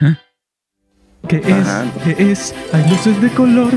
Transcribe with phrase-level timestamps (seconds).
[0.00, 1.68] ¿Qué es?
[2.04, 2.54] ¿Qué es?
[2.72, 3.70] Hay luces de color.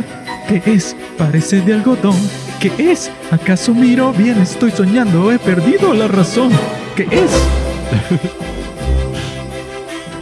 [0.48, 0.96] ¿Qué es?
[1.18, 2.18] Parece de algodón.
[2.60, 3.12] ¿Qué es?
[3.32, 4.42] ¿Acaso miro bien?
[4.42, 5.32] Estoy soñando.
[5.32, 6.52] He perdido la razón.
[6.96, 7.32] ¿Qué es?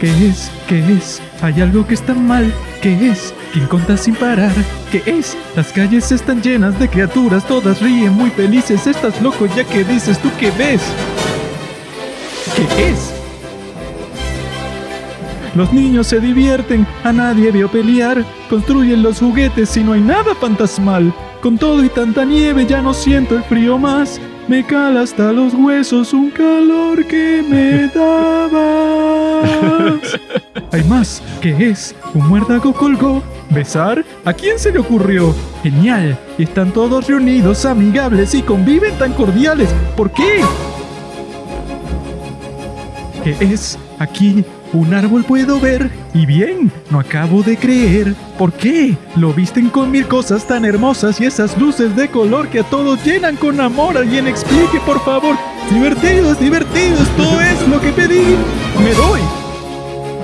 [0.00, 0.50] ¿Qué es?
[0.68, 1.22] ¿Qué es?
[1.40, 2.52] Hay algo que está mal.
[2.82, 3.32] ¿Qué es?
[3.52, 4.52] ¿Quién conta sin parar?
[4.92, 5.36] ¿Qué es?
[5.56, 8.86] Las calles están llenas de criaturas, todas ríen muy felices.
[8.86, 10.82] Estás loco ya que dices tú qué ves.
[12.54, 13.15] ¿Qué es?
[15.56, 20.34] Los niños se divierten, a nadie veo pelear, construyen los juguetes y no hay nada
[20.34, 21.14] fantasmal.
[21.40, 24.20] Con todo y tanta nieve ya no siento el frío más.
[24.48, 28.60] Me cala hasta los huesos un calor que me dabas.
[30.72, 31.94] Hay más, ¿qué es?
[32.12, 33.22] Un muérdago colgó.
[33.48, 34.04] ¿Besar?
[34.26, 35.34] ¿A quién se le ocurrió?
[35.62, 36.18] Genial.
[36.36, 39.70] Están todos reunidos, amigables y conviven tan cordiales.
[39.96, 40.42] ¿Por qué?
[43.24, 43.78] ¿Qué es?
[43.98, 44.44] Aquí
[44.76, 45.90] un árbol puedo ver.
[46.14, 48.14] Y bien, no acabo de creer.
[48.38, 48.96] ¿Por qué?
[49.16, 53.04] Lo visten con mil cosas tan hermosas y esas luces de color que a todos
[53.04, 53.96] llenan con amor.
[53.96, 55.36] Alguien explique, por favor.
[55.70, 58.36] Divertidos, divertidos, todo es lo que pedí.
[58.82, 59.20] Me doy.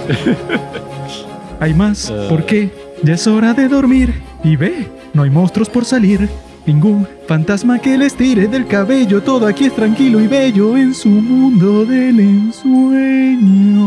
[1.60, 2.10] Hay más.
[2.28, 2.70] ¿Por qué?
[3.02, 4.22] Ya es hora de dormir.
[4.44, 6.28] Y ve, no hay monstruos por salir.
[6.64, 9.20] Ningún fantasma que les tire del cabello.
[9.20, 13.82] Todo aquí es tranquilo y bello en su mundo del ensueño.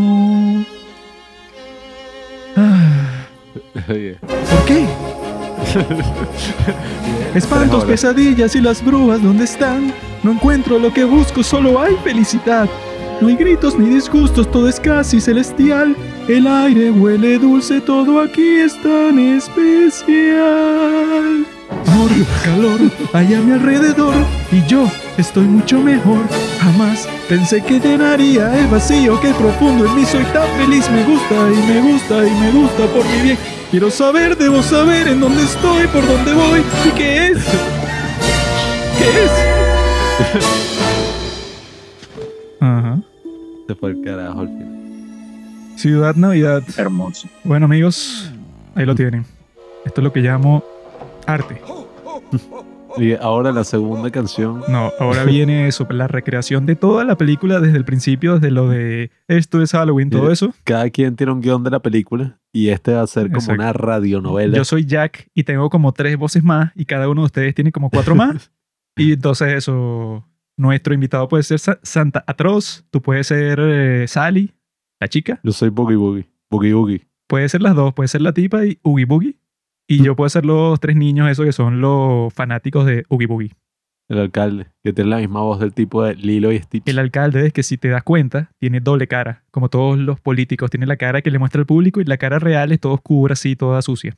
[2.57, 3.27] Ah,
[3.87, 4.85] ¿Por qué?
[7.35, 9.93] Espantos, pesadillas y las brujas, ¿dónde están?
[10.23, 12.67] No encuentro lo que busco, solo hay felicidad.
[13.21, 15.95] No hay gritos ni disgustos, todo es casi celestial.
[16.27, 19.95] El aire huele dulce, todo aquí es tan especial.
[21.95, 22.11] Amor,
[22.43, 22.79] calor,
[23.13, 24.13] hay a mi alrededor
[24.51, 26.27] y yo estoy mucho mejor.
[26.59, 30.91] Jamás pensé que llenaría el vacío que profundo en mí soy tan feliz.
[30.91, 33.37] Me gusta y me gusta y me gusta por mi bien.
[33.71, 37.37] Quiero saber, debo saber en dónde estoy, por dónde voy y qué es.
[38.97, 39.31] ¿Qué es?
[42.59, 42.99] Ajá.
[43.67, 44.67] se fue el carajo al final.
[45.77, 46.61] Ciudad Navidad.
[46.75, 47.29] Hermoso.
[47.45, 48.29] Bueno amigos,
[48.75, 49.25] ahí lo tienen.
[49.85, 50.61] Esto es lo que llamo
[51.25, 51.61] arte.
[52.97, 54.61] Y ahora la segunda canción.
[54.69, 58.69] No, ahora viene eso, la recreación de toda la película desde el principio, desde lo
[58.69, 60.53] de esto es Halloween, todo eso.
[60.63, 63.61] Cada quien tiene un guion de la película y este va a ser como Exacto.
[63.61, 64.55] una radionovela.
[64.55, 67.73] Yo soy Jack y tengo como tres voces más y cada uno de ustedes tiene
[67.73, 68.49] como cuatro más.
[68.95, 70.25] y entonces eso,
[70.55, 74.53] nuestro invitado puede ser Sa- Santa Atroz, tú puedes ser eh, Sally,
[75.01, 76.29] la chica, Yo soy Boogie Boogie.
[76.49, 77.07] Boogie Boogie.
[77.27, 79.35] puede ser las dos, puede ser la tipa y Oogie Boogie.
[79.87, 83.55] Y yo puedo ser los tres niños, esos que son los fanáticos de Oogie Boogie.
[84.07, 86.87] El alcalde, que tiene la misma voz del tipo de Lilo y Stitch.
[86.87, 90.69] El alcalde es que si te das cuenta, tiene doble cara, como todos los políticos.
[90.69, 93.33] Tiene la cara que le muestra al público y la cara real es todo oscura,
[93.33, 94.15] así, toda sucia.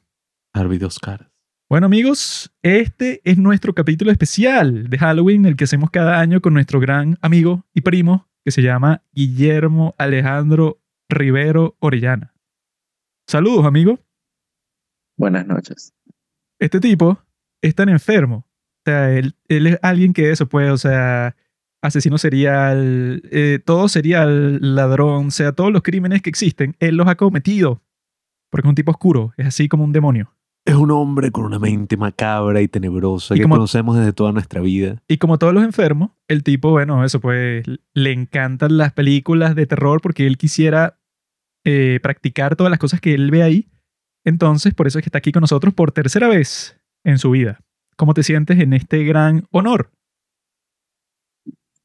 [0.54, 1.30] Harvey dos caras.
[1.70, 6.54] Bueno amigos, este es nuestro capítulo especial de Halloween, el que hacemos cada año con
[6.54, 10.80] nuestro gran amigo y primo, que se llama Guillermo Alejandro
[11.10, 12.34] Rivero Orellana.
[13.28, 14.00] Saludos amigo.
[15.18, 15.94] Buenas noches.
[16.60, 17.20] Este tipo
[17.62, 18.46] es tan enfermo.
[18.86, 21.36] O sea, él, él es alguien que eso puede, o sea,
[21.82, 27.08] asesino serial, eh, todo serial, ladrón, o sea, todos los crímenes que existen, él los
[27.08, 27.82] ha cometido.
[28.50, 30.34] Porque es un tipo oscuro, es así como un demonio.
[30.66, 34.32] Es un hombre con una mente macabra y tenebrosa Y que como- conocemos desde toda
[34.34, 35.02] nuestra vida.
[35.08, 37.64] Y como todos los enfermos, el tipo, bueno, eso pues,
[37.94, 41.00] le encantan las películas de terror porque él quisiera
[41.66, 43.70] eh, practicar todas las cosas que él ve ahí.
[44.28, 47.62] Entonces, por eso es que está aquí con nosotros por tercera vez en su vida.
[47.96, 49.90] ¿Cómo te sientes en este gran honor?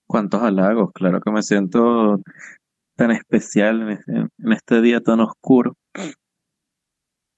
[0.08, 0.90] ¿Cuántos halagos?
[0.92, 2.20] Claro que me siento
[2.96, 5.76] tan especial en este, en este día tan oscuro.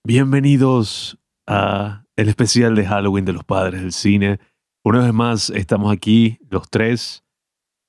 [0.07, 4.41] Bienvenidos a el especial de Halloween de los padres del cine.
[4.83, 7.25] Una vez más estamos aquí, los tres.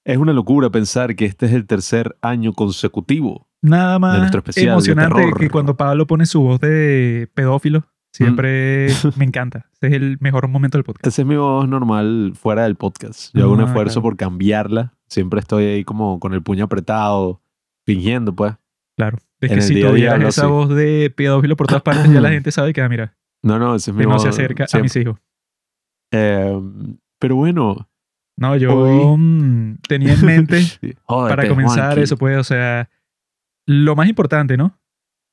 [0.03, 3.47] Es una locura pensar que este es el tercer año consecutivo.
[3.69, 7.83] Nada más especial emocionante que cuando Pablo pone su voz de pedófilo.
[8.13, 8.87] Siempre
[9.17, 9.65] me encanta.
[9.73, 11.05] Ese es el mejor momento del podcast.
[11.07, 13.31] Esa es mi voz normal fuera del podcast.
[13.33, 14.03] Yo hago un Ah, esfuerzo claro.
[14.03, 14.93] por cambiarla.
[15.07, 17.41] Siempre estoy ahí como con el puño apretado,
[17.85, 18.53] fingiendo pues.
[18.95, 19.17] Claro.
[19.41, 20.49] Es En que si a hablo esa así.
[20.51, 23.75] voz de pedófilo por todas partes, ya la gente sabe que, ah, mira, No, no,
[23.75, 24.23] esa es mi que no voz.
[24.23, 24.83] se acerca a siempre.
[24.83, 25.19] mis hijos.
[26.11, 26.61] Eh,
[27.19, 27.89] pero bueno.
[28.37, 32.01] No, yo Hoy- mm, tenía en mente sí, jódete, para comenzar Juanqui.
[32.01, 32.89] eso, pues, o sea,
[33.65, 34.79] lo más importante, ¿no?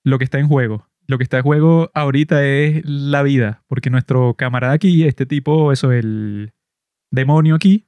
[0.05, 0.87] Lo que está en juego.
[1.07, 5.73] Lo que está en juego ahorita es la vida, porque nuestro camarada aquí, este tipo,
[5.73, 6.53] eso, el
[7.11, 7.87] demonio aquí,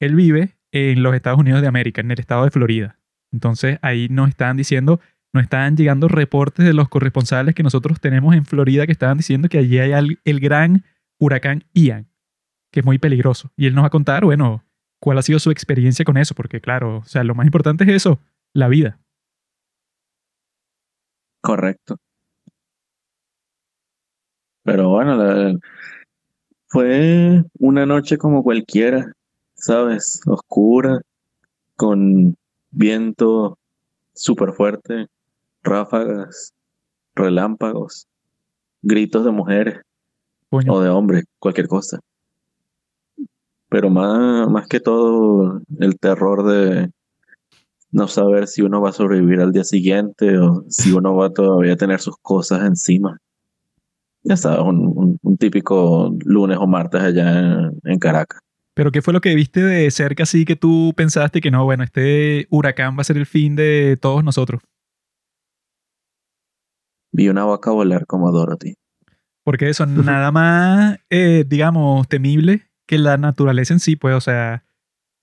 [0.00, 2.98] él vive en los Estados Unidos de América, en el estado de Florida.
[3.32, 5.00] Entonces ahí nos están diciendo,
[5.32, 9.48] nos estaban llegando reportes de los corresponsales que nosotros tenemos en Florida que estaban diciendo
[9.48, 10.84] que allí hay al- el gran
[11.18, 12.08] huracán Ian,
[12.72, 13.52] que es muy peligroso.
[13.56, 14.64] Y él nos va a contar, bueno,
[15.00, 17.90] cuál ha sido su experiencia con eso, porque claro, o sea, lo más importante es
[17.90, 18.20] eso,
[18.52, 18.98] la vida.
[21.46, 21.96] Correcto.
[24.64, 25.56] Pero bueno, la-
[26.68, 29.12] fue una noche como cualquiera,
[29.54, 30.20] ¿sabes?
[30.26, 31.00] Oscura,
[31.76, 32.34] con
[32.70, 33.58] viento
[34.14, 35.06] súper fuerte,
[35.62, 36.52] ráfagas,
[37.14, 38.06] relámpagos,
[38.82, 39.80] gritos de mujeres
[40.50, 42.00] o de hombres, cualquier cosa.
[43.68, 46.90] Pero más, más que todo el terror de
[47.96, 51.32] no saber si uno va a sobrevivir al día siguiente o si uno va a
[51.32, 53.18] todavía tener sus cosas encima.
[54.22, 58.40] Ya sabes, un, un- un típico lunes o martes allá en, en Caracas.
[58.74, 61.84] pero ¿qué fue lo que viste de cerca así que tú pensaste que no, bueno,
[61.84, 64.60] este huracán va a ser el fin de todos nosotros?
[67.12, 68.74] Vi una vaca volar como Dorothy.
[69.44, 74.64] Porque eso, nada más, eh, digamos, temible que la naturaleza en sí, pues, o sea,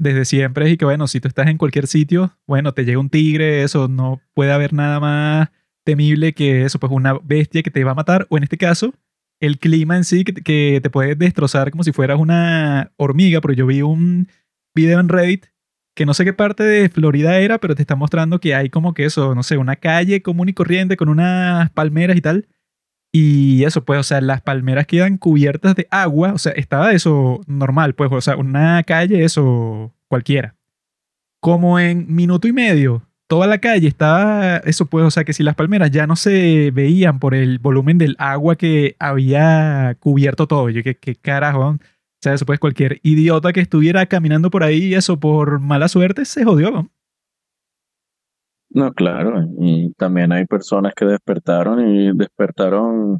[0.03, 3.09] desde siempre y que, bueno, si tú estás en cualquier sitio, bueno, te llega un
[3.09, 5.50] tigre, eso, no puede haber nada más
[5.83, 8.94] temible que eso, pues, una bestia que te va a matar, o en este caso,
[9.41, 13.65] el clima en sí que, te- puede destrozar como si fueras una hormiga, porque yo
[13.67, 14.27] vi un
[14.75, 15.45] video en Reddit
[15.95, 18.94] que no sé qué parte de Florida era, pero te está mostrando que hay como
[18.94, 22.47] que eso, no sé, una calle común y corriente con unas palmeras y tal.
[23.15, 26.33] Y eso, pues, o sea, las palmeras quedan cubiertas de agua.
[26.33, 30.56] O sea, estaba eso normal, pues, o sea, una calle, eso cualquiera.
[31.39, 35.44] Como en minuto y medio, toda la calle estaba, eso, pues, o sea, que si
[35.44, 40.71] las palmeras ya no se veían por el volumen del agua que había cubierto todo.
[40.71, 41.59] Yo, ¿qué, qué carajo?
[41.68, 41.80] O
[42.19, 46.45] sea, eso, pues, cualquier idiota que estuviera caminando por ahí, eso, por mala suerte, se
[46.45, 46.89] jodió, ¿no?
[48.73, 49.45] No, claro.
[49.59, 53.19] Y también hay personas que despertaron y despertaron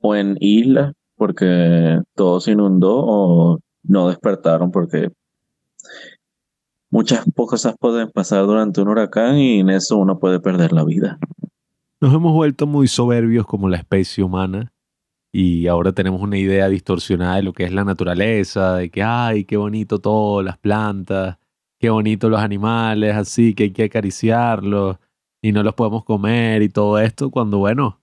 [0.00, 5.10] o en islas porque todo se inundó o no despertaron porque
[6.90, 11.18] muchas cosas pueden pasar durante un huracán y en eso uno puede perder la vida.
[12.00, 14.72] Nos hemos vuelto muy soberbios como la especie humana
[15.32, 19.44] y ahora tenemos una idea distorsionada de lo que es la naturaleza, de que, ay,
[19.44, 21.36] qué bonito todo, las plantas,
[21.78, 24.98] qué bonito los animales, así que hay que acariciarlos
[25.42, 28.00] y no los podemos comer y todo esto, cuando, bueno,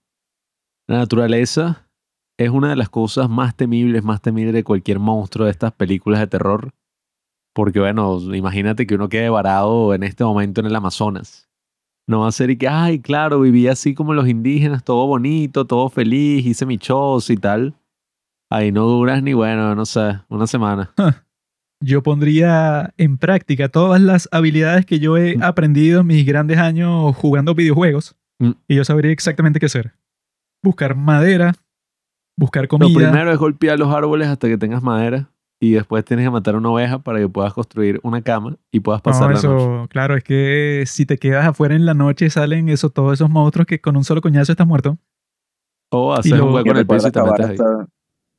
[0.88, 1.90] la naturaleza
[2.38, 6.20] es una de las cosas más temibles, más temibles de cualquier monstruo de estas películas
[6.20, 6.74] de terror.
[7.54, 11.50] Porque, bueno, imagínate que uno quede varado en este momento en el Amazonas.
[12.08, 15.66] No va a ser y que, ay, claro, viví así como los indígenas, todo bonito,
[15.66, 17.74] todo feliz, hice mi choza y tal.
[18.52, 20.94] Ahí no duras ni, bueno, no sé, una semana.
[21.82, 25.44] yo pondría en práctica todas las habilidades que yo he Mm.
[25.44, 28.52] aprendido en mis grandes años jugando videojuegos Mm.
[28.68, 29.94] y yo sabría exactamente qué hacer.
[30.64, 31.54] Buscar madera,
[32.38, 33.10] buscar Lo comida.
[33.10, 35.30] primero es golpear los árboles hasta que tengas madera
[35.62, 39.02] y después tienes que matar una oveja para que puedas construir una cama y puedas
[39.02, 39.88] pasar no, la eso, noche.
[39.90, 43.66] claro, es que si te quedas afuera en la noche salen eso, todos esos monstruos
[43.68, 44.98] que con un solo coñazo estás muerto.
[45.92, 47.52] O hacer lo- un hueco en el piso y te metes ahí.
[47.54, 47.88] hasta,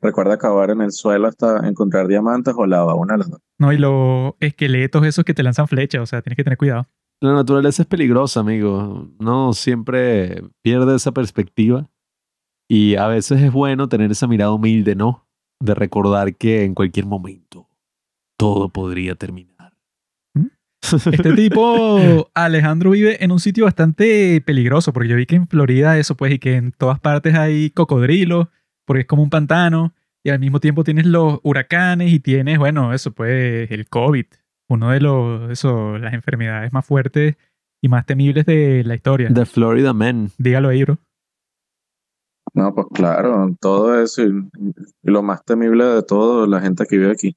[0.07, 3.41] recuerda acabar en el suelo hasta encontrar diamantes o lava, una de las dos.
[3.59, 6.87] No, y los esqueletos esos que te lanzan flechas, o sea, tienes que tener cuidado.
[7.21, 9.09] La naturaleza es peligrosa, amigo.
[9.19, 11.89] No siempre pierde esa perspectiva.
[12.69, 15.27] Y a veces es bueno tener esa mirada humilde, ¿no?
[15.61, 17.69] De recordar que en cualquier momento
[18.37, 19.57] todo podría terminar.
[21.13, 25.99] Este tipo, Alejandro, vive en un sitio bastante peligroso, porque yo vi que en Florida
[25.99, 28.49] eso, pues, y que en todas partes hay cocodrilos,
[28.87, 29.93] porque es como un pantano,
[30.25, 34.25] y al mismo tiempo tienes los huracanes y tienes, bueno, eso, pues, el COVID,
[34.71, 37.37] uno de los, eso, las enfermedades más fuertes
[37.83, 39.29] y más temibles de la historia.
[39.33, 40.31] The Florida Man.
[40.39, 40.99] Dígalo ahí, bro.
[42.55, 46.97] No, pues claro, todo eso y, y lo más temible de todo, la gente que
[46.97, 47.37] vive aquí.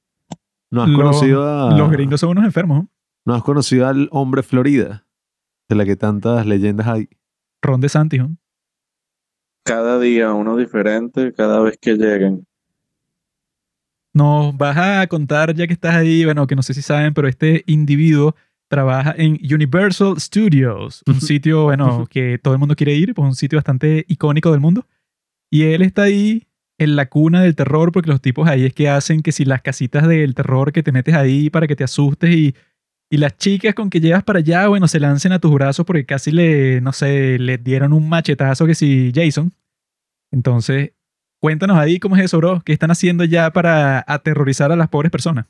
[0.70, 1.76] ¿No has Los- conocido a...
[1.76, 2.84] Los gringos son unos enfermos.
[2.84, 2.88] ¿no?
[3.26, 5.04] ¿No has conocido al hombre Florida?
[5.68, 7.08] De la que tantas leyendas hay.
[7.62, 8.36] Ron DeSantis, ¿no?
[9.70, 12.44] Cada día uno diferente, cada vez que lleguen.
[14.12, 17.28] Nos vas a contar, ya que estás ahí, bueno, que no sé si saben, pero
[17.28, 18.34] este individuo
[18.66, 23.36] trabaja en Universal Studios, un sitio, bueno, que todo el mundo quiere ir, pues un
[23.36, 24.88] sitio bastante icónico del mundo.
[25.52, 28.88] Y él está ahí en la cuna del terror, porque los tipos ahí es que
[28.88, 32.34] hacen que si las casitas del terror que te metes ahí para que te asustes
[32.34, 32.56] y,
[33.08, 36.06] y las chicas con que llegas para allá, bueno, se lancen a tus brazos porque
[36.06, 39.52] casi le, no sé, le dieron un machetazo que si Jason.
[40.30, 40.92] Entonces,
[41.40, 42.60] cuéntanos ahí cómo es eso, bro.
[42.64, 45.46] ¿Qué están haciendo ya para aterrorizar a las pobres personas?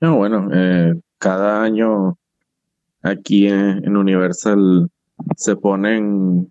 [0.00, 2.16] No, bueno, eh, cada año
[3.02, 4.88] aquí en, Universal
[5.36, 6.50] se ponen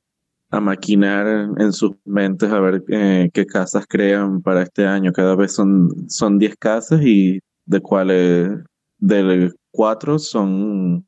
[0.51, 1.27] a maquinar
[1.57, 5.11] en sus mentes a ver eh, qué casas crean para este año.
[5.11, 8.49] Cada vez son, son 10 casas y de cuales
[8.97, 11.05] de cuatro son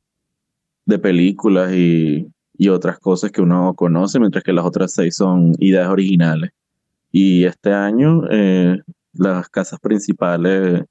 [0.86, 5.54] de películas y, y otras cosas que uno conoce, mientras que las otras seis son
[5.58, 6.50] ideas originales.
[7.10, 8.80] Y este año eh,
[9.12, 10.84] las casas principales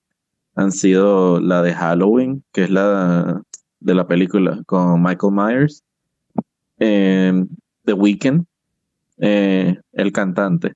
[0.55, 3.41] han sido la de Halloween, que es la
[3.79, 5.83] de la película con Michael Myers,
[6.79, 7.45] eh,
[7.85, 8.45] The Weeknd,
[9.17, 10.73] eh, el cantante.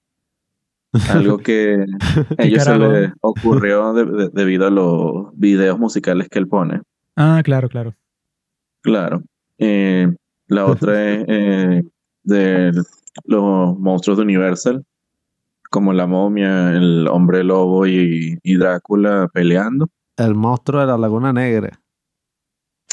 [1.09, 1.85] Algo que
[2.37, 6.81] a ellos se les ocurrió debido a los videos musicales que él pone.
[7.15, 7.93] Ah, claro, claro.
[8.81, 9.21] Claro.
[9.57, 10.13] Eh,
[10.47, 11.83] la otra es eh,
[12.23, 12.71] de
[13.25, 14.85] los monstruos de Universal,
[15.69, 19.89] como la momia, el hombre lobo y, y Drácula peleando.
[20.17, 21.81] El monstruo de la Laguna Negra.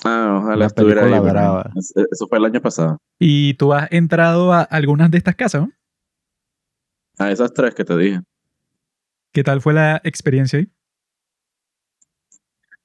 [0.05, 1.21] Ah, ojalá La estuviera ahí.
[1.21, 1.71] brava.
[1.77, 2.99] Eso fue el año pasado.
[3.21, 5.71] Y tú has entrado a algunas de estas casas, ¿no?
[7.19, 8.21] A esas tres que te dije.
[9.33, 10.69] ¿Qué tal fue la experiencia ahí?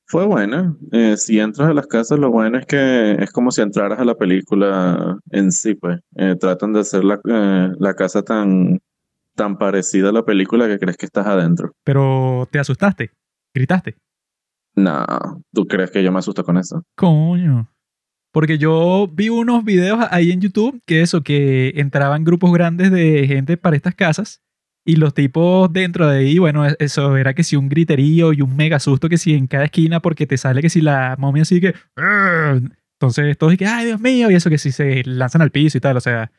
[0.10, 0.74] Fue buena.
[0.94, 4.06] Eh, si entras a las casas, lo bueno es que es como si entraras a
[4.06, 6.00] la película en sí, pues.
[6.16, 8.80] Eh, tratan de hacer la, eh, la casa tan,
[9.36, 11.74] tan parecida a la película que crees que estás adentro.
[11.84, 13.12] Pero te asustaste,
[13.54, 13.98] gritaste.
[14.76, 15.06] No,
[15.54, 16.84] ¿tú crees que yo me asusto con eso?
[16.96, 17.70] Coño.
[18.32, 23.28] Porque yo vi unos videos ahí en YouTube que eso, que entraban grupos grandes de
[23.28, 24.42] gente para estas casas
[24.88, 28.42] y los tipos dentro de ahí, bueno, e- eso era que si un griterío y
[28.42, 31.44] un mega susto que si en cada esquina porque te sale que si la momia
[31.44, 31.76] así que...
[33.00, 35.82] Entonces todos que, ay Dios mío, y eso que si se lanzan al piso y
[35.82, 36.32] tal, o sea,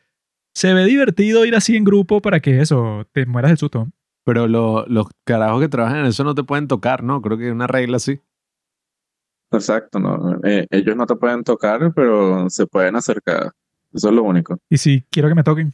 [0.53, 3.87] se ve divertido ir así en grupo para que eso, te mueras del susto.
[4.25, 7.21] Pero lo- los carajos que trabajan en eso no te pueden tocar, ¿no?
[7.21, 8.19] Creo que hay una regla así.
[9.51, 10.39] Exacto, no.
[10.43, 13.51] Eh, ellos no te pueden tocar, pero se pueden acercar.
[13.93, 14.57] Eso es lo único.
[14.69, 15.73] Y si quiero que me toquen,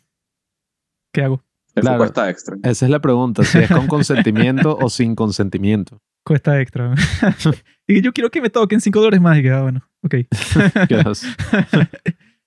[1.12, 1.44] ¿qué hago?
[1.76, 1.98] Eso Claro.
[1.98, 2.56] cuesta extra.
[2.64, 6.02] Esa es la pregunta, si es con consentimiento o sin consentimiento.
[6.26, 6.94] Cuesta extra.
[7.88, 9.38] y yo quiero que me toquen 5 dólares más.
[9.38, 10.16] Y que, ah, bueno, ok.
[10.88, 11.36] ¿Qué haces?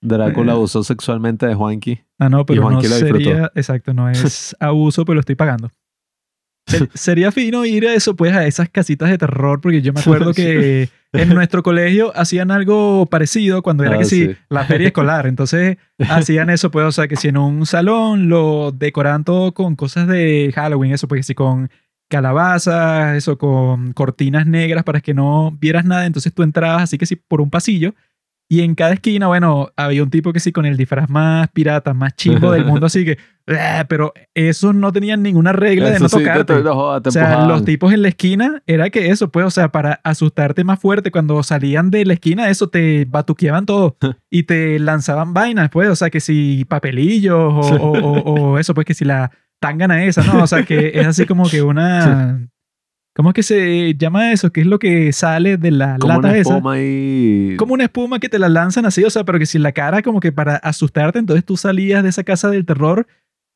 [0.01, 1.99] Drácula abusó sexualmente de Juanqui.
[2.17, 3.23] Ah, no, pero no Juanqui lo disfrutó.
[3.29, 5.71] sería, exacto, no es abuso, pero lo estoy pagando.
[6.69, 9.99] Ser- sería fino ir a eso, pues, a esas casitas de terror, porque yo me
[9.99, 14.35] acuerdo que en nuestro colegio hacían algo parecido cuando era Ah, que sí, sí.
[14.49, 15.27] la feria escolar.
[15.27, 15.77] Entonces,
[16.09, 20.07] hacían eso, pues, o sea, que si en un salón lo decoraban todo con cosas
[20.07, 21.69] de Halloween, eso, pues, que si con
[22.23, 26.05] calabazas, eso, con cortinas negras para que no vieras nada.
[26.05, 27.93] Entonces tú entrabas así que sí por un pasillo
[28.51, 31.93] y en cada esquina, bueno, había un tipo que sí con el disfraz más pirata,
[31.93, 36.09] más chimbo del mundo, así que, "Ah", pero esos no tenían ninguna regla de no
[36.09, 36.53] sí, te- tocarte.
[36.55, 39.45] te- no jodas, te o sea, los tipos en la esquina era que eso, pues,
[39.45, 43.95] o sea, para asustarte más fuerte, cuando salían de la esquina, eso te batuqueaban todo
[44.31, 48.73] y te lanzaban vainas, pues, o sea, que si papelillos o, o- o- o eso,
[48.73, 49.29] pues, que si la
[49.61, 50.41] tangana esa, ¿no?
[50.43, 52.47] O sea, que es así como que una.
[53.19, 54.49] ¿Cómo es que se llama eso?
[54.49, 56.53] ¿Qué es lo que sale de la Como lata una esa?
[56.53, 57.55] espuma ahí.
[57.57, 60.01] Como una espuma que te la lanzan así, o sea, pero que si la cara
[60.01, 63.07] como que para asustarte, entonces tú salías de esa casa del terror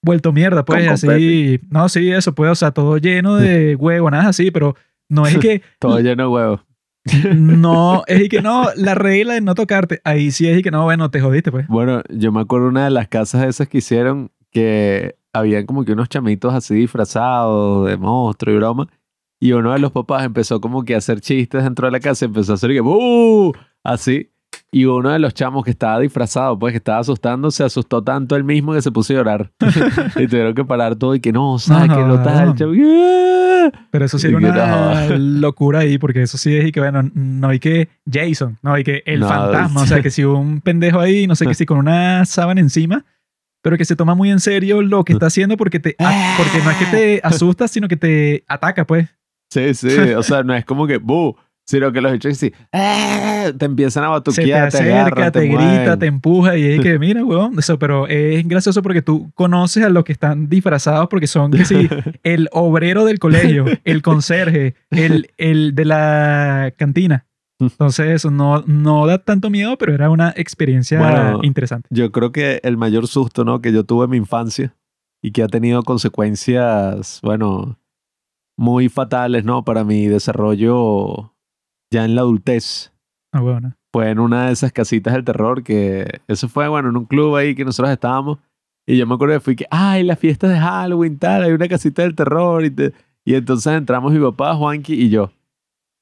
[0.01, 1.61] vuelto mierda, pues Con así.
[1.69, 4.75] No, sí, eso, pues, o sea, todo lleno de huevo, nada así, pero
[5.07, 6.59] no es que, Todo lleno de huevos.
[7.33, 11.09] no, es que no, la regla de no tocarte, ahí sí es que no, bueno,
[11.09, 11.69] te jodiste, pues.
[11.69, 15.93] Bueno, yo me acuerdo una de las casas esas que hicieron que habían como que
[15.93, 18.89] unos chamitos así disfrazados de monstruo y broma.
[19.43, 22.23] Y uno de los papás empezó como que a hacer chistes dentro de la casa,
[22.23, 23.51] empezó a hacer que ¡Uh!
[23.83, 24.29] así.
[24.71, 28.37] Y uno de los chamos que estaba disfrazado, pues que estaba asustando, se asustó tanto
[28.37, 29.51] él mismo que se puso a llorar.
[30.15, 32.55] y tuvieron que parar todo y que no, ¿sabes No, que lo tal?
[32.57, 32.71] no.
[33.65, 33.71] ¡Ah!
[33.91, 35.17] Pero eso sí era una no.
[35.17, 38.85] locura ahí, porque eso sí es y que, bueno, no hay que Jason, no hay
[38.85, 41.65] que el No, fantasma, o sea, que si un pendejo ahí, no sé, que si
[41.65, 43.03] con una sábana encima,
[43.61, 45.97] pero que se toma muy en serio lo que está haciendo porque te,
[46.37, 49.09] porque no es que te asusta, sino que te ataca, pues.
[49.53, 51.35] Sí, sí, o sea, no es como que ¡bu!
[51.65, 53.51] Sino que los hechos sí, ¡ah!
[53.57, 56.65] te empiezan a Se te batuquear, te, acerca, agarran, te, te, grita, te empuja y
[56.65, 60.49] es que, mira, weón, eso, pero es gracioso porque tú conoces a los que están
[60.49, 61.87] disfrazados porque son, que sí,
[62.23, 67.27] el obrero del colegio, el conserje, el, el de la cantina.
[67.59, 71.87] Entonces eso no, no da tanto miedo, pero era una experiencia Bueno, interesante.
[71.91, 73.61] Yo creo que el mayor susto, ¿no?
[73.61, 74.75] Que yo tuve en mi infancia
[75.21, 77.77] y que ha tenido consecuencias, bueno,
[78.57, 79.63] muy fatales, ¿no?
[79.63, 81.33] Para mi desarrollo
[81.91, 82.91] ya en la adultez.
[83.31, 83.73] Ah, bueno.
[83.91, 87.35] Fue en una de esas casitas del terror que eso fue, bueno, en un club
[87.35, 88.39] ahí que nosotros estábamos.
[88.87, 91.67] Y yo me acuerdo que fui que, ay, las fiestas de Halloween, tal, hay una
[91.67, 92.65] casita del terror.
[92.65, 92.93] Y, te-
[93.23, 95.31] y entonces entramos mi papá, Juanqui y yo.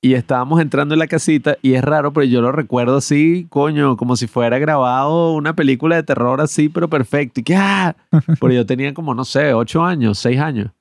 [0.03, 3.97] y estábamos entrando en la casita y es raro, pero yo lo recuerdo así, coño,
[3.97, 7.41] como si fuera grabado una película de terror así, pero perfecto.
[7.41, 7.95] Y que, ah,
[8.39, 10.71] pero yo tenía como, no sé, ocho años, seis años.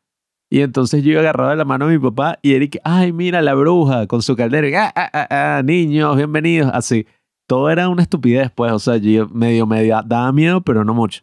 [0.52, 4.08] Y entonces yo de la mano de mi papá y Eric, ay, mira la bruja
[4.08, 4.68] con su caldero.
[4.68, 6.72] Y, ah, ah, ah, ah, niños, bienvenidos.
[6.74, 7.06] Así.
[7.46, 8.72] Todo era una estupidez, pues.
[8.72, 11.20] O sea, yo medio, medio daba miedo, pero no mucho.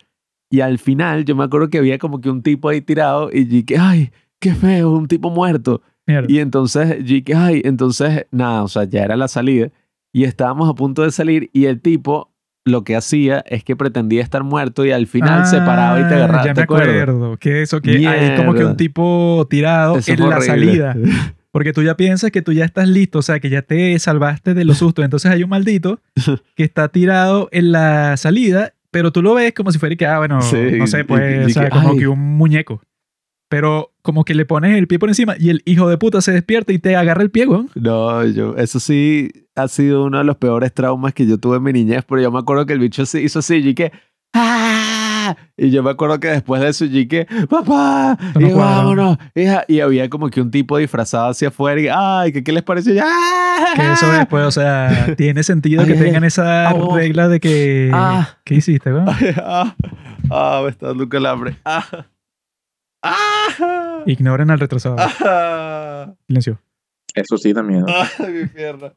[0.49, 3.43] Y al final yo me acuerdo que había como que un tipo ahí tirado y
[3.43, 5.81] dije, ay, qué feo, un tipo muerto.
[6.05, 6.31] Mierda.
[6.31, 9.71] Y entonces, yo dije, ay, entonces, nada, o sea, ya era la salida.
[10.13, 12.31] Y estábamos a punto de salir y el tipo
[12.67, 16.13] lo que hacía es que pretendía estar muerto y al final se paraba y te
[16.13, 16.45] Ah, agarraba.
[16.45, 16.89] Ya ¿te me acuerdas?
[16.89, 17.37] acuerdo.
[17.37, 18.71] Que eso, que hay como que Mierda.
[18.71, 20.45] un tipo tirado Eso en la horrible.
[20.45, 20.95] salida.
[21.51, 24.53] Porque tú ya piensas que tú ya estás listo, o sea, que ya te salvaste
[24.53, 25.03] de los sustos.
[25.05, 26.01] Entonces hay un maldito
[26.55, 30.19] que está tirado en la salida, pero tú lo ves como si fuera que, ah,
[30.19, 31.97] bueno, Sí, no sé, y- pues, y o sea, que, como ay.
[31.97, 32.81] que un muñeco.
[33.49, 36.31] Pero como que le pones el pie por encima y el hijo de puta se
[36.31, 37.69] despierta y te agarra el pie, weón.
[37.75, 41.63] No, yo, eso sí ha sido uno de los peores traumas que yo tuve en
[41.63, 43.91] mi niñez, pero yo me acuerdo que el bicho se hizo así, y que
[44.33, 45.35] ¡Ah!
[45.57, 48.17] Y yo me acuerdo que después de eso, y que ¡Papá!
[48.39, 49.17] No y vámonos.
[49.35, 49.65] hija.
[49.67, 52.31] Y había como que un tipo disfrazado hacia afuera y ¡ay!
[52.31, 52.93] ¿Qué, qué les pareció?
[52.93, 53.73] Y, ¡Ah!
[53.75, 56.95] Que eso después, o sea, tiene sentido Ay, que ay, tengan esa ah, oh.
[56.95, 57.91] regla de que...
[57.93, 58.37] Ah.
[58.45, 59.05] ¿Qué hiciste, weón?
[59.43, 59.75] ¡Ah!
[60.31, 60.61] ¡Ah!
[60.63, 61.57] Me está dando un calambre.
[61.65, 61.83] ¡Ah!
[63.03, 63.36] ¡Ah!
[64.05, 64.95] Ignoren al retrasado.
[64.99, 66.13] ¡Ah!
[66.27, 66.61] Silencio.
[67.13, 67.85] Eso sí da miedo.
[68.19, 68.93] ¡Ay, mi pierna!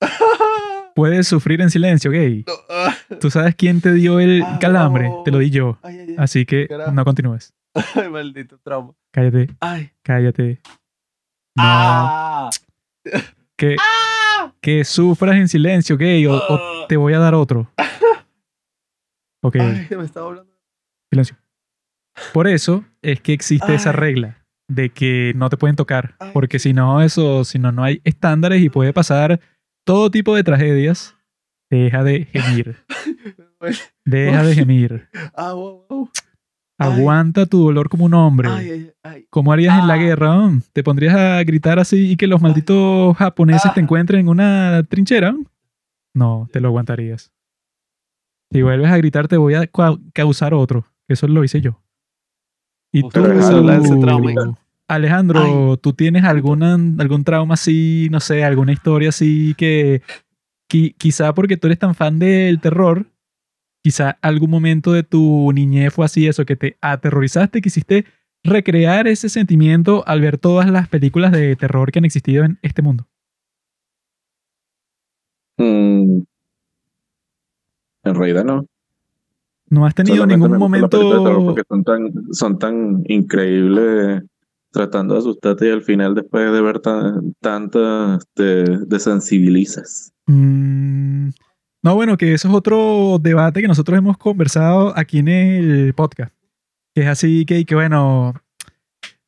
[0.94, 2.44] Puedes sufrir en silencio, gay.
[2.46, 2.94] No, ah.
[3.20, 5.08] ¿Tú sabes quién te dio el Ah, calambre?
[5.08, 5.22] no.
[5.24, 5.78] Te lo di yo.
[5.82, 6.14] Ay, ay, ay.
[6.18, 6.92] Así que Carajo.
[6.92, 7.52] no continúes.
[7.96, 8.92] Ay, maldito trauma.
[9.12, 9.90] Cállate, Ay.
[10.02, 10.60] cállate.
[11.56, 11.62] No.
[11.64, 12.50] Ah.
[13.56, 14.52] Que, Ah.
[14.60, 17.68] que sufras en silencio, gay, o, o te voy a dar otro.
[19.42, 20.52] Ok, Ay, me estaba hablando.
[21.10, 21.36] silencio.
[22.32, 26.14] Por eso es que existe esa regla de que no te pueden tocar.
[26.20, 26.30] Ay.
[26.32, 29.40] Porque si no, eso, si no, no hay estándares y puede pasar
[29.84, 31.14] todo tipo de tragedias.
[31.70, 32.76] Deja de gemir.
[34.04, 35.08] Deja de gemir.
[36.76, 36.86] Ah.
[36.90, 38.48] Aguanta tu dolor como un hombre.
[39.30, 39.98] ¿Cómo harías en la Ah.
[39.98, 40.50] guerra?
[40.72, 43.82] ¿Te pondrías a gritar así y que los malditos japoneses te Ah.
[43.84, 45.36] encuentren en una trinchera?
[46.14, 47.32] No, te lo aguantarías.
[48.52, 49.68] Si vuelves a gritar, te voy a
[50.12, 50.84] causar otro.
[51.08, 51.80] Eso lo hice yo.
[52.94, 54.56] Y tú, ese trauma.
[54.86, 60.00] Alejandro, ¿tú tienes alguna, algún trauma así, no sé, alguna historia así que
[60.70, 63.06] qui- quizá porque tú eres tan fan del terror,
[63.82, 68.04] quizá algún momento de tu niñez fue así eso, que te aterrorizaste, quisiste
[68.44, 72.80] recrear ese sentimiento al ver todas las películas de terror que han existido en este
[72.80, 73.08] mundo?
[75.58, 76.22] Mm.
[78.04, 78.66] En realidad no.
[79.74, 81.44] ¿No has tenido Solamente ningún momento...
[81.44, 84.22] porque son tan, son tan increíbles
[84.70, 90.12] tratando de asustarte y al final después de ver tan, tantas te desensibilizas.
[90.26, 91.28] Mm,
[91.82, 96.32] no, bueno, que eso es otro debate que nosotros hemos conversado aquí en el podcast.
[96.94, 98.34] Que es así que, que bueno,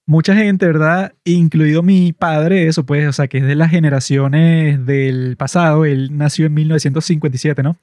[0.07, 1.13] mucha gente, ¿verdad?
[1.25, 5.85] Incluido mi padre, eso pues, o sea, que es de las generaciones del pasado.
[5.85, 7.77] Él nació en 1957, ¿no?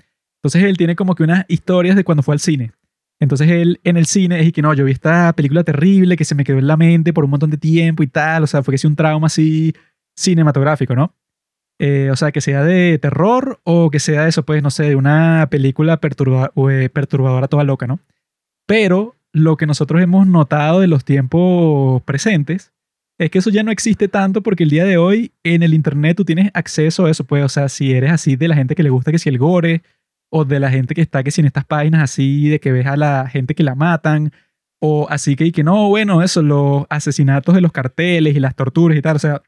[0.43, 2.73] Entonces él tiene como que unas historias de cuando fue al cine.
[3.21, 6.25] Entonces él en el cine es y que no, yo vi esta película terrible que
[6.25, 8.43] se me quedó en la mente por un montón de tiempo y tal.
[8.43, 9.73] O sea, fue que sí un trauma así
[10.17, 11.15] cinematográfico, ¿no?
[11.79, 14.95] Eh, o sea, que sea de terror o que sea eso, pues, no sé, de
[14.95, 17.99] una película perturba- eh, perturbadora toda loca, ¿no?
[18.67, 22.73] Pero lo que nosotros hemos notado de los tiempos presentes
[23.17, 26.17] es que eso ya no existe tanto porque el día de hoy en el internet
[26.17, 28.83] tú tienes acceso a eso, pues, o sea, si eres así de la gente que
[28.83, 29.81] le gusta que si el gore
[30.35, 32.87] o de la gente que está que si en estas páginas así de que ves
[32.87, 34.31] a la gente que la matan
[34.81, 38.55] o así que y que no, bueno, eso, los asesinatos de los carteles y las
[38.55, 39.43] torturas y tal, o sea,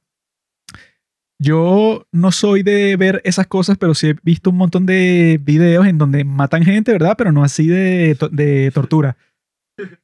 [1.41, 5.87] yo no soy de ver esas cosas, pero sí he visto un montón de videos
[5.87, 7.15] en donde matan gente, ¿verdad?
[7.17, 9.17] Pero no así de, de tortura,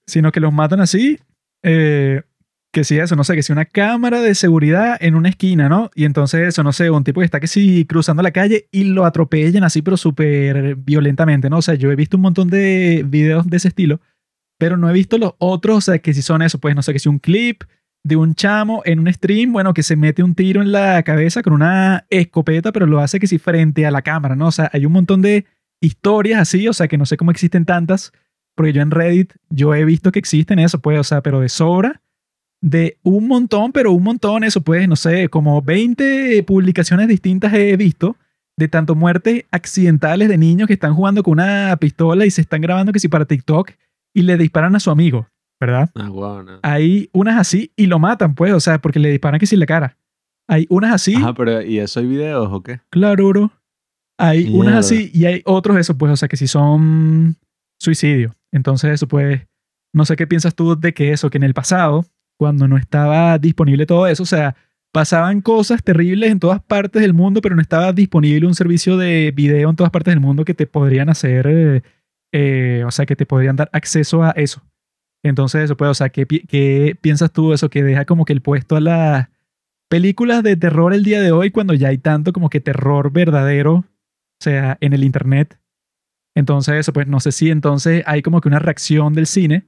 [0.08, 1.20] sino que los matan así,
[1.64, 2.24] eh,
[2.72, 5.92] que sí, eso, no sé, que si una cámara de seguridad en una esquina, ¿no?
[5.94, 8.86] Y entonces eso, no sé, un tipo que está que sí cruzando la calle y
[8.86, 11.58] lo atropellan así, pero súper violentamente, ¿no?
[11.58, 14.00] O sea, yo he visto un montón de videos de ese estilo,
[14.58, 16.94] pero no he visto los otros, o sea, que si son eso, pues no sé,
[16.94, 17.64] que si un clip
[18.04, 21.44] de un chamo en un stream, bueno, que se mete un tiro en la cabeza
[21.44, 24.48] con una escopeta, pero lo hace que si frente a la cámara, ¿no?
[24.48, 25.46] O sea, hay un montón de
[25.82, 28.14] historias así, o sea, que no sé cómo existen tantas,
[28.56, 31.50] porque yo en Reddit, yo he visto que existen eso, pues, o sea, pero de
[31.50, 32.02] sobra,
[32.62, 37.76] de un montón, pero un montón, eso pues, no sé, como 20 publicaciones distintas he
[37.76, 38.16] visto
[38.58, 42.62] de tanto muertes accidentales de niños que están jugando con una pistola y se están
[42.62, 43.72] grabando que si para TikTok
[44.14, 45.28] y le disparan a su amigo,
[45.60, 45.90] ¿verdad?
[45.96, 46.60] Ah, guau, no.
[46.62, 49.66] hay unas así y lo matan, pues, o sea, porque le disparan que si la
[49.66, 49.98] cara.
[50.48, 52.82] Hay unas así, Ajá, pero ¿y eso hay videos o qué?
[52.90, 53.52] claro, bro.
[54.20, 57.38] Hay unas así y hay otros eso, pues, o sea, que si son
[57.80, 58.36] suicidio.
[58.52, 59.42] Entonces, eso, pues,
[59.94, 62.06] no sé qué piensas tú de que eso, que en el pasado,
[62.42, 64.56] cuando no estaba disponible todo eso, o sea,
[64.92, 69.32] pasaban cosas terribles en todas partes del mundo, pero no estaba disponible un servicio de
[69.32, 71.84] video en todas partes del mundo que te podrían hacer, eh,
[72.34, 74.64] eh, o sea, que te podrían dar acceso a eso.
[75.24, 78.34] Entonces, eso, pues, o sea, ¿qué, pi- qué piensas tú eso que deja como que
[78.34, 79.28] el puesto a las
[79.88, 83.74] películas de terror el día de hoy cuando ya hay tanto como que terror verdadero,
[83.76, 83.86] o
[84.40, 85.60] sea, en el internet?
[86.36, 89.68] Entonces, eso, pues, no sé si entonces hay como que una reacción del cine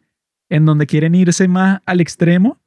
[0.50, 2.58] en donde quieren irse más al extremo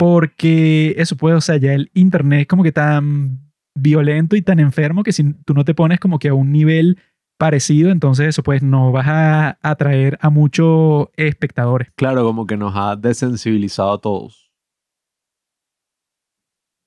[0.00, 4.58] porque eso puede, o sea, ya el internet es como que tan violento y tan
[4.58, 6.98] enfermo que si tú no te pones como que a un nivel
[7.38, 11.90] parecido, entonces eso pues no vas a atraer a muchos espectadores.
[11.96, 14.50] Claro, como que nos ha desensibilizado a todos.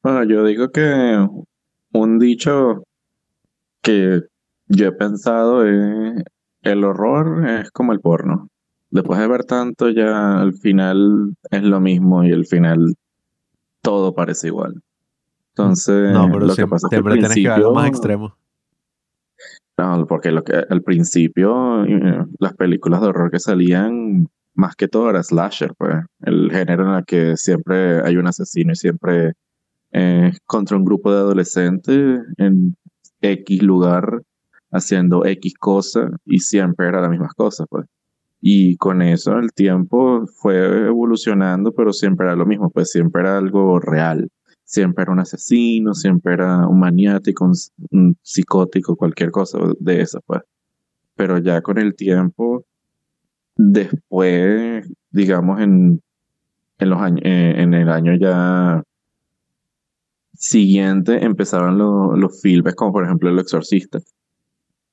[0.01, 1.23] Bueno, yo digo que
[1.93, 2.81] un dicho
[3.83, 4.21] que
[4.69, 6.23] yo he pensado es
[6.63, 8.47] el horror es como el porno.
[8.89, 12.95] Después de ver tanto ya al final es lo mismo y al final
[13.83, 14.81] todo parece igual.
[15.49, 17.87] Entonces, No, pero lo que pasa es que al siempre tienes que ver algo más
[17.87, 18.35] extremo.
[19.77, 24.87] No, porque lo que al principio eh, las películas de horror que salían más que
[24.87, 29.33] todo era slasher, pues, el género en el que siempre hay un asesino y siempre
[29.91, 32.75] eh, contra un grupo de adolescentes en
[33.21, 34.21] X lugar
[34.71, 37.85] haciendo X cosa y siempre era las mismas cosas, pues.
[38.45, 43.37] Y con eso el tiempo fue evolucionando, pero siempre era lo mismo, pues siempre era
[43.37, 44.29] algo real.
[44.65, 47.45] Siempre era un asesino, siempre era un maniático,
[47.91, 50.41] un, psicótico, cualquier cosa de eso, pues.
[51.15, 52.65] Pero ya con el tiempo,
[53.57, 56.01] después, digamos, en,
[56.79, 58.83] en los años, eh, en el año ya
[60.37, 63.99] siguiente empezaron lo- los filmes, como por ejemplo El Exorcista.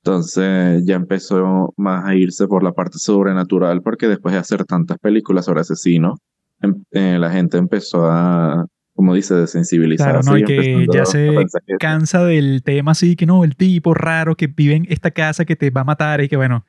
[0.03, 4.97] Entonces ya empezó más a irse por la parte sobrenatural, porque después de hacer tantas
[4.97, 6.19] películas sobre asesinos,
[6.61, 10.21] em- eh, la gente empezó a, como dice, desensibilizarse.
[10.21, 10.37] Claro, ¿no?
[10.39, 11.29] Y que ya se
[11.67, 15.45] que- cansa del tema así, que no, el tipo raro que vive en esta casa
[15.45, 16.65] que te va a matar y que bueno,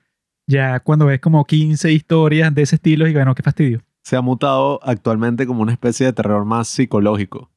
[0.46, 3.80] ya cuando ves como 15 historias de ese estilo y bueno, qué fastidio.
[4.04, 7.50] Se ha mutado actualmente como una especie de terror más psicológico.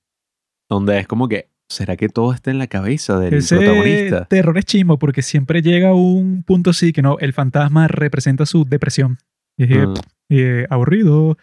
[0.70, 4.26] Donde es como que, ¿será que todo está en la cabeza del Ese protagonista?
[4.26, 8.46] terror es chimbo porque siempre llega a un punto así que no, el fantasma representa
[8.46, 9.18] su depresión.
[9.58, 9.94] Y es que, Ah.
[10.30, 11.38] eh, aburrido.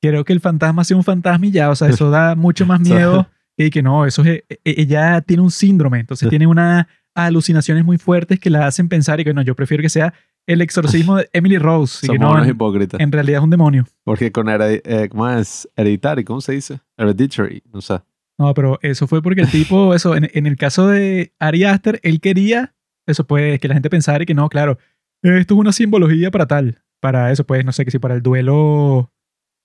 [0.00, 2.80] Quiero que el fantasma sea un fantasma y ya, o sea, eso da mucho más
[2.86, 3.28] sea- miedo.
[3.56, 8.40] Y que no, eso es, ella tiene un síndrome, entonces tiene unas alucinaciones muy fuertes
[8.40, 10.14] que la hacen pensar y que no, yo prefiero que sea
[10.46, 11.98] el exorcismo de Emily Rose.
[11.98, 12.98] Y que Somos no, unos en, hipócritas.
[13.00, 13.86] en realidad es un demonio.
[14.04, 15.68] Porque con eh, ¿cómo es?
[15.76, 16.80] Hereditary, ¿cómo se dice?
[16.96, 18.00] Hereditary, no sé.
[18.42, 22.00] No, pero eso fue porque el tipo, eso, en, en el caso de Ari Aster,
[22.02, 22.74] él quería,
[23.06, 24.78] eso pues, que la gente pensara y que no, claro,
[25.22, 28.22] esto es una simbología para tal, para eso pues, no sé, que si para el
[28.22, 29.12] duelo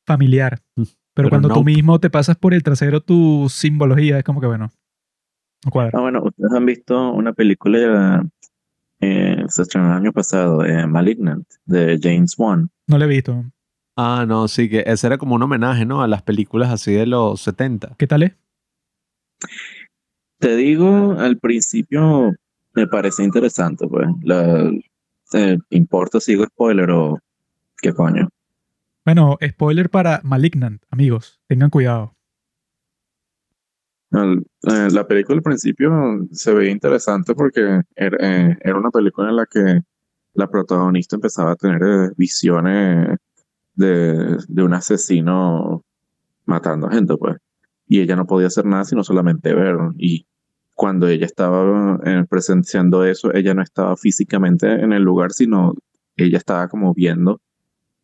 [0.05, 0.61] familiar.
[0.75, 4.41] Mm, Pero, pero cuando tú mismo te pasas por el trasero tu simbología, es como
[4.41, 4.69] que bueno,
[5.65, 5.97] no cuadra.
[5.97, 8.23] Ah, bueno, ustedes han visto una película
[8.99, 12.69] eh, se estrenó el año pasado, eh, Malignant, de James Wan.
[12.87, 13.43] No lo he visto.
[13.95, 16.03] Ah, no, sí, que ese era como un homenaje, ¿no?
[16.03, 17.95] A las películas así de los 70.
[17.97, 18.33] ¿Qué tal es?
[20.39, 22.33] Te digo, al principio
[22.73, 24.07] me parece interesante, pues.
[24.23, 24.71] La,
[25.31, 27.19] ¿te importa si digo spoiler o
[27.81, 28.29] qué coño?
[29.03, 32.13] Bueno, spoiler para Malignant, amigos, tengan cuidado.
[34.11, 35.91] El- eh, la película al principio
[36.31, 38.17] se veía interesante porque era,
[38.51, 39.81] eh, era una película en la que
[40.33, 43.17] la protagonista empezaba a tener eh, visiones
[43.75, 45.83] de, de un asesino
[46.45, 47.37] matando gente, pues.
[47.87, 49.77] Y ella no podía hacer nada sino solamente ver.
[49.97, 50.25] Y
[50.75, 55.73] cuando ella estaba eh, presenciando eso, ella no estaba físicamente en el lugar, sino
[56.15, 57.41] ella estaba como viendo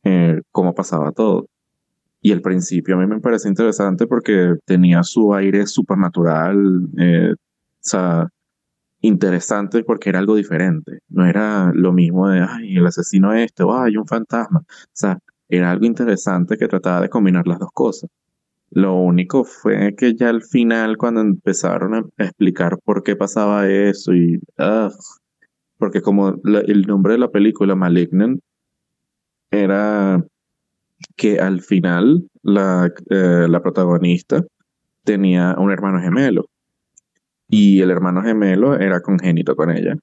[0.04, 1.48] eh, cómo pasaba todo.
[2.22, 7.38] Y al principio a mí me parece interesante porque tenía su aire supernatural, eh, o
[7.82, 8.30] sea,
[9.02, 11.00] interesante porque era algo diferente.
[11.10, 14.62] No era lo mismo de, ay, el asesino este, o ay, un fantasma.
[14.62, 15.19] O sea,
[15.50, 18.10] era algo interesante que trataba de combinar las dos cosas.
[18.76, 24.14] Lo único fue que ya al final, cuando empezaron a explicar por qué pasaba eso
[24.14, 24.42] y,
[25.78, 28.42] porque como el nombre de la película, Malignant,
[29.52, 30.26] era
[31.16, 34.44] que al final la, eh, la protagonista
[35.04, 36.48] tenía un hermano gemelo
[37.50, 39.96] y el hermano gemelo era congénito con ella.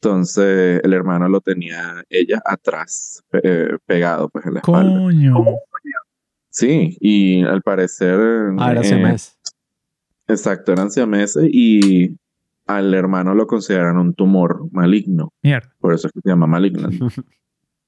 [0.00, 5.00] Entonces el hermano lo tenía ella atrás, eh, pegado pues en la espalda.
[6.54, 8.16] Sí, y al parecer
[8.58, 9.36] Ah, era eh, mes.
[10.28, 12.16] Exacto, eran siameses y
[12.66, 15.32] al hermano lo consideran un tumor maligno.
[15.42, 15.74] Mierda.
[15.80, 16.88] Por eso es que se llama maligno.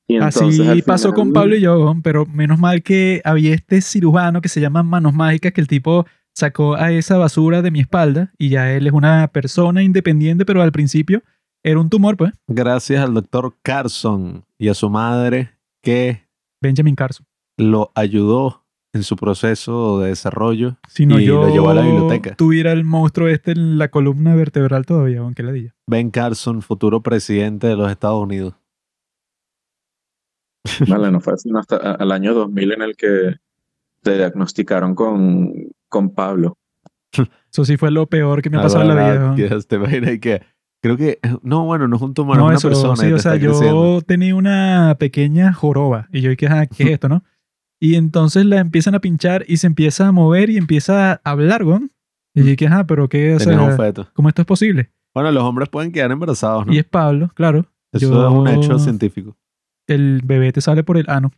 [0.08, 3.52] Y Así entonces, al pasó final- con Pablo y yo, pero menos mal que había
[3.52, 7.72] este cirujano que se llama Manos Mágicas, que el tipo sacó a esa basura de
[7.72, 11.24] mi espalda y ya él es una persona independiente, pero al principio
[11.64, 15.50] era un tumor, pues, Gracias al doctor Carson y a su madre
[15.82, 16.22] que
[16.62, 17.26] Benjamin Carson.
[17.56, 20.78] Lo ayudó en su proceso de desarrollo.
[20.88, 22.34] Si no, Y yo lo llevó a la biblioteca.
[22.36, 25.74] tuviera el monstruo este en la columna vertebral todavía, aunque la diga.
[25.86, 28.54] Ben Carson, futuro presidente de los Estados Unidos.
[30.88, 33.36] Vale, no fue sino hasta al año 2000 en el que
[34.02, 35.52] te diagnosticaron con,
[35.88, 36.56] con Pablo.
[37.52, 39.34] Eso sí fue lo peor que me ha pasado en la vida.
[39.36, 40.42] que te imaginas que
[40.82, 42.96] creo que no, bueno, no es un tumor, No, es una eso, persona.
[42.96, 44.00] sí, o sea, yo creciendo.
[44.02, 47.22] tenía una pequeña joroba y yo dije, ah, ¿qué es esto, no?
[47.80, 51.62] Y entonces la empiezan a pinchar y se empieza a mover y empieza a hablar,
[51.64, 51.90] weón.
[52.34, 54.08] Y yo dije, ah, pero qué, o Tenías un sea, feto.
[54.12, 54.90] ¿cómo esto es posible?
[55.14, 56.72] Bueno, los hombres pueden quedar embarazados, ¿no?
[56.72, 57.66] Y es Pablo, claro.
[57.92, 59.36] Eso yo- es un hecho científico.
[59.86, 61.32] El bebé te sale por el ano.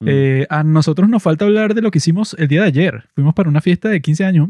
[0.00, 0.06] Mm.
[0.08, 3.08] Eh, a nosotros nos falta hablar de lo que hicimos el día de ayer.
[3.14, 4.48] Fuimos para una fiesta de 15 años.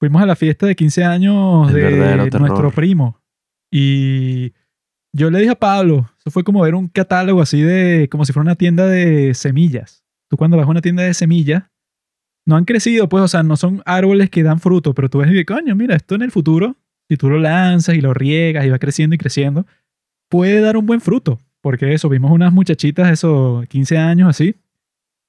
[0.00, 1.74] Fuimos a la fiesta de 15 años El
[2.30, 3.20] de nuestro primo.
[3.70, 4.52] Y
[5.12, 8.32] yo le dije a Pablo, eso fue como ver un catálogo así de, como si
[8.32, 10.04] fuera una tienda de semillas.
[10.30, 11.64] Tú cuando vas a una tienda de semillas,
[12.46, 15.28] no han crecido, pues, o sea, no son árboles que dan fruto, pero tú ves
[15.28, 16.76] y dices, coño, mira, esto en el futuro,
[17.08, 19.66] si tú lo lanzas y lo riegas y va creciendo y creciendo,
[20.30, 21.38] puede dar un buen fruto.
[21.60, 24.54] Porque eso, vimos unas muchachitas, eso, 15 años así,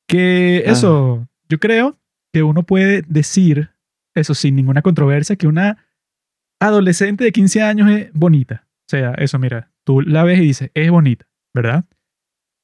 [0.07, 0.71] que Ah.
[0.71, 1.97] eso, yo creo
[2.31, 3.69] que uno puede decir,
[4.15, 5.77] eso sin ninguna controversia, que una
[6.59, 8.65] adolescente de 15 años es bonita.
[8.87, 11.85] O sea, eso, mira, tú la ves y dices, es bonita, ¿verdad?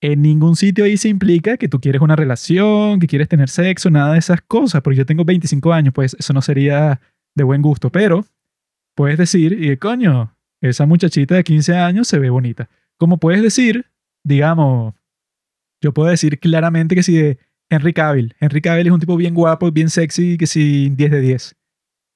[0.02, 3.90] En ningún sitio ahí se implica que tú quieres una relación, que quieres tener sexo,
[3.90, 7.00] nada de esas cosas, porque yo tengo 25 años, pues eso no sería
[7.34, 8.26] de buen gusto, pero
[8.96, 12.70] puedes decir, y coño, esa muchachita de 15 años se ve bonita.
[12.98, 13.86] Como puedes decir,
[14.24, 14.94] digamos,
[15.82, 17.38] yo puedo decir claramente que si de
[17.70, 21.22] Henry Cavill, Henry Cavill es un tipo bien guapo, bien sexy, que si 10 de
[21.22, 21.56] 10.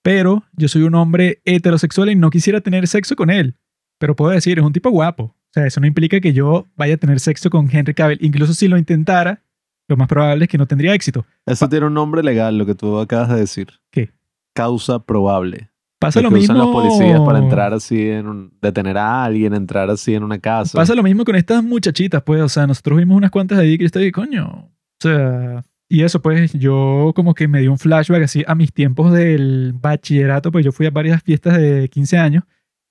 [0.01, 3.55] Pero yo soy un hombre heterosexual y no quisiera tener sexo con él.
[3.99, 5.35] Pero puedo decir, es un tipo guapo.
[5.49, 8.19] O sea, eso no implica que yo vaya a tener sexo con Henry Cavill.
[8.21, 9.41] Incluso si lo intentara,
[9.87, 11.25] lo más probable es que no tendría éxito.
[11.45, 13.67] Eso tiene un nombre legal, lo que tú acabas de decir.
[13.91, 14.11] ¿Qué?
[14.53, 15.71] Causa probable.
[15.99, 16.53] Pasa Lo lo que mismo.
[16.53, 20.39] usan los policías para entrar así en un, detener a alguien, entrar así en una
[20.39, 20.77] casa.
[20.77, 22.41] Pasa lo mismo con estas muchachitas, pues.
[22.41, 24.45] O sea, nosotros vimos unas cuantas ahí que yo ahí, coño.
[24.47, 28.71] O sea, y eso, pues, yo como que me dio un flashback así a mis
[28.71, 32.43] tiempos del bachillerato, pues yo fui a varias fiestas de 15 años.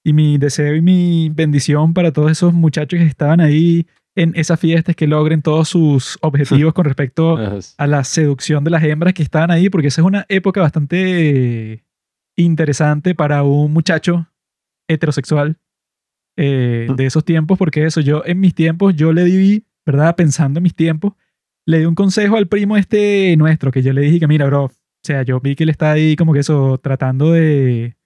[0.04, 4.58] Y mi deseo y mi bendición para todos esos muchachos que estaban ahí en esas
[4.58, 7.38] fiestas que logren todos sus objetivos con respecto
[7.76, 11.84] a la seducción de las hembras que estaban ahí, porque esa es una época bastante
[12.36, 14.28] interesante para un muchacho
[14.88, 15.58] heterosexual
[16.36, 20.16] eh, de esos tiempos, porque eso, yo en mis tiempos, yo le di, ¿verdad?
[20.16, 21.14] Pensando en mis tiempos,
[21.66, 24.64] le di un consejo al primo este nuestro, que yo le dije que, mira, bro,
[24.64, 27.97] o sea, yo vi que él está ahí como que eso, tratando de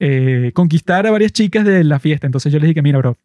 [0.00, 3.16] eh, conquistar a varias chicas de la fiesta, entonces yo le dije mira, bro,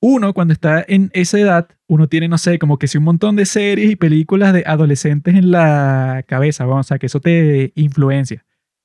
[0.00, 3.34] uno cuando está en esa edad, uno tiene, no sé, como que si un montón
[3.34, 7.72] de series y películas de adolescentes en la cabeza, vamos, o sea, que eso te
[7.74, 8.44] influencia.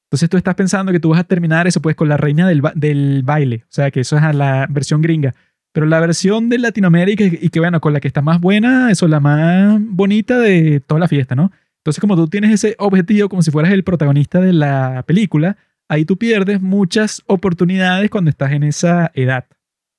[0.09, 2.61] Entonces tú estás pensando que tú vas a terminar eso pues con la reina del,
[2.61, 5.35] ba- del baile, o sea, que eso es la versión gringa.
[5.71, 9.05] Pero la versión de Latinoamérica y que bueno, con la que está más buena, eso
[9.05, 11.51] es la más bonita de toda la fiesta, ¿no?
[11.79, 15.57] Entonces como tú tienes ese objetivo como si fueras el protagonista de la película,
[15.93, 19.45] ahí tú pierdes muchas oportunidades cuando estás en esa edad.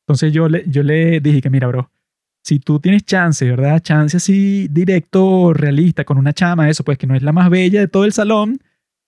[0.07, 1.91] Entonces yo le, yo le dije que mira, bro,
[2.43, 3.81] si tú tienes chance, ¿verdad?
[3.81, 7.81] Chance así directo, realista, con una chama, eso, pues que no es la más bella
[7.81, 8.59] de todo el salón,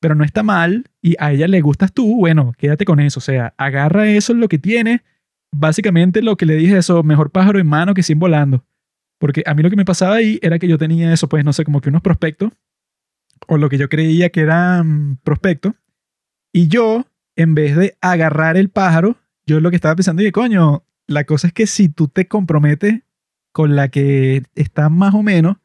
[0.01, 3.18] pero no está mal y a ella le gustas tú, bueno, quédate con eso.
[3.18, 5.03] O sea, agarra eso, lo que tiene.
[5.53, 8.64] Básicamente lo que le dije, eso, mejor pájaro en mano que sin volando.
[9.18, 11.53] Porque a mí lo que me pasaba ahí era que yo tenía eso, pues no
[11.53, 12.53] sé, como que unos prospectos,
[13.49, 15.75] o lo que yo creía que eran prospectos,
[16.57, 17.05] y yo,
[17.37, 21.49] en vez de agarrar el pájaro, yo lo que estaba pensando, y coño, la cosa
[21.49, 23.03] es que si tú te comprometes
[23.53, 25.59] con la que está más o menos,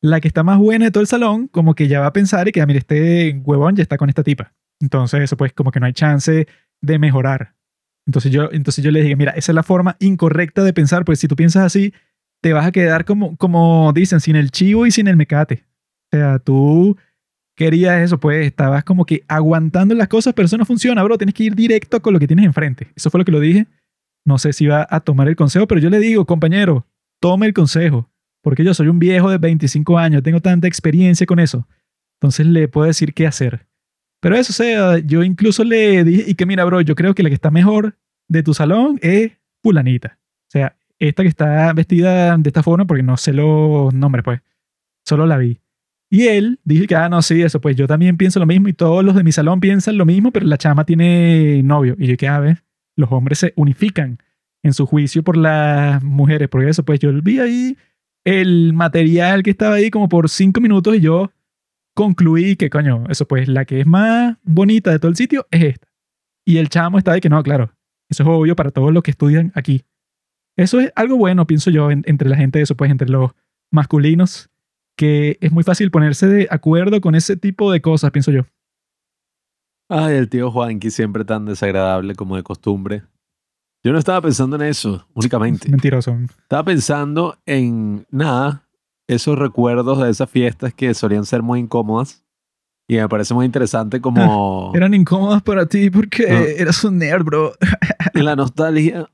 [0.00, 2.48] la que está más buena de todo el salón, como que ya va a pensar
[2.48, 4.54] y que, ah, mira, este huevón ya está con esta tipa.
[4.80, 6.48] Entonces, eso pues como que no hay chance
[6.80, 7.54] de mejorar.
[8.06, 11.20] Entonces yo, entonces yo le dije, mira, esa es la forma incorrecta de pensar, pues
[11.20, 11.92] si tú piensas así,
[12.40, 15.66] te vas a quedar como, como dicen, sin el chivo y sin el mecate.
[16.10, 16.96] O sea, tú
[17.60, 21.18] querías eso, pues estabas como que aguantando las cosas, pero eso no funciona, bro.
[21.18, 22.88] Tienes que ir directo con lo que tienes enfrente.
[22.96, 23.66] Eso fue lo que lo dije.
[24.24, 26.86] No sé si va a tomar el consejo, pero yo le digo, compañero,
[27.20, 28.10] tome el consejo.
[28.42, 31.68] Porque yo soy un viejo de 25 años, tengo tanta experiencia con eso.
[32.18, 33.66] Entonces le puedo decir qué hacer.
[34.22, 37.28] Pero eso, sea, yo incluso le dije, y que mira, bro, yo creo que la
[37.28, 40.18] que está mejor de tu salón es fulanita.
[40.48, 44.40] O sea, esta que está vestida de esta forma, porque no sé los nombres, pues,
[45.04, 45.60] solo la vi.
[46.10, 48.72] Y él dije que, ah, no, sí, eso, pues yo también pienso lo mismo y
[48.72, 51.94] todos los de mi salón piensan lo mismo, pero la chama tiene novio.
[51.98, 52.64] Y yo que, a ver,
[52.96, 54.18] los hombres se unifican
[54.62, 56.48] en su juicio por las mujeres.
[56.48, 57.76] Porque eso, pues yo vi ahí
[58.24, 61.30] el material que estaba ahí como por cinco minutos y yo
[61.94, 65.62] concluí que, coño, eso pues la que es más bonita de todo el sitio es
[65.62, 65.88] esta.
[66.44, 67.72] Y el chamo está de que no, claro,
[68.08, 69.84] eso es obvio para todos los que estudian aquí.
[70.56, 73.32] Eso es algo bueno, pienso yo, entre la gente, eso pues entre los
[73.70, 74.49] masculinos,
[75.00, 78.42] que es muy fácil ponerse de acuerdo con ese tipo de cosas, pienso yo.
[79.88, 83.02] Ay, el tío Juanqui siempre tan desagradable como de costumbre.
[83.82, 85.68] Yo no estaba pensando en eso únicamente.
[85.70, 86.14] Mentiroso.
[86.42, 88.68] Estaba pensando en nada,
[89.08, 92.22] esos recuerdos de esas fiestas que solían ser muy incómodas.
[92.86, 94.70] Y me parece muy interesante como...
[94.74, 96.44] Eran incómodas para ti porque Ah.
[96.58, 97.54] eras un nerd, bro.
[98.12, 99.08] la nostalgia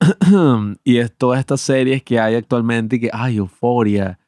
[0.82, 4.18] y es todas estas series que hay actualmente y que, ay, euforia.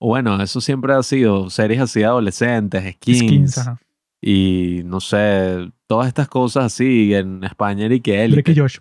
[0.00, 3.80] Bueno, eso siempre ha sido series así de adolescentes, skins, Skins, ajá.
[4.20, 8.32] y no sé, todas estas cosas así en España y que él.
[8.32, 8.78] Drake y Josh.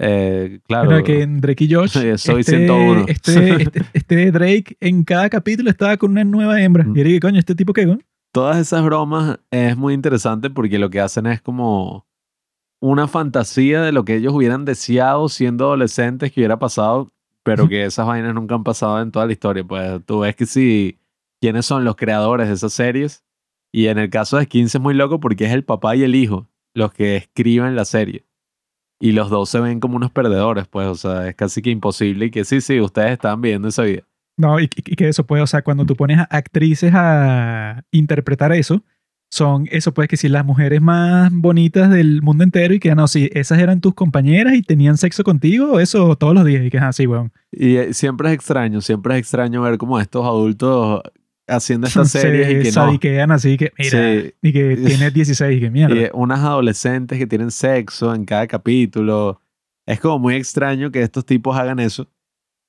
[0.00, 1.02] Eh, claro.
[1.02, 3.04] Que en Drake y Josh, Soy este, 101.
[3.08, 6.84] este, este, este Drake en cada capítulo estaba con una nueva hembra.
[6.84, 6.96] Mm.
[6.96, 7.86] Y era que, coño, ¿este tipo qué?
[7.86, 7.98] güey?
[8.32, 12.06] todas esas bromas es muy interesante porque lo que hacen es como
[12.80, 17.10] una fantasía de lo que ellos hubieran deseado siendo adolescentes que hubiera pasado,
[17.56, 19.64] pero que esas vainas nunca han pasado en toda la historia.
[19.64, 20.98] Pues tú ves que si
[21.40, 23.24] quiénes son los creadores de esas series
[23.72, 26.14] y en el caso de 15 es muy loco porque es el papá y el
[26.14, 28.24] hijo los que escriben la serie.
[29.00, 32.26] Y los dos se ven como unos perdedores, pues, o sea, es casi que imposible
[32.26, 34.02] y que sí, sí, ustedes están viendo esa vida.
[34.36, 37.84] No, y, y- y que eso puede, o sea, cuando tú pones a actrices a
[37.92, 38.82] interpretar eso,
[39.30, 43.06] son eso, pues que si las mujeres más bonitas del mundo entero y que, no,
[43.08, 46.64] si esas eran tus compañeras y tenían sexo contigo, eso todos los días.
[46.64, 47.32] Y que, ah, sí, weón.
[47.52, 51.02] Y eh, siempre es extraño, siempre es extraño ver como estos adultos
[51.46, 52.52] haciendo estas series Se
[52.92, 53.34] y que no.
[53.34, 55.94] así que, mira, Sí, y que tiene 16 y que mierda.
[55.96, 59.40] y unas adolescentes que tienen sexo en cada capítulo.
[59.86, 62.08] Es como muy extraño que estos tipos hagan eso.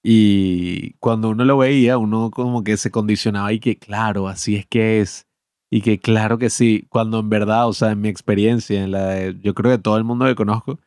[0.04, 4.66] Y cuando uno lo veía, uno como que se condicionaba y que claro, así es
[4.66, 5.26] que es.
[5.72, 9.06] Y que claro que sí, cuando en verdad, o sea, en mi experiencia, en la
[9.10, 10.80] de- yo creo que todo el mundo que conozco,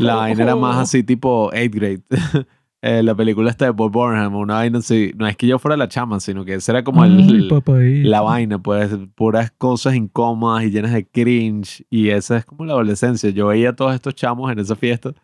[0.00, 2.02] la vaina era más así tipo 8th grade.
[2.82, 5.10] Eh, la película está de Bob Burnham, una vaina así.
[5.16, 8.08] No es que yo fuera la chama, sino que ese era como el, papadito.
[8.08, 11.84] la vaina, pues puras cosas incómodas y llenas de cringe.
[11.90, 13.30] Y esa es como la adolescencia.
[13.30, 15.14] Yo veía a todos estos chamos en esa fiesta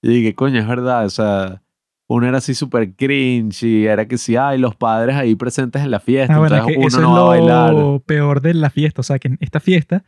[0.00, 1.06] y dije, coño, es verdad.
[1.06, 1.62] O sea,
[2.10, 5.90] uno era así súper cringe y era que sí, hay los padres ahí presentes en
[5.90, 6.34] la fiesta.
[6.34, 7.74] Ah, bueno, es que uno eso no es va a bailar.
[7.74, 9.02] lo peor de la fiesta.
[9.02, 10.04] O sea, que en esta fiesta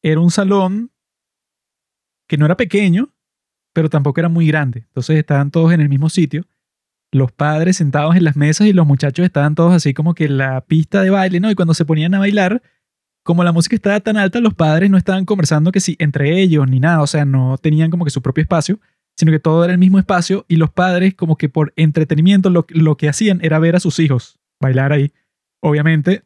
[0.00, 0.92] era un salón
[2.28, 3.12] que no era pequeño,
[3.72, 4.84] pero tampoco era muy grande.
[4.86, 6.46] Entonces estaban todos en el mismo sitio.
[7.10, 10.38] Los padres sentados en las mesas y los muchachos estaban todos así como que en
[10.38, 11.50] la pista de baile, ¿no?
[11.50, 12.62] Y cuando se ponían a bailar,
[13.24, 16.68] como la música estaba tan alta, los padres no estaban conversando que sí entre ellos
[16.68, 17.02] ni nada.
[17.02, 18.78] O sea, no tenían como que su propio espacio,
[19.20, 22.66] sino que todo era el mismo espacio y los padres como que por entretenimiento lo,
[22.70, 25.12] lo que hacían era ver a sus hijos bailar ahí.
[25.62, 26.24] Obviamente,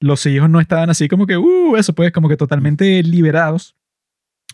[0.00, 3.76] los hijos no estaban así como que, uh, eso pues, como que totalmente liberados,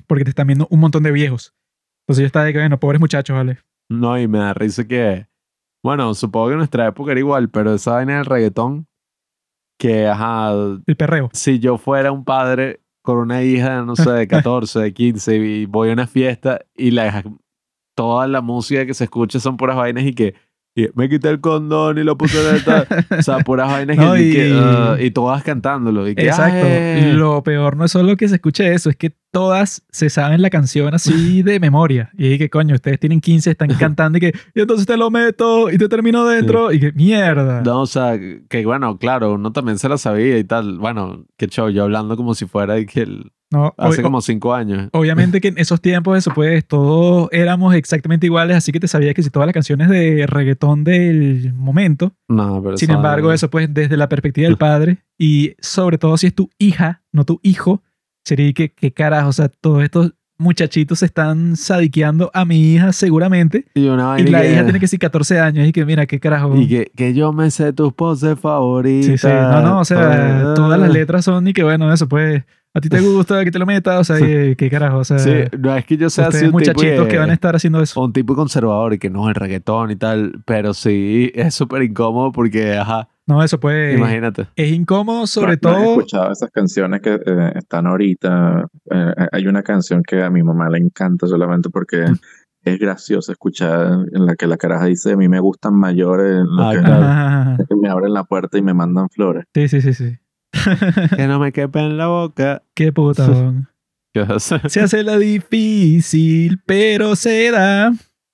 [0.07, 1.55] porque te están viendo un montón de viejos.
[2.02, 3.59] Entonces yo estaba de que, bueno, pobres muchachos, ¿vale?
[3.88, 5.26] No, y me da risa que.
[5.83, 8.88] Bueno, supongo que en nuestra época era igual, pero esa vaina del reggaetón,
[9.79, 10.52] que, ajá,
[10.87, 11.31] El perreo.
[11.33, 15.66] si yo fuera un padre con una hija, no sé, de 14, de 15, y
[15.66, 17.22] voy a una fiesta y la,
[17.96, 20.35] toda la música que se escucha son puras vainas y que
[20.78, 22.87] y me quité el condón y lo puse de tal.
[23.18, 26.06] O sea, puras vainas No, y, que, y- ah, y todas cantándolo.
[26.06, 26.66] Y que, Exacto.
[26.66, 27.14] "Ay".
[27.14, 30.50] Lo peor no es solo que se escuche eso, es que todas se saben la
[30.50, 32.11] canción así de memoria.
[32.18, 35.70] Y que coño, ustedes tienen 15, están cantando y que, y entonces te lo meto
[35.70, 36.70] y te termino dentro.
[36.70, 37.62] Y que mierda.
[37.62, 38.18] No, o sea,
[38.50, 40.78] que bueno, claro, uno también se la sabía y tal.
[40.78, 44.52] Bueno, qué show, yo hablando como si fuera de que el- No, hace como cinco
[44.54, 44.88] años.
[44.92, 49.14] Obviamente que en esos tiempos, eso pues, todos éramos exactamente iguales, así que te sabías
[49.14, 53.72] que si todas las canciones de reggaetón del momento, No, pero sin embargo, eso pues
[53.72, 57.82] desde la perspectiva del padre y sobre todo si es tu hija, no tu hijo,
[58.24, 62.92] sería que, que carajo, o sea, todos estos muchachitos se están sadiqueando a mi hija
[62.92, 65.84] seguramente Y una y vaina la que- hija tiene que ser 14 años y que
[65.86, 66.55] mira, qué carajo.
[66.57, 69.07] Y que, que yo me sé tus poses favoritas.
[69.07, 72.42] Sí, sí, no, no, o sea, todas las letras son y que bueno, eso pues,
[72.77, 74.20] a ti te gusta que te lo metas, o sea,
[74.51, 77.07] y, qué carajo, o sea, Sí, no es que yo sea así un tipo muchachitos
[77.09, 78.01] que van a estar haciendo eso.
[78.03, 82.33] un tipo conservador y que no el reggaetón y tal, pero sí es súper incómodo
[82.33, 84.47] porque, ajá, No, eso pues Imagínate.
[84.55, 85.91] es incómodo, sobre No, no he todo.
[85.95, 88.66] escuchado esas canciones que eh, están ahorita.
[88.91, 92.16] Eh, hay una canción que a mi mamá le encanta solamente porque Mm.
[92.64, 96.62] es graciosa escuchar en la que la caraja dice, a mí me gustan mayores, lo
[96.62, 97.64] Ah, que, claro.
[97.68, 99.45] Que me abren la puerta y me mandan flores.
[99.55, 100.16] Sí, sí, sí, sí.
[101.16, 102.62] Que no me quepa en la boca.
[102.74, 103.26] Qué puta.
[103.30, 103.68] weón.
[104.12, 104.70] ¿Qué vas a hacer?
[104.70, 107.92] Se hace la difícil, pero se da.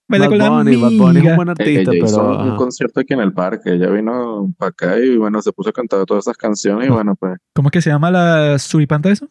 [0.08, 2.42] Bad con la Bunny, Bad Bunny es un buen artista, ella hizo pero.
[2.42, 2.56] un ajá.
[2.56, 3.72] concierto aquí en el parque.
[3.72, 7.14] Ella vino para acá y bueno, se puso a cantar todas esas canciones y bueno,
[7.14, 9.28] pues ¿Cómo es que se llama la suripanta eso?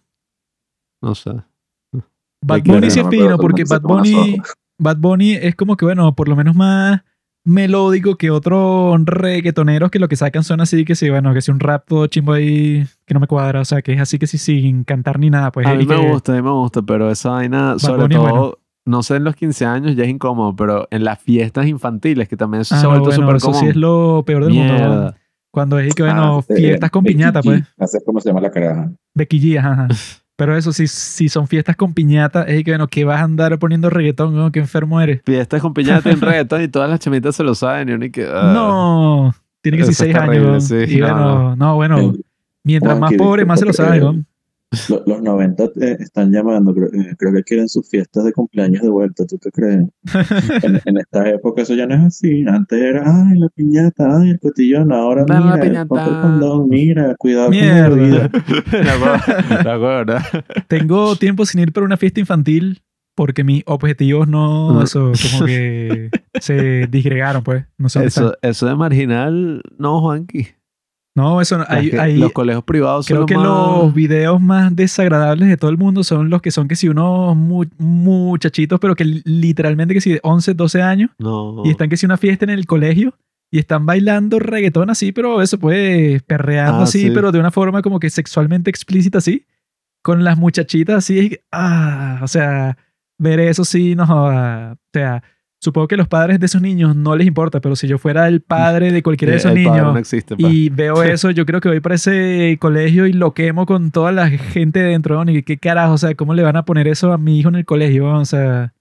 [1.01, 1.31] No sé.
[2.43, 4.41] Bad Bunny sí es fino porque Bad Bunny.
[4.79, 7.01] Bad Bunny es como que, bueno, por lo menos más
[7.43, 11.49] melódico que otros reggaetoneros que lo que sacan son así que sí, bueno, que si
[11.51, 14.27] un rap todo chimbo ahí que no me cuadra, o sea, que es así que
[14.27, 15.65] sí sin cantar ni nada, pues.
[15.67, 18.53] a mí me que- gusta, a mí me gusta, pero esa vaina, sobre todo, bueno.
[18.85, 22.37] no sé, en los 15 años ya es incómodo, pero en las fiestas infantiles, que
[22.37, 23.59] también eso Ah, se ha no, vuelto bueno, súper eso común.
[23.61, 24.73] sí es lo peor del mundo.
[24.73, 25.17] Mierda.
[25.53, 27.63] Cuando es que, bueno, Ah, eh, fiestas con Becky piñata, G, pues.
[27.77, 28.89] Así es como se llama la caraja.
[29.13, 29.87] Becky G, ajá, ajá.
[30.41, 33.59] Pero eso, si, si son fiestas con piñata, es que, bueno, que vas a andar
[33.59, 34.51] poniendo reggaetón, ¿no?
[34.51, 35.21] Qué enfermo eres.
[35.23, 38.09] Fiestas con piñata en reggaetón y todas las chamitas se lo saben y uno y
[38.09, 38.25] que...
[38.27, 38.51] ah.
[38.51, 40.63] no, tiene que ser seis años.
[40.63, 42.13] sí, y no, bueno, no, bueno,
[42.63, 44.15] mientras más pobre, más se lo disculpa
[44.71, 45.05] sabe, que- weón.
[45.07, 48.81] Lo- Los 90 te están llamando, creo, eh, creo que quieren sus fiestas de cumpleaños
[48.81, 49.85] de vuelta, ¿tú qué crees?
[50.63, 54.31] En, en esta época eso ya no es así, antes era, ay, la piñata, ay,
[54.31, 57.89] el cotillón, ahora la mira, el condón, mira, cuidado con Mierda.
[57.89, 59.63] la bebida.
[59.63, 60.15] La acuerdo.
[60.67, 62.81] Tengo tiempo sin ir para una fiesta infantil
[63.15, 66.09] porque mis objetivos no, eso, como que
[66.39, 67.65] se disgregaron, pues.
[67.77, 70.47] No sé Eso, eso de marginal, no, Juanqui.
[71.15, 71.63] No, eso no.
[71.65, 75.49] Es Hay, que hay- los colegios privados son creo que más- los videos más desagradables
[75.49, 79.03] de todo el mundo son los que son que si unos mu- muchachitos, pero que
[79.05, 81.63] li- literalmente que si de 11, 12 años No.
[81.65, 83.13] y están que si una fiesta en el colegio
[83.51, 87.11] y están bailando reggaetón así, pero eso pues perreando Ah, así, sí.
[87.13, 89.45] pero de una forma como que sexualmente explícita así,
[90.01, 92.77] con las muchachitas así, ah, o sea,
[93.19, 95.23] ver eso sí, no, o sea,
[95.61, 98.41] supongo que los padres de esos niños no les importa, pero si yo fuera el
[98.41, 101.61] padre de cualquiera de esos El padre niños no existe, y veo eso, yo creo
[101.61, 105.23] que voy para ese colegio y lo quemo con toda la gente dentro.
[105.23, 105.31] ¿no?
[105.31, 107.55] Y qué carajo, o sea, ¿cómo le van a poner eso a mi hijo en
[107.55, 108.07] el colegio?
[108.07, 108.73] O sea,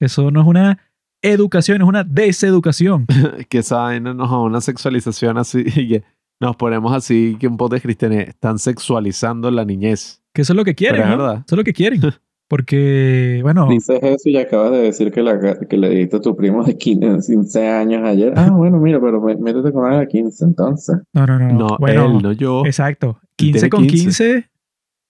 [0.00, 0.78] eso no es una
[1.20, 3.06] educación, es una deseducación.
[3.50, 6.04] que esa vaina nos una sexualización así y que
[6.40, 10.22] nos ponemos así que un poco de cristianes están sexualizando la niñez.
[10.32, 11.18] Que eso es lo que quieren, ¿no?
[11.18, 11.42] verdad.
[11.44, 12.00] Eso es lo que quieren.
[12.48, 15.38] Porque, bueno, Dices eso y acabas de decir que, la,
[15.68, 18.32] que le dijiste a tu primo de 15, 15 años ayer.
[18.36, 20.96] Ah, bueno, mira, pero mé- métete con una de 15 entonces.
[21.12, 21.52] no, no, no.
[21.52, 22.64] No, bueno, él, no yo.
[22.64, 23.18] exacto.
[23.22, 23.96] Él 15 tiene con 15.
[24.04, 24.50] 15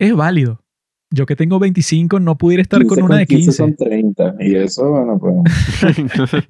[0.00, 0.60] es válido.
[1.10, 3.52] Yo que tengo 25 no pudiera estar 15 con una de 15.
[3.52, 4.34] son 30.
[4.40, 6.44] Y eso, bueno, pues.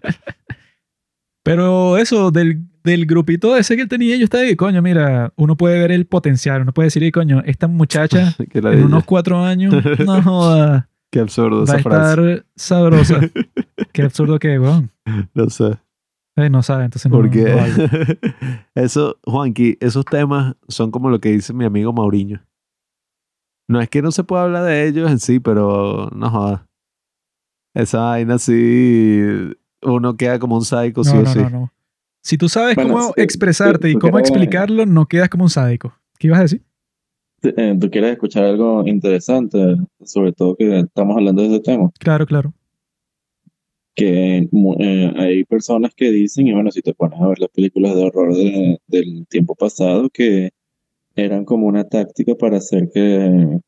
[1.45, 5.57] Pero eso, del, del grupito ese que él tenía, yo estaba de coño, mira, uno
[5.57, 9.74] puede ver el potencial, uno puede decir, "Ey, coño, esta muchacha en unos cuatro años,
[10.05, 12.32] no joda, Qué absurdo va a esa frase.
[12.32, 13.20] estar sabrosa.
[13.93, 14.91] Qué absurdo que, weón.
[15.34, 15.78] No sé.
[16.36, 17.16] Eh, no sabe, entonces no.
[17.16, 18.18] Porque no vale.
[18.74, 22.45] eso, Juanqui, esos temas son como lo que dice mi amigo Mauriño.
[23.68, 26.61] No es que no se pueda hablar de ellos en sí, pero no jodas.
[27.74, 29.20] Esa vaina sí,
[29.82, 31.39] uno queda como un sí No, o no, sí.
[31.41, 31.72] no, no.
[32.29, 35.45] Si tú sabes Bueno, cómo sí, expresarte sí, y cómo quieres- explicarlo, no quedas como
[35.45, 35.95] un sádico.
[36.18, 36.62] ¿Qué ibas a decir?
[37.43, 39.76] Eh, ¿Tú quieres escuchar algo interesante?
[40.05, 41.91] Sobre todo que estamos hablando de ese tema.
[41.99, 42.53] Claro, claro.
[43.95, 44.47] Que
[44.79, 48.03] eh, hay personas que dicen, y bueno, si te pones a ver las películas de
[48.05, 50.51] horror de- del tiempo pasado, que
[51.16, 53.59] eran como una táctica para hacer que,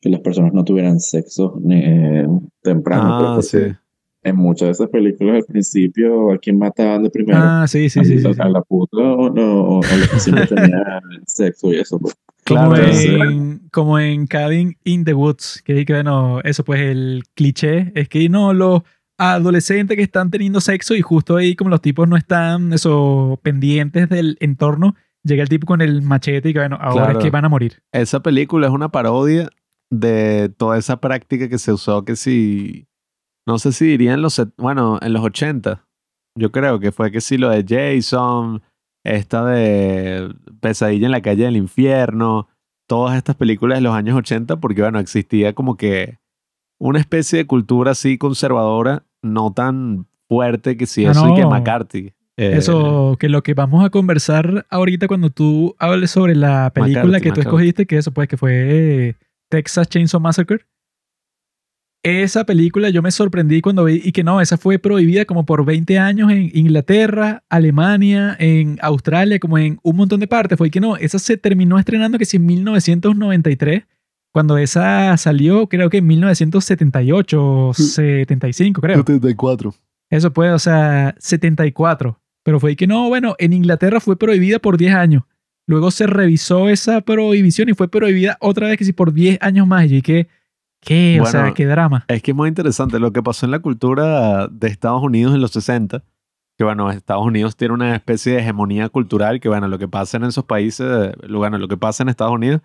[0.00, 2.26] que las personas no tuvieran sexo eh,
[2.62, 3.34] temprano.
[3.34, 3.76] pues, Ah, sí.
[4.24, 7.38] En muchas de esas películas al principio, ¿a quién mataban de primero?
[7.40, 8.18] Ah, sí, sí, ¿A, sí.
[8.20, 11.98] sí, a la puta o, no, o, o la que siempre tenía sexo y eso?
[11.98, 12.14] Pues.
[12.46, 13.06] Como, Claro, sí.
[13.14, 18.08] en, como en Cabin in the Woods, que, que bueno, eso pues el cliché es
[18.08, 18.82] que no, los
[19.18, 24.08] adolescentes que están teniendo sexo y justo ahí como los tipos no están eso pendientes
[24.08, 24.94] del entorno,
[25.24, 27.18] llega el tipo con el machete y que bueno, ahora Claro.
[27.18, 27.82] es que van a morir.
[27.92, 29.48] Esa película es una parodia
[29.90, 32.86] de toda esa práctica que se usó que si,
[33.48, 35.84] no sé si diría en los, bueno, en los 80,
[36.36, 38.62] yo creo que fue que si lo de Jason,
[39.04, 42.46] esta de Pesadilla en la calle del infierno,
[42.86, 46.18] todas estas películas de los años 80, porque bueno, existía como que
[46.78, 51.46] una especie de cultura así conservadora, no tan fuerte que si Ah, eso y que.
[51.46, 52.12] McCarthy.
[52.36, 57.04] eh, Eso, que lo que vamos a conversar ahorita cuando tú hables sobre la película
[57.04, 57.48] McCarthy, que tú McCarthy.
[57.48, 58.52] escogiste, que eso pues que fue
[59.08, 59.14] eh,
[59.48, 60.60] Texas Chainsaw Massacre.
[62.08, 65.64] Esa película yo me sorprendí cuando vi y que no, esa fue prohibida como por
[65.64, 70.58] 20 años en Inglaterra, Alemania, en Australia, como en un montón de partes.
[70.58, 73.84] Fue que no, esa se terminó estrenando que sí en 1993,
[74.32, 78.96] cuando esa salió creo que en 1978 o 75 creo.
[78.96, 79.74] 74.
[80.10, 82.20] Eso puede, o sea, 74.
[82.44, 85.22] Pero fue que no, bueno, en Inglaterra fue prohibida por 10 años.
[85.66, 89.66] Luego se revisó esa prohibición y fue prohibida otra vez que sí por 10 años
[89.66, 89.90] más.
[89.90, 90.28] Y que,
[90.80, 91.20] ¿qué?
[91.20, 92.04] O sea, qué drama.
[92.08, 95.40] Es que es muy interesante lo que pasó en la cultura de Estados Unidos en
[95.40, 96.02] los 60.
[96.56, 100.16] Que bueno, Estados Unidos tiene una especie de hegemonía cultural que bueno, lo que pasa
[100.16, 102.62] en esos países, lo, bueno, lo que pasa en Estados Unidos,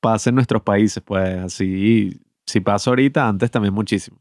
[0.00, 1.02] pasa en nuestros países.
[1.02, 4.18] Pues así, si pasa ahorita, antes también muchísimo.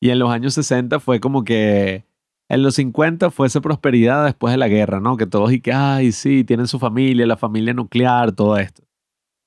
[0.00, 2.04] Y en los años 60 fue como que
[2.48, 5.16] en los 50 fue esa prosperidad después de la guerra, ¿no?
[5.16, 8.82] Que todos y que, ay, sí, tienen su familia, la familia nuclear, todo esto.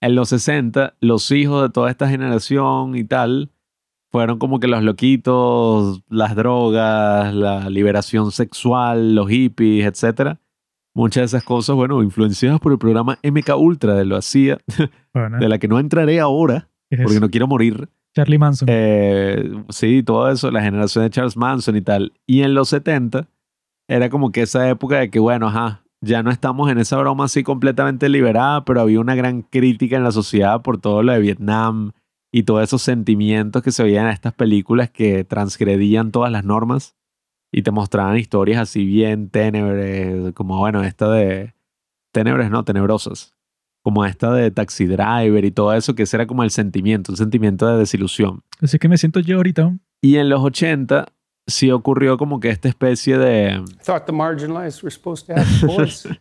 [0.02, 3.52] En los 60, los hijos de toda esta generación y tal
[4.10, 10.38] fueron como que los loquitos, las drogas, la liberación sexual, los hippies, etc.
[10.94, 14.58] Muchas de esas cosas, bueno, influenciadas por el programa MK Ultra de lo hacía,
[15.14, 17.90] Bueno, de la que no entraré ahora ¿qué es porque no quiero morir.
[18.16, 18.68] Charlie Manson.
[18.72, 22.14] Eh, sí, todo eso, la generación de Charles Manson y tal.
[22.26, 23.28] Y en los 70
[23.88, 27.26] era como que esa época de que, bueno, ajá, ya no estamos en esa broma
[27.26, 31.20] así completamente liberada, pero había una gran crítica en la sociedad por todo lo de
[31.20, 31.92] Vietnam
[32.32, 36.96] y todos esos sentimientos que se veían en estas películas que transgredían todas las normas
[37.52, 41.54] y te mostraban historias así bien ténebres, como bueno, esta de...
[42.12, 43.36] Ténebres, no, tenebrosas.
[43.84, 47.18] Como esta de Taxi Driver y todo eso, que ese era como el sentimiento, un
[47.18, 48.44] sentimiento de desilusión.
[48.62, 49.78] Así que me siento yo ahorita.
[50.02, 51.06] Y en los 80
[51.48, 53.64] sí ocurrió como que esta especie de...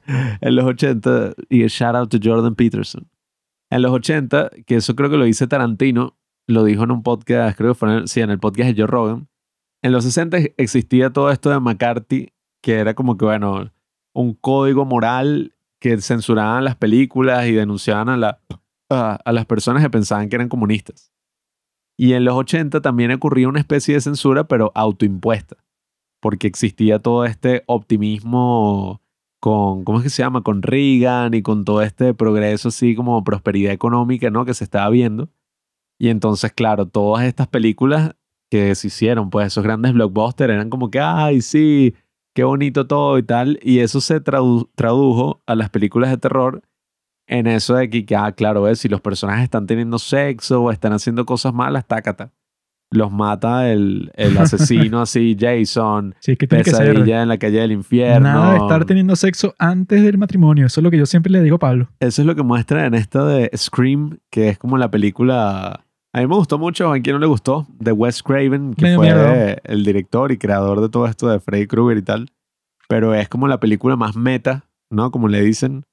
[0.41, 3.09] En los 80, y shout out to Jordan Peterson.
[3.71, 6.17] En los 80, que eso creo que lo dice Tarantino,
[6.47, 8.81] lo dijo en un podcast, creo que fue en el, sí, en el podcast de
[8.81, 9.29] Joe Rogan.
[9.83, 13.73] En los 60 existía todo esto de McCarthy, que era como que, bueno,
[14.15, 18.41] un código moral que censuraban las películas y denunciaban a, la,
[18.89, 21.13] a, a las personas que pensaban que eran comunistas.
[21.99, 25.57] Y en los 80 también ocurría una especie de censura, pero autoimpuesta,
[26.21, 29.01] porque existía todo este optimismo
[29.41, 30.43] con, ¿cómo es que se llama?
[30.43, 34.45] Con Reagan y con todo este progreso así como prosperidad económica, ¿no?
[34.45, 35.29] Que se estaba viendo.
[35.99, 38.15] Y entonces, claro, todas estas películas
[38.51, 41.95] que se hicieron, pues esos grandes blockbusters eran como que, ay, sí,
[42.35, 43.59] qué bonito todo y tal.
[43.63, 46.63] Y eso se tradu- tradujo a las películas de terror
[47.27, 50.93] en eso de que, ah, claro, ves, si los personajes están teniendo sexo o están
[50.93, 52.33] haciendo cosas malas, tácata.
[52.89, 56.87] Los mata el, el asesino así, Jason, Sí, que tiene que ser.
[56.93, 58.29] pesadilla en la calle del infierno.
[58.29, 60.67] Nada de estar teniendo sexo antes del matrimonio.
[60.67, 61.89] Eso es lo que yo siempre le digo a Pablo.
[61.99, 65.85] Eso es lo que muestra en esta de Scream, que es como la película.
[66.13, 68.99] A mí me gustó mucho, a quien no le gustó, de Wes Craven, que Medio
[68.99, 69.57] fue miedo.
[69.65, 72.31] el director y creador de todo esto de Freddy Krueger y tal.
[72.89, 75.11] Pero es como la película más meta, ¿no?
[75.11, 75.85] Como le dicen.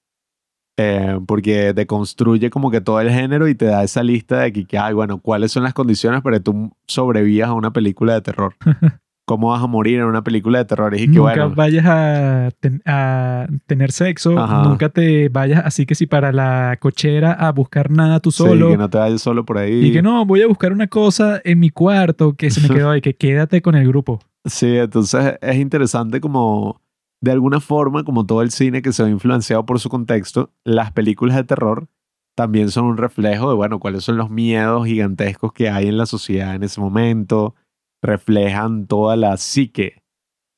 [0.77, 4.65] Eh, porque deconstruye como que todo el género y te da esa lista de que,
[4.65, 8.21] que, ay, bueno, cuáles son las condiciones para que tú sobrevivas a una película de
[8.21, 8.55] terror.
[9.25, 10.93] ¿Cómo vas a morir en una película de terror?
[10.95, 14.37] Y que, nunca bueno, vayas a, ten- a tener sexo.
[14.37, 14.63] Ajá.
[14.63, 18.69] Nunca te vayas así que si para la cochera a buscar nada tú sí, solo.
[18.69, 19.85] que no te vayas solo por ahí.
[19.85, 22.89] Y que no, voy a buscar una cosa en mi cuarto que se me quedó
[22.89, 24.19] ahí, que quédate con el grupo.
[24.43, 26.81] Sí, entonces es interesante como,
[27.23, 30.91] de alguna forma, como todo el cine que se ve influenciado por su contexto, las
[30.91, 31.87] películas de terror
[32.35, 36.05] también son un reflejo de, bueno, cuáles son los miedos gigantescos que hay en la
[36.05, 37.55] sociedad en ese momento,
[38.01, 40.03] reflejan toda la psique,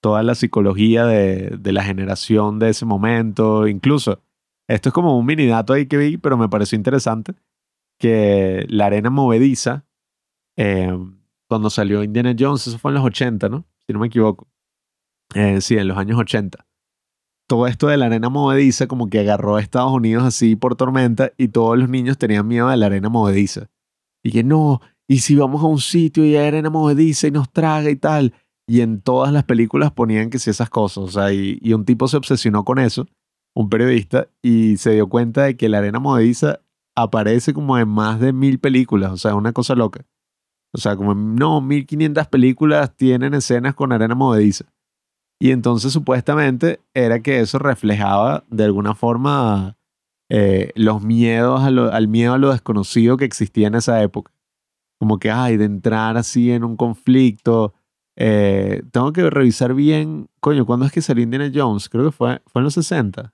[0.02, 4.24] toda la psicología de, de la generación de ese momento, incluso,
[4.68, 7.36] esto es como un mini dato ahí que vi, pero me pareció interesante,
[8.00, 9.86] que la arena movediza,
[10.58, 10.98] eh,
[11.48, 13.66] cuando salió Indiana Jones, eso fue en los 80, ¿no?
[13.86, 14.48] Si no me equivoco.
[15.34, 16.66] Eh, sí, en los años 80.
[17.48, 21.32] Todo esto de la arena movediza como que agarró a Estados Unidos así por tormenta
[21.38, 23.68] y todos los niños tenían miedo de la arena movediza.
[24.24, 27.52] Y que no, y si vamos a un sitio y hay arena movediza y nos
[27.52, 28.34] traga y tal.
[28.68, 31.04] Y en todas las películas ponían que sí esas cosas.
[31.04, 33.06] O sea, y, un tipo se obsesionó con eso,
[33.54, 36.62] un periodista, y se dio cuenta de que la arena movediza
[36.96, 39.12] aparece como en más de mil películas.
[39.12, 40.06] O sea, una cosa loca.
[40.74, 44.66] O sea, como no, 1500 películas tienen escenas con arena movediza.
[45.40, 49.78] Y entonces supuestamente era que eso reflejaba de alguna forma
[50.30, 54.32] eh, los miedos a lo- al miedo a lo desconocido que existía en esa época.
[55.00, 57.74] Como que, ay, de entrar así en un conflicto.
[58.18, 61.90] eh, tengo que revisar bien, coño, ¿cuándo es que salió Indiana Jones?
[61.90, 63.34] Creo que fue, fue en los 60.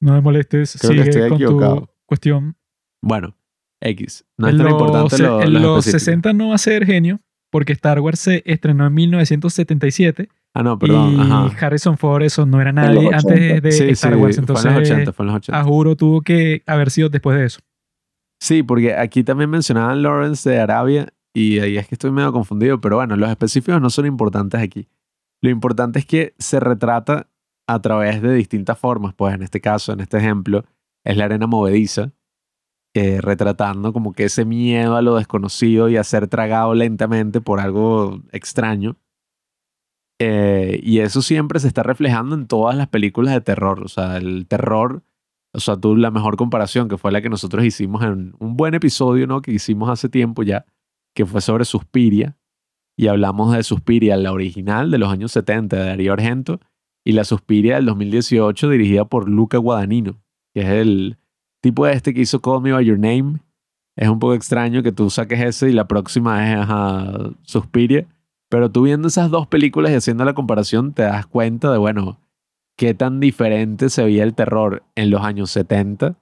[0.00, 1.58] No me molestes, Creo que sigue estoy con tu
[2.06, 2.56] cuestión.
[3.02, 3.36] Bueno,
[3.82, 4.24] X.
[4.38, 5.98] No es tan importante lo, en lo los específico.
[6.12, 10.78] 60 no va a ser genio, porque Star Wars se estrenó en 1977 Ah, no,
[10.78, 11.14] perdón.
[11.14, 11.66] y Ajá.
[11.66, 13.16] Harrison Ford eso no era nadie 80.
[13.16, 14.36] antes de Sí, Star sí, Wars.
[14.36, 15.58] fue Entonces, en los 80, fue en los 80.
[15.60, 17.60] a juro tuvo que haber sido después de eso.
[18.40, 22.80] Sí, porque aquí también mencionaban Lawrence de Arabia y ahí es que estoy medio confundido,
[22.80, 24.88] pero bueno, los específicos no son importantes aquí.
[25.40, 27.28] Lo importante es que se retrata
[27.66, 30.64] a través de distintas formas, pues en este caso, en este ejemplo,
[31.04, 32.12] es la arena movediza,
[32.94, 37.58] eh, retratando como que ese miedo a lo desconocido y a ser tragado lentamente por
[37.60, 38.96] algo extraño.
[40.18, 43.82] Eh, y eso siempre se está reflejando en todas las películas de terror.
[43.82, 45.02] O sea, el terror,
[45.52, 48.74] o sea, tú la mejor comparación que fue la que nosotros hicimos en un buen
[48.74, 49.42] episodio, ¿no?
[49.42, 50.64] Que hicimos hace tiempo ya,
[51.14, 52.36] que fue sobre Suspiria.
[52.96, 56.60] Y hablamos de Suspiria, la original de los años 70 de Darío Argento,
[57.04, 60.20] y la Suspiria del 2018 dirigida por Luca Guadagnino,
[60.54, 61.18] que es el
[61.60, 63.40] tipo este que hizo Call Me By Your Name.
[63.96, 68.06] Es un poco extraño que tú saques ese y la próxima es ajá, Suspiria.
[68.52, 72.20] Pero tú viendo esas dos películas y haciendo la comparación, te das cuenta de, bueno,
[72.76, 76.18] qué tan diferente se veía el terror en los años 70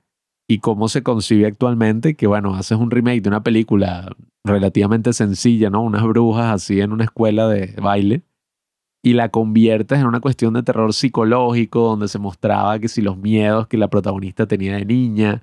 [0.49, 4.15] y cómo se concibe actualmente, que bueno, haces un remake de una película
[4.45, 5.83] relativamente sencilla, ¿no?
[5.83, 8.23] Unas brujas así en una escuela de baile
[9.03, 13.19] y la conviertes en una cuestión de terror psicológico donde se mostraba que si los
[13.19, 15.43] miedos que la protagonista tenía de niña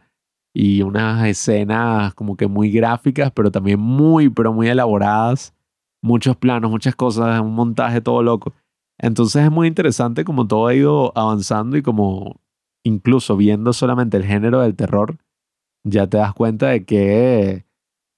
[0.53, 5.53] y unas escenas como que muy gráficas, pero también muy, pero muy elaboradas,
[6.07, 8.53] muchos planos, muchas cosas, un montaje todo loco.
[8.99, 12.41] Entonces es muy interesante como todo ha ido avanzando y como
[12.83, 15.17] incluso viendo solamente el género del terror,
[15.83, 17.65] ya te das cuenta de que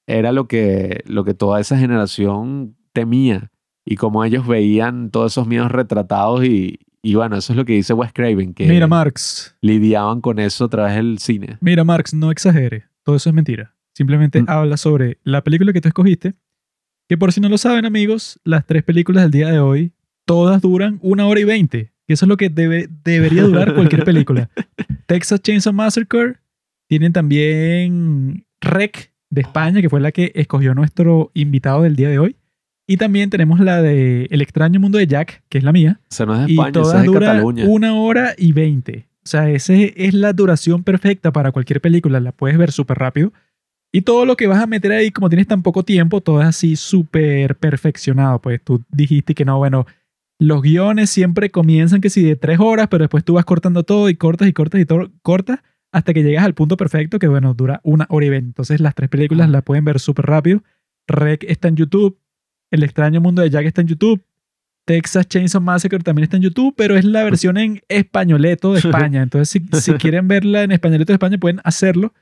[0.08, 3.52] era lo que, lo que toda esa generación temía
[3.86, 7.74] y cómo ellos veían todos esos miedos retratados y, y bueno, eso es lo que
[7.74, 9.58] dice Wes Craven, que Mira, Marx.
[9.62, 11.58] lidiaban con eso a través del cine.
[11.62, 12.86] Mira, Marx, no exagere.
[13.04, 13.76] Todo eso es mentira.
[13.96, 14.46] Simplemente Mm.
[14.50, 16.36] habla sobre la película que tú escogiste.
[17.10, 19.94] Que por si no lo saben, amigos, las tres películas del día de hoy,
[20.26, 21.92] todas duran una hora y veinte.
[22.06, 24.50] Que eso es lo que debe, debería durar cualquier película.
[25.08, 26.36] Texas Chainsaw Massacre.
[26.88, 32.20] Tienen también Rec de España, que fue la que escogió nuestro invitado del día de
[32.20, 32.36] hoy.
[32.88, 36.00] Y también tenemos la de El extraño mundo de Jack, que es la mía.
[36.12, 37.66] O sea, no es de Y España, eso todas es de Cataluña.
[37.68, 39.08] una hora y veinte.
[39.24, 42.20] O sea, esa es la duración perfecta para cualquier película.
[42.20, 43.34] La puedes ver súper rápido.
[43.92, 46.48] Y todo lo que vas a meter ahí, como tienes tan poco tiempo, todo es
[46.48, 48.40] así súper perfeccionado.
[48.40, 49.88] Pues tú dijiste que no, bueno,
[50.40, 54.10] los guiones siempre comienzan que si de tres horas, pero después tú vas cortando todo
[54.10, 55.60] y cortas y cortas y todo, cortas
[55.92, 58.48] hasta que llegas al punto perfecto que, bueno, dura una hora y veinte.
[58.50, 60.64] Entonces las tres películas las pueden ver súper rápido.
[61.08, 62.20] Rec está en YouTube.
[62.72, 64.24] El extraño mundo de Jack está en YouTube.
[64.86, 69.24] Texas Chainsaw Massacre también está en YouTube, pero es la versión en españoleto de España.
[69.24, 72.14] Entonces, si, si quieren verla en españoleto de España, pueden hacerlo,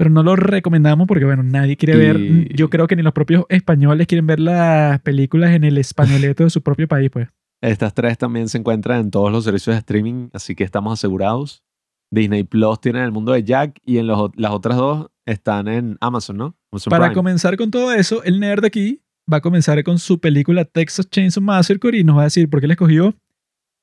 [0.00, 2.48] pero no lo recomendamos porque, bueno, nadie quiere ver.
[2.54, 6.48] Yo creo que ni los propios españoles quieren ver las películas en el españoleto de
[6.48, 7.28] su propio país, pues.
[7.60, 11.62] Estas tres también se encuentran en todos los servicios de streaming, así que estamos asegurados.
[12.10, 15.98] Disney Plus tiene el mundo de Jack y en los, las otras dos están en
[16.00, 16.56] Amazon, ¿no?
[16.72, 17.14] Amazon Para Prime.
[17.16, 21.42] comenzar con todo eso, el nerd aquí va a comenzar con su película Texas Chainsaw
[21.42, 23.14] Massacre y nos va a decir por qué la escogió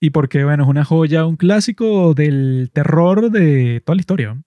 [0.01, 4.41] y por qué, bueno, es una joya, un clásico del terror de toda la historia.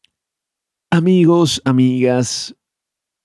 [0.92, 2.56] Amigos, amigas,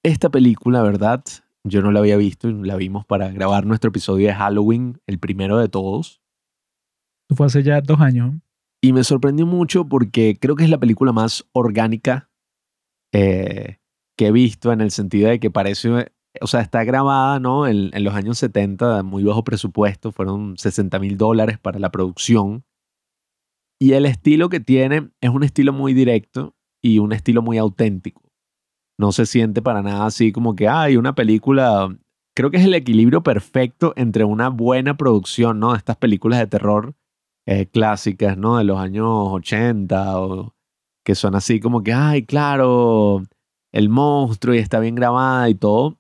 [0.04, 1.24] esta película, ¿verdad?
[1.64, 5.18] Yo no la había visto y la vimos para grabar nuestro episodio de Halloween, el
[5.18, 6.22] primero de todos.
[7.36, 8.36] Fue hace ya dos años.
[8.84, 12.30] Y me sorprendió mucho porque creo que es la película más orgánica
[13.12, 13.80] eh,
[14.16, 16.12] que he visto en el sentido de que parece,
[16.42, 17.66] o sea, está grabada, ¿no?
[17.66, 22.64] En, en los años 70, muy bajo presupuesto, fueron 60 mil dólares para la producción.
[23.80, 26.56] Y el estilo que tiene es un estilo muy directo
[26.86, 28.22] y un estilo muy auténtico.
[29.00, 31.90] No se siente para nada así como que hay una película.
[32.36, 35.72] Creo que es el equilibrio perfecto entre una buena producción, ¿no?
[35.72, 36.94] De estas películas de terror
[37.48, 38.58] eh, clásicas, ¿no?
[38.58, 40.54] De los años 80 o
[41.04, 43.24] que son así como que, ay, claro,
[43.72, 45.98] el monstruo y está bien grabada y todo.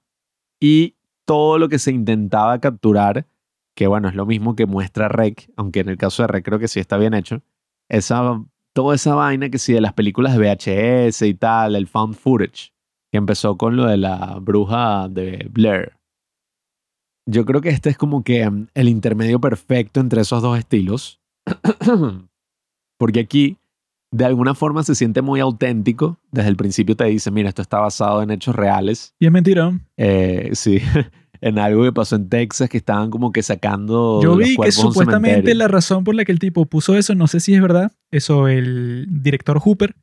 [0.60, 3.28] Y todo lo que se intentaba capturar,
[3.76, 6.60] que bueno, es lo mismo que muestra Rec, aunque en el caso de Rec creo
[6.60, 7.42] que sí está bien hecho.
[7.90, 8.44] Esa,
[8.76, 12.74] toda esa vaina que sí de las películas de VHS y tal, el found footage,
[13.10, 15.94] que empezó con lo de la bruja de Blair.
[17.26, 21.22] Yo creo que este es como que mm, el intermedio perfecto entre esos dos estilos.
[23.00, 23.58] Porque aquí,
[24.12, 26.20] de alguna forma, se siente muy auténtico.
[26.32, 29.16] Desde el principio te dice, mira, esto está basado en hechos reales.
[29.20, 29.80] Y es mentira.
[29.96, 30.82] Eh, sí,
[31.42, 34.72] en algo que pasó en Texas, que estaban como que sacando Yo los vi que
[34.72, 37.92] supuestamente la razón por la que el tipo puso eso, no sé si es verdad,
[38.12, 39.96] eso el director Hooper,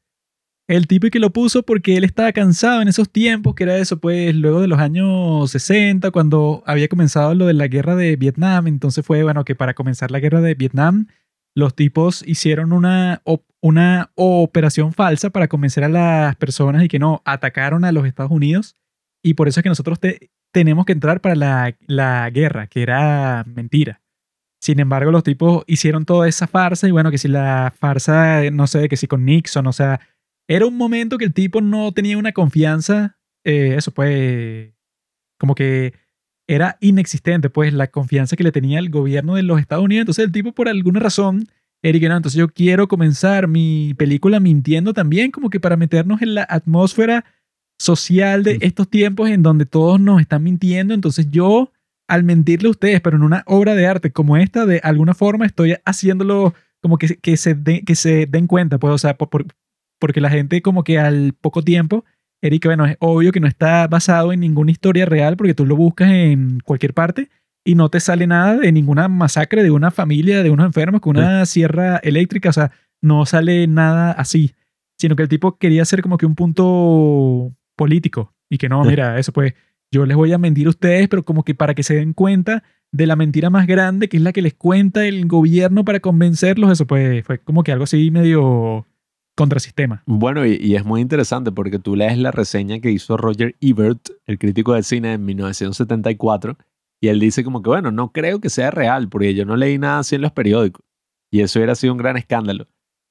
[0.69, 3.99] el tipo que lo puso porque él estaba cansado en esos tiempos, que era eso,
[3.99, 8.69] pues luego de los años 60, cuando había comenzado lo de la guerra de Vietnam.
[8.69, 11.09] Entonces fue, bueno, que para comenzar la guerra de Vietnam,
[11.55, 13.23] los tipos hicieron una,
[13.61, 18.33] una operación falsa para convencer a las personas y que no, atacaron a los Estados
[18.33, 18.77] Unidos.
[19.23, 22.83] Y por eso es que nosotros te- tenemos que entrar para la, la guerra, que
[22.83, 24.01] era mentira.
[24.61, 28.69] Sin embargo, los tipos hicieron toda esa farsa y bueno, que si la farsa, no
[28.69, 30.01] sé, que si con Nixon, o sea,
[30.47, 34.73] era un momento que el tipo no tenía una confianza, eh, eso pues,
[35.39, 35.95] como que
[36.47, 40.03] era inexistente, pues la confianza que le tenía el gobierno de los Estados Unidos.
[40.03, 41.49] Entonces el tipo por alguna razón,
[41.83, 46.35] Eric, no, entonces yo quiero comenzar mi película mintiendo también, como que para meternos en
[46.35, 47.25] la atmósfera
[47.83, 48.59] social de Mm.
[48.63, 50.95] estos tiempos en donde todos nos están mintiendo.
[50.95, 51.73] Entonces yo,
[52.09, 55.47] al mentirle a ustedes, pero en una obra de arte como esta, de alguna forma
[55.47, 59.29] estoy haciéndolo como que, que, se, de- que se den cuenta, pues, o sea, por-
[59.31, 59.47] por-
[60.01, 62.05] porque la gente como que al poco tiempo,
[62.43, 65.77] Eric, bueno, es obvio que no está basado en ninguna historia real porque tú lo
[65.77, 67.29] buscas en cualquier parte
[67.65, 71.17] y no te sale nada de ninguna masacre de una familia, de unos enfermos con
[71.17, 74.53] una sierra eléctrica, o sea, no sale nada así,
[74.99, 79.19] sino que el tipo quería hacer como que un punto político y que no, mira,
[79.19, 79.55] eso pues
[79.91, 82.63] yo les voy a mentir a ustedes, pero como que para que se den cuenta
[82.93, 86.71] de la mentira más grande, que es la que les cuenta el gobierno para convencerlos,
[86.71, 88.87] eso pues fue como que algo así medio
[89.35, 90.03] contrasistema.
[90.07, 94.11] Bueno, y, y es muy interesante porque tú lees la reseña que hizo Roger Ebert,
[94.27, 96.59] el crítico de cine en 1974,
[97.01, 99.79] y él dice como que, bueno, no creo que sea real, porque yo no leí
[99.79, 100.85] nada así en los periódicos,
[101.31, 102.69] y eso hubiera sido un gran escándalo.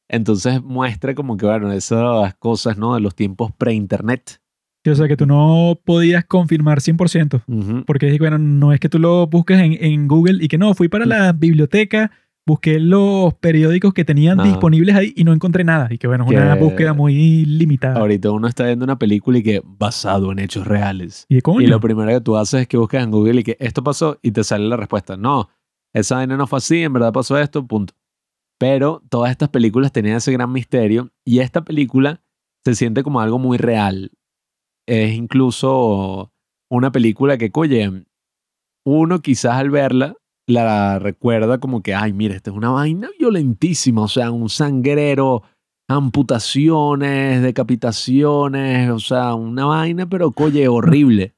[0.07, 2.95] Entonces muestra como que, bueno, esas cosas, ¿no?
[2.95, 4.40] De los tiempos pre-internet.
[4.83, 7.43] Sí, O sea, que tú no podías confirmar 100%.
[7.47, 7.83] Ujú.
[7.85, 10.87] Porque bueno, no es que tú lo busques en, en Google y que no, fui
[10.89, 12.09] para la biblioteca,
[12.47, 15.87] busqué los periódicos que tenían disponibles ahí y no encontré nada.
[15.91, 17.99] Y que bueno, es una Que- búsqueda muy limitada.
[17.99, 21.27] Ahorita uno está viendo una película y que basado en hechos reales.
[21.29, 21.61] y coño.
[21.61, 24.17] Y lo primero que tú haces es que buscas en Google y que esto pasó
[24.23, 25.15] y te sale la respuesta.
[25.15, 25.49] No,
[25.93, 27.93] esa vaina no fue así, en verdad pasó esto, punto.
[28.59, 32.21] Pero todas estas películas tenían ese gran misterio y esta película
[32.63, 34.11] se siente como algo muy real.
[34.87, 36.31] Es incluso
[36.69, 38.05] una película que, oye,
[38.85, 40.15] uno quizás al verla
[40.47, 45.43] la recuerda como que, ay, mira, esta es una vaina violentísima, o sea, un sangrero,
[45.87, 51.35] amputaciones, decapitaciones, o sea, una vaina, pero oye, horrible.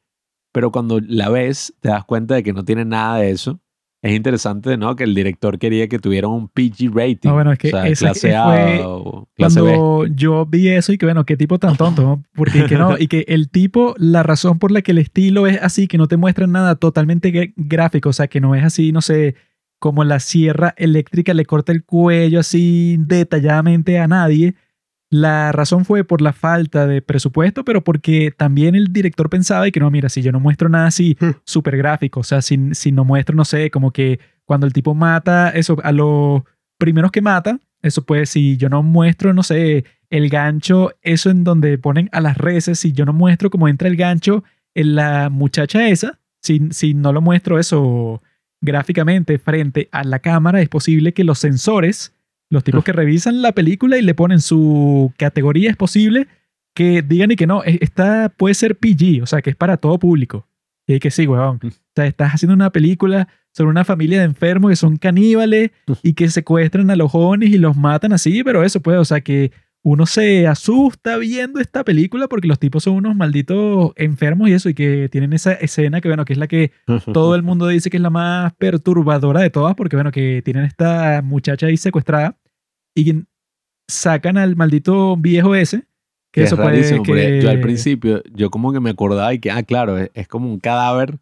[0.53, 3.59] Pero cuando la ves, te das cuenta de que no tiene nada de eso.
[4.03, 4.97] Es interesante, ¿no?
[4.97, 7.29] Que el director quería que tuviera un PG rating.
[7.29, 9.69] Ah, bueno, es que o sea, esa clase A fue o clase B.
[9.69, 12.23] Cuando yo vi eso y que bueno, qué tipo tan tonto, ¿no?
[12.35, 15.57] Porque que no, y que el tipo, la razón por la que el estilo es
[15.61, 18.99] así, que no te muestra nada totalmente gráfico, o sea, que no es así, no
[18.99, 19.35] sé,
[19.79, 24.55] como la sierra eléctrica le corta el cuello así detalladamente a nadie.
[25.13, 29.71] La razón fue por la falta de presupuesto, pero porque también el director pensaba y
[29.71, 32.91] que no, mira, si yo no muestro nada así súper gráfico, o sea, si, si
[32.91, 36.41] no muestro, no sé, como que cuando el tipo mata, eso, a los
[36.79, 41.43] primeros que mata, eso pues, si yo no muestro, no sé, el gancho, eso en
[41.43, 44.43] donde ponen a las reses, si yo no muestro cómo entra el gancho
[44.73, 48.23] en la muchacha esa, si, si no lo muestro eso
[48.61, 52.15] gráficamente frente a la cámara, es posible que los sensores,
[52.53, 56.27] los tipos que revisan la película y le ponen su categoría, es posible
[56.75, 59.99] que digan y que no, esta puede ser PG, o sea, que es para todo
[59.99, 60.47] público.
[60.87, 61.59] Y que sí, weón.
[61.63, 66.13] O sea, estás haciendo una película sobre una familia de enfermos que son caníbales y
[66.13, 69.51] que secuestran a los jóvenes y los matan así, pero eso puede, o sea, que
[69.83, 74.69] uno se asusta viendo esta película porque los tipos son unos malditos enfermos y eso,
[74.69, 76.71] y que tienen esa escena que, bueno, que es la que
[77.13, 80.65] todo el mundo dice que es la más perturbadora de todas, porque, bueno, que tienen
[80.65, 82.37] esta muchacha ahí secuestrada
[82.95, 83.23] y
[83.87, 85.81] sacan al maldito viejo ese.
[86.31, 87.41] Que, Que eso es rarísimo, que...
[87.41, 90.49] yo al principio, yo como que me acordaba y que, ah, claro, es, es como
[90.49, 91.19] un cadáver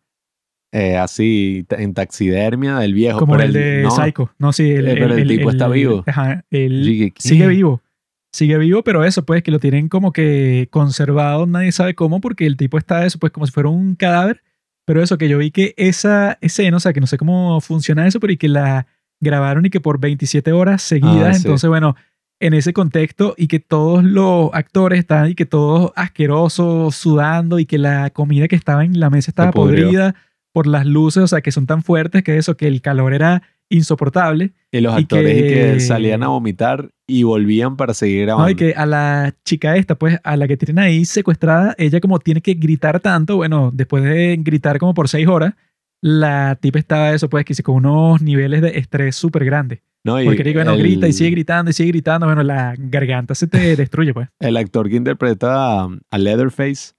[0.73, 3.19] eh, así en taxidermia del viejo.
[3.19, 4.31] Como el de no, Psycho.
[4.39, 6.03] No, sí, el, Eh, pero el tipo está vivo.
[6.07, 7.13] Ajá, ¿qué?
[7.17, 7.81] sigue vivo.
[8.33, 12.45] Sigue vivo, pero eso, pues, que lo tienen como que conservado, nadie sabe cómo, porque
[12.45, 14.41] el tipo está eso, pues, como si fuera un cadáver.
[14.85, 18.07] Pero eso, que yo vi que esa escena, o sea, que no sé cómo funciona
[18.07, 18.87] eso, pero y que la
[19.21, 21.29] grabaron y que por 27 horas seguidas.
[21.29, 21.41] Ah, sí.
[21.45, 21.95] Entonces, bueno,
[22.41, 27.65] en ese contexto y que todos los actores están y que todos asquerosos, sudando y
[27.65, 30.15] que la comida que estaba en la mesa estaba podrida
[30.51, 33.43] por las luces, o sea, que son tan fuertes que eso, que el calor era
[33.69, 34.51] insoportable.
[34.71, 35.49] Y los y actores y que...
[35.49, 38.45] que- salían a vomitar y volvían para seguir grabando.
[38.47, 41.99] No, y que a la chica esta, pues, a la que tienen ahí secuestrada, ella
[41.99, 45.53] como tiene que gritar tanto, bueno, después de gritar como por seis horas,
[46.01, 49.81] la tipa estaba eso, pues, que sí, con unos niveles de estrés súper grandes.
[50.03, 53.35] No, y Porque bueno, el- grita y sigue gritando y sigue gritando, bueno, la garganta
[53.35, 54.29] se te destruye, pues.
[54.39, 56.93] El actor que interpreta a, a Leatherface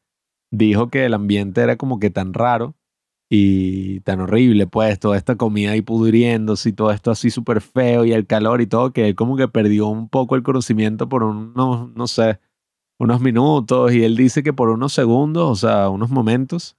[0.52, 2.76] dijo que el ambiente era como que tan raro
[3.28, 8.04] y tan horrible, pues, toda esta comida ahí pudriéndose y todo esto así súper feo
[8.04, 11.22] y el calor y todo, que él como que perdió un poco el conocimiento por
[11.24, 12.38] unos, no sé,
[13.00, 16.76] unos minutos y él dice que por unos segundos, o sea, unos momentos,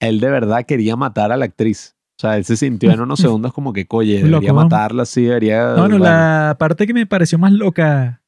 [0.00, 1.96] él de verdad quería matar a la actriz.
[2.18, 4.54] O sea, él se sintió en unos segundos como que, coye, debería Loco.
[4.54, 5.68] matarla, sí, debería...
[5.68, 6.04] No, bueno, bueno.
[6.04, 8.22] la parte que me pareció más loca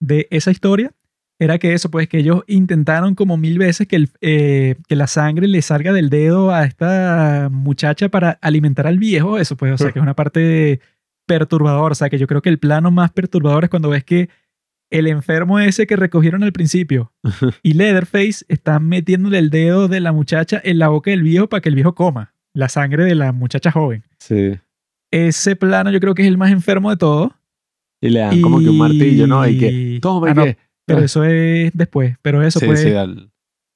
[0.00, 0.92] de esa historia
[1.38, 5.08] era que eso, pues que ellos intentaron como mil veces que, el, eh, que la
[5.08, 9.38] sangre le salga del dedo a esta muchacha para alimentar al viejo.
[9.38, 10.80] Eso, pues, o sea, que es una parte
[11.26, 11.92] perturbadora.
[11.92, 14.28] O sea, que yo creo que el plano más perturbador es cuando ves que
[14.92, 17.12] el enfermo ese que recogieron al principio
[17.62, 21.60] y Leatherface están metiéndole el dedo de la muchacha en la boca del viejo para
[21.60, 24.04] que el viejo coma la sangre de la muchacha joven.
[24.18, 24.52] Sí.
[25.10, 27.32] Ese plano yo creo que es el más enfermo de todos.
[28.00, 29.46] Y le dan como que un martillo, ¿no?
[29.46, 30.58] Y que, toma, Ah, y no, que...
[30.86, 31.04] Pero Ah.
[31.04, 32.16] eso es después.
[32.22, 32.80] Pero eso sí, pues.
[32.82, 33.30] sí, al-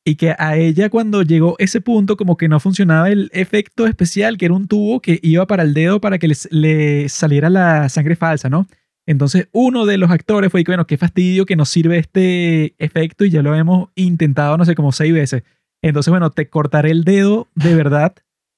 [0.04, 4.36] Y que a ella cuando llegó ese punto como que no funcionaba el efecto especial,
[4.38, 8.16] que era un tubo que iba para el dedo para que le saliera la sangre
[8.16, 8.66] falsa, ¿no?
[9.06, 13.24] Entonces uno de los actores fue que, bueno, qué fastidio que nos sirve este efecto
[13.24, 15.44] y ya lo hemos intentado, no sé, como seis veces.
[15.82, 18.14] Entonces, bueno, te cortaré el dedo de verdad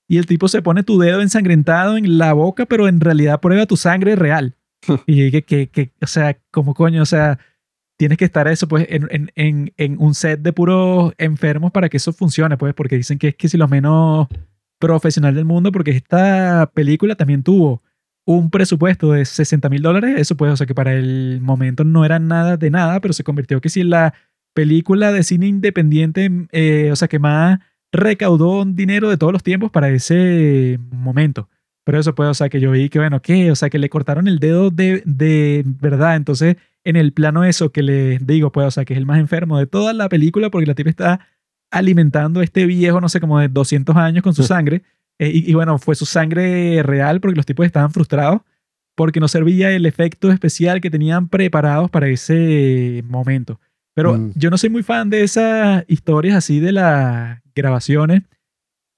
[0.08, 3.66] y el tipo se pone tu dedo ensangrentado en la boca, pero en realidad prueba
[3.66, 4.56] tu sangre real.
[5.06, 7.38] y que, que, que, o sea, como coño, o sea,
[7.98, 11.90] tienes que estar eso, pues, en, en, en, en un set de puros enfermos para
[11.90, 14.28] que eso funcione, pues, porque dicen que es que si lo menos
[14.78, 17.82] profesional del mundo, porque esta película también tuvo
[18.28, 22.04] un presupuesto de 60 mil dólares, eso pues, o sea, que para el momento no
[22.04, 24.12] era nada de nada, pero se convirtió que si la
[24.52, 27.58] película de cine independiente, eh, o sea, que más
[27.90, 31.48] recaudó dinero de todos los tiempos para ese momento.
[31.84, 33.50] Pero eso pues, o sea, que yo vi que, bueno, ¿qué?
[33.50, 36.16] O sea, que le cortaron el dedo de, de verdad.
[36.16, 39.20] Entonces, en el plano eso que les digo, pues, o sea, que es el más
[39.20, 41.20] enfermo de toda la película porque la tipa está
[41.70, 44.82] alimentando a este viejo, no sé, como de 200 años con su sangre.
[45.18, 48.40] Eh, y, y bueno, fue su sangre real porque los tipos estaban frustrados
[48.94, 53.60] porque no servía el efecto especial que tenían preparados para ese momento.
[53.94, 54.32] Pero Mm.
[54.34, 58.22] yo no soy muy fan de esas historias así de las grabaciones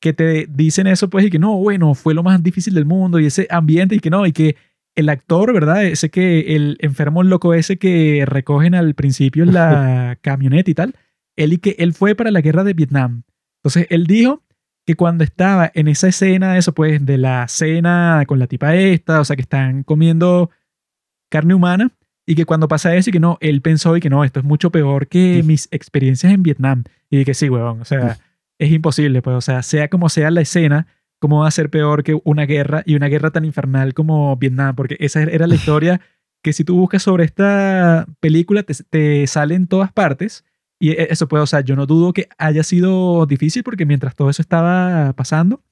[0.01, 3.19] que te dicen eso, pues, y que no, bueno, fue lo más difícil del mundo
[3.21, 4.57] y ese ambiente y que no, y que
[4.97, 5.85] el actor, ¿verdad?
[5.85, 10.95] Ese que el enfermo loco ese que recogen al principio en la camioneta y tal,
[11.37, 13.23] él y que él fue para la guerra de Vietnam.
[13.63, 14.43] Entonces, él dijo
[14.91, 19.21] que cuando estaba en esa escena, eso pues, de la cena con la tipa esta,
[19.21, 20.51] o sea, que están comiendo
[21.31, 21.93] carne humana,
[22.27, 24.45] y que cuando pasa eso y que no, él pensó y que no, esto es
[24.45, 26.83] mucho peor que mis experiencias en Vietnam.
[27.09, 28.19] Y que sí, huevón, o sea,
[28.59, 30.89] es imposible, pues, o sea, sea como sea la escena,
[31.21, 34.75] ¿cómo va a ser peor que una guerra y una guerra tan infernal como Vietnam?
[34.75, 36.01] Porque esa era la historia
[36.43, 40.45] que si tú buscas sobre esta película te, te sale en todas partes.
[40.81, 44.17] Y e- eso puede, o sea, yo no dudo que haya sido difícil porque mientras
[44.17, 45.63] todo eso estaba pasando,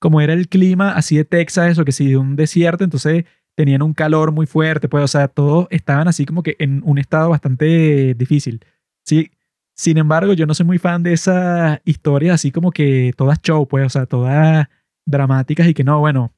[0.00, 3.82] como era el clima así de Texas, eso que sí, de un desierto, entonces tenían
[3.82, 7.30] un calor muy fuerte, pues, o sea, todos estaban así como que en un estado
[7.30, 8.64] bastante difícil.
[9.04, 9.30] Sí,
[9.76, 13.66] sin embargo, yo no soy muy fan de esas historias así como que todas show,
[13.68, 14.68] pues, o sea, todas
[15.06, 16.32] dramáticas y que no, bueno,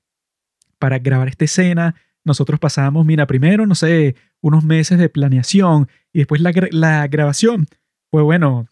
[0.78, 1.94] para grabar esta escena,
[2.24, 7.66] nosotros pasamos, mira, primero, no sé, unos meses de planeación y después la, la grabación
[8.14, 8.68] fue, bueno,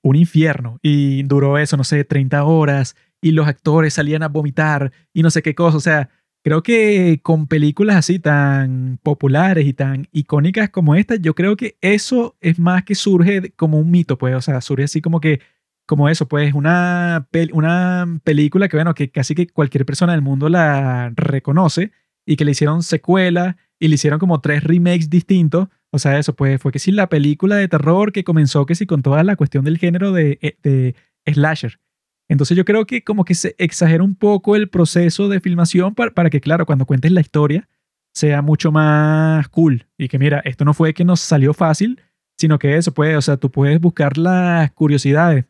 [0.00, 4.92] un infierno y duró eso, no sé, 30 horas y los actores salían a vomitar
[5.12, 6.08] y no sé qué cosa, o sea,
[6.42, 11.76] creo que con películas así tan populares y tan icónicas como esta, yo creo que
[11.82, 15.40] eso es más que surge como un mito, pues, o sea, surge así como que,
[15.86, 20.48] como eso, pues, una, una película que, bueno, que casi que cualquier persona del mundo
[20.48, 21.92] la reconoce
[22.24, 25.68] y que le hicieron secuela y le hicieron como tres remakes distintos.
[25.92, 28.86] O sea, eso pues fue que sí la película de terror que comenzó que sí
[28.86, 30.94] con toda la cuestión del género de, eh, de
[31.26, 31.78] slasher.
[32.28, 36.10] Entonces yo creo que como que se exagera un poco el proceso de filmación para,
[36.12, 37.68] para que, claro, cuando cuentes la historia
[38.14, 39.86] sea mucho más cool.
[39.98, 42.00] Y que mira, esto no fue que nos salió fácil,
[42.38, 45.44] sino que eso puede, o sea, tú puedes buscar las curiosidades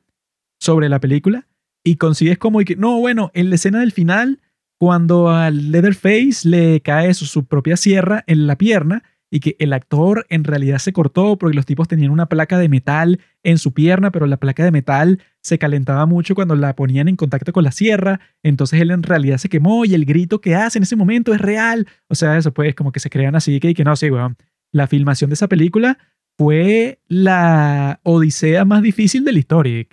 [0.60, 1.46] sobre la película
[1.84, 4.40] y consigues como que, no, bueno, en la escena del final,
[4.78, 9.72] cuando al Leatherface le cae su, su propia sierra en la pierna y que el
[9.72, 13.72] actor en realidad se cortó porque los tipos tenían una placa de metal en su
[13.72, 17.64] pierna, pero la placa de metal se calentaba mucho cuando la ponían en contacto con
[17.64, 20.96] la sierra, entonces él en realidad se quemó y el grito que hace en ese
[20.96, 21.88] momento es real.
[22.08, 24.36] O sea, eso pues como que se crean así que, y que no, sí, weón.
[24.70, 25.96] La filmación de esa película
[26.36, 29.86] fue la odisea más difícil de la historia.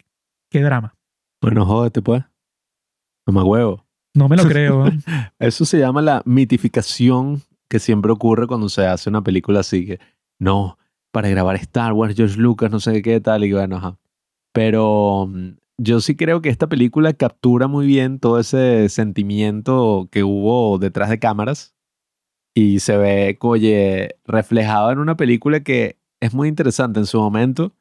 [0.51, 0.97] Qué drama.
[1.41, 2.23] Bueno, jódete, pues.
[3.25, 3.85] Toma huevo.
[4.13, 4.91] No me lo creo.
[5.39, 9.99] Eso se llama la mitificación que siempre ocurre cuando se hace una película así que
[10.39, 10.77] no,
[11.11, 13.99] para grabar Star Wars, George Lucas, no sé qué tal, y bueno, ajá.
[14.53, 20.23] Pero mm, yo sí creo que esta película captura muy bien todo ese sentimiento que
[20.23, 21.75] hubo detrás de cámaras
[22.53, 27.73] y se ve, oye, reflejado en una película que es muy interesante en su momento.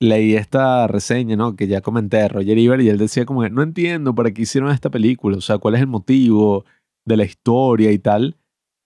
[0.00, 1.56] Leí esta reseña, ¿no?
[1.56, 4.42] Que ya comenté de Roger Ebert y él decía como que no entiendo para qué
[4.42, 6.64] hicieron esta película, o sea, cuál es el motivo
[7.04, 8.36] de la historia y tal.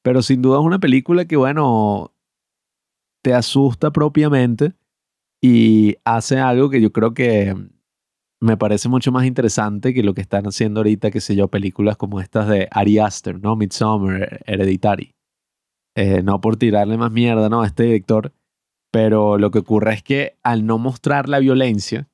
[0.02, 2.12] Pero sin duda es una película que, bueno,
[3.22, 4.74] te asusta propiamente
[5.40, 7.54] y hace algo que yo creo que
[8.40, 11.96] me parece mucho más interesante que lo que están haciendo ahorita, qué sé yo, películas
[11.96, 13.54] como estas de Ari Aster, ¿no?
[13.54, 15.14] Midsommar, Hereditary.
[15.94, 17.62] Eh, no por tirarle más mierda, ¿no?
[17.62, 18.32] A este director,
[18.90, 22.08] pero lo que ocurre es que al no mostrar la violencia,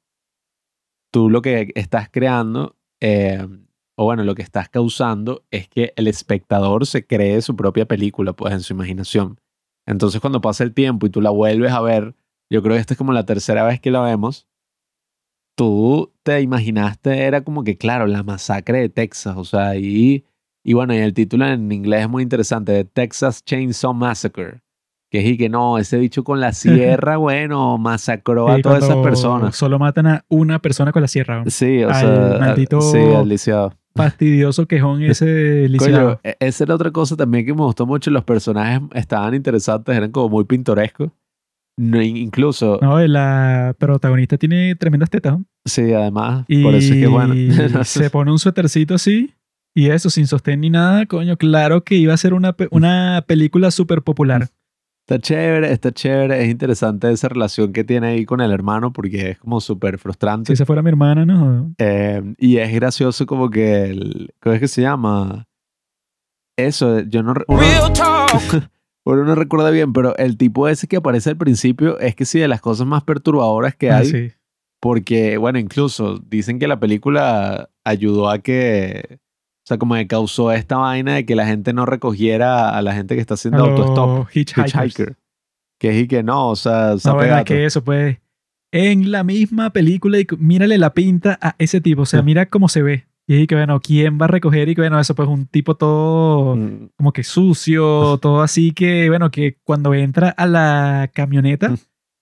[1.11, 3.47] tú lo que estás creando, eh,
[3.99, 8.32] o bueno, lo que estás causando es que el espectador se cree su propia película,
[8.32, 9.40] pues en su imaginación.
[9.86, 12.14] Entonces cuando pasa el tiempo y tú la vuelves a ver,
[12.51, 14.46] yo creo que esta es como la tercera vez que la vemos,
[15.57, 20.24] tú te imaginaste, era como que, claro, la masacre de Texas, o sea, y,
[20.64, 24.61] y bueno, y el título en inglés es muy interesante, de Texas Chainsaw Massacre,
[25.11, 26.53] que es y que no, ese bicho con la
[27.01, 29.57] sierra, bueno, masacró a Sí, todas esas personas.
[29.57, 31.42] Solo matan a una persona con la sierra.
[31.49, 33.72] Sí, o al sea, maldito- sí, al lisiado.
[33.99, 36.07] Fastidioso quejón ese lisiado.
[36.16, 38.11] Coño, e- esa era otra cosa también que me gustó mucho.
[38.11, 41.11] Los personajes estaban interesantes, eran como muy pintorescos.
[41.78, 45.38] No, incluso, No, la protagonista tiene tremendas tetas.
[45.38, 45.44] ¿no?
[45.64, 47.34] sí, además, Y por eso es que bueno.
[47.84, 49.34] se pone un suétercito así
[49.74, 53.70] y eso, sin sostén ni nada, coño, claro que iba a ser una, una película
[53.70, 54.49] súper popular.
[55.11, 56.42] Está chévere, está chévere.
[56.44, 60.48] Es interesante esa relación que tiene ahí con el hermano porque es como súper frustrante.
[60.48, 61.72] Si esa fuera mi hermana, ¿no?
[61.78, 65.46] Eh, y es gracioso como que el, ¿cómo es que se llama?
[66.59, 67.32] Eso, yo no...
[67.46, 67.62] Uno,
[69.06, 72.38] uno no recuerda bien, pero el tipo ese que aparece al principio es que sí,
[72.38, 74.06] de las cosas más perturbadoras que Ah, hay.
[74.06, 74.32] sí.
[74.80, 79.20] Porque, bueno, incluso dicen que la película ayudó a que,
[79.69, 82.95] o sea, como que causó esta vaina de que la gente no recogiera a la
[82.95, 84.75] gente que está A haciendo autostop, hitchhikers.
[84.75, 85.16] hitchhiker.
[85.79, 87.45] Que es y que no, o sea, No, es gato.
[87.45, 88.16] que eso, pues,
[88.73, 92.69] en la misma película, y mírale la pinta a ese tipo, o sea, mira cómo
[92.69, 93.07] se ve.
[93.27, 94.71] Y es que, bueno, ¿quién va a recoger?
[94.71, 99.09] Y que, bueno, eso, pues, un tipo todo Mm, como que sucio, todo así que,
[99.11, 101.77] bueno, que cuando entra a la camioneta, Mm.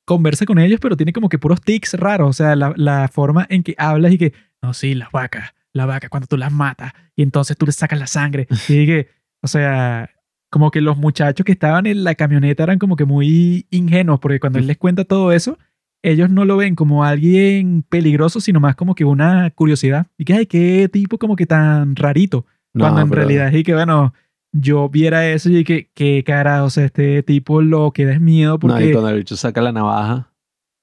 [0.05, 3.47] conversa con ellos, pero tiene como que puros tics raros, o sea, la, la forma
[3.49, 4.33] en que hablas y que,
[4.63, 7.99] no, sí, las vacas, la vaca, cuando tú las matas, y entonces tú le sacas
[7.99, 9.09] la sangre, y que,
[9.43, 10.11] o sea,
[10.51, 14.41] como que los muchachos que estaban en la camioneta eran como que muy ingenuos, porque
[14.41, 15.59] cuando él les cuenta todo eso,
[16.03, 20.07] ellos no lo ven como alguien peligroso, sino más como que una curiosidad.
[20.17, 22.47] Y que, ay, qué tipo como que tan rarito.
[22.75, 24.15] no, Cuando en pero- realidad es que, bueno,
[24.53, 28.21] yo viera eso y que, qué cara, o sea, este tipo lo que da es
[28.21, 28.93] miedo No, y porque...
[28.93, 30.31] cuando el bicho saca la navaja,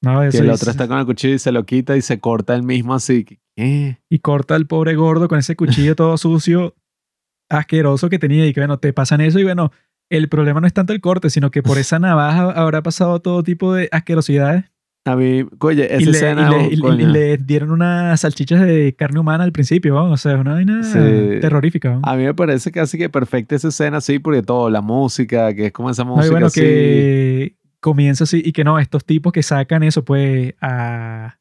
[0.03, 2.01] No, que eso el es- otro está con el cuchillo y se lo quita y
[2.01, 3.23] se corta el mismo así.
[3.23, 3.97] que, ¿qué?
[4.09, 6.75] Y corta al pobre gordo con ese cuchillo todo sucio,
[7.49, 9.71] asqueroso que tenía y que, bueno, te pasan eso y, bueno,
[10.09, 13.43] el problema no es tanto el corte, sino que por esa navaja habrá pasado todo
[13.43, 14.65] tipo de asquerosidades.
[15.05, 18.95] A mí, oye, esa y, le, y escena, le- y- le dieron unas salchichas de
[18.97, 20.11] carne humana al principio, ¿no?
[20.13, 21.39] o sea, una vaina Sí.
[21.41, 21.95] terrorífica.
[21.95, 22.01] ¿no?
[22.03, 25.65] a mí me parece casi que perfecta esa escena, sí, porque todo, la música, que
[25.67, 26.61] es como esa música bueno, así.
[26.61, 31.37] que comienza así y que no, estos tipos que sacan eso, pues, a,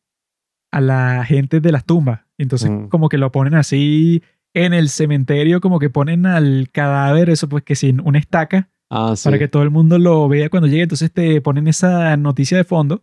[0.73, 2.21] a la gente de las tumbas.
[2.37, 2.89] Entonces, Mm.
[2.89, 4.23] como que lo ponen así
[4.55, 9.15] en el cementerio, como que ponen al cadáver, eso, pues, que sin una estaca, Ah,
[9.17, 9.25] sí.
[9.25, 10.83] para que todo el mundo lo vea cuando llegue.
[10.83, 13.01] Entonces, te ponen esa noticia de fondo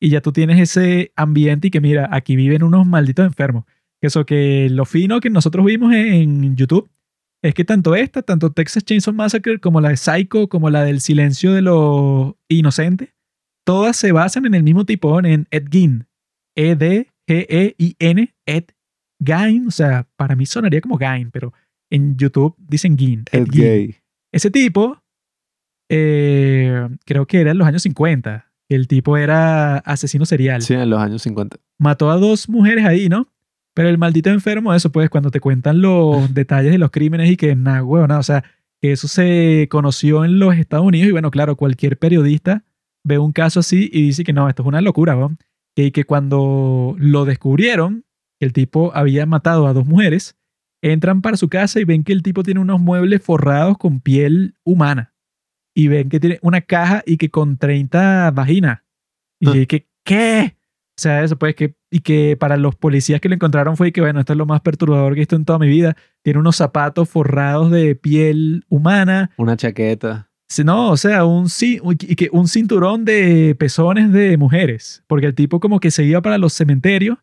[0.00, 3.64] y ya tú tienes ese ambiente y que, mira, aquí viven unos malditos enfermos.
[4.00, 6.90] Que Eso que lo fino que nosotros vimos en YouTube
[7.42, 11.00] es que tanto esta, tanto Texas Chainsaw Massacre como la de Psycho, como la del
[11.00, 13.14] silencio de los inocentes,
[13.64, 16.06] todas se basan en el mismo tipo, en Ed Gein.
[16.56, 18.64] E-D-G-E-I-N, Ed
[19.24, 19.66] Gein.
[19.66, 21.52] O sea, para mí sonaría como Gein, pero
[21.90, 23.24] en YouTube dicen Gein.
[23.32, 23.62] Ed Ed Gein.
[23.62, 23.96] Gay.
[24.32, 25.02] Ese tipo,
[25.88, 28.46] eh, creo que era en los años 50.
[28.68, 31.56] El tipo era asesino serial Sí, en los años 50.
[31.78, 33.26] mató a dos mujeres ahí, ¿no?
[33.74, 37.36] Pero el maldito enfermo, eso pues, cuando te cuentan los detalles de los crímenes y
[37.36, 38.44] que nada, huevona, o sea,
[38.82, 42.64] que eso se conoció en los Estados Unidos y bueno, claro, cualquier periodista
[43.04, 45.36] ve un caso así y dice que no, esto es una locura, ¿no?
[45.76, 48.04] Y que cuando lo descubrieron,
[48.38, 50.36] que el tipo había matado a dos mujeres,
[50.82, 54.54] entran para su casa y ven que el tipo tiene unos muebles forrados con piel
[54.64, 55.14] humana.
[55.74, 58.80] Y ven que tiene una caja y que con 30 vaginas.
[59.40, 59.66] Y Ah.
[59.66, 60.56] que, ¿qué?
[60.98, 64.00] O sea, eso pues que y que para los policías que lo encontraron fue que,
[64.00, 65.96] bueno, esto es lo más perturbador que he visto en toda mi vida.
[66.22, 69.32] Tiene unos zapatos forrados de piel humana.
[69.36, 70.30] Una chaqueta.
[70.64, 75.02] No, o sea, un cinturón de pezones de mujeres.
[75.06, 77.18] Porque el tipo como que se iba para los cementerios,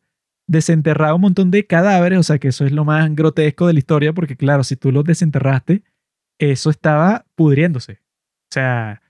[0.48, 2.20] desenterraba un montón de cadáveres.
[2.20, 4.14] O sea, que eso es lo más grotesco de la historia.
[4.14, 5.84] Porque claro, si tú los desenterraste,
[6.40, 7.94] eso estaba pudriéndose.
[7.94, 9.02] O sea,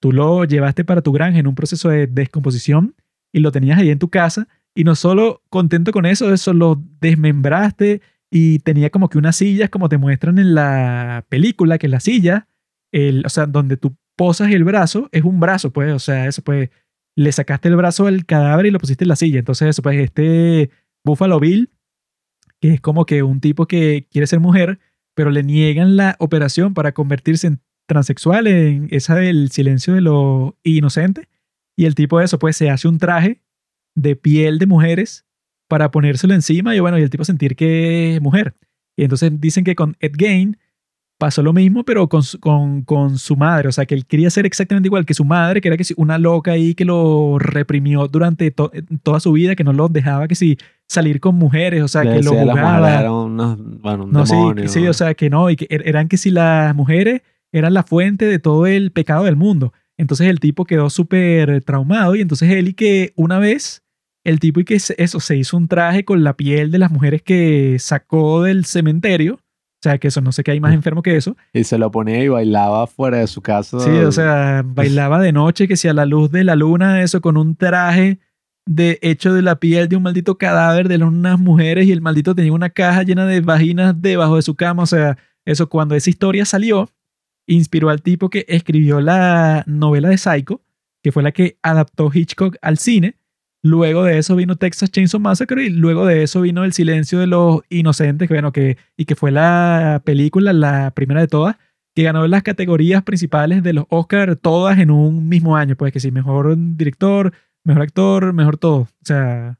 [0.00, 2.94] tú lo llevaste para tu granja en un proceso de descomposición
[3.32, 4.48] y lo tenías ahí en tu casa.
[4.76, 9.70] Y no solo contento con eso, eso lo desmembraste y tenía como que unas sillas,
[9.70, 12.46] como te muestran en la película, que la silla,
[12.92, 16.42] el, o sea, donde tú posas el brazo, es un brazo, pues, o sea, eso
[16.42, 16.68] pues,
[17.16, 19.38] le sacaste el brazo al cadáver y lo pusiste en la silla.
[19.38, 20.68] Entonces, eso pues, este
[21.02, 21.70] Buffalo Bill,
[22.60, 24.78] que es como que un tipo que quiere ser mujer,
[25.14, 30.58] pero le niegan la operación para convertirse en transexual, en esa del silencio de lo
[30.64, 31.30] inocente.
[31.78, 33.40] Y el tipo de eso, pues, se hace un traje
[33.96, 35.24] de piel de mujeres
[35.68, 38.54] para ponérselo encima y bueno, y el tipo sentir que es mujer.
[38.96, 40.56] Y entonces dicen que con Ed Gain
[41.18, 43.68] pasó lo mismo, pero con, su- con, con su madre.
[43.68, 45.94] O sea, que él quería ser exactamente igual que su madre, que era que si
[45.96, 48.70] una loca ahí que lo reprimió durante to-
[49.02, 52.16] toda su vida, que no lo dejaba que si salir con mujeres, o sea, Le
[52.16, 53.10] que lo jugaba.
[53.10, 54.62] unos, bueno, un No, sí, demonio.
[54.64, 57.72] que sí, o sea, que no, y que er- eran que si las mujeres eran
[57.74, 59.72] la fuente de todo el pecado del mundo.
[59.96, 63.82] Entonces el tipo quedó súper traumado y entonces él y que una vez,
[64.26, 67.22] el tipo y que eso, se hizo un traje con la piel de las mujeres
[67.22, 69.34] que sacó del cementerio.
[69.34, 71.36] O sea, que eso no sé qué hay más enfermo que eso.
[71.52, 73.78] Y se lo ponía y bailaba fuera de su casa.
[73.78, 77.20] Sí, o sea, bailaba de noche, que si a la luz de la luna, eso
[77.20, 78.18] con un traje
[78.68, 82.34] de hecho de la piel de un maldito cadáver de unas mujeres y el maldito
[82.34, 84.82] tenía una caja llena de vaginas debajo de su cama.
[84.82, 86.90] O sea, eso cuando esa historia salió,
[87.46, 90.62] inspiró al tipo que escribió la novela de Psycho,
[91.00, 93.14] que fue la que adaptó Hitchcock al cine.
[93.66, 97.26] Luego de eso vino Texas Chainsaw Massacre y luego de eso vino El silencio de
[97.26, 101.56] los inocentes, que bueno, que, y que fue la película, la primera de todas,
[101.94, 105.74] que ganó las categorías principales de los Oscars todas en un mismo año.
[105.74, 107.32] Pues que sí, mejor director,
[107.64, 108.76] mejor actor, mejor todo.
[108.76, 109.58] O sea,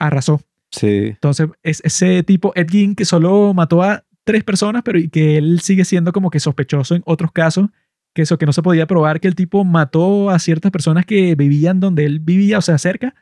[0.00, 0.40] arrasó.
[0.72, 1.10] Sí.
[1.10, 5.36] Entonces, es ese tipo, Ed Gein, que solo mató a tres personas, pero y que
[5.36, 7.68] él sigue siendo como que sospechoso en otros casos,
[8.14, 11.34] que eso, que no se podía probar que el tipo mató a ciertas personas que
[11.34, 13.14] vivían donde él vivía, o sea, cerca,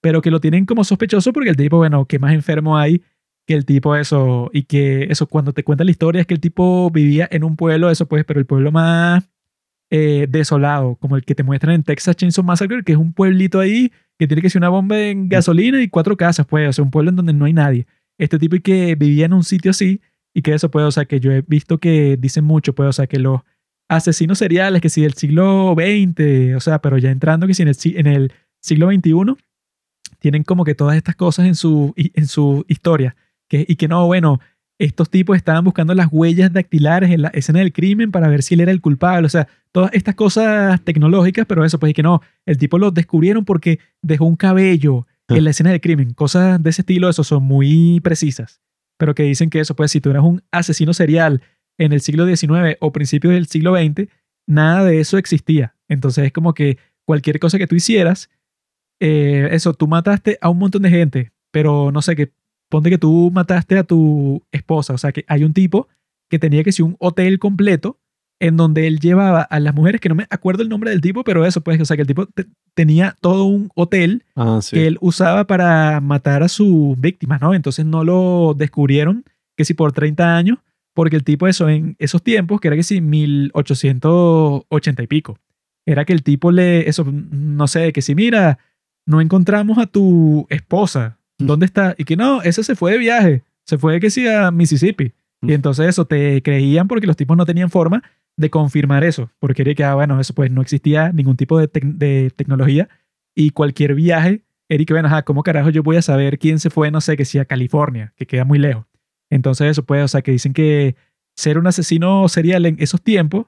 [0.00, 3.02] pero que lo tienen como sospechoso porque el tipo, bueno, que más enfermo hay
[3.46, 6.40] que el tipo eso, y que eso, cuando te cuentan la historia es que el
[6.40, 9.28] tipo vivía en un pueblo, eso pues, pero el pueblo más
[9.88, 13.60] eh, desolado, como el que te muestran en Texas Chainsaw Massacre, que es un pueblito
[13.60, 16.84] ahí que tiene que ser una bomba en gasolina y cuatro casas, pues, o sea,
[16.84, 17.86] un pueblo en donde no hay nadie.
[18.18, 20.00] Este tipo y que vivía en un sitio así
[20.34, 22.92] y que eso, pues, o sea, que yo he visto que dicen mucho, pues, o
[22.92, 23.42] sea, que los
[23.88, 28.06] asesinos seriales, que si del siglo XX, o sea, pero ya entrando que si en
[28.06, 29.36] el, siglo XXI,
[30.18, 33.14] tienen como que todas estas cosas en su, en su historia.
[33.48, 34.40] Que, y que no, bueno,
[34.78, 38.54] estos tipos estaban buscando las huellas dactilares en la escena del crimen para ver si
[38.54, 39.26] él era el culpable.
[39.26, 42.90] O sea, todas estas cosas tecnológicas, pero eso, pues, y que no, el tipo lo
[42.90, 46.12] descubrieron porque dejó un cabello en la escena del crimen.
[46.12, 48.60] Cosas de ese estilo, eso son muy precisas.
[48.98, 51.42] Pero que dicen que eso, pues, si tú eras un asesino serial
[51.78, 54.08] en el siglo XIX o principios del siglo XX,
[54.46, 55.74] nada de eso existía.
[55.88, 58.30] Entonces es como que cualquier cosa que tú hicieras,
[59.00, 62.32] eh, eso, tú mataste a un montón de gente, pero no sé, que
[62.70, 65.88] ponte que tú mataste a tu esposa, o sea, que hay un tipo
[66.30, 68.00] que tenía que ser un hotel completo
[68.40, 71.24] en donde él llevaba a las mujeres, que no me acuerdo el nombre del tipo,
[71.24, 74.76] pero eso, pues, o sea, que el tipo te- tenía todo un hotel Ah, sí.
[74.76, 77.54] que él usaba para matar a sus víctimas, ¿no?
[77.54, 79.24] Entonces no lo descubrieron
[79.56, 80.58] que si por 30 años,
[80.96, 85.38] porque el tipo eso en esos tiempos, que era que si 1880 y pico,
[85.86, 88.58] era que el tipo le, eso, no sé, que si mira,
[89.06, 91.94] no encontramos a tu esposa, ¿dónde está?
[91.98, 95.12] Y que no, ese se fue de viaje, se fue que sí a Mississippi.
[95.42, 98.02] Y entonces eso, te creían porque los tipos no tenían forma
[98.36, 101.70] de confirmar eso, porque era que, ah, bueno, eso pues no existía ningún tipo de,
[101.70, 102.88] tec- de tecnología
[103.34, 106.90] y cualquier viaje, Eric, bueno, ajá, ¿cómo carajo yo voy a saber quién se fue,
[106.90, 108.86] no sé, que si a California, que queda muy lejos?
[109.30, 110.96] Entonces eso pues, o sea, que dicen que
[111.36, 113.46] ser un asesino serial en esos tiempos,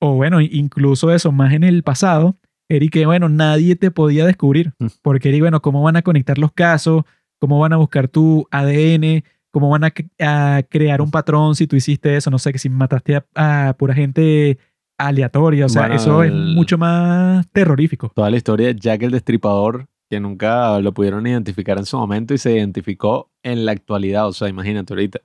[0.00, 2.36] o bueno, incluso eso, más en el pasado,
[2.68, 4.86] Eric, que bueno, nadie te podía descubrir, Mm.
[5.02, 7.04] porque Eric, bueno, ¿cómo van a conectar los casos?
[7.40, 9.24] ¿Cómo van a buscar tu ADN?
[9.52, 12.30] ¿Cómo van a, crear un patrón si tú hiciste eso?
[12.30, 14.58] No sé, que si mataste a, a pura gente
[14.98, 18.10] aleatoria, o sea, Bueno, eso es mucho más terrorífico.
[18.14, 22.32] Toda la historia de Jack el Destripador, que nunca lo pudieron identificar en su momento
[22.34, 24.28] y se identificó en la actualidad.
[24.28, 25.20] O sea, imagínate ahorita,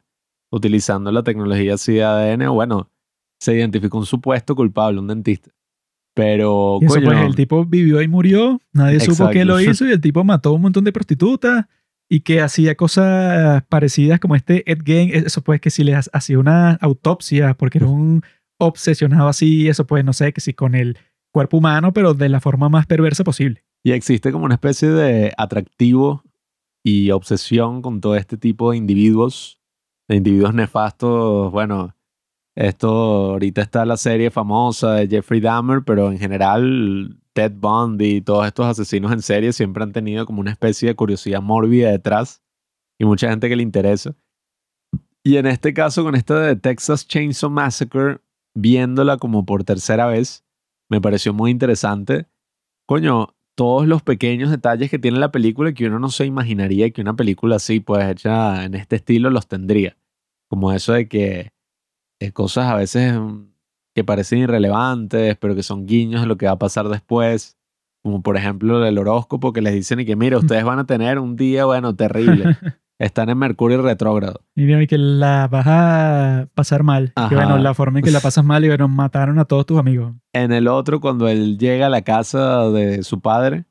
[0.52, 2.90] utilizando la tecnología así de ADN, bueno,
[3.40, 5.52] se identificó un supuesto culpable, un dentista.
[6.14, 9.86] Pero, Y eso coño, pues el tipo vivió y murió, nadie supo que lo hizo
[9.88, 11.66] y el tipo mató un montón de prostitutas
[12.10, 16.02] y que hacía cosas parecidas como este Ed Gein, eso pues que si le ha-
[16.12, 18.24] hacía una autopsia porque era un
[18.60, 20.98] obsesionado así, eso pues no sé, que si con el
[21.34, 23.64] cuerpo humano, pero de la forma más perversa posible.
[23.84, 26.24] Y existe como una especie de atractivo
[26.84, 29.60] y obsesión con todo este tipo de individuos,
[30.08, 31.52] de individuos nefastos.
[31.52, 31.96] Bueno,
[32.56, 32.90] esto
[33.32, 38.46] ahorita está la serie famosa de Jeffrey Dahmer, pero en general Ted Bundy y todos
[38.46, 42.44] estos asesinos en serie siempre han tenido como una especie de curiosidad mórbida detrás
[43.00, 44.16] y mucha gente que le interesa.
[45.24, 48.20] Y en este caso, con esta de Texas Chainsaw Massacre,
[48.56, 50.44] viéndola como por tercera vez,
[50.90, 52.28] me pareció muy interesante.
[52.88, 57.00] Coño, todos los pequeños detalles que tiene la película que uno no se imaginaría que
[57.00, 59.96] una película así, pues hecha en este estilo, los tendría.
[60.50, 61.52] Como eso de que
[62.20, 63.52] eh, cosas a veces mm,
[63.94, 67.56] que parecen irrelevantes, pero que son guiños de lo que va a pasar después.
[68.02, 71.20] Como por ejemplo el horóscopo que les dicen y que, mira, ustedes van a tener
[71.20, 72.58] un día, bueno, terrible.
[73.02, 74.42] Están en Mercurio retrógrado.
[74.56, 77.14] Y que la vas a pasar mal.
[77.30, 79.80] Que bueno, la forma en que la pasas mal y bueno, mataron a todos tus
[79.80, 80.14] amigos.
[80.34, 83.66] En el otro, cuando él llega a la casa de su padre,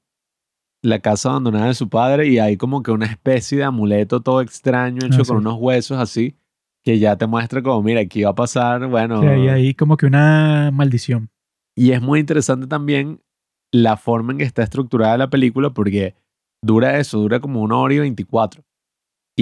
[0.82, 4.40] la casa abandonada de su padre, y hay como que una especie de amuleto todo
[4.40, 6.36] extraño hecho Ah, con unos huesos así,
[6.82, 9.22] que ya te muestra como, mira, aquí va a pasar, bueno.
[9.22, 11.30] Y ahí como que una maldición.
[11.76, 13.20] Y es muy interesante también
[13.70, 16.16] la forma en que está estructurada la película, porque
[16.64, 18.64] dura eso, dura como una hora y veinticuatro.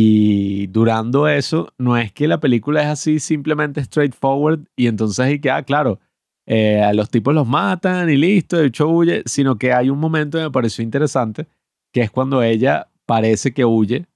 [0.01, 5.41] Y durando eso, no es que la película es así simplemente straightforward y entonces y
[5.41, 5.99] que, ah, claro,
[6.47, 9.99] eh, a los tipos los matan y listo, el show huye, sino que hay un
[9.99, 11.49] momento que me pareció interesante,
[11.93, 14.07] que es cuando ella parece que huye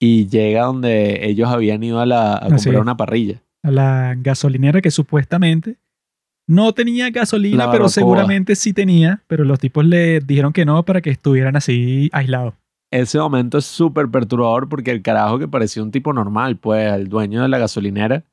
[0.00, 2.80] y llega donde ellos habían ido a, la, a comprar es.
[2.80, 3.42] una parrilla.
[3.62, 5.76] A la gasolinera que supuestamente
[6.48, 9.22] no tenía gasolina, pero seguramente sí tenía.
[9.26, 12.54] Pero los tipos le dijeron que no para que estuvieran así aislados.
[12.90, 17.08] Ese momento es súper perturbador porque el carajo que parecía un tipo normal, pues el
[17.08, 18.24] dueño de la gasolinera,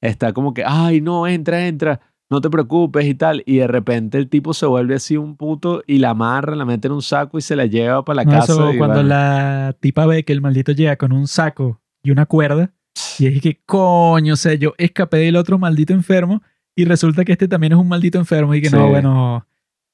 [0.00, 2.00] está como que, ay, no, entra, entra,
[2.30, 3.42] no te preocupes y tal.
[3.46, 6.88] Y de repente el tipo se vuelve así un puto y la amarra, la mete
[6.88, 8.52] en un saco y se la lleva para la No, casa.
[8.52, 12.26] eso, y cuando la tipa ve que el maldito llega con un saco y una
[12.26, 12.72] cuerda,
[13.18, 16.42] y es que, coño, o sea, yo escapé del otro maldito enfermo
[16.76, 19.46] y resulta que este también es un maldito enfermo y que no, bueno,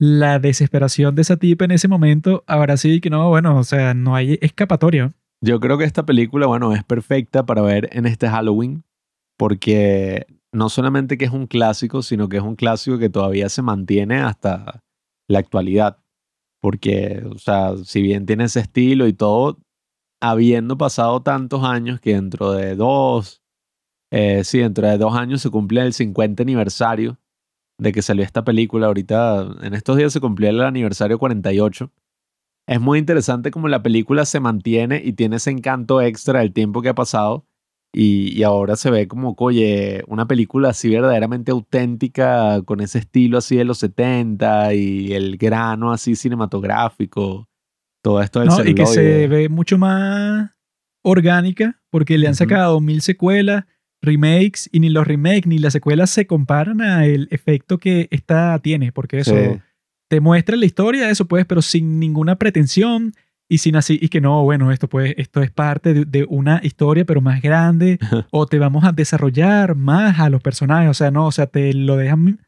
[0.02, 3.94] la desesperación de esa tipa en ese momento, ahora sí que no, bueno, o sea,
[3.94, 5.12] no hay escapatoria.
[5.40, 8.82] Yo creo que esta película, bueno, es perfecta para ver en este Halloween
[9.38, 13.62] porque no solamente que es un clásico, sino que es un clásico que todavía se
[13.62, 14.82] mantiene hasta
[15.28, 15.98] la actualidad.
[16.60, 19.60] Porque, o sea, si bien tiene ese estilo y todo,
[20.20, 23.40] habiendo pasado tantos años que dentro de dos,
[24.10, 27.21] eh, sí, dentro de dos años se cumple el 50 aniversario
[27.82, 28.86] de que salió esta película.
[28.86, 31.90] Ahorita, en estos días se cumplió el aniversario 48.
[32.66, 36.80] Es muy interesante como la película se mantiene y tiene ese encanto extra del tiempo
[36.80, 37.46] que ha pasado.
[37.94, 43.36] Y, y ahora se ve como, oye, una película así verdaderamente auténtica, con ese estilo
[43.36, 47.48] así de los 70 y el grano así cinematográfico.
[48.02, 48.64] Todo esto del ¿no?
[48.64, 50.50] Y que se ve mucho más
[51.02, 53.64] orgánica porque le han sacado mil secuelas,
[54.02, 58.92] remakes, y ni los remakes ni las secuelas se comparan al efecto que esta tiene,
[58.92, 59.60] porque eso Sí.
[60.10, 63.12] te muestra la historia, eso pues, pero sin ninguna pretensión
[63.48, 66.60] y sin así, y que no, bueno, esto pues, esto es parte de, de una
[66.62, 67.98] historia, pero más grande,
[68.30, 71.72] o te vamos a desarrollar más a los personajes, o sea, no, o sea, te
[71.74, 72.40] lo dejan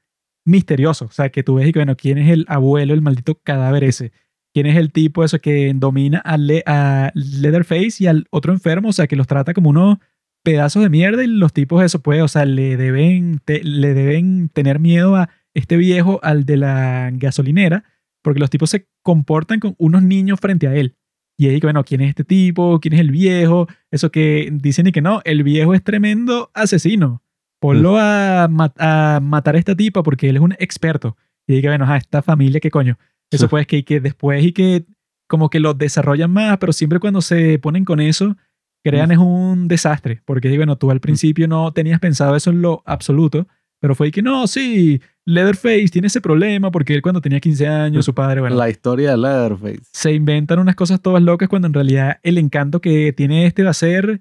[0.46, 3.38] misterioso, o sea, que tú ves y que, bueno, quién es el abuelo, el maldito
[3.42, 4.12] cadáver ese,
[4.52, 8.88] quién es el tipo eso que domina a, Le- a Leatherface y al otro enfermo,
[8.88, 9.98] o sea, que los trata como unos
[10.44, 14.48] pedazos de mierda y los tipos eso pues, o sea, le deben, te- le deben
[14.50, 17.82] tener miedo a este viejo, al de la gasolinera,
[18.22, 20.94] porque los tipos se comportan con unos niños frente a él.
[21.36, 22.78] Y ahí, bueno, ¿quién es este tipo?
[22.80, 23.66] ¿Quién es el viejo?
[23.90, 27.22] Eso que dicen y que no, el viejo es tremendo asesino.
[27.60, 31.16] Ponlo a, ma- a matar a esta tipa porque él es un experto.
[31.46, 32.98] Y diga, bueno, a esta familia, ¿qué coño?
[33.30, 33.50] Eso Sí.
[33.50, 34.84] pues que, que después y que
[35.26, 38.36] como que lo desarrollan más, pero siempre cuando se ponen con eso,
[38.84, 40.20] crean es un desastre.
[40.24, 43.48] Porque, bueno, tú al principio no tenías pensado eso en lo absoluto,
[43.80, 48.04] pero fue que no, sí, Leatherface tiene ese problema porque él cuando tenía 15 años,
[48.04, 49.82] su padre, bueno, La historia de Leatherface.
[49.92, 53.70] se inventan unas cosas todas locas cuando en realidad el encanto que tiene este va
[53.70, 54.20] a ser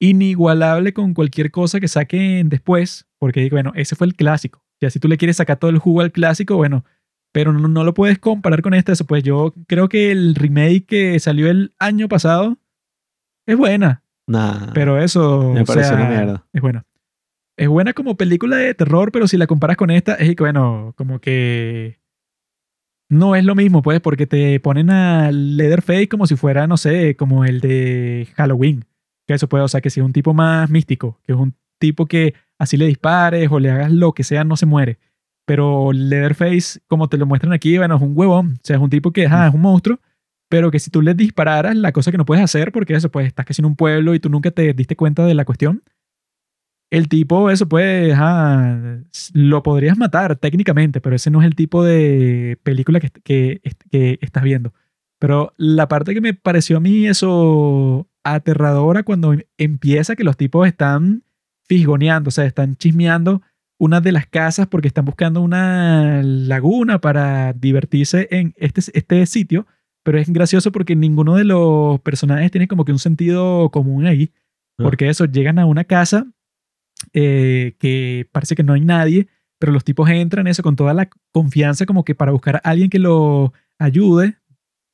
[0.00, 4.64] inigualable con cualquier cosa que saquen después, porque bueno, ese fue el clásico.
[4.80, 6.84] Ya si tú le quieres sacar todo el jugo al clásico, bueno,
[7.32, 10.86] pero no, no lo puedes comparar con este, eso pues yo creo que el remake
[10.86, 12.58] que salió el año pasado
[13.52, 14.72] es buena, Nah.
[14.74, 16.46] pero eso Me sea, una mierda.
[16.52, 16.84] es buena.
[17.56, 20.94] Es buena como película de terror, pero si la comparas con esta, es que bueno,
[20.96, 21.98] como que
[23.10, 27.16] no es lo mismo, pues, porque te ponen a Leatherface como si fuera, no sé,
[27.16, 28.84] como el de Halloween.
[29.26, 31.54] Que eso puede, o sea, que si es un tipo más místico, que es un
[31.78, 34.98] tipo que así le dispares o le hagas lo que sea, no se muere.
[35.44, 38.54] Pero Leatherface, como te lo muestran aquí, bueno, es un huevón.
[38.54, 39.98] O sea, es un tipo que ah, es un monstruo,
[40.50, 43.28] pero que si tú le dispararas, la cosa que no puedes hacer, porque eso, pues,
[43.28, 45.84] estás casi en un pueblo y tú nunca te diste cuenta de la cuestión,
[46.90, 48.12] el tipo, eso pues,
[49.32, 53.60] lo podrías matar técnicamente, pero ese no es el tipo de película que, que,
[53.92, 54.74] que, estás viendo.
[55.20, 60.66] Pero la parte que me pareció a mí eso aterradora cuando empieza que los tipos
[60.66, 61.22] están
[61.62, 63.40] fisgoneando, o sea, están chismeando
[63.78, 69.68] una de las casas porque están buscando una laguna para divertirse en este, este sitio,
[70.02, 74.32] pero es gracioso porque ninguno de los personajes tiene como que un sentido común ahí,
[74.78, 74.84] ah.
[74.84, 76.26] porque eso, llegan a una casa
[77.12, 79.28] eh, que parece que no hay nadie,
[79.58, 82.90] pero los tipos entran eso con toda la confianza como que para buscar a alguien
[82.90, 84.36] que lo ayude,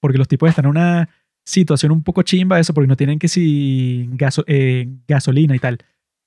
[0.00, 1.08] porque los tipos están en una
[1.44, 4.10] situación un poco chimba eso, porque no tienen que si
[4.46, 5.78] eh, gasolina y tal.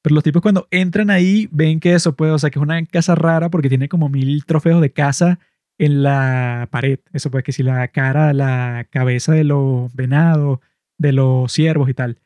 [0.01, 2.83] Pero los tipos cuando entran ahí ven que eso puede, o sea, que es una
[2.85, 5.39] casa rara porque tiene como mil trofeos de casa
[5.79, 6.99] en la pared.
[7.13, 10.59] Eso puede que si la cara, la cabeza de los venados,
[10.99, 12.19] de los ciervos y tal.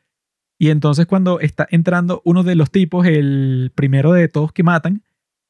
[0.58, 5.02] Y entonces cuando está entrando uno de los tipos, el primero de todos que matan,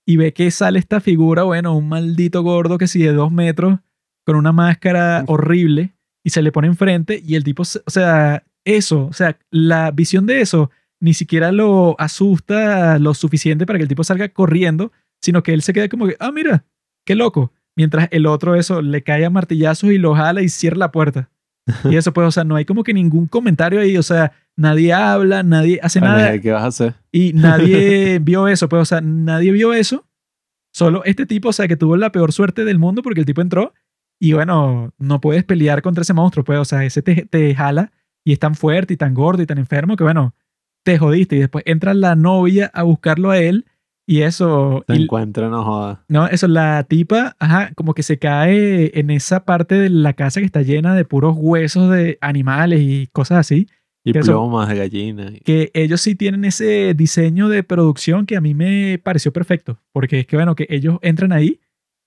[0.07, 3.81] y ve que sale esta figura, bueno, un maldito gordo que si de dos metros,
[4.25, 9.07] con una máscara horrible, y se le pone enfrente, y el tipo, o sea, eso,
[9.07, 10.71] o sea, la visión de eso
[11.01, 15.63] ni siquiera lo asusta lo suficiente para que el tipo salga corriendo, sino que él
[15.63, 16.65] se queda como que, ah, mira,
[17.05, 17.53] qué loco.
[17.77, 21.31] Mientras el otro eso le cae a martillazos y lo jala y cierra la puerta.
[21.91, 24.93] Y eso pues, o sea, no hay como que ningún comentario ahí, o sea, nadie
[24.93, 26.39] habla, nadie hace nada.
[26.39, 26.95] ¿Qué vas a hacer?
[27.11, 30.07] Y nadie vio eso, pues, o sea, nadie vio eso.
[30.73, 33.41] Solo este tipo, o sea, que tuvo la peor suerte del mundo porque el tipo
[33.41, 33.73] entró
[34.21, 37.93] y bueno, no puedes pelear contra ese monstruo, pues, o sea, ese te, te jala
[38.25, 40.35] y es tan fuerte y tan gordo y tan enfermo que bueno,
[40.83, 41.37] te jodiste.
[41.37, 43.67] Y después entra la novia a buscarlo a él
[44.07, 44.85] y eso.
[44.87, 46.05] Se encuentra, no joda.
[46.09, 50.41] No, eso, la tipa, ajá, como que se cae en esa parte de la casa
[50.41, 53.69] que está llena de puros huesos de animales y cosas así.
[54.07, 55.33] Y plomas de gallina.
[55.45, 59.79] Que ellos sí tienen ese diseño de producción que a mí me pareció perfecto.
[59.93, 61.61] Porque es que, bueno, que ellos entran ahí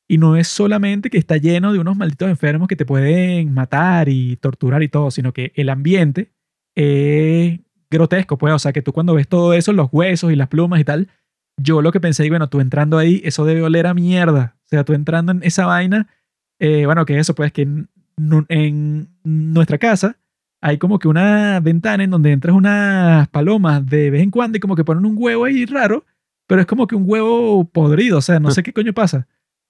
[0.08, 4.10] y no es solamente que está lleno de unos malditos enfermos que te pueden matar
[4.10, 6.32] y torturar y todo, sino que el ambiente
[6.76, 7.60] es
[7.90, 8.54] grotesco, pues.
[8.54, 11.08] O sea, que tú cuando ves todo eso, los huesos y las plumas y tal,
[11.58, 14.56] yo lo que pensé, bueno, tú entrando ahí, eso debe oler a mierda.
[14.66, 16.08] O sea, tú entrando en esa vaina,
[16.60, 17.90] eh, bueno, que eso, pues, que en,
[18.50, 20.18] en, nuestra casa
[20.62, 24.62] hay como que una ventana en donde entras unas palomas de vez en cuando y
[24.62, 26.06] como que ponen un huevo ahí raro,
[26.48, 29.28] pero es como que un huevo podrido, o sea, no sé qué coño pasa.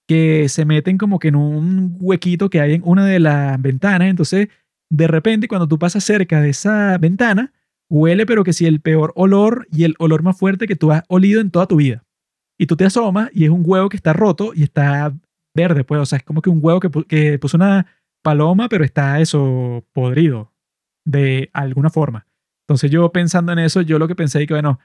[0.08, 4.08] Que se meten como que en un huequito que hay en una de las ventanas,
[4.08, 4.48] entonces
[4.90, 7.52] de repente cuando tú pasas cerca de esa ventana,
[7.90, 11.04] huele, pero que si el peor olor y el olor más fuerte que tú has
[11.08, 12.04] olido en toda tu vida.
[12.58, 15.14] Y tú te asomas y es un huevo que está roto y está
[15.56, 17.88] verde, pues, o sea, es como que un huevo que, que puso una
[18.24, 20.52] paloma, pero está eso podrido
[21.06, 22.28] de alguna forma.
[22.68, 24.80] Entonces yo pensando en eso, yo lo que pensé es que, bueno,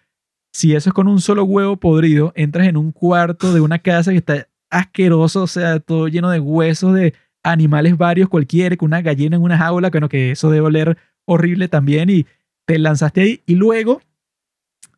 [0.53, 4.13] si eso es con un solo huevo podrido, entras en un cuarto de una casa
[4.13, 9.03] que está asqueroso, o sea, todo lleno de huesos de animales varios cualquiera, con una
[9.03, 12.27] gallina en una jaula, bueno, que eso debe oler horrible también y
[12.73, 14.01] te lanzaste ahí y luego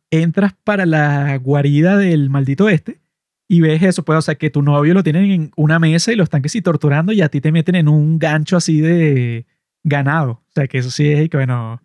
[0.09, 3.01] entras para la guarida del maldito este
[3.49, 6.15] y ves eso, pues, o sea, que tu novio lo tienen en una mesa y
[6.15, 9.45] lo están que sí torturando y a ti te meten en un gancho así de
[9.83, 10.31] ganado.
[10.31, 11.81] O sea, que eso sí es, que bueno,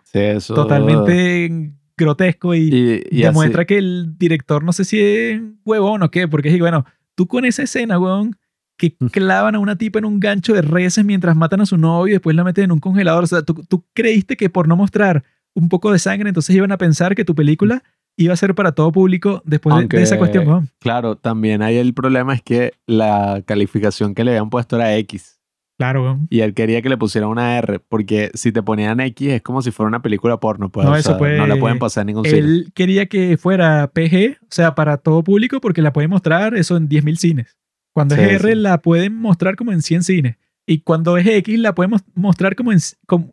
[0.47, 6.49] totalmente grotesco y, demuestra que el director no sé si es huevón o qué, porque
[6.51, 6.87] es, bueno,
[7.17, 8.37] tú con esa escena, huevón,
[8.79, 12.13] que clavan a una tipa en un gancho de reses mientras matan a su novio
[12.13, 13.25] y después la meten en un congelador.
[13.25, 15.25] O sea, tú, tú creíste que por no mostrar
[15.55, 17.83] un poco de sangre, entonces iban a pensar que tu película
[18.17, 20.69] iba a ser para todo público después de, esa cuestión.
[20.79, 25.41] Claro, también hay el problema es que la calificación que le habían puesto era X.
[25.79, 29.41] Claro, Y él quería que le pusieran una R, porque si te ponían X es
[29.41, 30.71] como si fuera una película porno.
[30.71, 34.43] Pues, no, eso no la pueden pasar en ningún él Él quería que fuera PG,
[34.43, 37.59] o sea, para todo público, porque la pueden mostrar eso en 10.000 cines.
[37.95, 40.37] Cuando es R la pueden mostrar como en 100 cines.
[40.67, 43.31] Y cuando es X la podemos mostrar como en, como,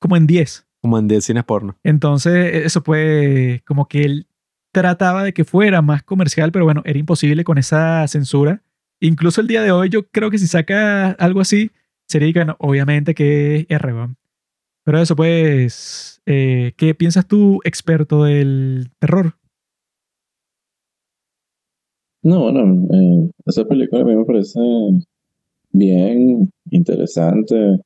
[0.00, 0.66] como en 10.
[0.82, 1.78] Como en 10 cines porno.
[1.84, 4.26] Entonces, eso fue como que él
[4.72, 8.62] trataba de que fuera más comercial, pero bueno, era imposible con esa censura.
[9.00, 11.70] Incluso el día de hoy, yo creo que si saca algo así,
[12.08, 14.16] sería que, obviamente que es rebón.
[14.84, 19.36] Pero eso, pues, eh, ¿qué piensas tú, experto del terror?
[22.24, 24.60] No, bueno, eh, esa película a mí me parece
[25.72, 27.80] bien, interesante,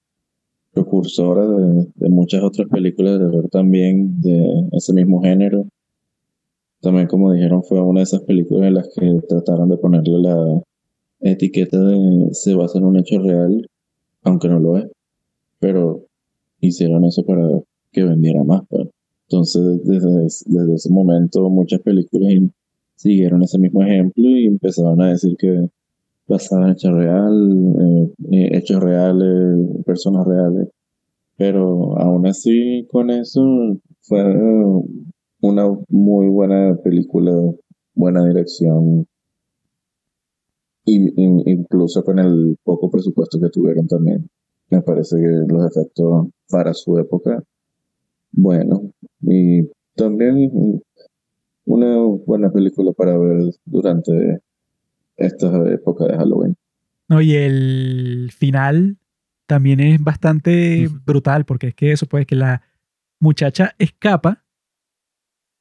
[0.77, 5.67] precursora de, muchas otras películas de terror también de ese mismo género.
[6.83, 10.61] También, como dijeron, fue una de esas películas en las que trataron de ponerle la
[11.21, 13.67] etiqueta de se basa en un hecho real,
[14.23, 14.87] aunque no lo es,
[15.61, 16.05] pero
[16.61, 17.49] hicieron eso para
[17.91, 18.63] que vendiera más.
[18.69, 18.87] pues.
[19.29, 20.27] Entonces, desde,
[20.75, 22.35] ese momento, muchas películas
[22.97, 25.71] siguieron ese mismo ejemplo y empezaron a decir que
[26.29, 30.69] basaban en hechos real, eh, eh, hechos reales, personas reales.
[31.39, 33.43] Pero aún así, con eso,
[34.03, 34.25] fue
[35.41, 37.33] una muy buena película,
[37.95, 39.07] buena dirección.
[40.87, 41.13] Y-
[41.51, 44.29] incluso con el poco presupuesto que tuvieron también.
[44.71, 47.43] Me parece que los efectos para su época,
[48.33, 48.93] bueno.
[49.23, 50.83] Y también
[51.67, 54.41] una buena película para ver durante
[55.17, 56.57] esta época de Halloween.
[57.09, 58.99] No, y el final
[59.47, 62.63] también es bastante brutal, porque es que eso, pues, que la
[63.21, 64.45] muchacha escapa,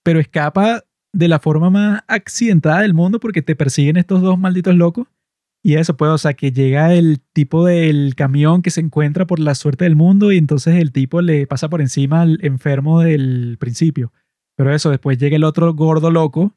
[0.03, 0.83] pero escapa
[1.13, 5.07] de la forma más accidentada del mundo porque te persiguen estos dos malditos locos.
[5.63, 9.39] Y eso, pues, o sea, que llega el tipo del camión que se encuentra por
[9.39, 13.57] la suerte del mundo y entonces el tipo le pasa por encima al enfermo del
[13.59, 14.11] principio.
[14.55, 16.53] Pero eso, después llega el otro gordo loco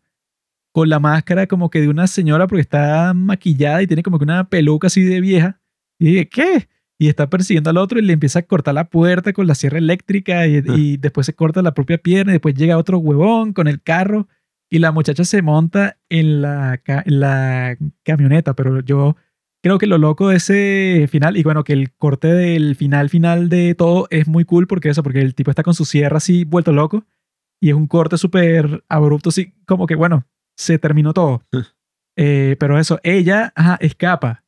[0.78, 4.24] con la máscara como que de una señora porque está maquillada y tiene como que
[4.24, 5.60] una peluca así de vieja.
[5.98, 6.68] Y dije, ¿qué?
[7.00, 9.78] Y está persiguiendo al otro y le empieza a cortar la puerta con la sierra
[9.78, 13.66] eléctrica y, y después se corta la propia pierna y después llega otro huevón con
[13.66, 14.28] el carro
[14.70, 19.16] y la muchacha se monta en la, en la camioneta, pero yo
[19.60, 23.48] creo que lo loco de ese final y bueno, que el corte del final final
[23.48, 26.44] de todo es muy cool porque eso, porque el tipo está con su sierra así
[26.44, 27.04] vuelto loco
[27.60, 30.24] y es un corte súper abrupto, así como que bueno,
[30.58, 31.42] se terminó todo.
[32.16, 34.44] Eh, pero eso, ella ajá, escapa.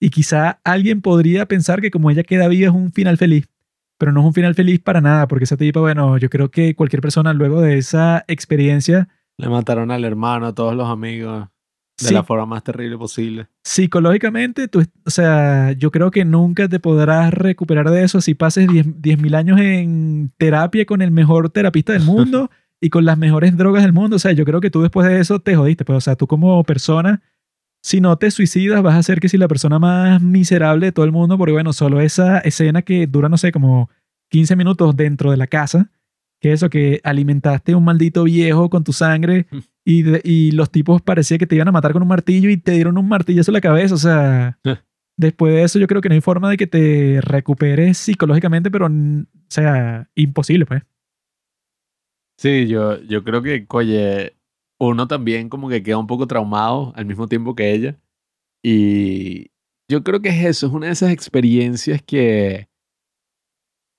[0.00, 3.48] Y quizá alguien podría pensar que como ella queda viva es un final feliz.
[3.96, 6.74] Pero no es un final feliz para nada, porque esa tipa, bueno, yo creo que
[6.74, 9.08] cualquier persona luego de esa experiencia,
[9.38, 11.46] Le mataron al hermano, a todos los amigos,
[12.00, 12.12] de Sí.
[12.14, 13.46] la forma más terrible posible.
[13.64, 18.66] psicológicamente, tú, o sea, yo creo que nunca te podrás recuperar de eso si pases
[18.68, 23.56] 10 10.000 años en terapia con el mejor terapista del mundo y con las mejores
[23.56, 24.16] drogas del mundo.
[24.16, 25.84] O sea, yo creo que tú después de eso te jodiste.
[25.84, 27.22] Pues, o sea, tú como persona,
[27.82, 31.04] si no te suicidas, vas a ser que si la persona más miserable de todo
[31.04, 33.90] el mundo, porque bueno, solo esa escena que dura, no sé, como
[34.30, 35.90] 15 minutos dentro de la casa,
[36.40, 39.46] que eso, que alimentaste un maldito viejo con tu sangre
[39.84, 42.56] y, de- y los tipos parecía que te iban a matar con un martillo y
[42.56, 43.94] te dieron un martillazo en la cabeza.
[43.94, 44.58] O sea,
[45.16, 48.86] después de eso yo creo que no hay forma de que te recuperes psicológicamente, pero,
[48.86, 48.90] o
[49.48, 50.82] sea, imposible, pues.
[52.38, 54.36] Sí, yo, yo creo que, oye,
[54.80, 57.98] uno también como que queda un poco traumado al mismo tiempo que ella.
[58.62, 59.50] Y
[59.90, 62.68] yo creo que es eso, es una de esas experiencias que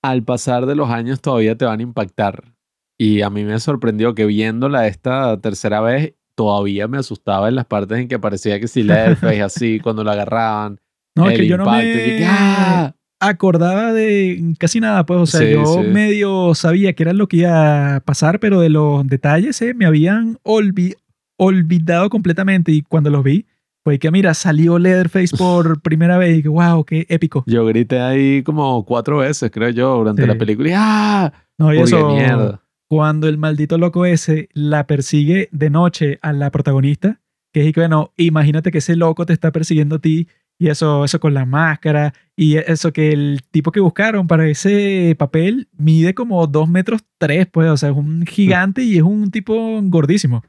[0.02, 2.54] al pasar de los años todavía te van a impactar.
[2.98, 7.66] Y a mí me sorprendió que viéndola esta tercera vez, todavía me asustaba en las
[7.66, 10.80] partes en que parecía que si Leatherface así, cuando lo agarraban,
[11.14, 12.94] No, es el que yo no impacto, me y que, ¡ah!
[13.20, 15.20] Acordaba de casi nada, pues.
[15.20, 15.88] O sea, Sí, yo sí.
[15.88, 19.86] medio sabía que era lo que iba a pasar, pero de los detalles eh, me
[19.86, 20.96] habían olvi-
[21.38, 22.72] olvidado completamente.
[22.72, 23.46] Y cuando los vi,
[23.84, 27.44] fue que, mira, salió Leatherface por primera vez y que, wow, qué épico.
[27.46, 30.28] Yo grité ahí como cuatro veces, creo yo, durante Sí.
[30.28, 30.68] la película.
[30.68, 31.32] Y, ¡ah!
[31.58, 32.62] No, y eso, mierda.
[32.88, 37.20] cuando el maldito loco ese la persigue de noche a la protagonista,
[37.52, 40.26] que es que, bueno, imagínate que ese loco te está persiguiendo a ti
[40.58, 45.14] y eso, eso con la máscara y eso que el tipo que buscaron para ese
[45.18, 49.30] papel mide como dos metros tres, pues, o sea, es un gigante y es un
[49.30, 50.42] tipo gordísimo.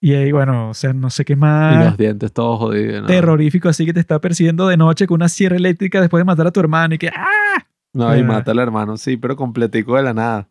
[0.00, 3.02] Y ahí, bueno, o sea, no sé qué Y más los dientes todos jodidos.
[3.02, 3.06] ¿no?
[3.06, 6.46] terrorífico así que te está persiguiendo de noche con una sierra eléctrica después de matar
[6.46, 7.64] a tu hermano y que, ¡ah!
[7.94, 8.24] No, y Ah.
[8.24, 10.48] mata al hermano, sí, pero completico de la nada.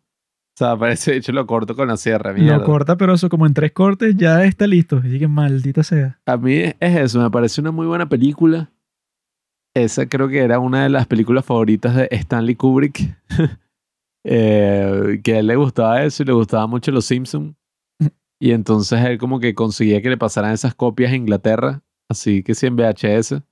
[0.54, 2.58] O sea, parece, de hecho, lo corto con la sierra, mierda.
[2.58, 5.00] Lo corta, pero eso como en tres cortes ya está listo.
[5.04, 6.20] Y que maldita sea.
[6.26, 8.70] A mí es eso, me parece una muy buena película.
[9.74, 13.16] Esa creo que era una de las películas favoritas de Stanley Kubrick.
[14.26, 17.54] Eh, que a él le gustaba eso y le gustaba mucho Los Simpsons.
[18.40, 22.54] Y entonces él como que conseguía que le pasaran esas copias a Inglaterra, así que
[22.54, 23.42] sí en VHS,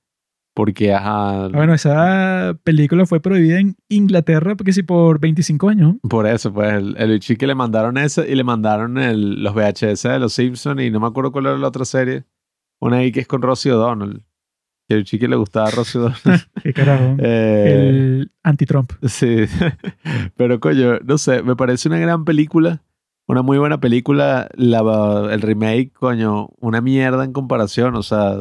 [0.53, 5.95] porque ajá, Ah, Bueno, esa película fue prohibida en Inglaterra porque sí por 25 años.
[6.09, 10.07] por eso, pues el, el que le mandaron esa y le mandaron el- los VHS
[10.09, 12.25] de Los Simpsons y no me acuerdo cuál era la otra serie,
[12.79, 14.23] una ahí que es con Rosie O'Donnell,
[14.87, 16.41] que el chique le gustaba a Rosie O'Donnell.
[16.61, 17.15] Qué carajo.
[17.19, 18.91] Eh, El anti-Trump.
[19.03, 19.45] Sí,
[20.35, 22.83] pero coño, no sé, me parece una gran película,
[23.27, 28.35] una muy buena película, la, el remake, coño, una mierda en comparación, o sea,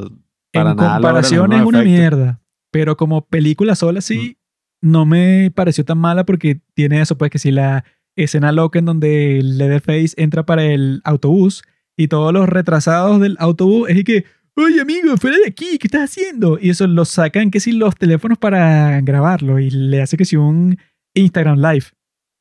[0.52, 2.40] para en nada comparación es una mierda.
[2.70, 4.38] Pero como película sola sí,
[4.80, 7.84] no me pareció tan mala porque tiene eso, pues que si la
[8.16, 11.62] escena loca en donde Leatherface entra para el autobús
[11.96, 14.24] y todos los retrasados del autobús es que,
[14.56, 16.58] oye amigo, fuera de aquí, ¿qué estás haciendo?
[16.60, 20.36] Y eso lo sacan que si los teléfonos para grabarlo y le hace que si
[20.36, 20.78] un
[21.14, 21.86] Instagram Live.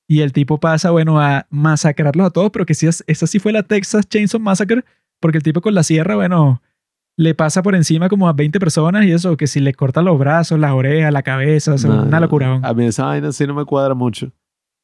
[0.09, 3.51] Y el tipo pasa, bueno, a masacrarlos a todos, pero que es- esa sí fue
[3.53, 4.83] la Texas Chainsaw Massacre,
[5.21, 6.61] porque el tipo con la sierra, bueno,
[7.21, 10.17] le pasa por encima como a 20 personas y eso, que si le corta los
[10.17, 12.59] brazos, las orejas, la cabeza, o sea, No, una locura.
[12.63, 14.31] A mí esa vaina sí no me cuadra mucho.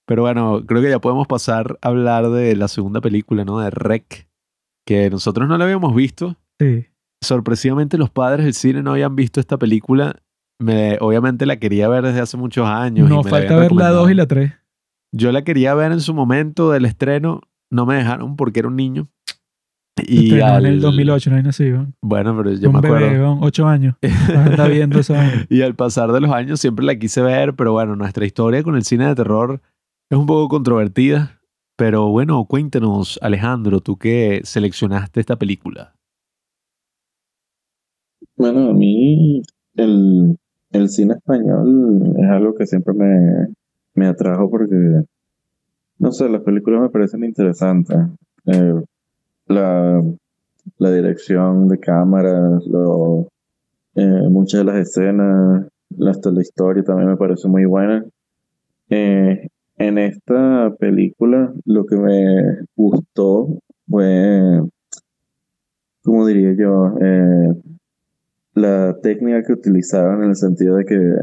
[0.05, 3.59] Pero bueno, creo que ya podemos pasar a hablar de la segunda película, ¿no?
[3.59, 4.29] De Rec,
[4.85, 6.35] que nosotros no la habíamos visto.
[6.59, 6.85] Sí.
[7.23, 10.15] Sorpresivamente los padres del cine no habían visto esta película.
[10.61, 13.09] Me, obviamente la quería ver desde hace muchos años.
[13.09, 14.53] y No me falta ver la 2 y la 3.
[15.11, 17.41] Yo la quería ver en su momento del estreno.
[17.71, 19.09] No me dejaron porque era un niño.
[20.05, 21.87] Y en al- el 2008, no hay nacido.
[22.01, 23.09] Bueno, pero yo Un me acuerdo.
[23.09, 23.95] bebé, 8 años.
[24.35, 25.45] Anda viendo esa vaina.
[25.49, 28.75] Y al pasar de los años siempre la quise ver, pero bueno, nuestra historia con
[28.75, 29.61] el cine de terror
[30.09, 31.39] es un poco controvertida.
[31.77, 35.93] Pero bueno, cuéntanos, Alejandro, tú que seleccionaste esta película.
[38.35, 39.41] Bueno, a mí
[39.75, 40.37] el,
[40.71, 43.47] el cine español es algo que siempre me,
[43.95, 45.03] me atrajo porque,
[45.99, 47.97] no sé, las películas me parecen interesantes.
[48.45, 48.73] Eh,
[49.47, 50.03] la,
[50.77, 52.63] la dirección de cámaras,
[53.95, 55.67] eh, muchas de las escenas,
[56.07, 58.05] hasta la historia también me parece muy buena.
[58.89, 59.47] Eh,
[59.77, 63.59] en esta película lo que me gustó
[63.89, 64.61] fue,
[66.03, 66.97] ¿cómo diría yo?
[66.99, 67.53] Eh,
[68.53, 71.13] la técnica que utilizaron en el sentido de que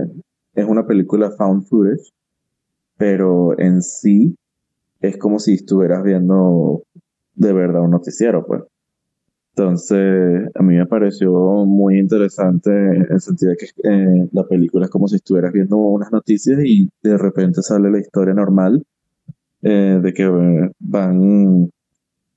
[0.55, 2.13] es una película found footage,
[2.97, 4.37] pero en sí
[5.01, 6.85] es como si estuvieras viendo
[7.35, 8.62] de verdad un noticiero, pues.
[9.56, 11.31] Entonces, a mí me pareció
[11.65, 15.77] muy interesante en el sentido de que eh, la película es como si estuvieras viendo
[15.77, 18.85] unas noticias y de repente sale la historia normal
[19.62, 21.70] eh, de que eh, van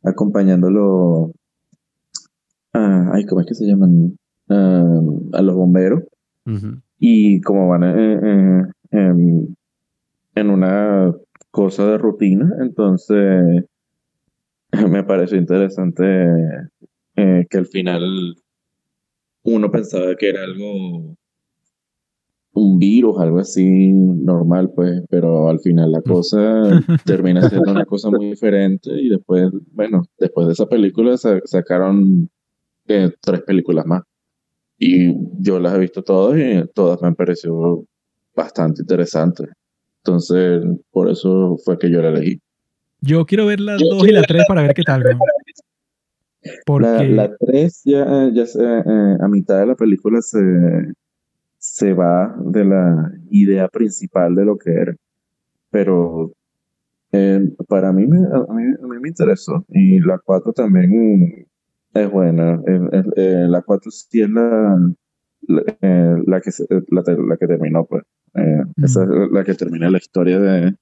[0.03, 1.31] acompañándolo.
[2.73, 4.17] ah, ay, ¿cómo es que se llaman?
[4.49, 6.03] A los bomberos
[6.99, 9.55] y como van em,
[10.35, 11.13] en una
[11.51, 13.65] cosa de rutina, entonces
[14.89, 16.03] me pareció interesante
[17.15, 18.35] eh, que al final
[19.43, 21.15] uno pensaba que era algo,
[22.53, 26.37] un virus, algo así normal, pues, pero al final la cosa
[27.05, 32.29] termina siendo una cosa muy diferente y después, bueno, después de esa película sa- sacaron
[32.87, 34.03] eh, tres películas más.
[34.79, 37.85] Y yo las he visto todas y todas me han parecido
[38.35, 39.47] bastante interesantes.
[40.03, 42.39] Entonces, por eso fue que yo la elegí.
[43.01, 45.19] Yo quiero ver la 2 y la 3 para ver qué tal, weón.
[46.65, 50.39] Porque La, la 3 ya, ya se- eh, a mitad de la película se,
[51.57, 54.95] se va de la idea principal de lo que era.
[55.69, 56.31] Pero
[57.11, 59.65] eh, para mí me, a, mí, a mí me interesó.
[59.69, 61.47] Y la 4 también
[61.93, 62.61] es buena.
[62.67, 64.79] Eh, eh, eh, la 4 sí es la,
[65.47, 66.51] la, eh, la que,
[66.89, 68.03] la, la que terminó, pues.
[68.35, 70.75] Eh, Esa es la que termina la historia de,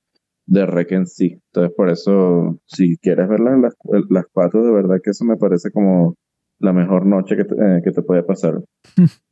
[0.46, 1.40] de Rec en sí.
[1.48, 3.76] Entonces, por eso, si quieres verla, las,
[4.10, 6.16] las cuatro, de verdad que eso me parece como
[6.60, 8.62] la mejor noche que te, eh, que te puede pasar.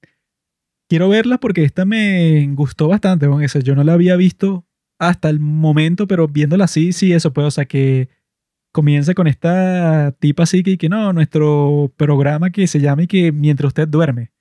[0.90, 3.44] quiero verla porque esta me gustó bastante, weón.
[3.44, 4.66] Eso, yo no la había visto
[5.00, 7.48] hasta el momento, pero viéndola así, sí, eso puede.
[7.48, 8.10] O sea, que
[8.72, 13.32] comienza con esta tipa así que, que no, nuestro programa que se llama y que
[13.32, 14.32] mientras usted duerme.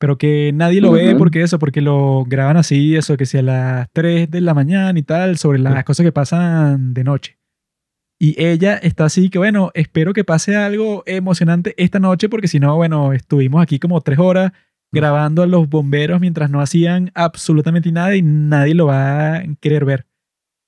[0.00, 1.18] Pero que nadie lo ve Ujú.
[1.18, 4.98] porque eso, porque lo graban así, eso, que sea a las 3 de la mañana
[4.98, 7.38] y tal, sobre las cosas que pasan de noche.
[8.18, 12.58] Y ella está así que, bueno, espero que pase algo emocionante esta noche porque si
[12.60, 14.52] no, bueno, estuvimos aquí como tres horas
[14.90, 19.84] grabando a los bomberos mientras no hacían absolutamente nada y nadie lo va a querer
[19.84, 20.06] ver.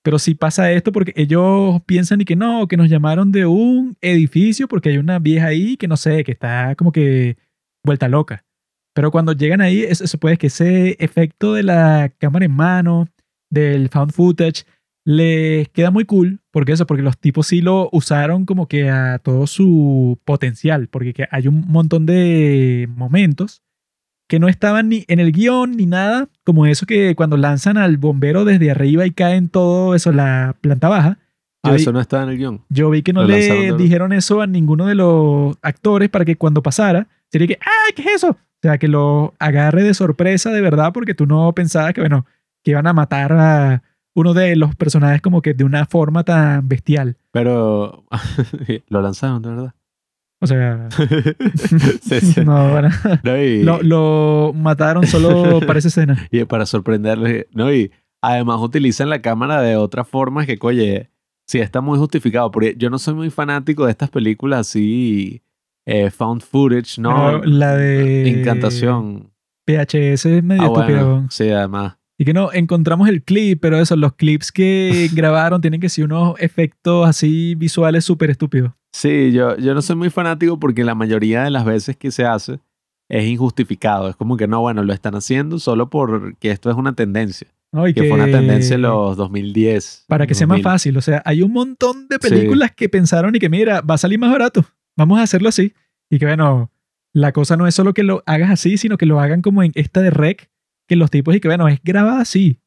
[0.04, 3.96] Pero si pasa esto porque ellos piensan y que no, que nos llamaron de un
[4.02, 7.36] edificio porque hay una vieja ahí que no sé, que está como que
[7.82, 8.44] vuelta loca.
[8.94, 13.08] Pero cuando llegan ahí, eso, eso puede que ese efecto de la cámara en mano,
[13.50, 14.64] del found footage,
[15.04, 16.40] les queda muy cool.
[16.50, 20.88] Porque eso, porque los tipos sí lo usaron como que a todo su potencial.
[20.88, 23.62] Porque que hay un montón de momentos
[24.28, 27.98] que no estaban ni en el guion ni nada, como eso que cuando lanzan al
[27.98, 31.18] bombero desde arriba y caen todo eso, la planta baja.
[31.64, 32.64] Yo, Ah, vi, eso no está en el guion.
[32.70, 36.36] yo vi que no lo le dijeron eso a ninguno de los actores para que
[36.36, 38.36] cuando pasara, sería que, ¡ay, qué es eso!
[38.62, 42.26] O sea, que lo agarre de sorpresa de verdad porque tú no pensabas que, bueno,
[42.62, 43.82] que iban a matar a
[44.14, 47.16] uno de los personajes como que de una forma tan bestial.
[47.32, 48.04] Pero
[48.88, 49.74] lo lanzaron, de verdad.
[50.40, 50.88] O sea,
[52.02, 52.44] Sí, sí.
[52.44, 52.88] no, bueno,
[53.24, 56.28] No, y, lo, lo mataron solo para esa escena.
[56.30, 57.72] y para sorprenderle, ¿no?
[57.72, 57.90] Y
[58.20, 61.10] además utilizan la cámara de otras formas que, oye,
[61.46, 62.52] sí está muy justificado.
[62.52, 65.42] Porque yo no soy muy fanático de estas películas así,
[65.86, 67.14] eh, found footage, ¿no?
[67.14, 69.30] Pero la de Encantación.
[69.66, 71.10] PHS es medio Ah, estúpido.
[71.12, 71.96] bueno, sí, además.
[72.18, 76.04] Y que no, encontramos el clip, pero eso, los clips que grabaron tienen que ser
[76.04, 78.72] unos efectos así visuales súper estúpidos.
[78.92, 82.24] Sí, yo, yo no soy muy fanático porque la mayoría de las veces que se
[82.24, 82.60] hace
[83.08, 84.08] es injustificado.
[84.08, 87.48] Es como que no, bueno, lo están haciendo solo porque esto es una tendencia.
[87.72, 87.88] ¿no?
[87.88, 90.04] Y Que, fue una tendencia en los 2010.
[90.08, 90.62] Para que sea más 2000.
[90.64, 90.96] fácil.
[90.98, 92.28] O sea, hay un montón de Sí.
[92.28, 94.64] películas que pensaron y que, mira, va a salir más barato.
[94.96, 95.74] Vamos a hacerlo así.
[96.10, 96.70] Y que, bueno,
[97.12, 99.72] la cosa no es solo que lo hagas así, sino que lo hagan como en
[99.74, 100.50] esta de Rec,
[100.88, 102.58] que los tipos y que, bueno, es grabada así.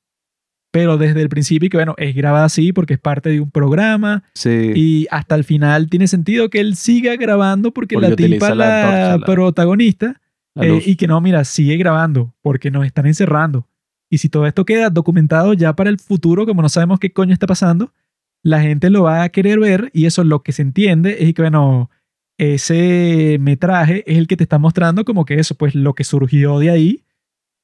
[0.72, 3.50] Pero desde el principio y que, bueno, es grabada así porque es parte de un
[3.50, 4.24] programa.
[4.34, 4.72] Sí.
[4.76, 9.18] Y hasta el final tiene sentido que él siga grabando porque, Porque la tipa, la
[9.18, 10.22] la, protagonista,
[10.54, 13.68] la eh, y que no, mira, sigue grabando porque nos están encerrando.
[14.10, 17.34] Y si todo esto queda documentado ya para el futuro, como no sabemos qué coño
[17.34, 17.92] está pasando,
[18.44, 21.34] la gente lo va a querer ver y eso es lo que se entiende es
[21.34, 21.90] que, bueno,
[22.38, 26.60] ese metraje es el que te está mostrando como que eso, pues lo que surgió
[26.60, 27.04] de ahí,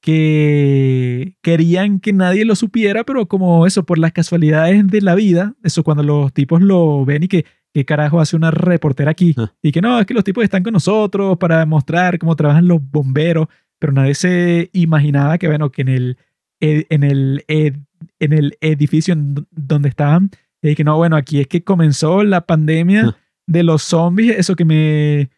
[0.02, 5.56] que querían que nadie lo supiera, pero como eso, por las casualidades de la vida,
[5.64, 9.36] eso cuando los tipos lo ven y que, ¿qué carajo hace una reportera aquí?
[9.38, 9.54] Ah.
[9.62, 12.80] Y que no, es que los tipos están con nosotros para mostrar cómo trabajan los
[12.82, 16.18] bomberos, pero nadie se imaginaba que, bueno, que en el,
[16.60, 19.16] en el, en el edificio
[19.52, 20.32] donde estaban,
[20.64, 23.18] y que no, bueno, aquí es que comenzó la pandemia Ah.
[23.48, 25.30] De los zombies, eso que me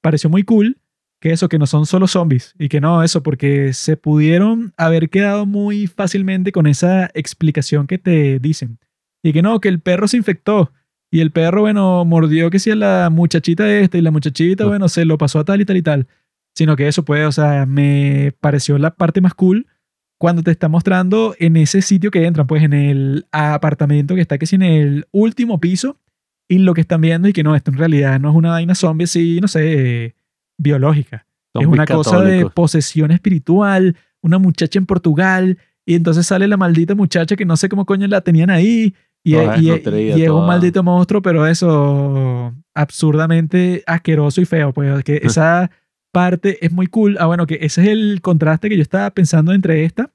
[0.00, 0.78] pareció muy cool,
[1.20, 5.10] que eso, que no son solo zombies, y que no, eso, porque se pudieron haber
[5.10, 8.78] quedado muy fácilmente con esa explicación que te dicen.
[9.22, 10.72] Y que no, que el perro se infectó.
[11.10, 14.88] Y el perro, bueno, mordió que si a la muchachita esta y la muchachita, bueno,
[14.88, 16.06] se lo pasó a tal y tal y tal.
[16.54, 19.66] Sino que eso puede, o sea, me pareció la parte más cool
[20.18, 24.36] cuando te está mostrando en ese sitio que entran, pues en el apartamento que está
[24.36, 25.96] que si en el último piso
[26.48, 28.74] y lo que están viendo y que no, esto en realidad no es una vaina
[28.74, 30.14] zombie así, no sé,
[30.56, 31.26] biológica.
[31.52, 36.56] Son es una cosa de posesión espiritual, una muchacha en Portugal, y entonces sale la
[36.56, 38.94] maldita muchacha que no sé cómo coño la tenían ahí,
[39.24, 39.70] y, Toda y-
[40.22, 45.70] es un maldito monstruo, pero eso absurdamente asqueroso y feo, pues que esa
[46.12, 47.16] parte es muy cool.
[47.20, 50.10] Ah, bueno, que ese es el contraste que yo estaba pensando entre esta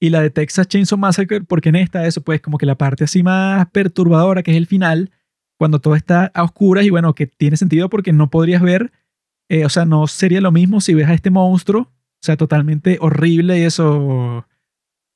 [0.00, 3.04] y la de Texas Chainsaw Massacre, porque en esta eso pues como que la parte
[3.04, 5.10] así más perturbadora, que es el final,
[5.58, 8.92] cuando todo está a oscuras y bueno, que tiene sentido porque no podrías ver,
[9.48, 12.98] eh, o sea, no sería lo mismo si ves a este monstruo, o sea, totalmente
[13.00, 14.46] horrible y eso,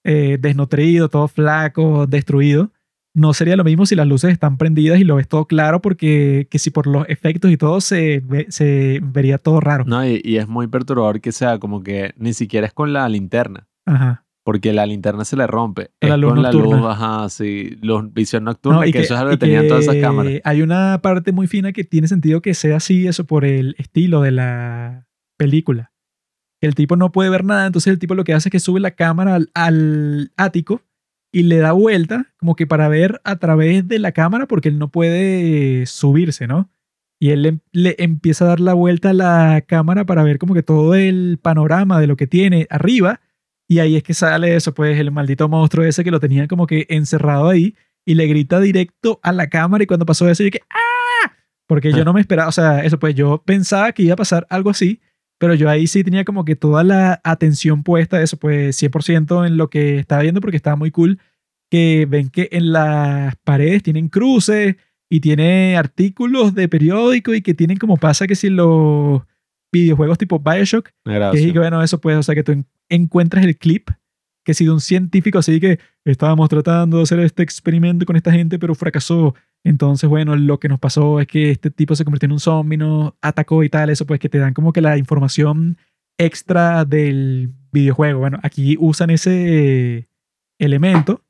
[0.05, 2.71] eh, desnutrido, todo flaco, destruido.
[3.15, 6.49] No sería lo mismo si las luces están prendidas y lo ves todo claro porque
[6.51, 9.85] que si por los efectos y todo se, ve- se vería todo raro.
[9.87, 13.07] No, y, y es muy perturbador que sea como que ni siquiera es con la
[13.11, 13.69] linterna.
[13.85, 14.25] Aja.
[14.45, 15.91] Porque la linterna se le rompe.
[16.01, 16.77] Con la es luz con la nocturna.
[16.77, 17.79] luz, ajá, sí.
[17.81, 20.41] Luz, visión nocturna, No, que, eso es algo que tenían todas esas cámaras.
[20.45, 24.21] Hay una parte muy fina que tiene sentido que sea así, eso por el estilo
[24.21, 25.07] de la
[25.37, 25.93] película.
[26.61, 28.81] El tipo no puede ver nada, entonces el tipo lo que hace es que sube
[28.81, 30.83] la cámara al, al ático
[31.33, 34.79] y le da vuelta, como que para ver a través de la cámara, porque él
[34.79, 36.71] no puede subirse, ¿no?
[37.19, 40.55] Y él le, le empieza a dar la vuelta a la cámara para ver como
[40.55, 43.21] que todo el panorama de lo que tiene arriba.
[43.69, 46.67] Y ahí es que sale eso, pues el maldito monstruo ese que lo tenían como
[46.67, 47.75] que encerrado ahí
[48.05, 51.33] y le grita directo a la cámara y cuando pasó eso yo que ¡ah!
[51.67, 54.47] Porque yo no me esperaba, o sea, eso pues yo pensaba que iba a pasar
[54.51, 55.01] algo así,
[55.39, 59.57] pero yo ahí sí tenía como que toda la atención puesta, eso pues 100% en
[59.57, 61.19] lo que estaba viendo porque estaba muy cool,
[61.71, 64.77] que ven que en las paredes tienen cruces
[65.09, 69.23] y tiene artículos de periódico y que tienen como pasa que si los
[69.73, 71.47] videojuegos tipo Bioshock, que Gracias.
[71.47, 72.65] es que bueno, eso pues, o sea, que tú
[72.95, 73.91] encuentras el clip
[74.45, 78.33] que si de un científico así que estábamos tratando de hacer este experimento con esta
[78.33, 79.35] gente, pero fracasó.
[79.65, 82.77] Entonces, bueno, lo que nos pasó es que este tipo se convirtió en un zombie,
[82.77, 85.79] nos atacó y tal, eso pues que te dan como que la información
[86.19, 88.21] extra del videojuego.
[88.21, 90.09] Bueno, aquí usan ese
[90.59, 91.23] elemento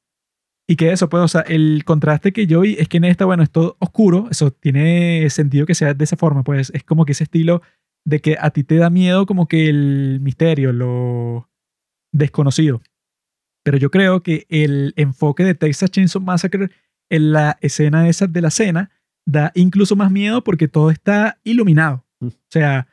[0.67, 3.27] y que eso pues, o sea, el contraste que yo vi es que en esta,
[3.27, 7.05] bueno, es todo oscuro, eso tiene sentido que sea de esa forma, pues es como
[7.05, 7.61] que ese estilo
[8.05, 11.52] de que a ti te da miedo como que el misterio, lo
[12.13, 12.83] desconocido.
[13.65, 16.71] Pero yo creo que el enfoque de Texas Chainsaw Massacre
[17.11, 18.91] en la escena esa de la cena
[19.27, 22.05] da incluso más miedo porque todo está iluminado.
[22.21, 22.27] Mm.
[22.27, 22.89] O sea,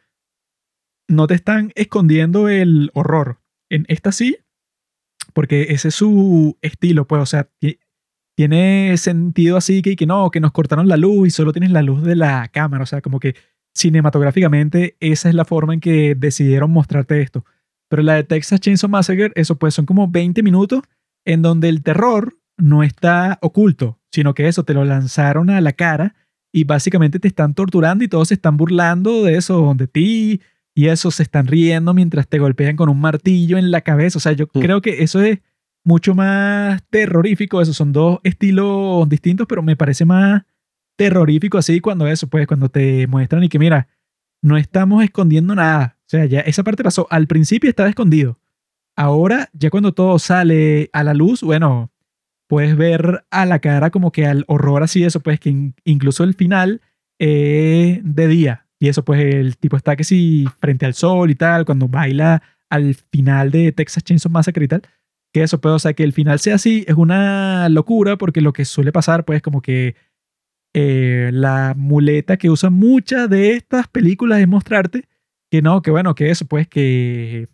[1.08, 3.40] no te están escondiendo el horror.
[3.70, 4.38] En esta sí,
[5.34, 7.80] porque ese es su estilo, pues, o sea, ti-
[8.38, 11.82] tiene sentido así que, que no, que nos cortaron la luz y solo tienes la
[11.82, 12.84] luz de la cámara.
[12.84, 13.36] O sea, como que
[13.76, 17.44] cinematográficamente esa es la forma en que decidieron mostrarte esto.
[17.90, 20.82] Pero la de Texas Chainsaw Massacre, eso pues son como 20 minutos
[21.26, 25.74] en donde el terror no está oculto, sino que eso te lo lanzaron a la
[25.74, 26.16] cara
[26.53, 30.41] y básicamente te están torturando y todos se están burlando de eso, de ti,
[30.76, 34.18] y eso se están riendo mientras te golpean con un martillo en la cabeza.
[34.18, 34.60] O sea, yo Mm.
[34.60, 35.40] creo que eso es
[35.86, 37.61] mucho más terrorífico.
[37.61, 40.44] Esos son dos estilos distintos, pero me parece más
[40.98, 43.88] terrorífico así cuando eso, pues cuando te muestran y que mira,
[44.41, 45.98] no estamos escondiendo nada.
[46.10, 47.06] O sea, ya esa parte pasó.
[47.11, 48.40] Al principio estaba escondido.
[48.95, 51.91] Ahora, ya cuando todo sale a la luz, bueno,
[52.48, 56.23] puedes ver a la cara como que al horror así, eso, pues que in- incluso
[56.23, 56.81] el final
[57.19, 58.65] es de día.
[58.80, 62.41] Y eso, pues el tipo está que sí frente al sol y tal, cuando baila
[62.69, 64.81] al final de Texas Chainsaw Massacre y tal.
[65.31, 68.52] Que eso, pues, o sea, que el final sea así es una locura porque lo
[68.52, 69.95] que suele pasar, pues, como que
[70.73, 75.06] eh, la muleta que usan muchas de estas películas es mostrarte
[75.50, 77.48] que no, que bueno, que eso, pues, que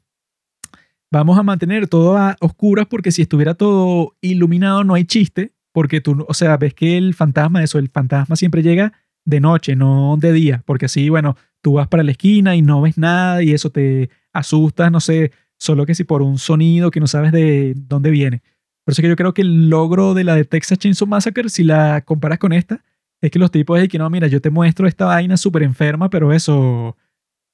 [1.11, 6.01] vamos a mantener todo a oscuras porque si estuviera todo iluminado no hay chiste, porque
[6.01, 8.93] tú, o sea, ves que el fantasma, eso, el fantasma siempre llega
[9.25, 12.81] de noche, no de día, porque así, bueno, tú vas para la esquina y no
[12.81, 16.99] ves nada y eso te asusta, no sé, solo que si por un sonido que
[16.99, 18.41] no sabes de dónde viene.
[18.83, 21.63] Por eso que yo creo que el logro de la de Texas Chainsaw Massacre, si
[21.63, 22.83] la comparas con esta,
[23.21, 26.09] es que los tipos es que no, mira, yo te muestro esta vaina súper enferma,
[26.09, 26.95] pero eso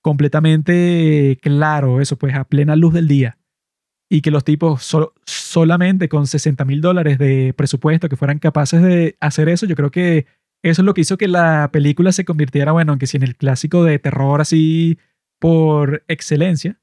[0.02, 3.38] completamente claro, eso pues a plena luz del día.
[4.10, 8.82] Y que los tipos so- solamente con 60 mil dólares de presupuesto que fueran capaces
[8.82, 10.26] de hacer eso, yo creo que
[10.64, 13.36] eso es lo que hizo que la película se convirtiera, bueno, aunque sí en el
[13.36, 15.00] clásico de terror así
[15.40, 16.80] por excelencia.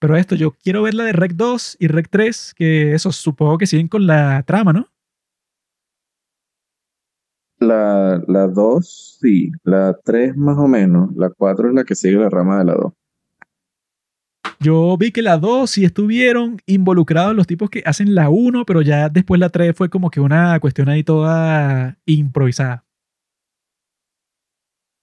[0.00, 3.58] Pero esto, yo quiero ver la de Rec 2 y Rec 3, que eso supongo
[3.58, 4.88] que siguen con la trama, ¿no?
[7.68, 9.52] La, la 2, sí.
[9.64, 11.10] La 3 más o menos.
[11.16, 12.92] La 4 es la que sigue la rama de la 2.
[14.60, 18.82] Yo vi que la 2 sí estuvieron involucrados los tipos que hacen la 1, pero
[18.82, 22.84] ya después la 3 fue como que una cuestión ahí toda improvisada.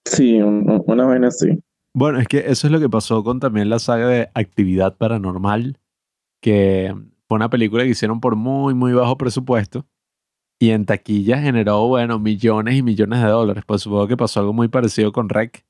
[0.05, 1.59] Sí, un- un- una vaina así.
[1.93, 5.79] Bueno, es que eso es lo que pasó con también la saga de Actividad Paranormal,
[6.41, 6.93] que
[7.27, 9.85] fue una película que hicieron por muy, muy bajo presupuesto
[10.65, 13.63] y en taquilla generó, bueno, millones y millones de dólares.
[13.67, 15.63] Pues supongo que pasó algo muy parecido con Rec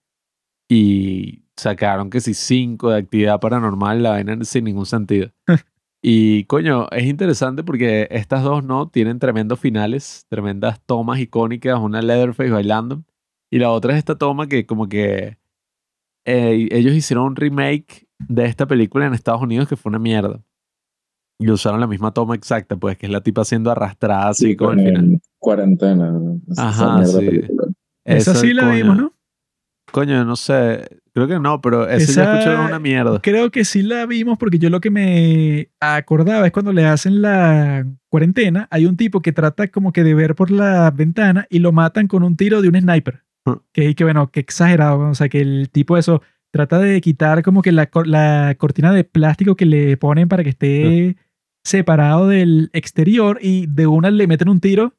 [0.70, 5.32] y sacaron que si cinco de Actividad Paranormal, la vaina sin ningún sentido.
[6.08, 12.00] Y coño, es interesante porque estas dos no tienen tremendos finales, tremendas tomas icónicas, una
[12.00, 13.04] Leatherface bailando
[13.50, 15.40] y la otra es esta toma que como que
[16.26, 20.44] eh, ellos hicieron un remake de esta película en Estados Unidos que fue una mierda.
[21.40, 24.56] Y usaron la misma toma exacta, pues, que es la tipa siendo arrastrada así Sí,
[24.56, 25.22] con el final.
[25.38, 26.14] Cuarentena.
[26.58, 27.42] Ajá, sí.
[28.06, 29.14] Esa sí la coño, vimos, ¿no?
[29.92, 30.88] Coño, no sé.
[31.14, 33.20] Creo que no, pero esa Esa- ya escuché una mierda.
[33.22, 37.22] Creo que sí la vimos porque yo lo que me acordaba es cuando le hacen
[37.22, 41.60] la cuarentena, hay un tipo que trata como que de ver por la ventana y
[41.60, 43.24] lo matan con un tiro de un sniper.
[43.46, 43.60] Ah.
[43.74, 45.00] Que, que bueno, que exagerado.
[45.10, 46.22] O sea, que el tipo eso
[46.52, 50.50] trata de quitar como que la, la cortina de plástico que le ponen para que
[50.50, 51.16] esté
[51.66, 54.94] separado del exterior y de una le meten un tiro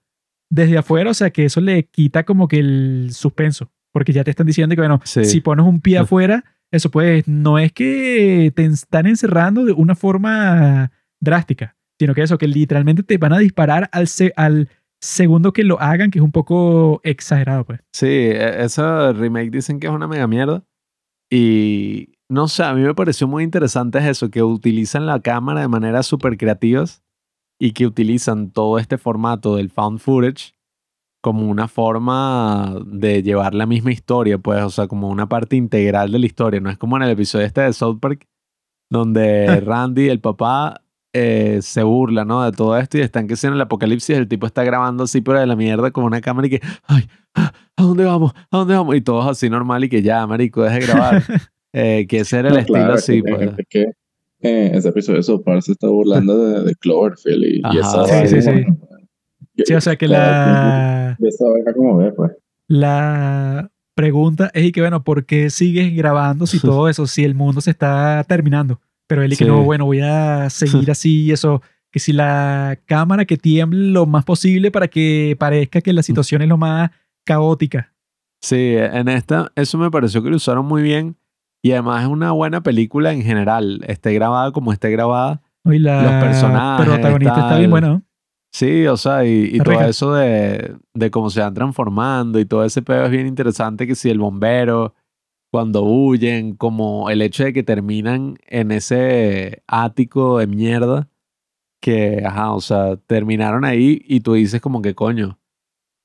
[0.50, 1.10] desde afuera.
[1.10, 3.70] O sea, que eso le quita como que el suspenso.
[3.92, 5.24] Porque ya te están diciendo que, bueno, Sí.
[5.24, 9.94] si pones un pie afuera, eso pues no es que te están encerrando de una
[9.94, 14.68] forma drástica, sino que eso, que literalmente te van a disparar al, se- al
[15.00, 17.80] segundo que lo hagan, que es un poco exagerado, pues.
[17.94, 20.62] Sí, e- esa remake dicen que es una mega mierda.
[21.30, 25.68] Y no sé, a mí me pareció muy interesante eso, que utilizan la cámara de
[25.68, 27.02] maneras súper creativas
[27.58, 30.54] y que utilizan todo este formato del found footage
[31.22, 36.12] como una forma de llevar la misma historia, pues, o sea, como una parte integral
[36.12, 36.60] de la historia.
[36.60, 38.28] No es como en el episodio este de South Park,
[38.90, 40.82] donde Randy, el papá,
[41.12, 42.44] eh, se burla, ¿no?
[42.44, 45.40] De todo esto y están que en el apocalipsis el tipo está grabando así, pero
[45.40, 48.32] de la mierda con una cámara y que, ay, ¿a dónde vamos?
[48.50, 48.94] ¿A dónde vamos?
[48.94, 51.22] Y todos así normal y que ya, marico, deje de grabar.
[51.78, 53.50] Eh, que ese era el No, estilo claro, así, pues.
[53.58, 53.82] es que
[54.40, 58.04] eh, ese episodio de South Park se está burlando de, de Cloverfield y, y Ajá.
[58.04, 58.76] esa Sí, sí, vaina,
[59.56, 59.62] sí.
[59.64, 62.32] Sí, o sea que la, esa vaina como ve, pues.
[62.68, 67.34] la pregunta es y que, bueno, ¿por qué sigues grabando si todo eso, si el
[67.34, 68.80] mundo se está terminando?
[69.06, 69.50] Pero él y que Sí.
[69.50, 74.24] no, bueno, voy a seguir así, eso, que si la cámara que tiemble lo más
[74.24, 76.90] posible para que parezca que la situación es lo más
[77.24, 77.92] caótica.
[78.42, 81.16] Sí, en esta, eso me pareció que lo usaron muy bien.
[81.66, 83.80] Y además es una buena película en general.
[83.88, 85.42] Esté grabada como esté grabada.
[85.64, 85.72] ¿no?
[85.72, 87.58] Y la Los personajes, protagonista está tal.
[87.58, 88.02] bien buena, ¿no?
[88.52, 92.64] Sí, o sea, y, y todo eso de, de cómo se van transformando y todo
[92.64, 94.94] ese pedo es bien interesante que si el bombero,
[95.50, 101.08] cuando huyen, como el hecho de que terminan en ese ático de mierda,
[101.80, 105.38] que, ajá, o sea, terminaron ahí y tú dices como que coño,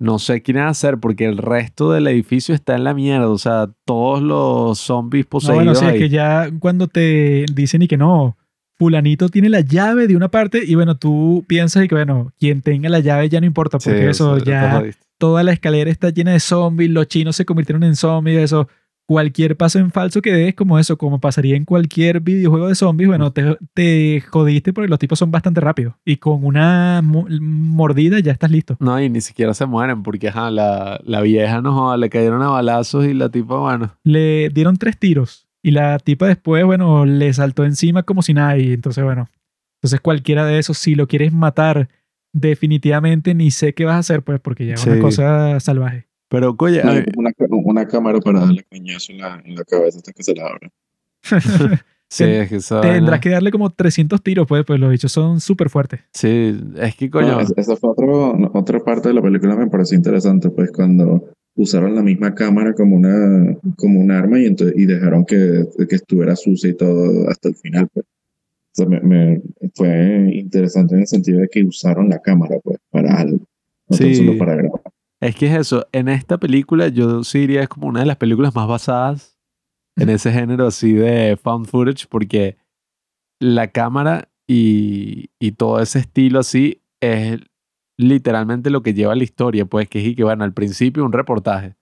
[0.02, 3.70] no sé qué hacer porque el resto del edificio está en la mierda, o sea,
[3.86, 7.98] todos los zombies No, poseídos bueno, sí, es que ya cuando te dicen y que
[7.98, 8.36] no,
[8.80, 12.64] fulanito tiene la llave de una parte y bueno, tú piensas y que bueno, quien
[12.64, 14.84] tenga la llave ya no importa porque eso te ya
[15.20, 18.68] toda la escalera está llena de zombies, los chinos se convirtieron en zombies, eso.
[19.12, 23.10] Cualquier paso en falso que des, como eso, como pasaría en cualquier videojuego de zombies,
[23.10, 25.96] bueno, te, te jodiste porque los tipos son bastante rápidos.
[26.06, 28.78] Y con una mo- mordida ya estás listo.
[28.80, 32.42] No, y ni siquiera se mueren porque, ajá, la, la vieja no joda, le cayeron
[32.42, 37.06] a balazos y la tipa, bueno, Le dieron tres tiros y la tipa después, bueno,
[37.06, 38.58] le saltó encima como si nada.
[38.58, 39.30] Y entonces, bueno,
[39.82, 41.90] entonces cualquiera de esos, si lo quieres matar,
[42.34, 46.08] definitivamente ni sé qué vas a hacer, pues, porque ya es una cosa salvaje.
[46.30, 47.32] Pero, oye, No, hay una,
[47.72, 50.70] una cámara para darle coñazo en la, en la cabeza hasta que se la abra.
[52.10, 55.12] sí, es que esa Tendrás vaina- que darle como 300 tiros, pues, pues los bichos
[55.12, 56.02] son súper fuertes.
[56.14, 59.68] Sí, es que, No, coño, es- esa fue otro- otra parte de la película me
[59.68, 64.76] pareció interesante, pues cuando usaron la misma cámara como una como un arma y, entonces,
[64.78, 67.88] y dejaron que, que estuviera sucia y todo hasta el final.
[67.94, 68.06] Pues.
[68.06, 69.42] O sea, me, me-
[69.76, 73.38] fue interesante en el sentido de que usaron la cámara pues para algo,
[73.90, 74.16] no tan Sí.
[74.16, 74.82] solo para grabar.
[75.22, 75.88] Es que es eso.
[75.92, 79.40] En esta película, yo sí diría es como una de las películas más basadas
[79.96, 82.58] en ese género así de found footage, porque
[83.40, 87.40] la cámara y, y todo ese estilo así es
[87.98, 91.76] literalmente lo que lleva la historia, pues que es que, bueno, al principio un reportaje,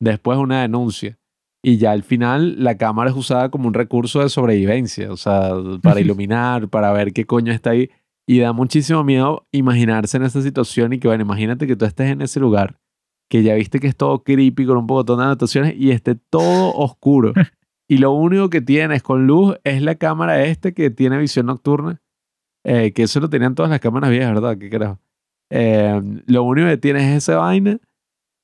[0.00, 1.18] después una denuncia.
[1.66, 5.54] Y ya al final la cámara es usada como un recurso de sobrevivencia, o sea,
[5.82, 7.90] para iluminar, para ver qué coño está ahí.
[8.26, 12.10] Y da muchísimo miedo imaginarse en esa situación y que, bueno, imagínate que tú estés
[12.10, 12.78] en ese lugar,
[13.30, 16.72] que ya viste que es todo creepy con un poco de anotaciones y esté todo
[16.74, 17.32] oscuro.
[17.88, 22.00] y lo único que tienes con luz es la cámara este que tiene visión nocturna,
[22.64, 24.56] eh, que eso lo tenían todas las cámaras viejas, ¿verdad?
[24.58, 24.98] ¿Qué carajo?
[25.50, 27.78] Eh, lo único que tienes es esa vaina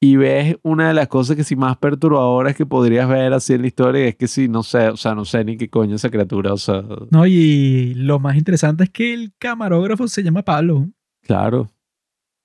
[0.03, 3.63] y ves una de las cosas que sí más perturbadoras que podrías ver así en
[3.63, 6.11] la historia es que sí, no sé, o sea, no sé ni qué coño esa
[6.11, 10.89] criatura, o sea, No, y lo más interesante es que el camarógrafo se llama Pablo.
[11.23, 11.71] claro.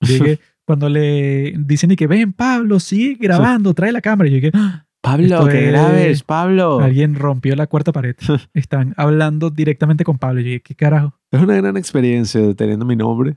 [0.00, 4.28] Que cuando le dicen y que ven, Pablo, sigue grabando, trae la cámara.
[4.28, 6.80] Y yo dije, "Ah, Pablo, que es- grabes, Pablo.
[6.80, 8.16] alguien rompió la cuarta pared.
[8.54, 10.40] Están hablando directamente con Pablo.
[10.40, 11.14] Y yo dije, ¿qué carajo?
[11.30, 13.36] Es una gran experiencia teniendo mi nombre.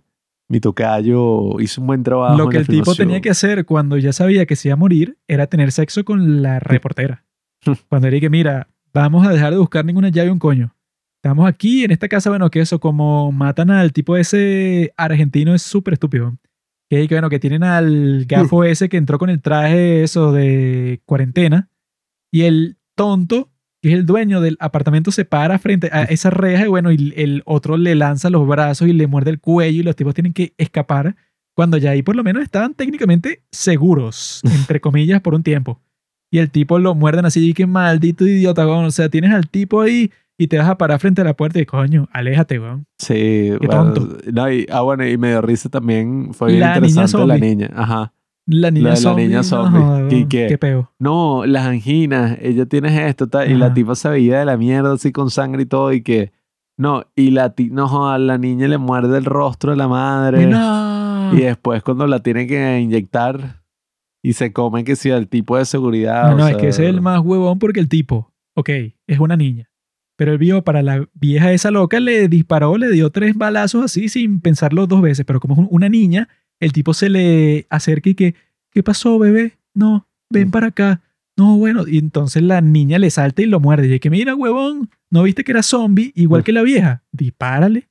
[0.52, 2.36] Mi tocayo hizo un buen trabajo.
[2.36, 3.08] Lo en que la el tipo filmación.
[3.08, 6.42] tenía que hacer cuando ya sabía que se iba a morir era tener sexo con
[6.42, 7.24] la reportera.
[7.90, 10.74] cuando le dije, mira, vamos a dejar de buscar ninguna llave un coño.
[11.22, 15.62] Estamos aquí en esta casa, bueno, que eso, como matan al tipo ese argentino es
[15.62, 16.36] súper estúpido.
[16.90, 21.02] Que, que, bueno, que tienen al gafo ese que entró con el traje eso de
[21.06, 21.70] cuarentena.
[22.32, 23.52] Y el tonto,
[23.82, 27.14] que es el dueño del apartamento, se para frente a esa reja y bueno, y
[27.16, 30.34] el otro le lanza los brazos y le muerde el cuello y los tipos tienen
[30.34, 31.16] que escapar
[31.56, 35.82] cuando ya ahí por lo menos estaban técnicamente seguros, entre comillas, por un tiempo.
[36.32, 38.66] Y el tipo lo muerden así y que maldito idiota.
[38.66, 41.60] O sea, tienes al tipo ahí y te vas a parar frente a la puerta
[41.60, 42.86] y coño, aléjate, weón.
[42.98, 44.18] Sí, Qué bueno, tonto.
[44.32, 46.34] no, y, ah, bueno, y me dio risa también.
[46.34, 47.50] Fue bien La niña interesante la zombie.
[47.56, 47.70] niña.
[47.76, 48.14] Ajá.
[48.48, 49.26] La niña La de la zombie.
[49.28, 49.80] niña no zombie.
[49.82, 50.46] joda, ¿Y weón, qué?
[50.48, 50.92] Qué peo.
[50.98, 54.94] No, las anginas, ella tiene esto, tal, y la tipa se veía de la mierda
[54.94, 56.32] así con sangre y todo, y que.
[56.78, 60.44] No, y la, no, joda, la niña le muerde el rostro a la madre.
[60.44, 61.34] Y no.
[61.34, 63.62] Y después cuando la tienen que inyectar
[64.24, 66.32] y se comen que si el tipo de seguridad.
[66.32, 68.70] No, no, es que ese es el más huevón porque el tipo, ok,
[69.08, 69.70] es una niña.
[70.20, 74.10] Pero él vio para la vieja esa loca, le disparó, le dio tres balazos así
[74.10, 75.26] sin pensarlo dos veces.
[75.26, 76.28] Pero como es un- una niña,
[76.60, 78.36] el tipo se le acerca y que,
[78.70, 79.54] ¿qué pasó, bebé?
[79.74, 81.02] No, ven para acá.
[81.38, 83.88] No, bueno, y entonces la niña le salta y lo muerde.
[83.88, 87.02] Y es que, mira, huevón, ¿no viste que era zombie igual que la vieja?
[87.14, 87.88] Dispárale.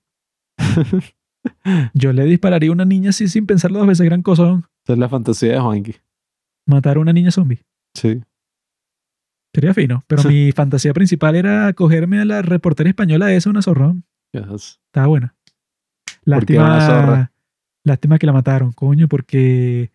[1.94, 4.42] Yo le dispararía a una niña así sin pensarlo dos veces, gran cosa.
[4.42, 4.58] ¿no?
[4.84, 5.94] Esa es la fantasía de Juanqui.
[6.66, 7.62] Matar a una niña zombie.
[7.94, 8.20] Sí.
[9.54, 14.04] Sería fino, pero mi fantasía principal era cogerme a la reportera española esa, una zorrón.
[14.32, 14.78] Yes.
[14.86, 15.34] Estaba buena.
[16.24, 17.00] ¿Por qué una zorra?
[17.16, 17.32] Lástima,
[17.84, 19.90] lástima que la mataron, coño, porque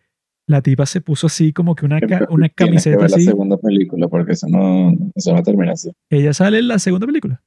[0.48, 3.16] la tipa se puso así como que una, ca- una Tienes que camiseta ver la
[3.16, 3.24] así.
[3.26, 5.90] segunda película porque eso no, eso no termina así.
[6.10, 7.40] Ella sale en la segunda película.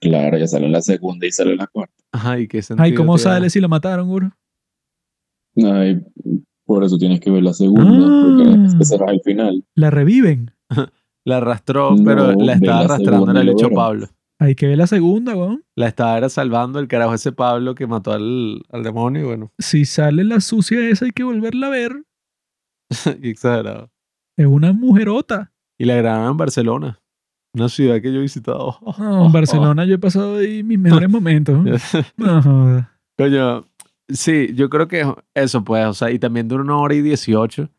[0.00, 1.94] Claro, ya sale en la segunda y sale en la cuarta.
[2.12, 4.30] Ajá, ¿y qué sentido Ay, ¿cómo sale si la mataron, Guro?
[5.56, 6.02] Ay,
[6.66, 8.22] por eso tienes que ver la segunda, Ah.
[8.26, 9.64] porque ese será el final.
[9.74, 10.50] La reviven.
[11.26, 13.76] La arrastró, No, pero la estaba la arrastrando lo hecho verás.
[13.76, 14.06] Pablo.
[14.40, 15.64] Hay que ver la segunda, weón.
[15.76, 19.52] La estaba era salvando el carajo ese Pablo que mató al, al demonio y bueno,
[19.58, 21.92] Si sale la sucia esa, hay que volverla a ver.
[23.22, 23.90] qué exagerado.
[24.36, 25.52] Es una mujerota.
[25.78, 27.00] Y la grabaron en Barcelona,
[27.54, 28.78] una ciudad que yo he visitado.
[28.98, 31.64] No, en Barcelona yo he pasado ahí mis mejores momentos.
[32.16, 32.86] No.
[33.16, 33.66] Coño,
[34.08, 37.70] sí, yo creo que eso pues, o sea, y también dura una hora y dieciocho.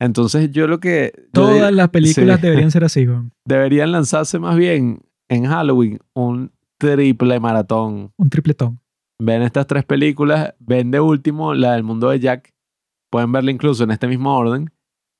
[0.00, 1.12] Entonces yo lo que...
[1.16, 2.42] yo Todas diría- las películas sí.
[2.46, 3.06] deberían ser así.
[3.44, 8.12] Deberían lanzarse más bien en Halloween un triple maratón.
[8.16, 8.80] Un tripletón.
[9.22, 12.54] Ven estas tres películas, ven de último la del mundo de Jack.
[13.10, 14.70] Pueden verla incluso en este mismo orden,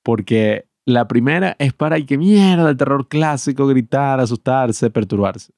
[0.02, 5.52] porque la primera es para y que mierda, el terror clásico, gritar, asustarse, perturbarse.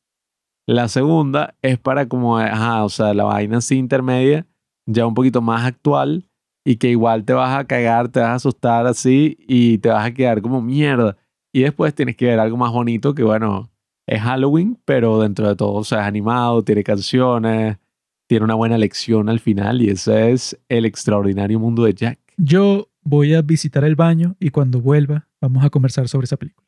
[0.67, 4.47] La segunda es para como, ajá, o sea, la vaina así intermedia,
[4.87, 6.29] ya un poquito más actual
[6.65, 10.07] y que igual te vas a cagar, te vas a asustar así y te vas
[10.07, 11.17] a quedar como mierda.
[11.53, 13.71] Y después tienes que ver algo más bonito que, bueno,
[14.07, 17.79] es Halloween, pero dentro de todo, o sea, es animado, tiene canciones,
[18.27, 22.19] tiene una buena lección al final y ese es el extraordinario mundo de Jack.
[22.37, 26.67] Yo voy a visitar el baño y cuando vuelva vamos a conversar sobre esa película.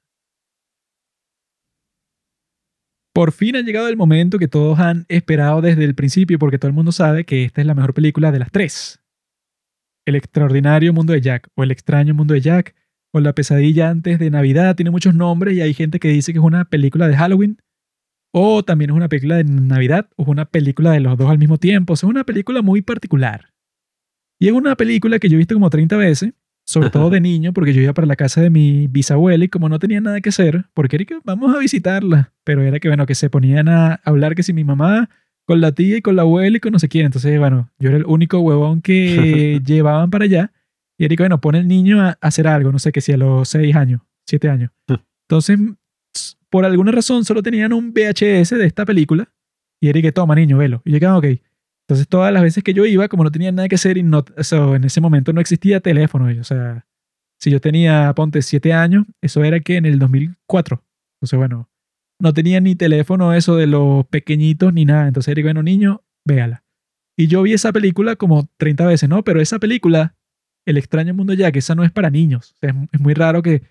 [3.15, 6.69] Por fin ha llegado el momento que todos han esperado desde el principio porque todo
[6.69, 9.03] el mundo sabe que esta es la mejor película de las tres.
[10.06, 12.74] El extraordinario mundo de Jack o el extraño mundo de Jack
[13.12, 16.39] o la pesadilla antes de Navidad tiene muchos nombres y hay gente que dice que
[16.39, 17.59] es una película de Halloween
[18.36, 21.39] o también es una película de Navidad o es una película de los dos al
[21.39, 21.93] mismo tiempo.
[21.93, 23.52] O sea, es una película muy particular.
[24.40, 26.32] Y es una película que yo he visto como 30 veces,
[26.66, 29.68] sobre todo de niño, porque yo iba para la casa de mi bisabuela y como
[29.68, 33.06] no tenía nada que hacer, porque era que vamos a visitarla, pero era que, bueno,
[33.06, 35.09] que se ponían a hablar que si mi mamá
[35.47, 37.07] con la tía y con la abuela y con no sé quién.
[37.07, 40.53] Entonces, bueno, yo era el único huevón que llevaban para allá.
[40.99, 43.49] Y que, bueno, pone el niño a hacer algo, no sé qué si a los
[43.49, 44.71] 6 años, 7 años.
[45.29, 45.59] Entonces,
[46.51, 49.29] por alguna razón, solo tenían un VHS de esta película.
[49.81, 50.81] Y que, toma, niño, velo.
[50.85, 51.27] Y yo, "Ah, ok.
[51.87, 54.25] Entonces, todas las veces que yo iba, como no tenía nada que hacer y no,
[54.37, 56.31] o sea, en ese momento no existía teléfono.
[56.31, 56.87] y, O sea,
[57.39, 60.83] si yo tenía, ponte, 7 años, eso era que en el 2004.
[61.16, 61.69] Entonces, bueno,
[62.24, 65.06] no tenía ni teléfono eso de los pequeñitos ni nada.
[65.06, 66.64] Entonces, que, bueno, niño, véala.
[67.16, 69.22] Y yo vi esa película como 30 veces, ¿no?
[69.22, 70.16] Pero esa película,
[70.66, 72.56] El extraño mundo de Jack, esa no es para niños.
[72.62, 73.62] Es, muy raro que,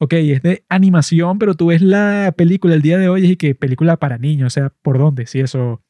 [0.00, 3.54] ok, es de animación, pero tú ves la película el día de hoy y que
[3.54, 4.46] película para niños.
[4.46, 5.26] O sea, ¿por dónde?
[5.26, 5.82] Si eso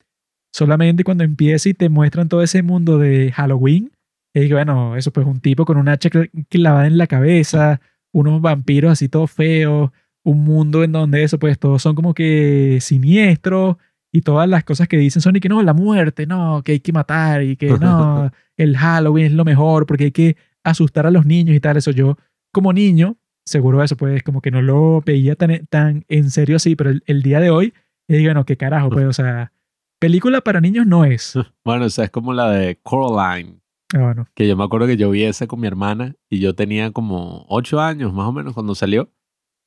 [0.52, 3.92] solamente cuando empieza y te muestran todo ese mundo de Halloween,
[4.34, 7.80] y que bueno, eso pues un tipo con una hacha cl- clavada en la cabeza,
[8.12, 9.90] unos vampiros así todos feos,
[10.26, 13.76] un mundo en donde eso pues todos son como que siniestros
[14.10, 16.80] y todas las cosas que dicen son y que no, la muerte, no, que hay
[16.80, 21.12] que matar y que no, el Halloween es lo mejor porque hay que asustar a
[21.12, 22.18] los niños y tal, eso yo
[22.52, 26.74] como niño, seguro eso pues como que no lo veía tan, tan en serio así,
[26.74, 27.72] pero el, el día de hoy,
[28.08, 29.52] y digo, no, qué carajo, pues, o sea,
[30.00, 31.34] película para niños no es.
[31.64, 33.60] Bueno, esa es como la de Coraline,
[33.94, 36.54] Ah, bueno, que yo me acuerdo que yo vi esa con mi hermana y yo
[36.54, 39.12] tenía como ocho años más o menos cuando salió.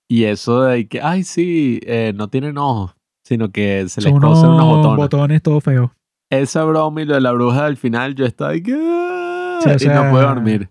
[0.09, 4.19] Y eso de que, ay, sí, eh, no tienen ojos, sino que se les son
[4.21, 4.97] cosen unos botones.
[4.97, 5.91] botones todo feos.
[6.31, 9.77] Esa broma y lo de la bruja del final, yo estaba de que, "Ah", o
[9.79, 10.69] sea, no puedo dormir.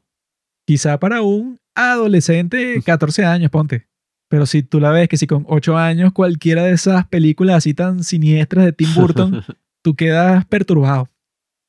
[0.66, 3.86] Quizá para un adolescente, 14 años, ponte.
[4.31, 7.73] Pero si tú la ves que si con 8 años cualquiera de esas películas así
[7.74, 9.43] tan siniestras de Tim Burton,
[9.85, 11.09] tú quedas perturbado.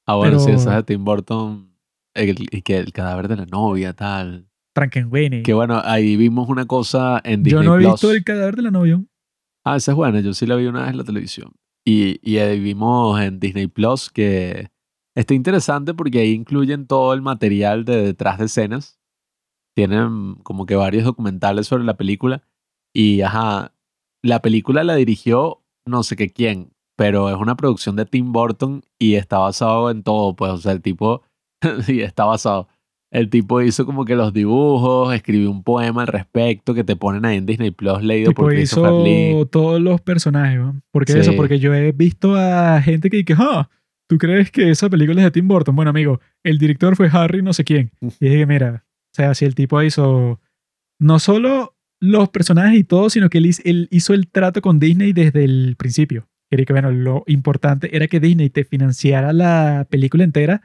[0.08, 1.72] ah, bueno, pero- esa es de Tim Burton,
[2.16, 4.49] el, y que el cadáver de la novia, tal.
[4.80, 5.44] Frankenweenie.
[5.44, 7.94] Que bueno, ahí vimos una cosa en Disney Yo no he Plus.
[7.94, 9.04] visto el cadáver de la novia.
[9.66, 11.52] Ah, esa es buena, yo sí la vi una vez en la televisión.
[11.86, 14.70] Y, y ahí vimos en Disney Plus que
[15.16, 19.00] está interesante porque ahí incluyen todo el material de detrás de escenas.
[19.76, 22.44] Tienen como que varios documentales sobre la película.
[22.94, 23.74] Y ajá,
[24.24, 28.84] la película la dirigió no sé qué quién, pero es una producción de Tim Burton
[28.98, 31.24] y está basado en todo, pues, o sea, el tipo,
[31.86, 32.68] sí, está basado.
[33.12, 37.26] El tipo hizo como que los dibujos, escribió un poema al respecto que te ponen
[37.26, 39.30] ahí en Disney Plus leído Tipo por Christopher Lee.
[39.32, 40.60] hizo todos los personajes.
[40.60, 40.80] ¿no?
[40.92, 41.20] ¿Por qué Sí.
[41.20, 41.36] eso?
[41.36, 43.68] Porque yo he visto a gente que dice, ah,
[44.08, 45.76] ¿tú crees que esa película es de Tim Burton?
[45.76, 47.92] Bueno, amigo, el director fue Harry no sé quién.
[48.20, 50.40] Y dije, mira, o sea, si el tipo hizo
[51.02, 54.80] no solo los personajes y todo, sino que él, hiz- él hizo el trato con
[54.80, 56.28] Disney desde el principio.
[56.52, 60.62] Era que, bueno, lo importante era que Disney te financiara la película entera,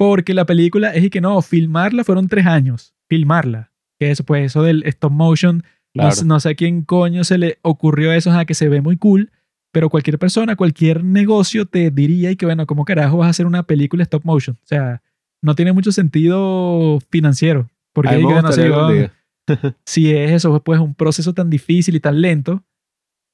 [0.00, 2.94] porque la película es y que no, filmarla fueron tres años.
[3.06, 3.70] Filmarla.
[3.98, 5.62] Que eso, pues, eso del stop motion, no,
[6.04, 6.10] Claro.
[6.12, 8.96] sé- no sé a quién coño se le ocurrió eso, a que se ve muy
[8.96, 9.30] cool,
[9.72, 13.44] pero cualquier persona, cualquier negocio te diría y que, bueno, ¿cómo carajo vas a hacer
[13.44, 14.56] una película stop motion?
[14.56, 15.02] O sea,
[15.42, 17.68] no tiene mucho sentido financiero.
[17.92, 19.12] Porque A mí hay me que, bueno, gustaría si, algún va- día.
[19.84, 22.64] si es eso, pues un proceso tan difícil y tan lento,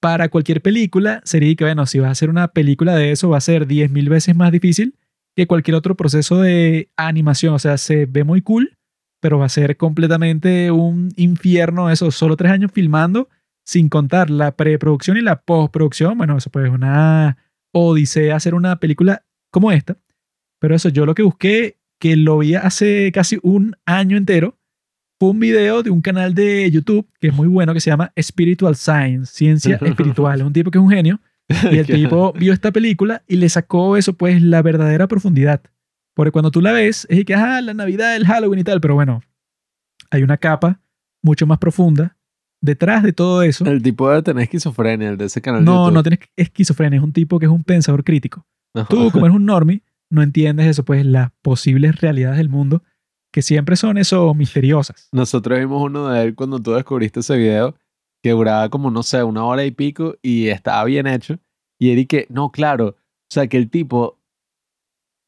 [0.00, 3.38] para cualquier película sería que, bueno, si vas a hacer una película de eso, va
[3.38, 4.94] a ser 10.000 veces más difícil
[5.36, 7.54] que cualquier otro proceso de animación.
[7.54, 8.76] O sea, se ve muy cool,
[9.20, 13.28] pero va a ser completamente un infierno eso, solo tres años filmando,
[13.64, 16.16] sin contar la preproducción y la postproducción.
[16.16, 17.36] Bueno, eso pues es una
[17.72, 19.98] odisea hacer una película como esta.
[20.58, 24.58] Pero eso, yo lo que busqué, que lo vi hace casi un año entero,
[25.18, 28.12] fue un video de un canal de YouTube que es muy bueno, que se llama
[28.18, 30.40] Spiritual Science, Ciencia Espiritual.
[30.40, 31.20] Es un tipo que es un genio.
[31.72, 35.62] Y el tipo vio esta película y le sacó eso, pues, la verdadera profundidad.
[36.14, 38.94] Porque cuando tú la ves, es que, ah, la Navidad, el Halloween y tal, pero
[38.94, 39.22] bueno,
[40.10, 40.80] hay una capa
[41.22, 42.16] mucho más profunda
[42.62, 43.64] detrás de todo eso.
[43.66, 45.60] El tipo debe tener esquizofrenia, el de ese canal.
[45.60, 45.94] de No, YouTube.
[45.94, 48.46] no tienes esquizofrenia, es un tipo que es un pensador crítico.
[48.88, 52.82] Tú, como eres un normie, no entiendes eso, pues, las posibles realidades del mundo,
[53.32, 55.08] que siempre son eso misteriosas.
[55.12, 57.74] Nosotros vimos uno de él cuando tú descubriste ese video,
[58.22, 61.38] que duraba como, no sé, una hora y pico y estaba bien hecho.
[61.78, 62.96] Y Eric, que, no, claro, o
[63.30, 64.18] sea, que el tipo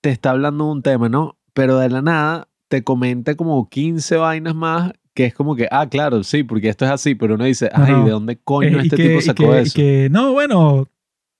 [0.02, 1.36] te está hablando de un tema, ¿no?
[1.52, 5.88] Pero de la nada te comenta como 15 vainas más que es como que, ah,
[5.88, 8.04] claro, sí, porque esto es así, pero uno dice, ay, Ajá.
[8.04, 9.72] ¿de dónde coño Eh, este que- tipo sacó que- y eso?
[9.74, 10.88] que, no, bueno,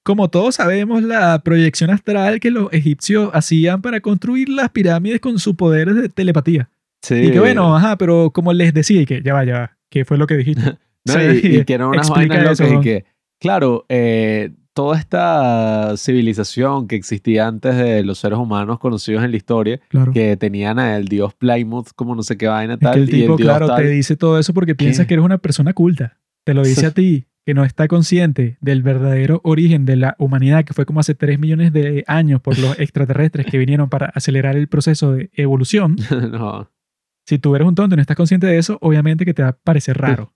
[0.05, 5.39] como todos sabemos, la proyección astral que los egipcios hacían para construir las pirámides con
[5.39, 6.69] sus poderes de telepatía.
[7.03, 7.15] sí.
[7.15, 10.05] Y que bueno, ajá, pero como les decía, y que ya va, ya va, ¿qué
[10.05, 10.61] fue lo que dijiste?
[11.09, 13.05] No, Sí, y, y que eran unas vainas eso, locas y que,
[13.41, 19.37] claro, eh, toda esta civilización que existía antes de los seres humanos conocidos en la
[19.37, 20.13] historia, Claro.
[20.13, 23.13] que tenían al dios Plymouth como no sé qué vaina Es tal, que el y
[23.13, 23.83] tipo, el dios claro, tal.
[23.83, 26.19] te dice todo eso porque piensa que eres una persona culta.
[26.45, 30.65] Te lo dice a ti, que no está consciente del verdadero origen de la humanidad,
[30.65, 34.57] que fue como hace 3 millones de años por los extraterrestres que vinieron para acelerar
[34.57, 35.97] el proceso de evolución.
[36.33, 36.71] no.
[37.27, 39.49] Si tú eres un tonto y no estás consciente de eso, obviamente que te va
[39.49, 40.33] a parecer raro.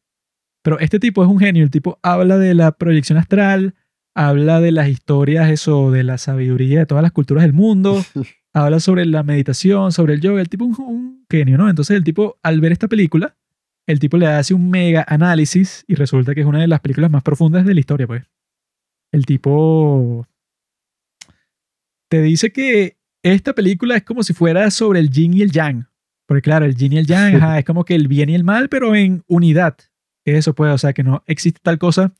[0.62, 1.64] Pero este tipo es un genio.
[1.64, 3.74] El tipo habla de la proyección astral,
[4.14, 8.04] habla de las historias, eso, de la sabiduría de todas las culturas del mundo,
[8.52, 10.40] habla sobre la meditación, sobre el yoga.
[10.40, 11.68] El tipo es un, un genio, ¿no?
[11.68, 13.36] Entonces el tipo, al ver esta película,
[13.86, 17.10] el tipo le hace un mega análisis y resulta que es una de las películas
[17.10, 18.22] más profundas de la historia, pues.
[19.12, 20.26] El tipo
[22.08, 25.86] te dice que esta película es como si fuera sobre el yin y el yang.
[26.26, 28.44] Porque claro, el yin y el yang ajá, es como que el bien y el
[28.44, 29.76] mal, pero en unidad.
[30.24, 32.12] Que eso puede, o sea, que no existe tal cosa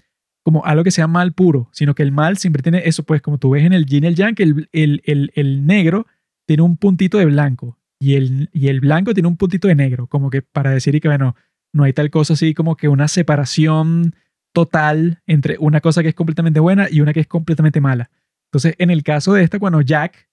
[0.45, 3.39] como algo que sea mal puro, sino que el mal siempre tiene eso, pues como
[3.39, 6.07] tú ves en el yin y el yang, que el, el, el, el negro
[6.47, 10.09] tiene un puntito de blanco y el, y el blanco tiene un puntito de negro,
[10.09, 11.37] como que para decir y que, bueno,
[11.73, 14.17] no hay tal cosa así como que una separación
[14.53, 18.11] total entre una cosa que es completamente buena y una que es completamente mala.
[18.49, 20.29] Entonces, en el caso de esta, cuando Jack,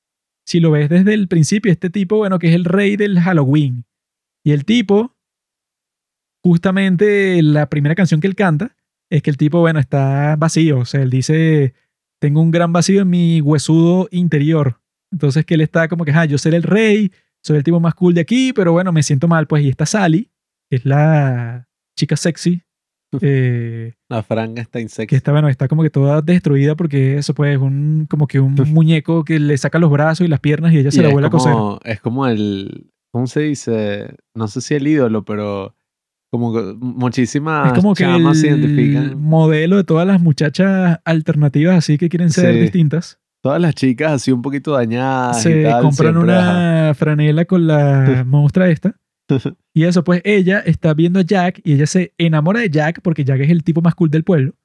[0.46, 3.86] si lo ves desde el principio, este tipo, bueno, que es el rey del Halloween,
[4.44, 5.16] y el tipo,
[6.44, 8.76] justamente la primera canción que él canta,
[9.10, 11.74] es que el tipo, bueno, está vacío, o sea, él dice,
[12.20, 14.80] tengo un gran vacío en mi huesudo interior.
[15.12, 17.12] Entonces que él está como que, ah, yo seré el rey,
[17.44, 19.86] soy el tipo más cool de aquí, pero bueno, me siento mal, pues, y está
[19.86, 20.30] Sally,
[20.70, 21.68] que es la
[21.98, 22.62] chica sexy,
[23.22, 25.10] eh, La franga está insecta.
[25.10, 28.40] que está, bueno, está como que toda destruida porque eso pues es un, como que
[28.40, 31.08] un muñeco que le saca los brazos y las piernas y ella se Y la
[31.08, 31.54] es vuelve a coser.
[31.86, 34.16] es como el, ¿cómo se dice?
[34.36, 35.76] No sé si el ídolo, pero
[36.32, 39.20] como muchísimas Es como que chamas se identifican.
[39.22, 42.60] modelo de todas las muchachas alternativas así que quieren ser Sí.
[42.62, 43.20] distintas.
[43.42, 45.82] Todas las chicas así un poquito dañadas y se tal.
[45.82, 46.20] compran ajá.
[46.20, 48.96] una franela con la monstrua esta.
[49.74, 53.24] Y eso, pues ella está viendo a Jack y ella se enamora de Jack porque
[53.24, 54.56] Jack es el tipo más cool del pueblo.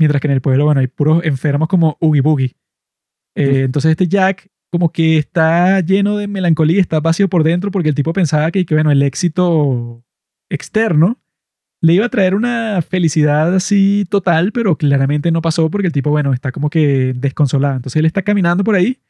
[0.00, 2.56] Mientras que en el pueblo, bueno, hay puros enfermos como Oogie Boogie.
[3.36, 7.90] Eh, entonces este Jack como que está lleno de melancolía, está vacío por dentro porque
[7.90, 10.02] el tipo pensaba que, que bueno, el éxito
[10.50, 11.18] externo
[11.84, 16.08] le iba a traer una felicidad así total, pero claramente no pasó porque el tipo,
[16.08, 17.76] bueno, está como que desconsolado.
[17.76, 19.00] Entonces él está caminando por ahí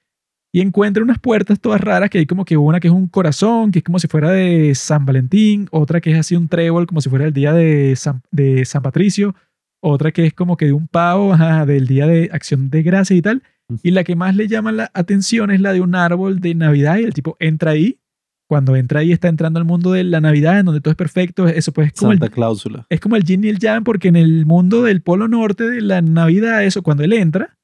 [0.52, 3.70] y encuentra unas puertas todas raras que hay como que una que es un corazón,
[3.70, 7.00] que es como si fuera de San Valentín, otra que es así un trébol como
[7.00, 9.36] si fuera el día de San, de San Patricio,
[9.80, 13.16] otra que es como que de un pavo, ajá, del día de acción de gracia
[13.16, 13.42] y tal.
[13.82, 16.98] Y la que más le llama la atención es la de un árbol de Navidad
[16.98, 17.98] y el tipo entra ahí.
[18.46, 21.48] Cuando entra ahí está entrando al mundo de la Navidad, en donde todo es perfecto.
[21.48, 22.86] Eso pues es como el, Santa Cláusula.
[22.90, 25.80] es como el yin y el yang, porque en el mundo del polo norte de
[25.80, 27.56] la Navidad, eso, cuando él entra,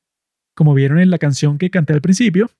[0.55, 2.51] como vieron en la canción que canté al principio,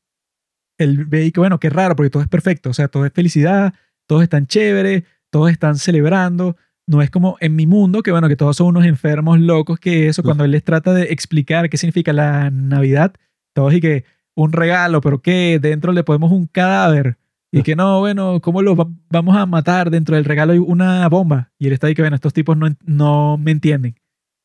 [0.79, 3.13] él ve y que, bueno, qué raro, porque todo es perfecto, o sea, todo es
[3.13, 3.75] felicidad,
[4.07, 6.57] todos están chéveres, todos están celebrando.
[6.87, 10.09] No es como en mi mundo, que bueno, que todos son unos enfermos locos, que
[10.09, 13.15] eso, cuando él les trata de explicar qué significa la Navidad,
[13.55, 17.17] todos y que un regalo, pero que dentro le ponemos un cadáver.
[17.53, 19.91] Y que no, bueno, ¿cómo lo va- vamos a matar?
[19.91, 21.51] Dentro del regalo hay una bomba.
[21.59, 23.97] Y él está ahí que, bueno, estos tipos no, no me entienden.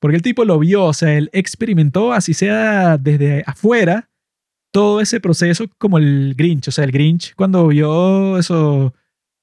[0.02, 4.10] Porque el tipo lo vio, o sea, él experimentó, así sea desde afuera,
[4.72, 6.68] todo ese proceso como el Grinch.
[6.68, 8.94] O sea, el Grinch cuando vio eso,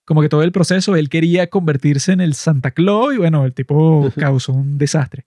[0.04, 3.54] como que todo el proceso, él quería convertirse en el Santa Claus y bueno, el
[3.54, 5.24] tipo causó un desastre.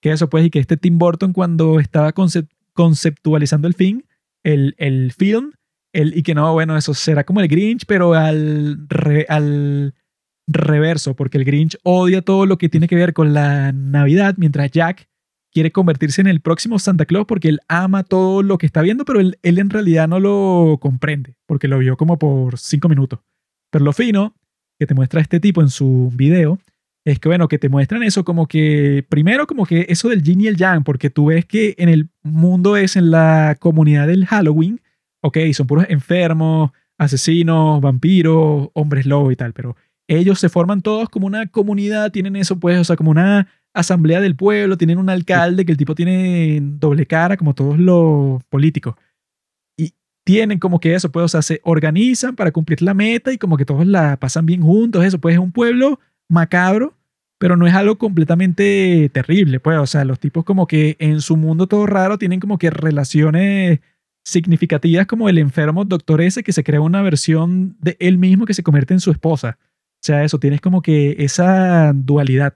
[0.00, 4.02] Que eso pues, y que este Tim Burton cuando estaba concep- conceptualizando el film,
[4.44, 5.52] el, el film,
[5.94, 8.86] el, y que no, bueno, eso será como el Grinch, pero al,
[9.28, 9.94] al
[10.46, 14.70] reverso, porque el Grinch odia todo lo que tiene que ver con la Navidad, mientras
[14.70, 15.08] Jack
[15.52, 19.04] quiere convertirse en el próximo Santa Claus porque él ama todo lo que está viendo,
[19.04, 23.20] pero él, él en realidad no lo comprende, porque lo vio como por cinco minutos.
[23.70, 24.34] Pero lo fino
[24.78, 26.58] que te muestra este tipo en su video
[27.04, 30.40] es que, bueno, que te muestran eso como que, primero como que eso del yin
[30.40, 34.26] y el yang, porque tú ves que en el mundo es en la comunidad del
[34.26, 34.80] Halloween,
[35.24, 39.74] ok, son puros enfermos, asesinos, vampiros, hombres lobo y tal, pero
[40.06, 44.20] ellos se forman todos como una comunidad, tienen eso pues, o sea, como una asamblea
[44.20, 48.96] del pueblo, tienen un alcalde que el tipo tiene doble cara, como todos los políticos.
[49.78, 49.94] Y
[50.24, 53.56] tienen como que eso, pues, o sea, se organizan para cumplir la meta y como
[53.56, 56.94] que todos la pasan bien juntos, eso, pues es un pueblo macabro,
[57.38, 61.38] pero no es algo completamente terrible, pues, o sea, los tipos como que en su
[61.38, 63.80] mundo todo raro tienen como que relaciones
[64.24, 68.54] significativas como el enfermo doctor ese que se crea una versión de él mismo que
[68.54, 69.58] se convierte en su esposa.
[69.60, 72.54] O sea, eso, tienes como que esa dualidad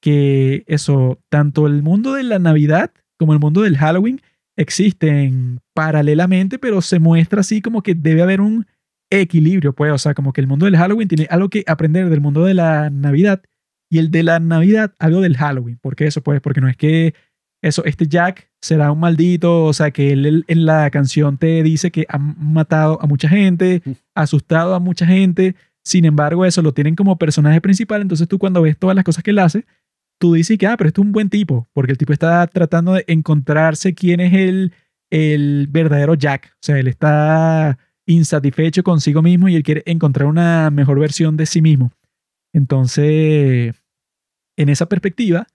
[0.00, 4.20] que eso, tanto el mundo de la Navidad como el mundo del Halloween
[4.56, 8.66] existen paralelamente, pero se muestra así como que debe haber un
[9.10, 12.20] equilibrio, pues, o sea, como que el mundo del Halloween tiene algo que aprender del
[12.20, 13.42] mundo de la Navidad
[13.90, 15.78] y el de la Navidad algo del Halloween.
[15.78, 16.22] ¿Por qué eso?
[16.22, 17.14] Pues porque no es que
[17.62, 21.62] eso, este Jack será un maldito, o sea, que él, él en la canción te
[21.62, 23.82] dice que ha matado a mucha gente,
[24.14, 25.54] ha asustado a mucha gente,
[25.84, 29.22] sin embargo, eso lo tienen como personaje principal, entonces tú cuando ves todas las cosas
[29.22, 29.64] que él hace,
[30.18, 32.94] tú dices que, ah, pero este es un buen tipo, porque el tipo está tratando
[32.94, 34.72] de encontrarse quién es el,
[35.10, 36.52] el verdadero Jack.
[36.54, 41.46] O sea, él está insatisfecho consigo mismo y él quiere encontrar una mejor versión de
[41.46, 41.92] sí mismo.
[42.52, 43.74] Entonces,
[44.56, 45.46] en esa perspectiva,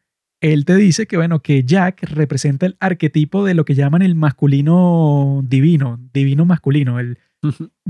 [0.41, 4.15] él te dice que, bueno, que Jack representa el arquetipo de lo que llaman el
[4.15, 7.19] masculino divino, divino masculino, el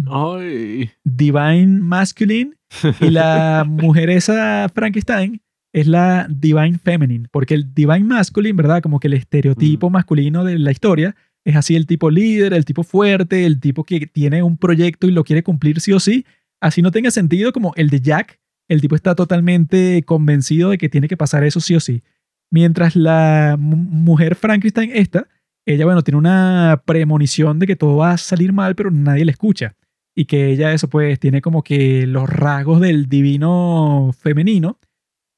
[0.08, 0.92] Ay.
[1.04, 2.56] divine masculine
[3.00, 5.42] y la mujer esa Frankenstein
[5.74, 8.82] es la divine feminine, porque el divine masculine, ¿verdad?
[8.82, 11.16] Como que el estereotipo masculino de la historia
[11.46, 15.12] es así el tipo líder, el tipo fuerte, el tipo que tiene un proyecto y
[15.12, 16.26] lo quiere cumplir sí o sí,
[16.60, 20.90] así no tenga sentido como el de Jack, el tipo está totalmente convencido de que
[20.90, 22.04] tiene que pasar eso sí o sí.
[22.52, 25.28] Mientras la mu- mujer Frankenstein esta,
[25.66, 29.32] ella, bueno, tiene una premonición de que todo va a salir mal, pero nadie le
[29.32, 29.76] escucha.
[30.16, 34.80] Y que ella, eso, pues, tiene como que los rasgos del divino femenino,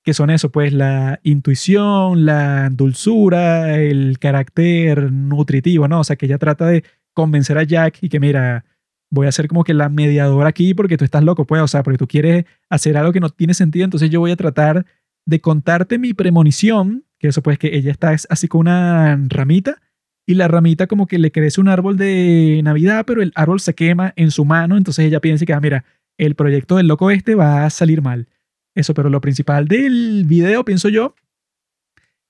[0.04, 6.00] que son eso, pues, la intuición, la dulzura, el carácter nutritivo, ¿no?
[6.00, 6.84] O sea, que ella trata de
[7.14, 8.66] convencer a Jack y que, mira,
[9.12, 11.84] voy a ser como que la mediadora aquí porque tú estás loco, pues, o sea,
[11.84, 14.86] porque tú quieres hacer algo que no tiene sentido, entonces yo voy a tratar
[15.26, 19.82] de contarte mi premonición, que eso, pues, que ella está así con una ramita
[20.26, 23.76] y la ramita como que le crece un árbol de Navidad, pero el árbol se
[23.76, 25.86] quema en su mano, entonces ella piensa que, ah, mira,
[26.18, 28.28] el proyecto del loco este va a salir mal.
[28.76, 31.16] Eso, pero lo principal del video, pienso yo,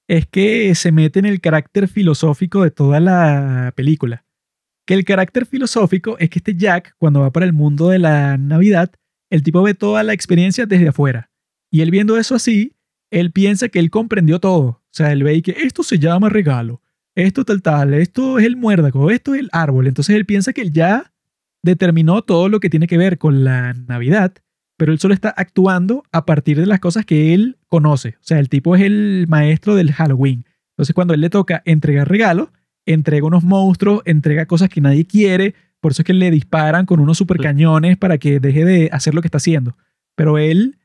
[0.08, 4.26] es que se mete en el carácter filosófico de toda la película.
[4.86, 8.38] Que el carácter filosófico es que este Jack, cuando va para el mundo de la
[8.38, 8.92] Navidad,
[9.30, 11.32] el tipo ve toda la experiencia desde afuera.
[11.72, 12.76] Y él viendo eso así,
[13.14, 14.66] él piensa que él comprendió todo.
[14.66, 16.82] O sea, él ve que esto se llama regalo,
[17.16, 19.88] esto tal tal, esto es el muérdago, esto es el árbol.
[19.88, 21.14] Entonces él piensa que él ya
[21.62, 24.34] determinó todo lo que tiene que ver con la Navidad,
[24.78, 28.16] pero él solo está actuando a partir de las cosas que él conoce.
[28.20, 30.46] O sea, el tipo es el maestro del Halloween.
[30.72, 32.50] Entonces cuando él le toca entregar regalos,
[32.88, 37.00] entrega unos monstruos, entrega cosas que nadie quiere, por eso es que le disparan con
[37.00, 39.78] unos supercañones para que deje de hacer lo que está haciendo.
[40.16, 40.80] Pero él,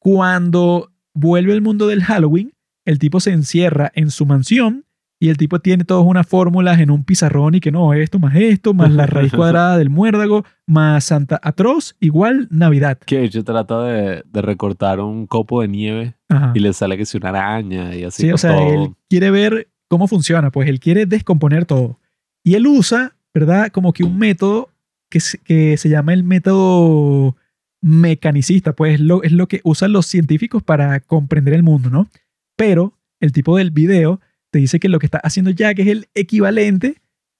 [0.00, 2.52] cuando vuelve al mundo del Halloween,
[2.84, 4.84] el tipo se encierra en su mansión
[5.20, 8.36] y el tipo tiene todas unas fórmulas en un pizarrón y que no, esto más
[8.36, 12.98] esto, más la raíz cuadrada del muérdago, más Santa Atroz, igual Navidad.
[12.98, 16.52] Que ella trata de, de recortar un copo de nieve Ajá.
[16.54, 18.22] y le sale que es una araña y así.
[18.22, 18.84] Sí, o sea, todo.
[18.84, 21.98] él quiere ver cómo funciona, pues él quiere descomponer todo.
[22.44, 23.72] Y él usa, ¿verdad?
[23.72, 24.68] Como que un método
[25.10, 27.34] que se, que se llama el método
[27.80, 32.08] mecanicista, pues es lo, es lo que usan los científicos para comprender el mundo, ¿no?
[32.56, 36.08] Pero el tipo del video te dice que lo que está haciendo Jack es el
[36.14, 36.96] equivalente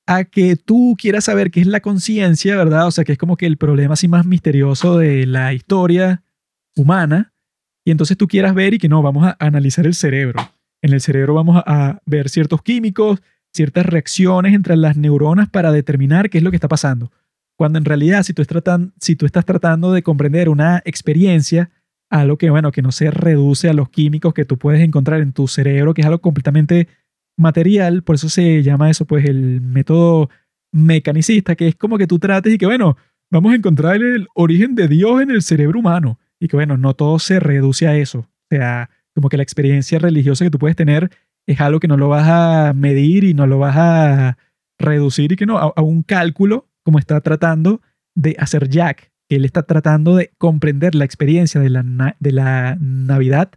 [0.07, 2.87] a que tú quieras saber qué es la conciencia, ¿verdad?
[2.87, 6.23] O sea, que es como que el problema así más misterioso de la historia
[6.77, 7.35] humana.
[7.85, 10.41] Y entonces tú quieras ver y que no, vamos a analizar el cerebro.
[10.81, 13.21] en el cerebro vamos a, ver ciertos químicos,
[13.53, 17.11] ciertas reacciones entre las neuronas para determinar qué es lo que está pasando.
[17.59, 21.71] Cuando en realidad, si tú, tratan- si tú estás tratando de comprender una experiencia,
[22.09, 25.33] algo que, bueno, que no se reduce a los químicos que tú puedes encontrar en
[25.33, 26.87] tu cerebro, que es algo completamente
[27.37, 30.31] material, por eso se llama eso, pues, el método
[30.73, 32.97] mecanicista, que es como que tú trates y que, bueno,
[33.31, 36.19] vamos a encontrar el origen de Dios en el cerebro humano.
[36.41, 38.21] Y que, bueno, no todo se reduce a eso.
[38.21, 41.11] O sea, como que la experiencia religiosa que tú puedes tener
[41.47, 44.39] es algo que no lo vas a medir y no lo vas a
[44.79, 47.83] reducir y que no, a, a un cálculo como está tratando
[48.15, 52.79] de hacer Jack, que él está tratando de comprender la experiencia de la, de la
[52.81, 53.51] Navidad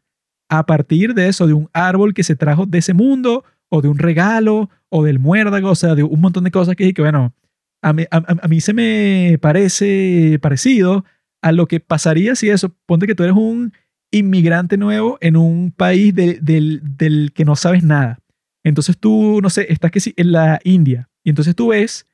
[0.49, 3.87] a partir de eso, de un árbol que se trajo de ese mundo, o de
[3.87, 7.33] un regalo, o del muérdago, o sea, de un montón de cosas que, que bueno,
[7.81, 11.05] a mí, se me parece parecido
[11.41, 13.71] a lo que pasaría si eso, ponte que tú eres un
[14.11, 18.19] inmigrante nuevo en un país de- del, del que no sabes nada.
[18.65, 22.05] Entonces tú, no sé, estás que sí, en la India, y entonces tú ves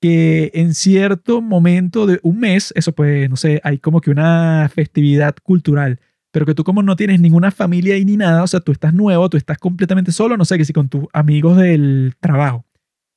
[0.00, 4.70] que en cierto momento de un mes, eso pues, no sé, hay como que una
[4.72, 6.00] festividad cultural,
[6.30, 8.94] pero que tú como no tienes ninguna familia ahí ni nada, o sea, tú estás
[8.94, 12.64] nuevo, tú estás completamente solo, no sé, que si con tus amigos del trabajo.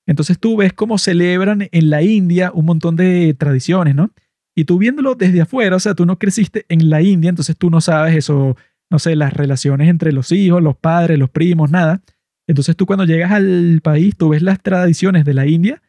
[0.08, 4.12] Entonces tú ves cómo celebran en la India un montón de tradiciones, ¿no?
[4.56, 7.70] Y tú viéndolo desde afuera, o sea, tú no creciste en la India, entonces tú
[7.70, 8.58] no sabes eso,
[8.90, 12.02] no sé, las relaciones entre los hijos, los padres, los primos, nada.
[12.48, 15.82] Entonces tú cuando llegas al país, tú ves las tradiciones de la India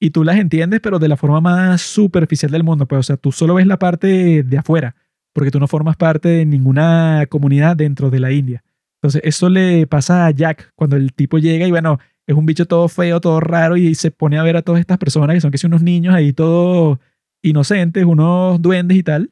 [0.00, 2.86] y tú las entiendes, pero de la forma más superficial del mundo.
[2.86, 4.94] Pues, o sea, tú solo ves la parte de afuera,
[5.32, 8.62] porque tú no formas parte de ninguna comunidad dentro de la India.
[9.00, 12.66] Entonces, eso le pasa a Jack cuando el tipo llega y, bueno, es un bicho
[12.66, 15.50] todo feo, todo raro y se pone a ver a todas estas personas que son
[15.50, 16.98] que son unos niños ahí todos
[17.42, 19.30] inocentes, unos duendes y tal.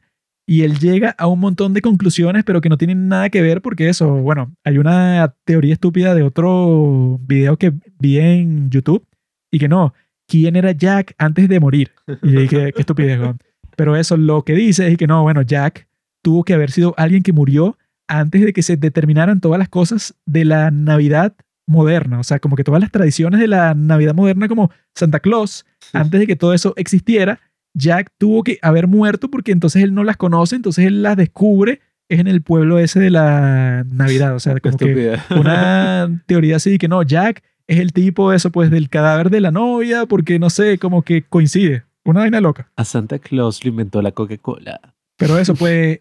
[0.48, 3.60] Y él llega a un montón de conclusiones, pero que no tienen nada que ver
[3.60, 9.04] porque eso, bueno, hay una teoría estúpida de otro video que vi en YouTube
[9.50, 9.92] y que no,
[10.26, 11.92] quién era Jack antes de morir.
[12.22, 13.20] Y yo dije, qué estupidez.
[13.76, 15.86] Pero eso lo que dice es que no, bueno, Jack
[16.22, 17.78] tuvo que haber sido alguien que murió
[18.08, 21.34] antes de que se determinaran todas las cosas de la Navidad
[21.66, 22.20] moderna.
[22.20, 26.20] O sea, como que todas las tradiciones de la Navidad moderna, como Santa Claus, antes
[26.20, 27.40] de que todo eso existiera,
[27.74, 31.80] Jack tuvo que haber muerto porque entonces él no las conoce, entonces él las descubre,
[32.08, 34.34] es en el pueblo ese de la Navidad.
[34.34, 38.50] O sea, como que una teoría así de que no, Jack es el tipo eso
[38.50, 41.84] pues del cadáver de la novia porque no sé, como que coincide.
[42.04, 42.70] Una vaina loca.
[42.76, 44.94] A Santa Claus lo inventó la Coca-Cola.
[45.16, 46.00] Pero eso pues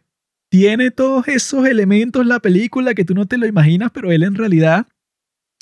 [0.49, 4.35] tiene todos esos elementos la película que tú no te lo imaginas, pero él en
[4.35, 4.87] realidad,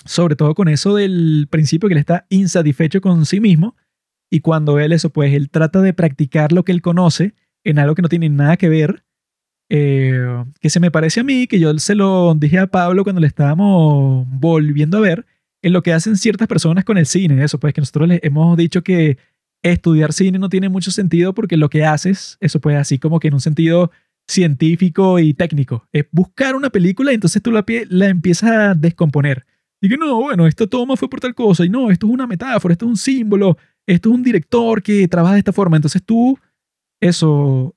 [0.05, 3.75] sobre todo con eso del principio que él está insatisfecho con sí mismo
[4.29, 7.95] y cuando él eso pues él trata de practicar lo que él conoce en algo
[7.95, 9.03] que no tiene nada que ver,
[9.69, 13.21] eh, que se me parece a mí, que yo se lo dije a Pablo cuando
[13.21, 15.25] le estábamos volviendo a ver,
[15.63, 18.55] en lo que hacen ciertas personas con el cine, eso pues que nosotros les hemos
[18.57, 19.17] dicho que
[19.63, 23.29] estudiar cine no tiene mucho sentido porque lo que haces, eso pues así como que
[23.29, 23.89] en un sentido
[24.27, 29.45] científico y técnico, es buscar una película y entonces tú la, la empiezas a descomponer.
[29.81, 32.27] Y que no, bueno, esta toma fue por tal cosa, y no, esto es una
[32.27, 35.75] metáfora, esto es un símbolo, esto es un director que trabaja de esta forma.
[35.75, 36.39] Entonces tú,
[37.01, 37.75] eso,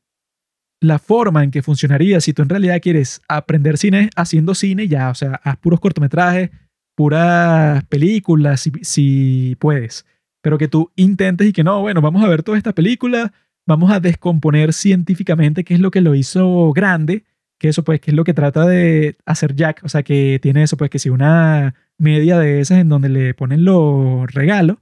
[0.81, 5.11] la forma en que funcionaría si tú en realidad quieres aprender cine haciendo cine ya,
[5.11, 6.51] o sea, haz puros cortometrajes,
[6.97, 10.05] puras películas, si, si puedes.
[10.43, 13.33] Pero que tú intentes y que no, bueno, vamos a ver toda esta película,
[13.67, 17.25] vamos a descomponer científicamente qué es lo que lo hizo grande,
[17.59, 20.63] que eso pues que es lo que trata de hacer Jack, o sea, que tiene
[20.63, 24.79] eso pues que si una media de esas en donde le ponen los regalos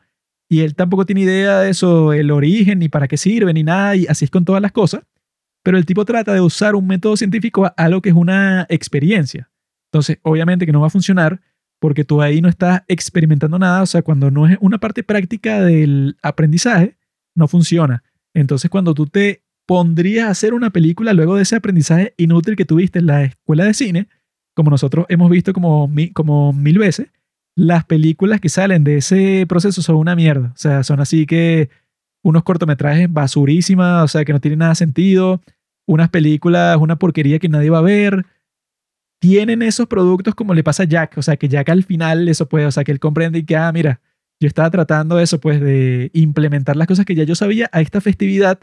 [0.49, 3.97] y él tampoco tiene idea de eso, el origen, ni para qué sirve, ni nada,
[3.97, 5.03] y así es con todas las cosas,
[5.65, 9.51] pero el tipo trata de usar un método científico a algo que es una experiencia.
[9.91, 11.41] Entonces, obviamente que no va a funcionar
[11.85, 15.61] porque tú ahí no estás experimentando nada, o sea, cuando no es una parte práctica
[15.61, 16.97] del aprendizaje,
[17.35, 18.03] no funciona.
[18.33, 22.65] Entonces, cuando tú te pondrías a hacer una película luego de ese aprendizaje inútil que
[22.65, 24.09] tuviste en la escuela de cine,
[24.55, 27.09] como nosotros hemos visto como, como mil veces,
[27.55, 30.53] las películas que salen de ese proceso son una mierda.
[30.55, 31.69] O sea, son así que
[32.23, 35.43] unos cortometrajes basurísimas, o sea, que no tienen nada sentido,
[35.87, 38.25] unas películas, una porquería que nadie va a ver.
[39.25, 42.47] Tienen esos productos como le pasa a Jack, o sea, que Jack al final eso
[42.47, 44.03] puede, o sea, que él comprende y que, ah, mira,
[44.39, 48.03] yo estaba tratando eso, pues, de implementar las cosas que ya yo sabía a esta
[48.03, 48.61] festividad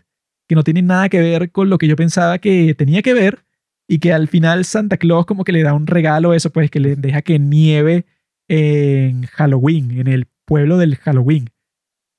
[0.47, 3.43] que no tienen nada que ver con lo que yo pensaba que tenía que ver
[3.87, 6.79] y que al final Santa Claus como que le da un regalo, eso, pues, que
[6.79, 8.05] le deja que nieve
[8.47, 11.49] en Halloween, en el pueblo del Halloween,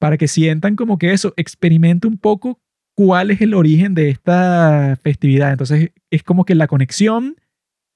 [0.01, 2.59] para que sientan como que eso, experimente un poco
[2.97, 5.52] cuál es el origen de esta festividad.
[5.52, 7.36] Entonces es como que la conexión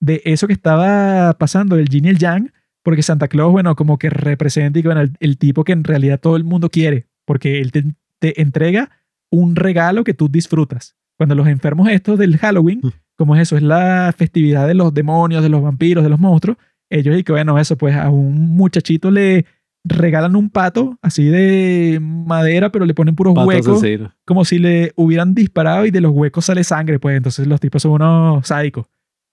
[0.00, 2.52] de eso que estaba pasando, el yin y el yang,
[2.82, 6.20] porque Santa Claus, bueno, como que representa y bueno, el, el tipo que en realidad
[6.20, 7.84] todo el mundo quiere, porque él te,
[8.18, 8.90] te entrega
[9.30, 10.96] un regalo que tú disfrutas.
[11.16, 12.92] Cuando los enfermos estos del Halloween, Mm.
[13.16, 16.58] como es eso, es la festividad de los demonios, de los vampiros, de los monstruos,
[16.90, 19.46] ellos y que bueno, eso pues a un muchachito le
[19.82, 23.82] regalan un pato así de madera, pero le ponen puros huecos,
[24.24, 27.82] como si le hubieran disparado y de los huecos sale sangre, pues entonces los tipos
[27.82, 28.86] son unos sádicos.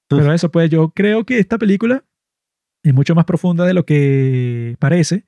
[0.10, 2.04] Pero eso pues yo creo que esta película
[2.84, 5.26] es mucho más profunda de lo que parece,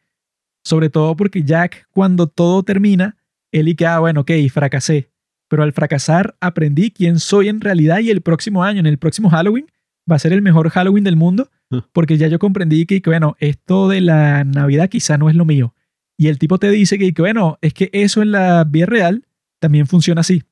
[0.63, 3.17] sobre todo porque Jack cuando todo termina,
[3.51, 5.11] él y que, ah, bueno, ok, fracasé,
[5.47, 9.29] pero al fracasar aprendí quién soy en realidad y el próximo año, en el próximo
[9.29, 9.67] Halloween,
[10.09, 11.49] va a ser el mejor Halloween del mundo,
[11.93, 15.45] porque ya yo comprendí que, que, bueno, esto de la Navidad quizá no es lo
[15.45, 15.73] mío.
[16.17, 19.25] Y el tipo te dice que, que, bueno, es que eso en la vida real
[19.59, 20.43] también funciona así.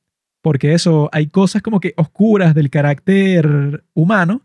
[0.44, 4.42] Porque eso, hay cosas como que oscuras del carácter humano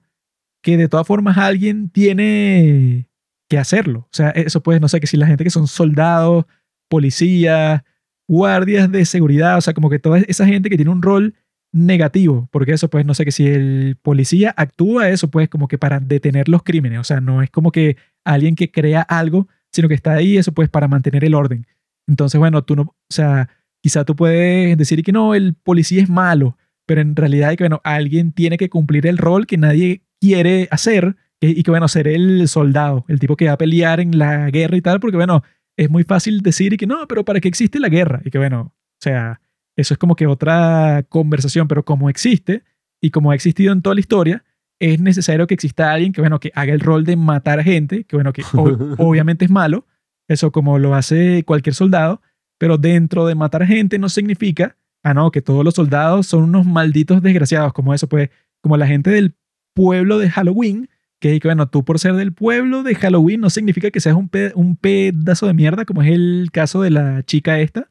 [0.63, 3.09] que de todas formas alguien tiene
[3.49, 4.07] que hacerlo.
[4.09, 6.45] O sea, eso puede, no sé, que si la gente que son soldados,
[6.87, 7.81] policías,
[8.29, 11.35] guardias de seguridad, o sea, como que toda esa gente que tiene un rol
[11.73, 15.77] negativo, porque eso pues no sé que si el policía actúa eso pues como que
[15.77, 19.89] para detener los crímenes, o sea, no es como que alguien que crea algo, sino
[19.89, 21.67] que está ahí eso pues para mantener el orden.
[22.07, 23.49] Entonces, bueno, tú no, o sea,
[23.81, 27.81] quizá tú puedes decir que no, el policía es malo, pero en realidad que bueno,
[27.83, 32.47] alguien tiene que cumplir el rol que nadie quiere hacer y que bueno, ser el
[32.47, 35.43] soldado, el tipo que va a pelear en la guerra y tal, porque bueno,
[35.77, 38.21] es muy fácil decir y que no, pero ¿para qué existe la guerra?
[38.25, 39.39] Y que bueno, o sea,
[39.77, 42.63] eso es como que otra conversación, pero como existe
[43.01, 44.43] y como ha existido en toda la historia,
[44.79, 48.03] es necesario que exista alguien que, bueno, que haga el rol de matar a gente,
[48.03, 48.43] que, bueno, que
[48.97, 49.85] obviamente es malo,
[50.27, 52.21] eso como lo hace cualquier soldado,
[52.59, 56.65] pero dentro de matar gente no significa, ah, no, que todos los soldados son unos
[56.67, 58.29] malditos desgraciados, como eso, pues,
[58.61, 59.33] como la gente del
[59.73, 60.87] pueblo de Halloween,
[61.19, 64.29] que, que, bueno, tú por ser del pueblo de Halloween no significa que seas un,
[64.29, 67.89] pe- un pedazo de mierda, como es el caso de la chica esta,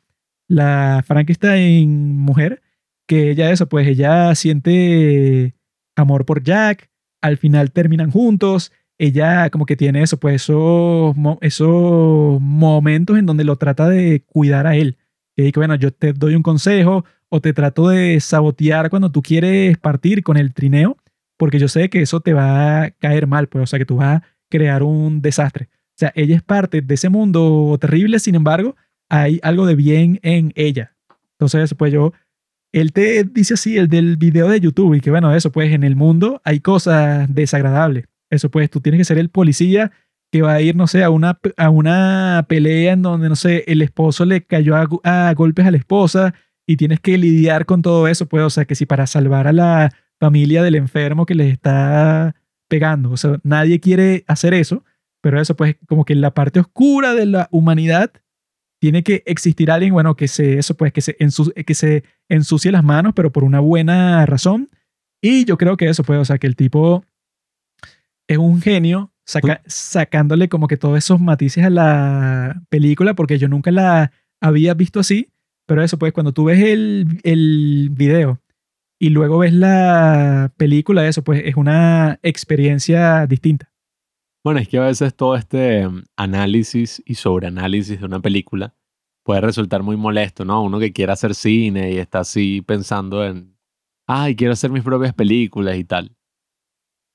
[0.49, 2.62] la Frankenstein mujer,
[3.07, 5.55] que ella eso, pues ella siente
[5.97, 6.90] amor por Jack,
[7.23, 13.45] al final terminan juntos, ella como que tiene eso, pues esos, esos momentos en donde
[13.45, 14.99] lo trata de cuidar a él.
[15.37, 19.23] Que dice, bueno, yo te doy un consejo o te trato de sabotear cuando tú
[19.23, 20.97] quieres partir con el trineo,
[21.37, 23.97] porque yo sé que eso te va a caer mal, pues, o sea, que tú
[23.97, 25.69] vas a crear un desastre.
[25.73, 28.77] O sea, ella es parte de ese mundo terrible, sin embargo,
[29.09, 30.97] hay algo de bien en ella.
[31.33, 32.12] Entonces, pues yo,
[32.73, 35.85] él te dice así, el del video de YouTube, y que bueno, eso, pues en
[35.85, 38.07] el mundo hay cosas desagradables.
[38.30, 39.90] Eso, pues tú tienes que ser el policía
[40.30, 43.64] que va a ir, no sé, a una, a una pelea en donde, no sé,
[43.66, 46.34] el esposo le cayó a, a golpes a la esposa
[46.66, 49.52] y tienes que lidiar con todo eso, pues, o sea, que si para salvar a
[49.55, 49.90] la
[50.20, 52.34] familia del enfermo que les está
[52.68, 54.84] pegando, o sea, nadie quiere hacer eso,
[55.22, 58.12] pero eso, pues, como que en la parte oscura de la humanidad
[58.80, 62.70] tiene que existir alguien, bueno, que se, eso, pues, que se, ensu- que se ensucie
[62.70, 64.68] las manos, pero por una buena razón.
[65.22, 67.02] Y yo creo que eso, pues, o sea, que el tipo
[68.28, 73.48] es un genio saca- sacándole como que todos esos matices a la película, porque yo
[73.48, 75.28] nunca la había visto así,
[75.66, 78.40] pero eso, pues, cuando tú ves el, el video
[79.00, 83.70] y luego ves la película, eso, pues, es una experiencia distinta.
[84.44, 88.74] Bueno, es que a veces todo este mm, análisis y sobreanálisis de una película
[89.24, 90.62] puede resultar muy molesto, ¿no?
[90.62, 93.56] Uno que quiere hacer cine y está así pensando en,
[94.06, 96.16] ay, quiero hacer mis propias películas y tal.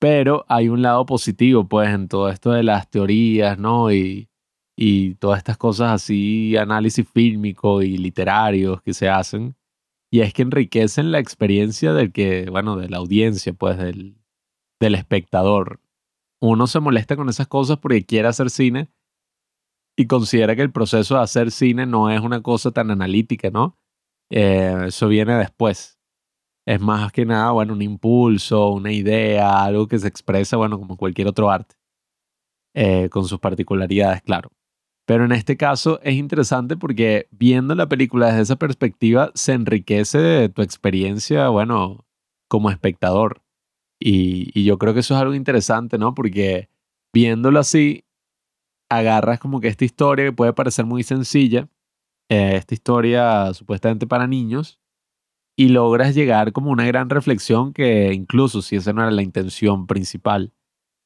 [0.04, 3.90] Pero hay un lado positivo, pues, en todo esto de las teorías, ¿no?
[3.90, 4.28] Y,
[4.76, 9.56] y todas estas cosas así, análisis fílmico y literarios que se hacen.
[10.12, 14.18] Y es que enriquecen la experiencia del que, bueno, de la audiencia, pues, del,
[14.78, 15.80] del espectador
[16.42, 18.90] uno se molesta con esas cosas porque quiere hacer cine
[19.96, 23.78] y considera que el proceso de hacer cine no es una cosa tan analítica, ¿no?
[24.30, 25.98] Eh, eso viene después.
[26.66, 30.96] Es más que nada, bueno, un impulso, una idea, algo que se expresa, bueno, como
[30.96, 31.76] cualquier otro arte,
[32.74, 34.50] eh, con sus particularidades, claro.
[35.06, 40.48] Pero en este caso es interesante porque viendo la película desde esa perspectiva se enriquece
[40.48, 42.06] tu experiencia, bueno,
[42.48, 43.42] como espectador.
[44.00, 46.14] Y, y yo creo que eso es algo interesante, ¿no?
[46.14, 46.70] Porque
[47.12, 48.04] viéndolo así,
[48.88, 51.68] agarras como que esta historia que puede parecer muy sencilla,
[52.28, 54.80] eh, esta historia supuestamente para niños,
[55.56, 59.86] y logras llegar como una gran reflexión que incluso si esa no era la intención
[59.86, 60.52] principal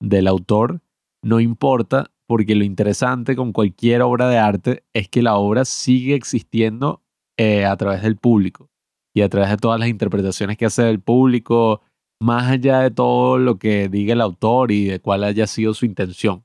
[0.00, 0.80] del autor,
[1.22, 6.14] no importa, porque lo interesante con cualquier obra de arte es que la obra sigue
[6.14, 7.02] existiendo
[7.38, 8.70] eh, a través del público
[9.14, 11.82] y a través de todas las interpretaciones que hace el público,
[12.20, 15.86] más allá de todo lo que diga el autor y de cuál haya sido su
[15.86, 16.44] intención.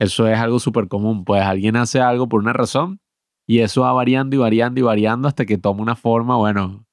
[0.00, 3.00] Eso es algo súper común, pues alguien hace algo por una razón
[3.46, 6.84] y eso va variando y variando y variando hasta que toma una forma, bueno,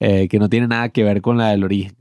[0.00, 1.96] eh, que no tiene nada que ver con la del origen.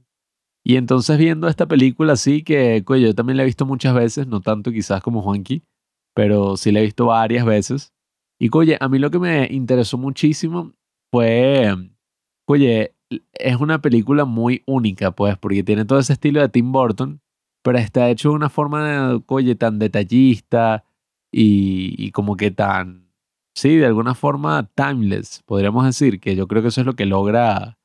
[0.64, 4.42] Y entonces viendo esta película así, que yo también la he visto muchas veces, no
[4.42, 5.64] tanto quizás como Juanqui,
[6.14, 7.94] pero sí la he visto varias veces.
[8.40, 10.74] Y oye, a mí lo que me interesó muchísimo
[11.12, 11.74] fue,
[12.48, 12.96] oye,
[13.34, 17.22] es una película muy única, pues, porque tiene todo ese estilo de Tim Burton,
[17.64, 20.84] pero está hecho de una forma, oye, tan detallista
[21.32, 23.10] y, y como que tan,
[23.56, 27.06] sí, de alguna forma timeless, podríamos decir, que yo creo que eso es lo que
[27.06, 27.77] logra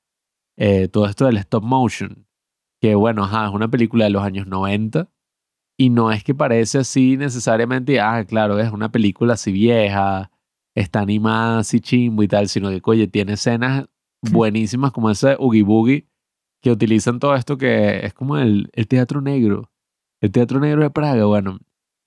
[0.57, 2.27] eh, todo esto del stop motion.
[2.81, 5.09] Que bueno, ajá, es una película de los años 90
[5.79, 10.31] y no es que parece así necesariamente, ah, claro, es una película así vieja,
[10.75, 13.87] está animada así chimbo y tal, sino que, oye, tiene escenas
[14.31, 16.07] buenísimas como ese Oogie Boogie
[16.61, 19.71] que utilizan todo esto que es como el, el teatro negro.
[20.21, 21.59] El teatro negro de Praga, bueno,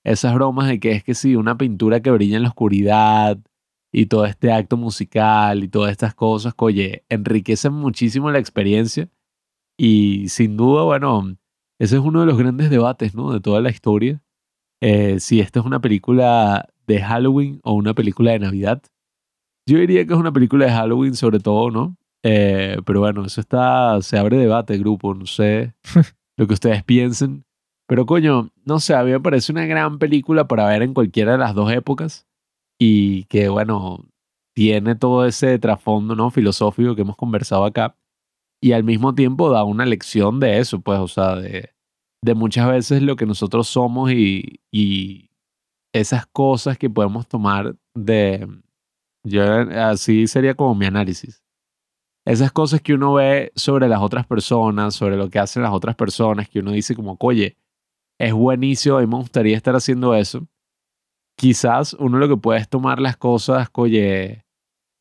[0.04, 3.38] esas bromas de que es que sí, una pintura que brilla en la oscuridad
[3.92, 9.08] y todo este acto musical y todas estas cosas oye, enriquecen muchísimo la experiencia
[9.78, 11.36] y sin duda, bueno,
[11.78, 13.32] ese es uno de los grandes debates, ¿no?
[13.32, 14.22] De toda la historia.
[14.80, 18.82] Eh, si esta es una película de Halloween o una película de Navidad.
[19.68, 21.96] Yo diría que es una película de Halloween sobre todo, ¿no?
[22.22, 25.74] Eh, pero bueno, eso está, se abre debate, grupo, no sé
[26.36, 27.44] lo que ustedes piensen.
[27.88, 31.32] Pero coño, no sé, a mí me parece una gran película para ver en cualquiera
[31.32, 32.26] de las dos épocas
[32.78, 34.06] y que bueno,
[34.54, 36.30] tiene todo ese trasfondo, ¿no?
[36.30, 37.96] Filosófico que hemos conversado acá
[38.62, 41.70] y al mismo tiempo da una lección de eso, pues, o sea, de,
[42.24, 45.30] de muchas veces lo que nosotros somos y, y
[45.94, 48.48] esas cosas que podemos tomar de,
[49.24, 51.42] yo así sería como mi análisis
[52.26, 55.94] esas cosas que uno ve sobre las otras personas, sobre lo que hacen las otras
[55.94, 57.56] personas, que uno dice como, oye,
[58.18, 60.46] es buenísimo, a mí me gustaría estar haciendo eso.
[61.36, 63.68] Quizás uno lo que puede es tomar las cosas,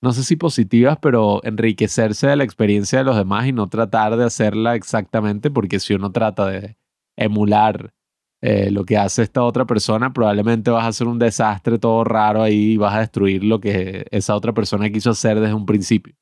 [0.02, 4.18] no sé si positivas, pero enriquecerse de la experiencia de los demás y no tratar
[4.18, 6.78] de hacerla exactamente, porque si uno trata de
[7.18, 7.94] emular
[8.42, 12.44] eh, lo que hace esta otra persona, probablemente vas a hacer un desastre todo raro
[12.44, 16.14] ahí y vas a destruir lo que esa otra persona quiso hacer desde un principio.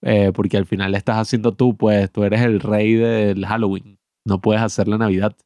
[0.00, 4.40] Eh, porque al final estás haciendo tú, pues tú eres el rey del Halloween, no
[4.40, 5.36] puedes hacer la Navidad.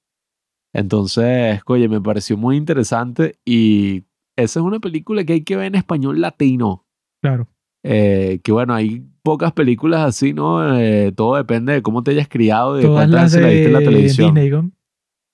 [0.72, 4.04] Entonces, oye, me pareció muy interesante y
[4.36, 6.86] esa es una película que hay que ver en español latino.
[7.22, 7.48] Claro.
[7.84, 10.76] Eh, que bueno, hay pocas películas así, ¿no?
[10.78, 13.48] Eh, todo depende de cómo te hayas criado y de Todas cuántas las veces la
[13.48, 14.34] viste en la de televisión.
[14.34, 14.70] Disney, ¿no?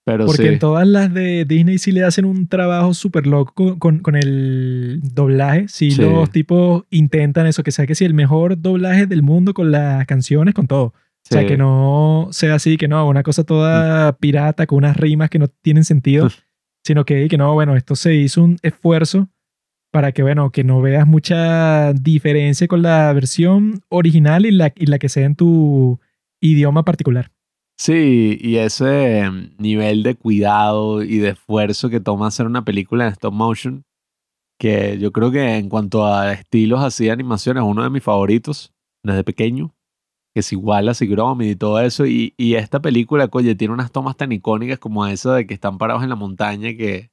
[0.07, 0.49] Pero Porque sí.
[0.49, 5.67] en todas las de Disney sí le hacen un trabajo súper loco con el doblaje.
[5.69, 6.03] Sí, Sí.
[6.03, 10.05] los tipos intentan eso, que sea que sí, el mejor doblaje del mundo con las
[10.07, 10.93] canciones, con todo.
[11.31, 15.31] O sea, que no sea así, que no, una cosa toda pirata con unas rimas
[15.31, 16.29] que no tienen sentido,
[16.85, 19.29] sino que, que no, bueno, esto se hizo un esfuerzo
[19.91, 24.87] para que, bueno, que no veas mucha diferencia con la versión original y la, y
[24.87, 25.99] la que sea en tu
[26.43, 27.31] idioma particular.
[27.79, 29.25] Sí, y ese
[29.59, 33.85] nivel de cuidado y de esfuerzo que toma hacer una película en stop motion,
[34.59, 38.03] que yo creo que en cuanto a estilos así de animación es uno de mis
[38.03, 38.73] favoritos
[39.03, 39.75] desde pequeño,
[40.35, 43.93] que es igual a Gromit y todo eso, y, y esta película, oye, tiene unas
[43.93, 47.11] tomas tan icónicas como esa de que están parados en la montaña, que,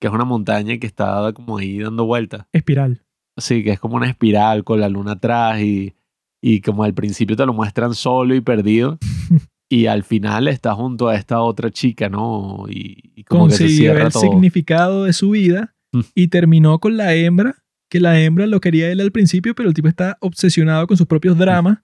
[0.00, 2.46] que es una montaña que está como ahí dando vueltas.
[2.52, 3.02] Espiral.
[3.38, 5.94] Sí, que es como una espiral con la luna atrás y,
[6.42, 8.98] y como al principio te lo muestran solo y perdido.
[9.70, 12.64] Y al final está junto a esta otra chica, ¿no?
[12.70, 14.22] Y, y como que se consiguió cierra el todo.
[14.22, 16.00] significado de su vida Mm.
[16.14, 17.56] y terminó con la hembra,
[17.90, 21.06] que la hembra lo quería él al principio, pero el tipo está obsesionado con sus
[21.06, 21.38] propios Mm.
[21.38, 21.78] dramas,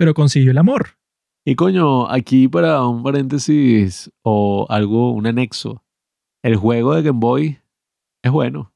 [0.00, 0.96] pero consiguió el amor.
[1.44, 5.84] Y coño, aquí para un paréntesis o algo, un anexo.
[6.42, 7.58] El juego de Game Boy
[8.22, 8.72] es bueno.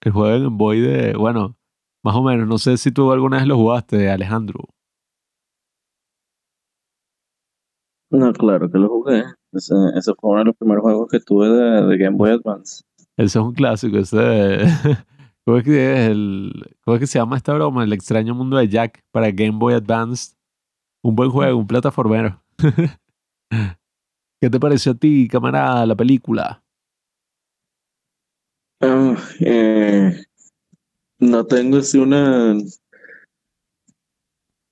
[0.00, 1.56] El juego de Game Boy de, bueno,
[2.02, 4.64] más o menos, no sé si tú alguna vez lo jugaste, Alejandro.
[8.10, 9.22] No, claro que lo jugué.
[9.52, 12.82] Ese, ese fue uno de los primeros juegos que tuve de, de Game Boy Advance.
[13.16, 14.64] Ese es un clásico, ese...
[15.46, 17.84] ¿Cómo es, que es el, ¿Cómo es que se llama esta broma?
[17.84, 20.36] El extraño mundo de Jack para Game Boy Advance.
[21.02, 22.42] Un buen juego, un plataformero.
[24.40, 26.62] ¿Qué te pareció a ti, camarada, la película?
[28.80, 30.24] Ah, eh,
[31.18, 32.54] no tengo así una,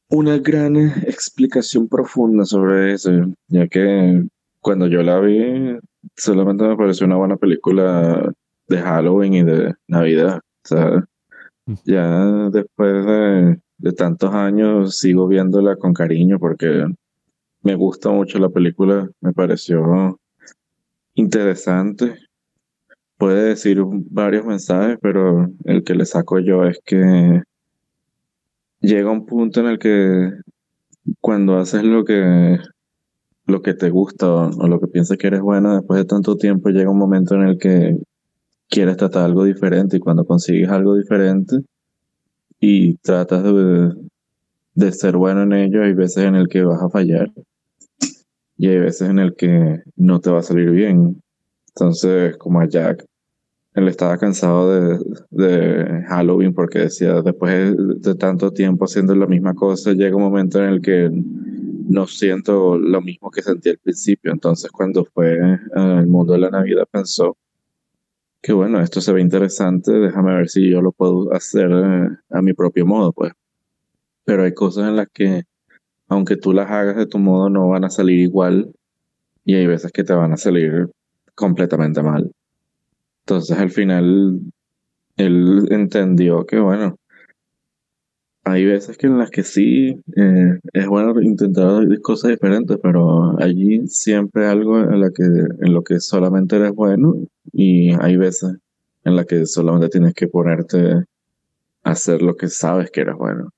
[0.08, 3.10] una gran explicación profunda sobre eso,
[3.48, 4.26] ya que
[4.60, 5.78] cuando yo la vi,
[6.16, 8.32] solamente me pareció una buena película
[8.68, 10.40] de Halloween y de Navidad.
[10.64, 11.04] Sea,
[11.84, 16.86] ya después de, de tantos años sigo viéndola con cariño porque
[17.62, 20.18] me gusta mucho la película, me pareció
[21.14, 22.14] interesante.
[23.18, 27.42] puede decir varios mensajes, pero el que le saco yo es que
[28.80, 30.30] llega un punto en el que
[31.20, 32.58] cuando haces lo que
[33.46, 36.36] lo que te gusta o, o lo que piensas que eres bueno, después de tanto
[36.36, 37.96] tiempo llega un momento en el que
[38.68, 41.58] quieres tratar algo diferente y cuando consigues algo diferente
[42.60, 43.94] y tratas de,
[44.74, 47.30] de ser bueno en ello, hay veces en el que vas a fallar
[48.58, 51.22] y hay veces en el que no te va a salir bien.
[51.68, 53.04] Entonces, como a Jack,
[53.74, 54.98] él estaba cansado de,
[55.30, 60.58] de Halloween porque decía, después de tanto tiempo haciendo la misma cosa, llega un momento
[60.58, 61.10] en el que
[61.88, 64.32] no siento lo mismo que sentí al principio.
[64.32, 65.38] Entonces, cuando fue
[65.74, 67.36] al mundo de la Navidad, pensó
[68.47, 72.40] que bueno, esto se ve interesante, déjame ver si yo lo puedo hacer eh, a
[72.43, 73.32] mi propio modo, pues.
[74.24, 75.43] Pero hay cosas en las que,
[76.06, 78.70] aunque tú las hagas de tu modo, no van a salir igual
[79.44, 80.89] y hay veces que te van a salir
[81.35, 82.31] completamente mal.
[83.24, 84.40] Entonces, al final,
[85.16, 87.01] él entendió que bueno,
[88.47, 93.89] hay veces que en las que sí eh, es bueno intentar cosas diferentes, pero allí
[93.89, 97.16] siempre algo en, la que, en lo que solamente eres bueno
[97.52, 98.56] y hay veces
[99.02, 101.05] en las que solamente tienes que ponerte a
[101.90, 103.51] hacer lo que sabes que eres bueno.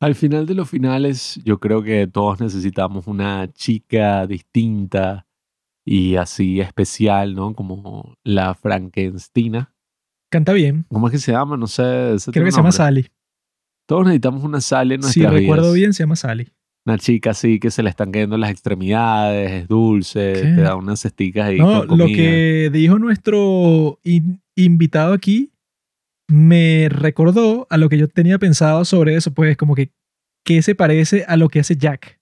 [0.00, 5.26] Al final de los finales, yo creo que todos necesitamos una chica distinta
[5.82, 7.54] y así especial, ¿no?
[7.54, 9.72] Como la Frankensteina.
[10.28, 10.84] Canta bien.
[10.90, 11.56] ¿Cómo es que se llama?
[11.56, 11.82] No sé.
[12.32, 12.72] Creo que se llama nombre.
[12.72, 13.06] Sally.
[13.86, 15.74] Todos necesitamos una Sally en Si nuestras recuerdo vidas.
[15.74, 16.48] bien, se llama Sally.
[16.86, 20.40] Una chica así que se le están cayendo las extremidades, es dulce, ¿Qué?
[20.42, 25.50] te da unas cesticas ahí No, con lo que dijo nuestro in- invitado aquí
[26.28, 29.92] me recordó a lo que yo tenía pensado sobre eso, pues como que,
[30.44, 32.20] ¿qué se parece a lo que hace Jack?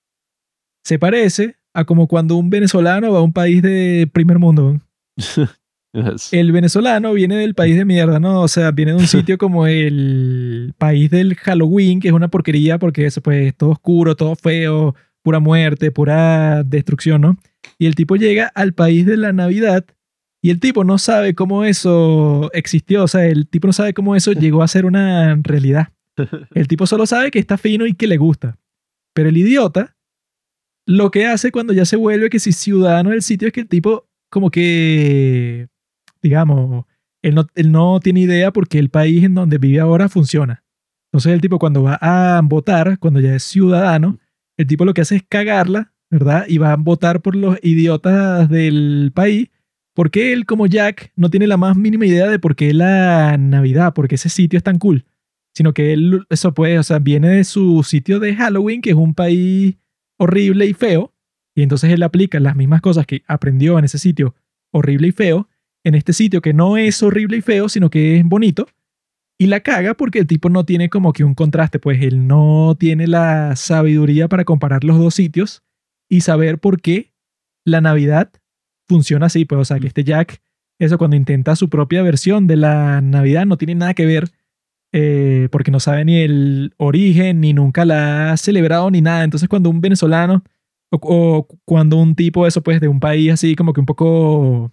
[0.84, 4.78] Se parece a como cuando un venezolano va a un país de primer mundo.
[5.92, 8.40] El venezolano viene del país de mierda, ¿no?
[8.40, 12.78] O sea, viene de un sitio como el país del Halloween, que es una porquería
[12.78, 17.36] porque eso, pues, es todo oscuro, todo feo, pura muerte, pura destrucción, ¿no?
[17.78, 19.84] Y el tipo llega al país de la Navidad
[20.40, 24.16] y el tipo no sabe cómo eso existió, o sea, el tipo no sabe cómo
[24.16, 25.88] eso llegó a ser una realidad.
[26.54, 28.58] El tipo solo sabe que está fino y que le gusta.
[29.14, 29.96] Pero el idiota
[30.86, 33.68] lo que hace cuando ya se vuelve que si ciudadano del sitio es que el
[33.68, 35.68] tipo como que,
[36.22, 36.86] digamos,
[37.22, 40.64] él no, él no tiene idea porque el país en donde vive ahora funciona.
[41.12, 44.18] Entonces el tipo cuando va a votar, cuando ya es ciudadano,
[44.56, 46.46] el tipo lo que hace es cagarla, ¿verdad?
[46.48, 49.48] Y va a votar por los idiotas del país
[49.94, 53.92] porque él como Jack no tiene la más mínima idea de por qué la Navidad,
[53.94, 55.04] porque ese sitio es tan cool.
[55.54, 58.96] Sino que él, eso pues, o sea, viene de su sitio de Halloween, que es
[58.96, 59.76] un país
[60.18, 61.12] horrible y feo,
[61.54, 64.34] y entonces él aplica las mismas cosas que aprendió en ese sitio
[64.70, 65.48] horrible y feo,
[65.84, 68.66] en este sitio que no es horrible y feo, sino que es bonito,
[69.38, 72.76] y la caga porque el tipo no tiene como que un contraste, pues él no
[72.78, 75.62] tiene la sabiduría para comparar los dos sitios
[76.08, 77.12] y saber por qué
[77.64, 78.30] la Navidad
[78.88, 80.40] funciona así, pues o sea, que este Jack,
[80.78, 84.30] eso cuando intenta su propia versión de la Navidad no tiene nada que ver
[84.92, 89.24] eh, porque no sabe ni el origen, ni nunca la ha celebrado, ni nada.
[89.24, 90.44] Entonces, cuando un venezolano
[90.90, 94.70] o, o cuando un tipo eso, pues, de un país así como que un poco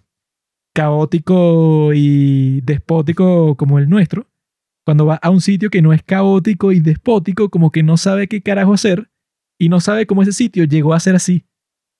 [0.74, 4.28] caótico y despótico como el nuestro,
[4.84, 8.28] cuando va a un sitio que no es caótico y despótico, como que no sabe
[8.28, 9.10] qué carajo hacer
[9.58, 11.44] y no sabe cómo ese sitio llegó a ser así.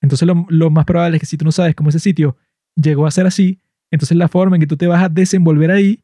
[0.01, 2.35] Entonces, lo, más probable es que si tú no sabes cómo ese sitio
[2.75, 3.59] llegó a ser así,
[3.91, 6.03] entonces la forma en que tú te vas a desenvolver ahí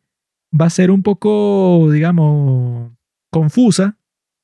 [0.49, 2.91] va a ser un poco, digamos,
[3.31, 3.97] confusa.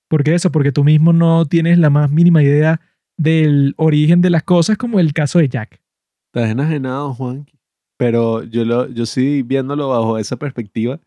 [0.10, 2.82] Porque eso, porque tú mismo no tienes la más mínima idea
[3.18, 5.82] del origen de las cosas, como el caso de Jack.
[6.34, 7.46] Estás enajenado, Juan.
[8.04, 11.00] Pero yo, lo, yo sí, viéndolo bajo esa perspectiva,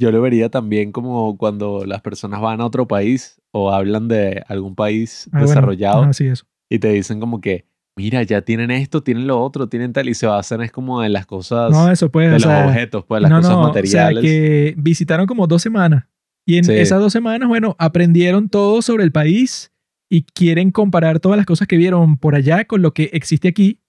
[0.00, 4.44] yo lo vería también como cuando las personas van a otro país o hablan de
[4.48, 6.44] algún país Ah, bueno, desarrollado ajá, sí, eso.
[6.70, 7.64] y te dicen como que,
[7.98, 11.14] mira, ya tienen esto, tienen lo otro, tienen tal, y se basan es como en
[11.14, 14.18] las cosas, No, eso pues, de los sea, objetos, pues las no, cosas no, materiales.
[14.18, 16.04] O sea, que visitaron como dos semanas.
[16.46, 16.72] Y en Sí.
[16.74, 19.72] esas dos semanas, bueno, aprendieron todo sobre el país
[20.10, 23.80] y quieren comparar todas las cosas que vieron por allá con lo que existe aquí.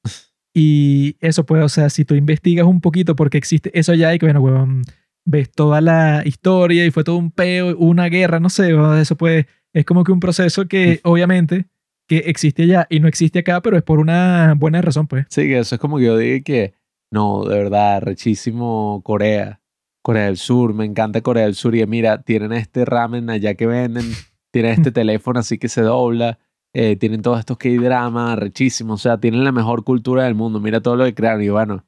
[0.59, 4.17] Y eso pues, o sea, si tú investigas un poquito porque existe eso allá y
[4.17, 4.81] que, bueno, huevón,
[5.23, 9.45] ves toda la historia y fue todo un peo, una guerra, no sé, eso pues,
[9.71, 11.67] es como que un proceso que obviamente
[12.07, 15.27] que existe allá y no existe acá, pero es por una buena razón, pues.
[15.29, 16.73] Sí, que eso es como que yo digo que,
[17.11, 19.61] no, de verdad, rechísimo Corea.
[20.01, 21.75] Corea del Sur, me encanta Corea del Sur.
[21.75, 24.05] Y mira, tienen este ramen allá que venden,
[24.51, 26.39] tienen este teléfono así que se dobla,
[26.79, 28.93] eh, tienen todos estos K-drama, rechísimo.
[28.93, 30.59] O sea, tienen la mejor cultura del mundo.
[30.59, 31.41] Mira todo lo que crearon.
[31.41, 31.83] Y bueno,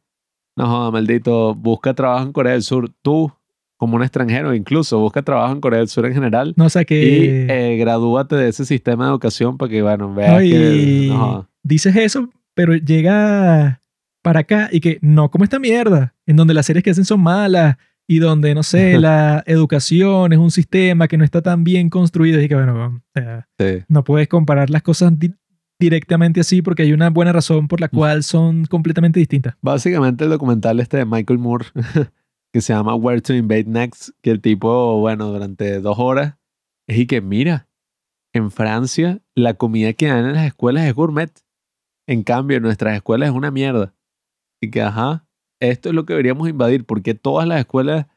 [0.57, 1.53] No joda, maldito.
[1.53, 2.89] Busca trabajo en Corea del Sur.
[3.03, 3.31] Tú,
[3.77, 6.53] como un extranjero, incluso, busca trabajo en Corea del Sur en general.
[6.57, 10.33] No, o sea Y eh, gradúate de ese sistema de educación para que, bueno, veas
[10.33, 11.07] No, que.
[11.09, 13.81] no dices eso, pero llega
[14.23, 17.21] para acá y que no como esta mierda, en donde las series que hacen son
[17.21, 17.77] malas
[18.11, 22.41] y donde, no sé, la educación es un sistema que no está tan bien construido.
[22.41, 23.83] Y que, bueno, o sea, Sí.
[23.87, 25.35] no puedes comparar las cosas di-
[25.79, 29.55] directamente así porque hay una buena razón por la cual son completamente distintas.
[29.61, 31.65] Básicamente el documental este de Michael Moore,
[32.51, 36.33] que se llama Where to Invade Next, que el tipo, bueno, durante dos horas,
[36.87, 37.67] es y que mira,
[38.33, 41.31] en Francia la comida que dan en las escuelas es gourmet.
[42.07, 43.93] En cambio, en nuestras escuelas es una mierda.
[44.61, 45.27] Y que, ajá,
[45.59, 48.07] esto es lo que deberíamos invadir, porque todas las escuelas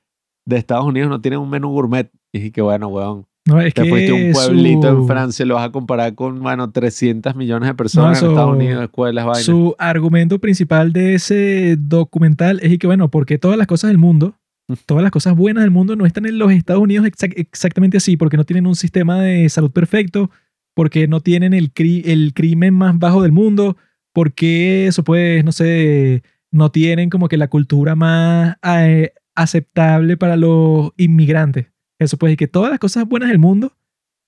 [0.46, 2.10] de Estados Unidos no tienen un menú gourmet.
[2.32, 5.44] Y que, bueno, weón, No, es te que fuiste a un pueblito su- en Francia,
[5.44, 9.24] lo vas a comparar con, bueno, 300 millones de personas eso- en Estados Unidos, escuelas,
[9.26, 9.44] vainas.
[9.44, 13.98] Su argumento principal de ese documental es y que, bueno, porque todas las cosas del
[13.98, 14.34] mundo,
[14.68, 14.74] Mm.
[14.86, 18.16] todas las cosas buenas del mundo no están en los Estados Unidos exac- exactamente así,
[18.16, 20.30] porque no tienen un sistema de salud perfecto,
[20.74, 23.76] porque no tienen el, cri- el crimen más bajo del mundo,
[24.14, 26.22] porque eso pues, no sé,
[26.52, 31.66] no tienen como que la cultura más eh, aceptable para los inmigrantes.
[31.98, 33.72] Eso pues, y que todas las cosas buenas del mundo,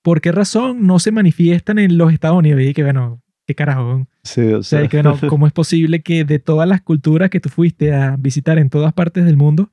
[0.01, 2.61] ¿por qué razón no se manifiestan en los Estados Unidos?
[2.61, 4.07] Y que, bueno, qué carajo.
[4.23, 7.29] Sí, o O sea, y que, bueno, ¿cómo es posible que de todas las culturas
[7.29, 9.69] que tú fuiste a visitar en todas partes del mundo,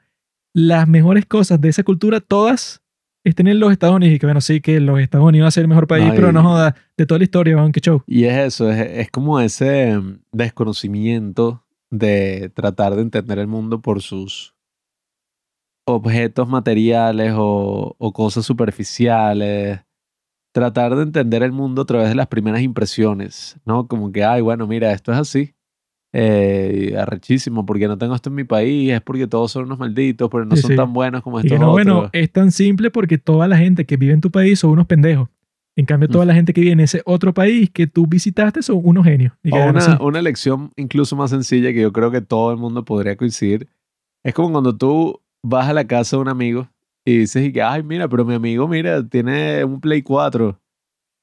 [0.52, 2.82] las mejores cosas de esa cultura, todas
[3.24, 4.16] estén en los Estados Unidos?
[4.16, 6.32] Y que, bueno, sí, que los Estados Unidos va a ser el mejor país, pero
[6.32, 8.02] no joda, de toda la historia, van, qué show.
[8.06, 13.82] Y es eso, es, es como ese mm, desconocimiento de tratar de entender el mundo
[13.82, 14.54] por sus
[15.86, 19.80] objetos materiales o, o cosas superficiales.
[20.54, 23.86] Tratar de entender el mundo a través de las primeras impresiones, ¿no?
[23.88, 25.54] Como que, ay, bueno, mira, esto es así.
[26.14, 30.28] Eh, arrechísimo, porque no tengo esto en mi país, es porque todos son unos malditos,
[30.30, 30.76] pero no Sí, son sí.
[30.76, 33.86] tan buenos como Y estos que, no, bueno, es tan simple porque toda la gente
[33.86, 35.28] que vive en tu país son unos pendejos.
[35.76, 36.28] En cambio, toda Mm.
[36.28, 39.32] la gente que vive en ese otro país que tú visitaste son unos genios.
[39.42, 42.84] Y O una, una lección incluso más sencilla que yo creo que todo el mundo
[42.84, 43.68] podría coincidir.
[44.24, 46.68] Es como cuando tú vas a la casa de un amigo
[47.04, 50.60] y dices, y que, ay, mira, pero mi amigo, mira, tiene un Play 4.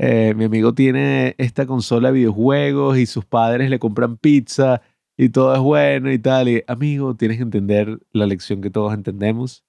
[0.01, 4.81] Eh, mi amigo tiene esta consola de videojuegos y sus padres le compran pizza
[5.17, 6.49] y todo es bueno y tal.
[6.49, 9.63] Y, amigo, tienes que entender la lección que todos entendemos.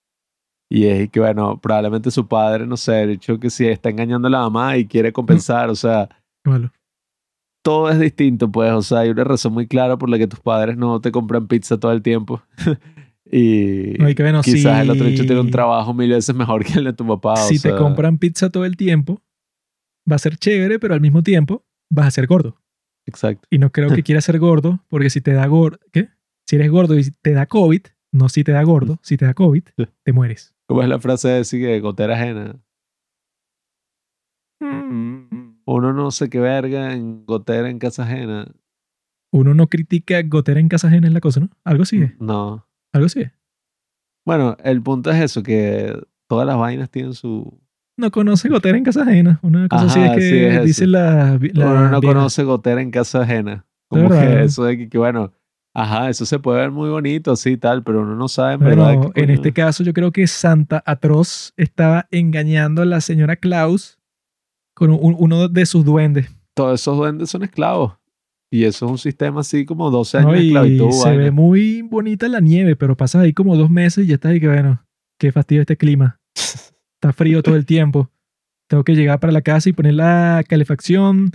[0.73, 4.29] Y es que, bueno, probablemente su padre, no sé, el hecho que si está engañando
[4.29, 6.09] a la mamá y quiere compensar, o sea,
[6.45, 6.71] malo.
[7.65, 8.73] todo es distinto, pues.
[8.73, 11.49] O sea, hay una razón muy clara por la que tus padres no te compran
[11.49, 12.41] pizza todo el tiempo.
[13.31, 16.79] y No, que, bueno, quizás el otro hecho tiene un trabajo mil veces mejor que
[16.79, 17.33] el de tu papá.
[17.33, 19.21] o si te sea, compran pizza todo el tiempo,
[20.11, 22.61] va a ser chévere, pero al mismo tiempo vas a ser gordo.
[23.07, 23.49] Exacto.
[23.51, 26.11] Y no creo que quieras ser gordo, porque si te da gordo, ¿qué?
[26.49, 27.83] Si eres gordo y te da COVID,
[28.13, 29.65] no si te da gordo, si te da COVID,
[30.05, 30.55] te mueres.
[30.71, 32.55] ¿Cómo es la frase de decir que gotera ajena?
[34.61, 38.47] Uno no sé qué verga en gotera en casa ajena.
[39.33, 41.51] Uno no critica gotera en casa ajena es la cosa, ¿no?
[41.65, 42.69] Algo así es, No.
[42.93, 43.33] algo así es.
[44.25, 45.93] Bueno, el punto es eso, que
[46.29, 47.61] todas las vainas tienen su...
[47.97, 49.41] No conoce gotera en casa ajena.
[49.43, 52.15] Una cosa así es que sí, es dice la, la Uno no vieja.
[52.15, 53.67] conoce gotera en casa ajena.
[53.89, 55.33] Como que eso de que, que, bueno,
[55.75, 58.61] ajá, eso se puede ver muy bonito así y tal, pero uno no sabe en
[58.61, 59.11] Bueno, verdad.
[59.15, 63.99] en este caso yo creo que Santa Atroz estaba engañando a la señora Klaus
[64.75, 66.31] con un- uno de sus duendes.
[66.55, 67.95] Todos esos duendes son esclavos.
[68.53, 70.31] Y eso es un sistema así como 12 ¿no?
[70.31, 70.91] años de Y esclavitud.
[70.91, 71.23] se vaina.
[71.25, 74.41] ve muy bonita la nieve, pero pasas ahí como dos meses y ya estás ahí
[74.41, 74.85] que bueno,
[75.19, 76.19] qué fastidio este clima.
[76.95, 78.11] Está frío todo el tiempo.
[78.69, 81.31] Tengo que llegar para la casa y poner la calefacción,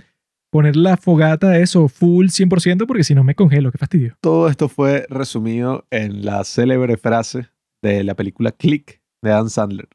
[0.56, 4.16] poner la fogata, eso, full 100%, porque si no me congelo, qué fastidio.
[4.22, 7.48] Todo esto fue resumido en la célebre frase
[7.82, 9.88] de la película Click de Dan Sandler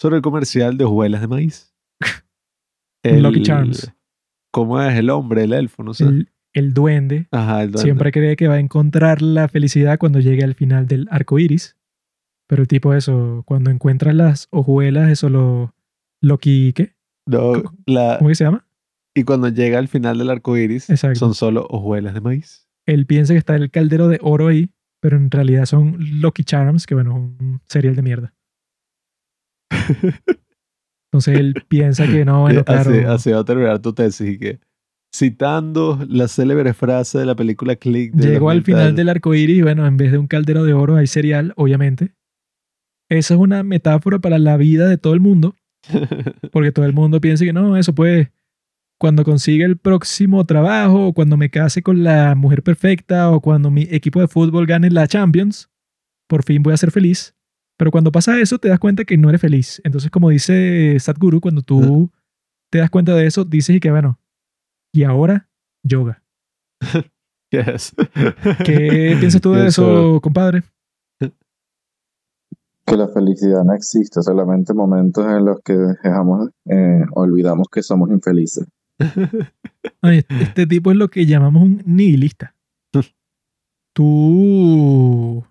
[0.00, 1.74] sobre el comercial de hojuelas de maíz.
[3.04, 3.92] Lucky Charms.
[4.50, 5.82] ¿Cómo es el hombre, el elfo?
[5.82, 6.04] No sé.
[6.04, 7.82] El, el duende Ajá, el duende.
[7.82, 11.76] siempre cree que va a encontrar la felicidad cuando llegue al final del arco iris.
[12.48, 15.74] Pero el tipo eso, cuando encuentra las hojuelas, eso lo...
[16.20, 16.94] Loki, ¿qué?
[17.26, 18.66] No, la- ¿Cómo que se llama?
[19.14, 21.18] Y cuando llega al final del arco iris, Exacto.
[21.18, 22.68] son solo hojuelas de maíz.
[22.86, 26.86] Él piensa que está el caldero de oro ahí, pero en realidad son Lucky Charms,
[26.86, 28.34] que bueno, un cereal de mierda.
[31.12, 32.90] Entonces él piensa que no, bueno, Eh, claro.
[32.90, 34.30] así, así va a terminar tu tesis.
[34.30, 34.60] Y que,
[35.14, 38.12] citando la célebre frase de la película Click.
[38.14, 40.72] de Llegó al 2000 final del arco iris bueno, en vez de un caldero de
[40.72, 42.14] oro hay cereal, obviamente.
[43.10, 45.54] Esa es una metáfora para la vida de todo el mundo,
[46.52, 48.28] porque todo el mundo piensa que no, eso pues,
[49.02, 53.68] cuando consiga el próximo trabajo, o cuando me case con la mujer perfecta, o cuando
[53.68, 55.68] mi equipo de fútbol gane la Champions,
[56.28, 57.34] por fin voy a ser feliz.
[57.76, 59.82] Pero cuando pasa eso, te das cuenta que no eres feliz.
[59.82, 62.12] Entonces, como dice Sadhguru, cuando tú
[62.70, 64.20] te das cuenta de eso, dices y que, bueno,
[64.94, 65.48] y ahora,
[65.82, 66.22] yoga.
[67.50, 67.94] Yes.
[68.64, 70.62] ¿Qué piensas tú de Yes, eso, compadre?
[71.18, 78.08] Que la felicidad no existe, solamente momentos en los que dejamos, eh, olvidamos que somos
[78.08, 78.64] infelices.
[80.02, 82.54] Este tipo es lo que llamamos un nihilista.
[83.94, 85.44] ¿Tú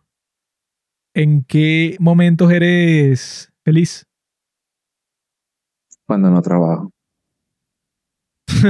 [1.14, 4.06] en qué momentos eres feliz?
[6.08, 6.92] Cuando no trabajo.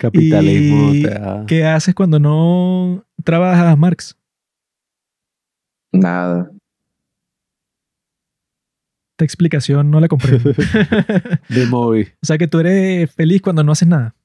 [0.00, 0.94] Capitalismo.
[0.94, 4.16] ¿Y te da- ¿Qué haces cuando no trabajas, Marx?
[5.92, 6.50] Nada.
[9.22, 10.50] Esta explicación no la comprendo.
[11.48, 12.08] De móvil.
[12.20, 14.16] o sea que tú eres feliz cuando no haces nada.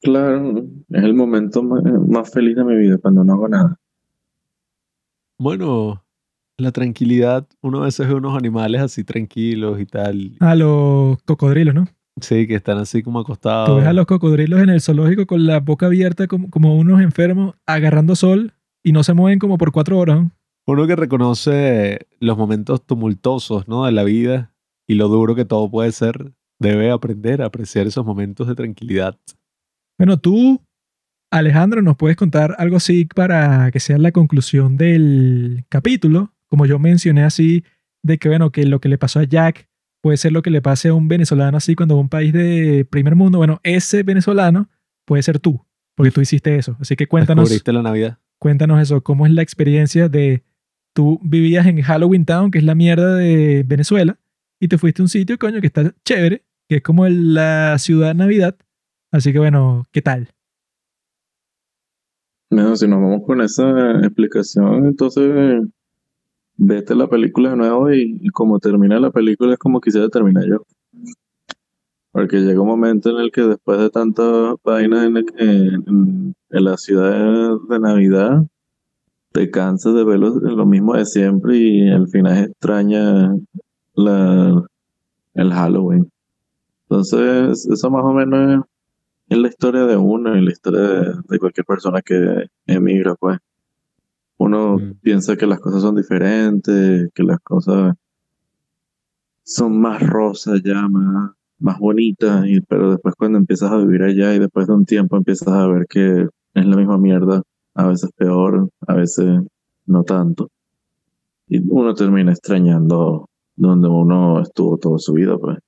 [0.00, 3.76] Claro, es el momento más, más feliz de mi vida, cuando no hago nada.
[5.36, 6.04] Bueno,
[6.58, 10.36] la tranquilidad, uno a veces ve unos animales así tranquilos y tal.
[10.38, 11.88] A los cocodrilos, ¿no?
[12.20, 13.68] Sí, que están así como acostados.
[13.68, 17.00] Tú ves a los cocodrilos en el zoológico con la boca abierta como, como unos
[17.00, 18.52] enfermos agarrando sol
[18.84, 20.20] y no se mueven como por cuatro horas.
[20.20, 20.30] ¿no?
[20.68, 23.86] Uno que reconoce los momentos tumultuosos, ¿no?
[23.86, 24.52] De la vida
[24.86, 29.18] y lo duro que todo puede ser, debe aprender a apreciar esos momentos de tranquilidad.
[29.98, 30.60] Bueno, tú,
[31.30, 36.34] Alejandro, nos puedes contar algo así para que sea la conclusión del capítulo.
[36.50, 37.64] Como yo mencioné así,
[38.02, 39.70] de que bueno, que lo que le pasó a Jack
[40.02, 42.34] puede ser lo que le pase a un venezolano así cuando va a un país
[42.34, 43.38] de primer mundo.
[43.38, 44.68] Bueno, ese venezolano
[45.06, 45.64] puede ser tú,
[45.96, 46.76] porque tú hiciste eso.
[46.78, 48.18] Así que cuéntanos, Descubriste la Navidad.
[48.38, 50.44] cuéntanos eso, cómo es la experiencia de
[50.98, 54.18] tú vivías en Halloween Town, que es la mierda de Venezuela,
[54.58, 58.16] y te fuiste a un sitio, coño, que está chévere, que es como la ciudad
[58.16, 58.56] Navidad.
[59.12, 60.30] Así que bueno, ¿qué tal?
[62.50, 65.62] Bueno, si nos vamos con esa explicación, entonces
[66.56, 70.64] vete la película de nuevo y, como termina la película es como quisiera terminar yo.
[72.10, 76.76] Porque llega un momento en el que después de tantas vainas en, en- en la
[76.76, 78.42] ciudad de Navidad,
[79.32, 83.34] te cansas de ver lo, lo mismo de siempre y al final extraña
[83.94, 84.64] la,
[85.34, 86.10] el Halloween.
[86.88, 88.70] Entonces, eso más o menos es
[89.30, 93.38] es la historia de uno y la historia de, de cualquier persona que emigra, pues.
[94.38, 94.92] Uno Mm.
[95.02, 97.94] piensa que las cosas son diferentes, que las cosas
[99.42, 104.34] son más rosas ya, más, más bonitas, y, pero después cuando empiezas a vivir allá
[104.34, 107.42] y después de un tiempo empiezas a ver que es la misma mierda,
[107.78, 109.40] a veces peor, a veces
[109.86, 110.50] no tanto.
[111.46, 115.58] Y uno termina extrañando donde uno estuvo toda su vida, pues.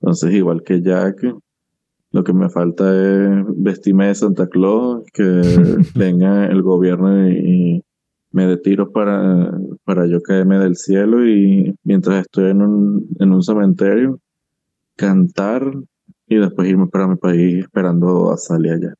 [0.00, 1.22] Entonces, igual que Jack,
[2.12, 5.22] lo que me falta es vestirme de Santa Claus, que
[5.94, 7.84] venga el gobierno y, y
[8.30, 9.52] me dé tiros para,
[9.84, 14.18] para yo caerme del cielo y mientras estoy en un, en un cementerio,
[14.96, 15.70] cantar
[16.26, 18.94] y después irme para mi país esperando a salir allá.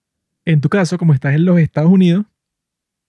[0.45, 2.27] En tu caso, como estás en los Estados Unidos,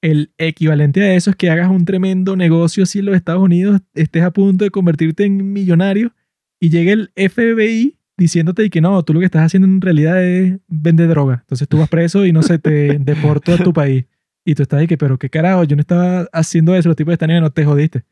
[0.01, 3.81] el equivalente a eso es que hagas un tremendo negocio así en los Estados Unidos,
[3.93, 6.13] estés a punto de convertirte en millonario
[6.59, 10.57] y llegue el FBI diciéndote que no, tú lo que estás haciendo en realidad es
[10.67, 11.39] vender droga.
[11.41, 14.05] Entonces tú vas preso y no se te deporto a tu país.
[14.45, 17.11] Y tú estás ahí que, pero qué carajo, yo no estaba haciendo eso, los tipos
[17.13, 18.03] están ahí, no te jodiste.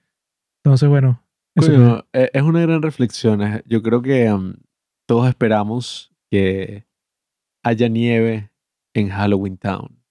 [0.63, 1.23] Entonces, bueno.
[1.55, 3.41] eso Coño, e- es una gran reflexión.
[3.41, 4.55] es- Yo creo que um,
[5.07, 6.85] todos esperamos que
[7.63, 8.49] haya nieve
[8.95, 10.02] en Halloween Town.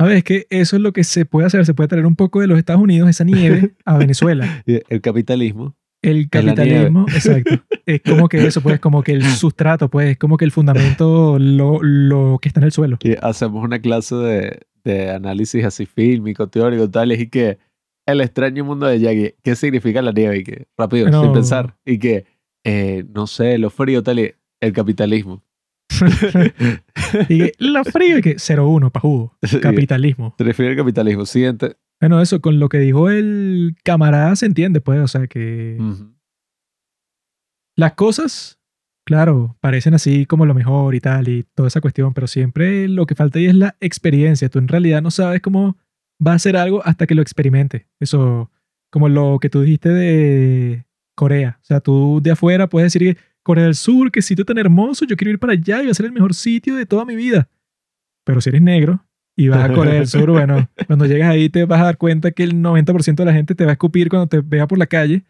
[0.00, 1.66] A ver, es que eso es lo que se puede hacer.
[1.66, 4.64] Se puede traer un poco de los Estados Unidos, esa nieve, a Venezuela.
[4.66, 5.76] El capitalismo.
[6.00, 7.62] El capitalismo, exacto.
[7.84, 11.38] Es como que eso, pues, como que el sustrato, pues, es como que el fundamento,
[11.38, 12.96] lo, lo que está en el suelo.
[13.02, 17.58] Y hacemos una clase de, de análisis así fílmico, teórico, tal, y que
[18.06, 20.38] el extraño mundo de Jackie, ¿qué significa la nieve?
[20.38, 21.76] Y que, rápido, sin pensar.
[21.84, 22.24] Y que,
[22.64, 25.42] eh, no sé, lo frío, tal, y el capitalismo.
[27.28, 29.36] Y lo frío y que 0-1, pajudo.
[29.42, 29.60] Sí.
[29.60, 30.34] Capitalismo.
[30.38, 31.26] Se refiere al capitalismo.
[31.26, 31.76] Siguiente.
[32.00, 35.76] Bueno, eso, con lo que dijo el camarada se entiende, pues, o sea, que
[37.76, 38.58] las cosas,
[39.04, 43.06] claro, parecen así como lo mejor y tal, y toda esa cuestión, pero siempre lo
[43.06, 44.48] que falta ahí es la experiencia.
[44.48, 45.76] Tú en realidad no sabes cómo
[46.26, 47.86] va a ser algo hasta que lo experimentes.
[47.98, 48.50] Eso,
[48.90, 51.58] como lo que tú dijiste de Corea.
[51.60, 55.04] O sea, tú de afuera puedes decir que Corea del Sur, qué sitio tan hermoso,
[55.04, 57.16] yo quiero ir para allá y va a ser el mejor sitio de toda mi
[57.16, 57.48] vida.
[58.24, 59.04] Pero si eres negro
[59.36, 62.30] y vas a Corea del Sur, bueno, cuando llegas ahí te vas a dar cuenta
[62.32, 64.86] que el 90% de la gente te va a escupir cuando te vea por la
[64.86, 65.24] calle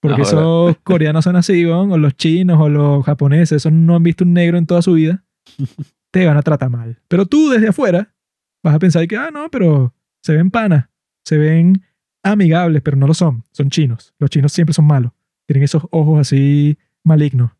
[0.00, 0.28] Porque Ahora.
[0.28, 4.24] esos coreanos son así, weón, o los chinos o los japoneses, esos no han visto
[4.24, 5.24] un negro en toda su vida,
[6.10, 6.98] te van a tratar mal.
[7.08, 8.14] Pero tú desde afuera
[8.62, 10.90] vas a pensar que, ah, no, pero se ven panas,
[11.24, 11.82] se ven
[12.22, 14.12] amigables, pero no lo son, son chinos.
[14.18, 15.12] Los chinos siempre son malos,
[15.46, 17.50] tienen esos ojos así malignos.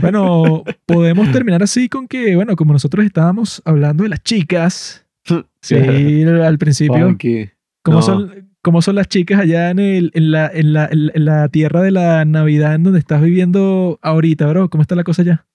[0.00, 5.06] Bueno, podemos terminar así con que, bueno, como nosotros estábamos hablando de las chicas,
[5.62, 5.76] sí,
[6.24, 7.50] al principio, Funky.
[7.84, 8.02] ¿Cómo, No.
[8.02, 11.82] son, cómo son las chicas allá en, el, en, la, en, la, en la tierra
[11.82, 14.70] de la Navidad en donde estás viviendo ahorita, bro?
[14.70, 15.46] ¿Cómo está la cosa allá?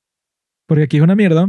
[0.67, 1.47] Porque aquí es una mierda.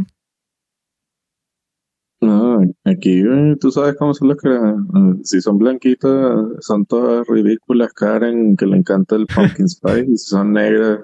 [2.26, 6.10] No, aquí eh, tú sabes cómo son las que eh, si son blanquitas
[6.58, 11.00] son todas ridículas, Karen, que le encanta el pumpkin spice, y si son negras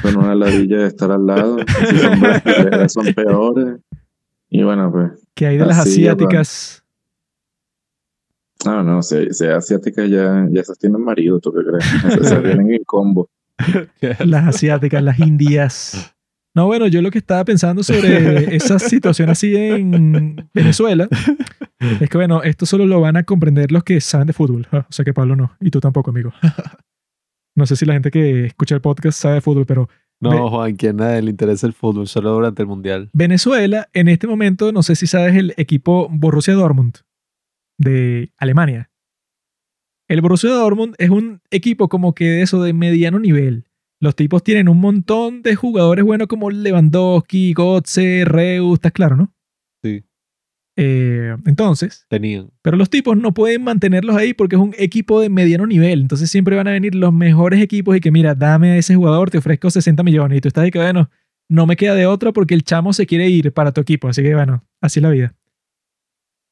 [0.00, 3.80] son una ladilla de estar al lado, si son brasileñas son peores.
[4.50, 6.84] Y bueno, pues, Que hay de las asiáticas.
[8.64, 12.20] no, no, si, si es asiática ya, ya esas tienen marido, ¿tú qué crees?
[12.20, 13.28] Esas vienen en combo.
[14.24, 16.11] Las asiáticas, las indias.
[16.54, 21.08] No, bueno, yo lo que estaba pensando sobre esa situación así en Venezuela
[22.00, 24.66] es que, bueno, esto solo lo van a comprender los que saben de fútbol.
[24.70, 25.56] Ah, O sea que Pablo no.
[25.60, 26.32] Y tú tampoco, amigo.
[27.54, 29.86] No sé si la gente que escucha el podcast sabe de fútbol, pero
[30.20, 33.10] No, Juan, que a nadie le interesa el fútbol, solo durante el mundial.
[33.12, 37.00] Venezuela, en este momento, no sé si sabes el equipo Borussia Dortmund
[37.78, 38.90] de Alemania.
[40.08, 43.66] El Borussia Dortmund es un equipo como que de eso de mediano nivel.
[44.02, 49.32] Los tipos tienen un montón de jugadores buenos como Lewandowski, Götze, Reus, ¿estás claro, no?
[49.80, 50.02] Sí.
[50.76, 52.50] Eh, entonces, Tenían.
[52.62, 56.00] pero los tipos no pueden mantenerlos ahí porque es un equipo de mediano nivel.
[56.00, 59.30] Entonces siempre van a venir los mejores equipos y que, mira, dame a ese jugador,
[59.30, 60.38] te ofrezco 60 millones.
[60.38, 61.08] Y tú estás ahí que, bueno,
[61.48, 64.08] no me queda de otra porque el chamo se quiere ir para tu equipo.
[64.08, 65.36] Así que, bueno, así es la vida.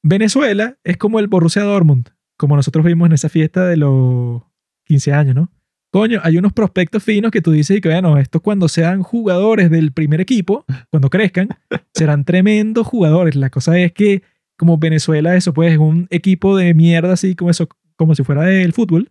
[0.04, 4.40] Venezuela es como el Borussia Dortmund, como nosotros vimos en esa fiesta de los
[4.84, 5.50] 15 años, ¿no?
[5.92, 9.70] Coño, hay unos prospectos finos que tú dices y que, bueno, estos cuando sean jugadores
[9.70, 11.48] del primer equipo, cuando crezcan,
[11.92, 13.34] serán tremendos jugadores.
[13.34, 14.22] La cosa es que
[14.56, 18.42] como Venezuela, eso pues es un equipo de mierda así como eso, como si fuera
[18.42, 19.10] del fútbol.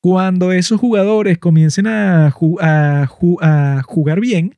[0.00, 4.56] Cuando esos jugadores comiencen a, a jugar bien,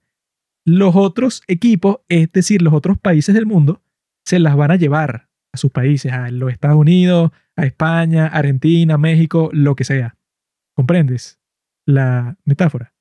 [0.64, 3.82] los otros equipos, es decir, los otros países del mundo,
[4.24, 8.98] se las van a llevar a sus países, a los Estados Unidos, a España, Argentina,
[8.98, 10.16] México, lo que sea.
[10.74, 11.40] ¿Comprendes
[11.86, 12.92] la metáfora?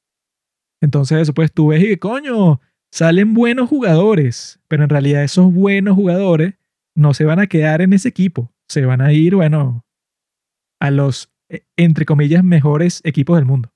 [0.82, 5.54] Entonces, eso pues tú ves y que, coño, salen buenos jugadores, pero en realidad esos
[5.54, 6.54] buenos jugadores
[6.96, 9.86] no se van a quedar en ese equipo, se van a ir, bueno,
[10.80, 13.72] a los, eh, entre comillas, mejores equipos del mundo.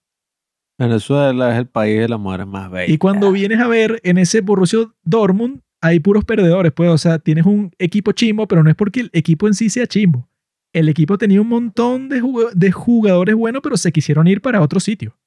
[0.78, 2.90] Venezuela es el país de las mujeres más bellas.
[2.90, 7.20] Y cuando vienes a ver en ese Borussia Dortmund, hay puros perdedores, pues, o sea,
[7.20, 10.30] tienes un equipo chimbo, pero no es porque el equipo en sí sea chimbo.
[10.74, 14.62] El equipo tenía un montón de, jug- de jugadores buenos, pero se quisieron ir para
[14.62, 15.18] otro sitio.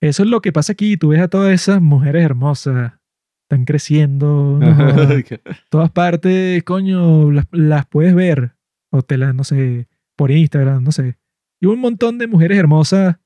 [0.00, 0.96] Eso es lo que pasa aquí.
[0.96, 2.92] Tú ves a todas esas mujeres hermosas,
[3.50, 5.06] están creciendo, no
[5.70, 8.54] todas partes, coño, las, las puedes ver.
[8.92, 11.18] O te las, no sé, por Instagram, no sé.
[11.60, 13.16] Y un montón de mujeres hermosas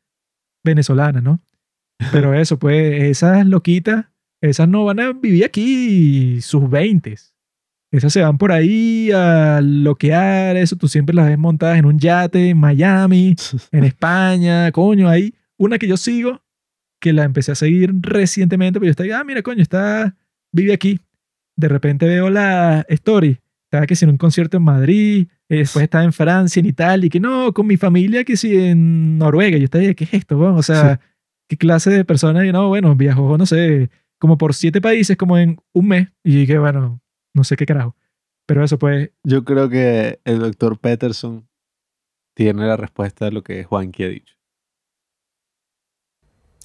[0.65, 1.41] venezolanas, ¿no?
[2.11, 4.07] Pero eso, pues, esas loquitas,
[4.41, 7.15] esas no van a vivir aquí sus 20.
[7.93, 11.99] Esas se van por ahí a loquear, eso tú siempre las ves montadas en un
[11.99, 13.37] yate en Miami,
[13.71, 16.43] en España, coño, hay una que yo sigo,
[16.99, 20.17] que la empecé a seguir recientemente, pero yo estaba, ah, mira, coño, está,
[20.53, 21.01] vive aquí.
[21.55, 25.83] De repente veo la story, estaba que si en un concierto en Madrid, eh, después
[25.83, 29.59] estaba en Francia, en Italia, y que no, con mi familia, que si en Noruega.
[29.59, 30.39] Yo estaba, ¿qué es esto?
[30.39, 30.57] weón?
[30.57, 30.99] O sea,
[31.47, 32.47] ¿qué clase de persona?
[32.47, 36.47] Y no, bueno, viajó, no sé, como por siete países, como en un mes, y
[36.47, 37.02] que bueno,
[37.35, 37.97] no sé qué carajo.
[38.47, 41.49] Pero eso, pues, Yo creo que el doctor Peterson
[42.35, 44.35] tiene la respuesta de lo que Juanqui ha dicho.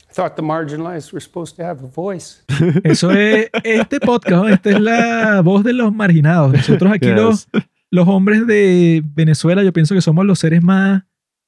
[0.10, 2.44] I thought the marginalized were supposed to have a voice.
[2.84, 6.54] Eso es este podcast, esta es la voz de los marginados.
[6.54, 7.48] Nosotros aquí los,
[7.92, 11.04] los hombres de Venezuela, yo pienso que somos los seres más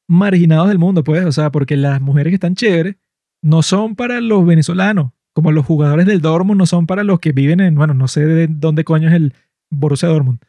[0.08, 2.98] marginados del mundo, pues, o sea, porque las mujeres que están chéveres
[3.42, 7.32] no son para los venezolanos, como los jugadores del Dortmund no son para los que
[7.32, 9.34] viven en, bueno, no sé de dónde coño es el
[9.70, 10.40] Borussia Dortmund.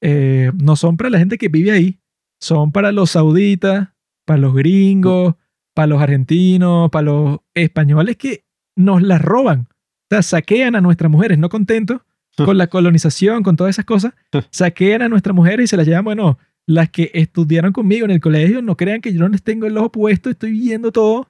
[0.00, 2.00] Eh, no son para la gente que vive ahí,
[2.40, 3.90] son para los sauditas,
[4.24, 5.36] para los gringos,
[5.74, 9.68] para los argentinos, para los españoles que nos las roban.
[9.70, 12.00] O sea, saquean a nuestras mujeres, no contentos
[12.36, 14.12] con la colonización, con todas esas cosas,
[14.50, 18.20] saquean a nuestras mujeres y se las llevan, bueno, las que estudiaron conmigo en el
[18.20, 21.28] colegio, no crean que yo no les tengo el ojo puesto, estoy viendo todo.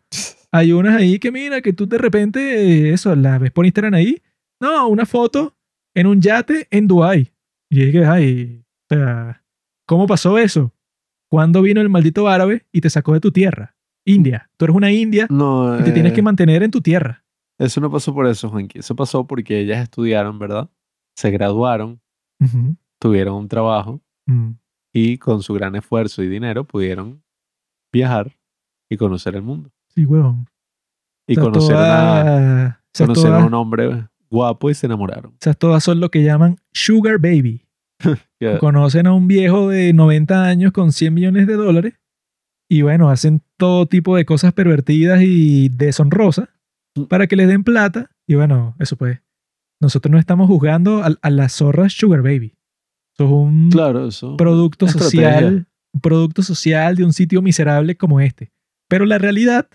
[0.52, 2.40] Hay unas ahí que mira, que tú de repente,
[2.90, 4.22] eh, eso, las ves por Instagram ahí.
[4.60, 5.56] No, una foto
[5.94, 7.32] en un yate en Dubái.
[7.70, 9.42] Y es que, ay, o sea,
[9.86, 10.72] ¿cómo pasó eso?
[11.31, 13.74] ¿Cuándo vino el maldito árabe y te sacó de tu tierra?
[14.05, 14.50] India.
[14.56, 17.24] Tú eres una india No, y te tienes eh, que mantener en tu tierra.
[17.58, 18.81] Eso no pasó por eso, Juanqui.
[18.81, 20.68] Eso pasó porque ellas estudiaron, ¿verdad?
[21.16, 22.00] Se graduaron,
[22.98, 24.52] tuvieron un trabajo Mm.
[24.92, 27.22] y con su gran esfuerzo y dinero pudieron
[27.92, 28.36] viajar
[28.89, 29.70] y conocer el mundo.
[29.95, 30.47] Sí, huevón.
[31.27, 35.33] Y O sea, a, un hombre guapo y se enamoraron.
[35.33, 37.67] o sea, todas son lo que llaman sugar baby.
[38.61, 41.95] Conocen a un viejo de 90 años con 100 millones de dólares
[42.69, 46.49] y bueno, hacen todo tipo de cosas pervertidas y deshonrosas
[46.95, 47.05] Mm.
[47.05, 48.11] para que les den plata.
[48.27, 49.21] Y bueno, eso pues.
[49.81, 52.55] Nosotros no estamos juzgando a, a las zorras sugar baby.
[53.17, 54.37] Eso es un Claro, eso.
[54.37, 58.53] producto social, un producto social de un sitio miserable como este.
[58.89, 59.69] Pero la realidad,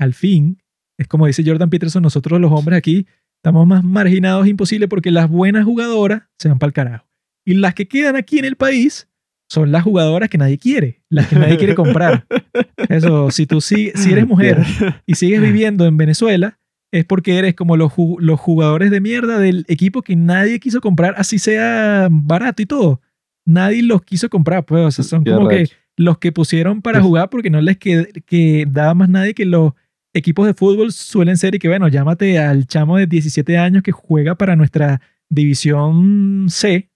[0.00, 0.58] al fin,
[0.98, 3.06] es como dice Jordan Peterson, nosotros los hombres aquí
[3.36, 7.06] estamos más marginados imposible porque las buenas jugadoras se van para el carajo.
[7.46, 9.08] Y las que quedan aquí en el país
[9.48, 12.26] son las jugadoras que nadie quiere, las que nadie quiere comprar.
[12.88, 14.58] Eso, si tú sí, si eres mujer
[15.06, 16.58] y sigues viviendo en Venezuela,
[16.92, 21.14] es porque eres como los, los jugadores de mierda del equipo que nadie quiso comprar,
[21.16, 23.00] así sea barato y todo.
[23.46, 27.30] Nadie los quiso comprar, pues, o sea, son como que los que pusieron para jugar
[27.30, 29.72] porque no les qued- que daba más nadie que los
[30.12, 33.92] equipos de fútbol suelen ser y que, bueno, llámate al chamo de 17 años que
[33.92, 36.90] juega para nuestra división C,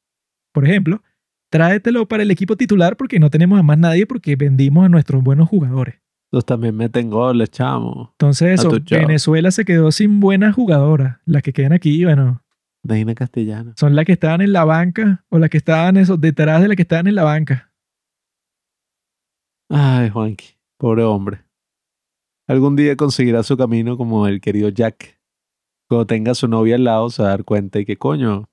[0.53, 1.03] por ejemplo,
[1.51, 5.23] tráetelo para el equipo titular porque no tenemos a más nadie porque vendimos a nuestros
[5.23, 5.97] buenos jugadores.
[6.33, 8.11] Los también meten goles, chamo.
[8.15, 8.71] Entonces, eso.
[8.91, 11.19] Venezuela se quedó sin buenas jugadoras.
[11.25, 12.43] Las que quedan aquí, bueno,
[12.83, 13.75] Deina Castellana.
[13.77, 16.77] son las que estaban en la banca o las que estaban eso, detrás de las
[16.77, 17.73] que estaban en la banca.
[19.71, 21.44] Ay, Juanqui, pobre hombre.
[22.47, 25.19] Algún día conseguirá su camino como el querido Jack.
[25.89, 28.49] Cuando tenga a su novia al lado se va a dar cuenta y que coño,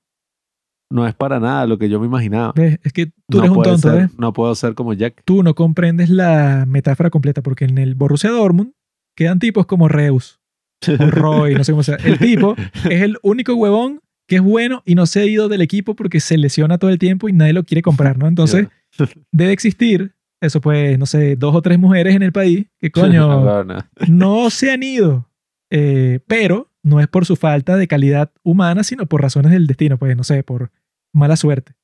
[0.90, 2.52] no es para nada lo que yo me imaginaba.
[2.54, 2.78] ¿Ves?
[2.82, 4.18] Es que tú no, eres un tonto, ser- ¿ves?
[4.18, 5.22] no puedo ser como Jack.
[5.24, 8.72] Tú no comprendes la metáfora completa porque en el Borussia Dortmund
[9.16, 10.40] quedan tipos como Reus
[10.86, 11.96] o Roy, no sé cómo sea.
[11.96, 12.54] El tipo
[12.88, 16.20] es el único huevón que es bueno y no se ha ido del equipo porque
[16.20, 18.26] se lesiona todo el tiempo y nadie lo quiere comprar, ¿no?
[18.26, 18.68] Entonces,
[19.32, 23.28] debe existir, eso pues, no sé, dos o tres mujeres en el país que coño
[23.44, 23.78] No, no.
[24.08, 25.30] no se han ido,
[25.70, 29.98] eh, pero no es por su falta de calidad humana, sino por razones del destino,
[29.98, 30.72] pues no sé, por
[31.14, 31.74] mala suerte.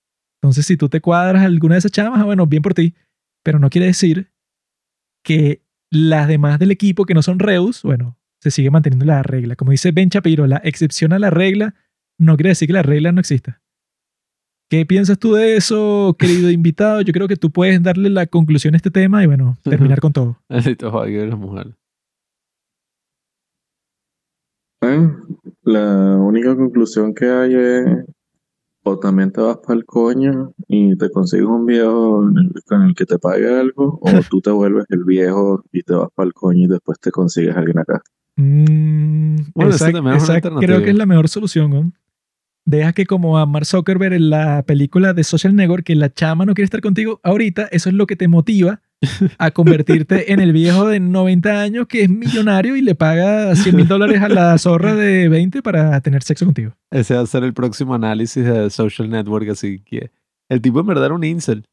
[0.42, 2.94] Entonces, si tú te cuadras a alguna de esas chamas, ah, bueno, bien por ti,
[3.44, 4.32] pero no quiere decir
[5.24, 9.56] que las demás del equipo que no son Reus, bueno, se sigue manteniendo la regla.
[9.56, 11.74] Como dice Ben Shapiro, la excepción a la regla
[12.18, 13.62] no quiere decir que la regla no exista.
[14.68, 17.00] ¿Qué piensas tú de eso, querido invitado?
[17.00, 20.12] Yo creo que tú puedes darle la conclusión a este tema y bueno, terminar con
[20.12, 20.38] todo.
[20.48, 21.74] Juanqui de las mujeres.
[24.82, 25.10] Eh,
[25.64, 27.84] La única conclusión que hay es
[28.84, 32.82] o también te vas para el coño y te consigues un viejo en el- con
[32.84, 36.26] el que te pague algo, o tú te vuelves el viejo y te vas para
[36.28, 38.00] el coño y después te consigues a alguien acá.
[38.36, 39.70] Mm, Bueno,
[40.16, 41.70] esa- creo que es la mejor solución.
[41.70, 41.92] ¿no?
[42.68, 46.44] Deja que como a Mark Zuckerberg en la película de Social Network, que la chama
[46.44, 48.82] no quiere estar contigo ahorita, eso es lo que te motiva
[49.38, 53.74] a convertirte en el viejo de 90 años que es millonario y le paga 100
[53.74, 56.74] mil dólares a la zorra de 20 para tener sexo contigo.
[56.90, 60.10] Ese va a ser el próximo análisis de Social Network, así que
[60.50, 61.64] el tipo en verdad era un incel.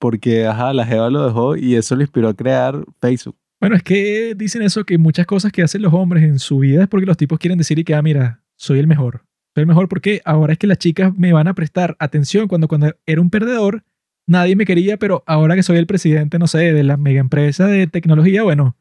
[0.00, 3.36] Porque, ajá, la Jeva lo dejó y eso le inspiró a crear Facebook.
[3.60, 6.84] Bueno, es que dicen eso, que muchas cosas que hacen los hombres en su vida
[6.84, 9.27] es porque los tipos quieren decir y que, ah, mira, soy el mejor.
[9.58, 12.94] El mejor porque ahora es que las chicas me van a prestar atención cuando, cuando
[13.06, 13.84] era un perdedor,
[14.26, 17.66] nadie me quería, pero ahora que soy el presidente, no sé, de la mega empresa
[17.66, 18.76] de tecnología, bueno,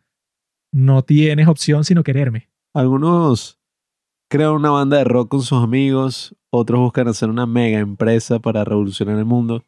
[0.72, 2.50] no tienes opción sino quererme.
[2.74, 3.60] Algunos
[4.30, 8.64] crean una banda de rock con sus amigos, otros buscan hacer una mega empresa para
[8.64, 9.64] revolucionar el mundo.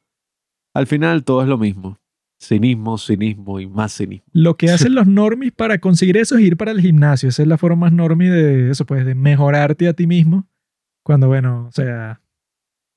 [0.73, 1.97] Al final todo es lo mismo.
[2.41, 4.25] Cinismo, cinismo y más cinismo.
[4.31, 7.29] Lo que hacen los normies para conseguir eso es ir para el gimnasio.
[7.29, 10.47] Esa es la forma más normie de eso, pues, de mejorarte a ti mismo.
[11.03, 12.21] Cuando, bueno, o sea,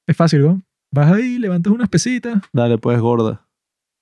[0.07, 0.63] es fácil, ¿no?
[0.93, 3.49] Vas ahí, levantas unas pesitas, Dale pues, gorda.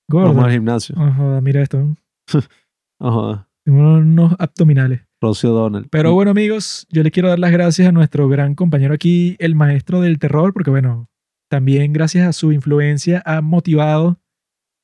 [0.09, 0.29] gordo.
[0.29, 0.95] Vamos al gimnasio.
[0.95, 1.79] No joda, mira esto.
[1.79, 1.95] ¿no?
[2.99, 3.47] Ajá.
[3.63, 5.01] Tengo unos abdominales.
[5.21, 5.87] Rocio Donald.
[5.91, 9.53] Pero bueno, amigos, yo le quiero dar las gracias a nuestro gran compañero aquí, el
[9.53, 11.09] maestro del terror, porque bueno,
[11.47, 14.19] también gracias a su influencia ha motivado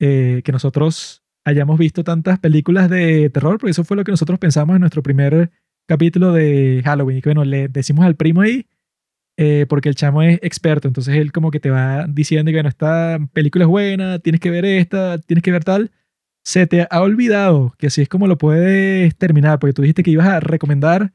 [0.00, 4.38] eh, que nosotros hayamos visto tantas películas de terror, porque eso fue lo que nosotros
[4.38, 5.50] pensamos en nuestro primer
[5.88, 7.18] capítulo de Halloween.
[7.18, 8.66] Y que bueno, le decimos al primo ahí,
[9.40, 12.68] eh, porque el chamo es experto, entonces él como que te va diciendo que bueno,
[12.68, 15.92] esta película es buena, tienes que ver esta, tienes que ver tal.
[16.44, 20.10] Se te ha olvidado que así es como lo puedes terminar, porque tú dijiste que
[20.10, 21.12] ibas a recomendar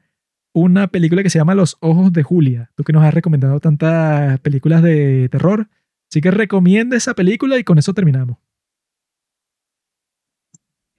[0.54, 2.70] una película que se llama Los Ojos de Julia.
[2.76, 5.68] Tú que nos has recomendado tantas películas de terror.
[6.10, 8.38] Así que recomienda esa película y con eso terminamos.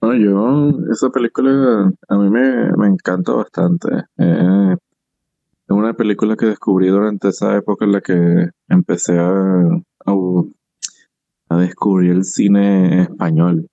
[0.00, 3.88] No, yo, esa película a mí me, me encanta bastante.
[4.18, 4.76] Eh,
[5.68, 10.14] una película que descubrí durante esa época en la que empecé a, a,
[11.48, 13.68] a descubrir el cine español.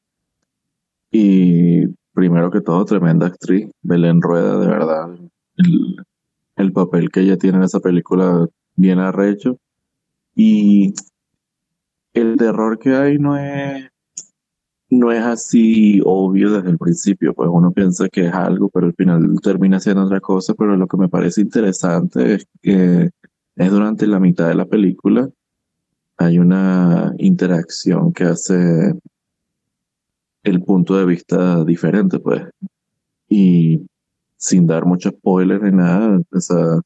[1.12, 5.16] Y primero que todo, tremenda actriz, Belén Rueda, de verdad.
[5.58, 5.98] El,
[6.56, 9.58] el papel que ella tiene en esa película bien arrecho.
[10.36, 10.94] Y
[12.14, 13.90] el terror que hay no es,
[15.00, 18.94] no es así obvio desde el principio, pues uno piensa que es algo, pero al
[18.94, 23.10] final termina siendo otra cosa, pero lo que me parece interesante es que
[23.56, 25.30] es durante la mitad de la película
[26.18, 28.94] hay una interacción que hace
[30.44, 32.44] el punto de vista diferente, pues.
[33.30, 33.86] Y
[34.38, 36.80] sin dar mucho spoiler ni nada, o sea,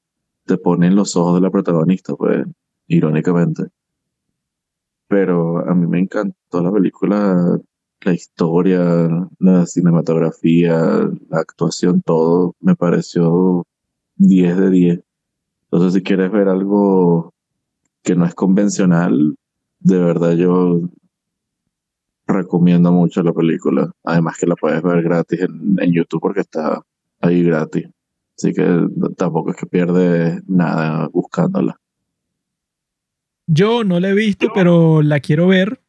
[0.46, 2.46] te ponen los ojos de la protagonista, pues,
[2.88, 3.64] irónicamente.
[5.08, 7.60] Pero a mí me encantó la película,
[8.02, 10.76] la historia, la cinematografía,
[11.30, 13.66] la actuación, todo me pareció
[14.18, 15.00] 10 de 10.
[15.64, 17.34] Entonces, si quieres ver algo
[18.04, 19.36] que no es convencional,
[19.80, 20.82] de verdad yo
[22.26, 23.92] recomiendo mucho la película.
[24.04, 26.82] Además que la puedes ver gratis en, en YouTube porque está
[27.22, 27.88] ahí gratis.
[28.38, 31.80] Así que tampoco es que pierde nada buscándola.
[33.48, 35.82] Yo no la he visto, pero la quiero ver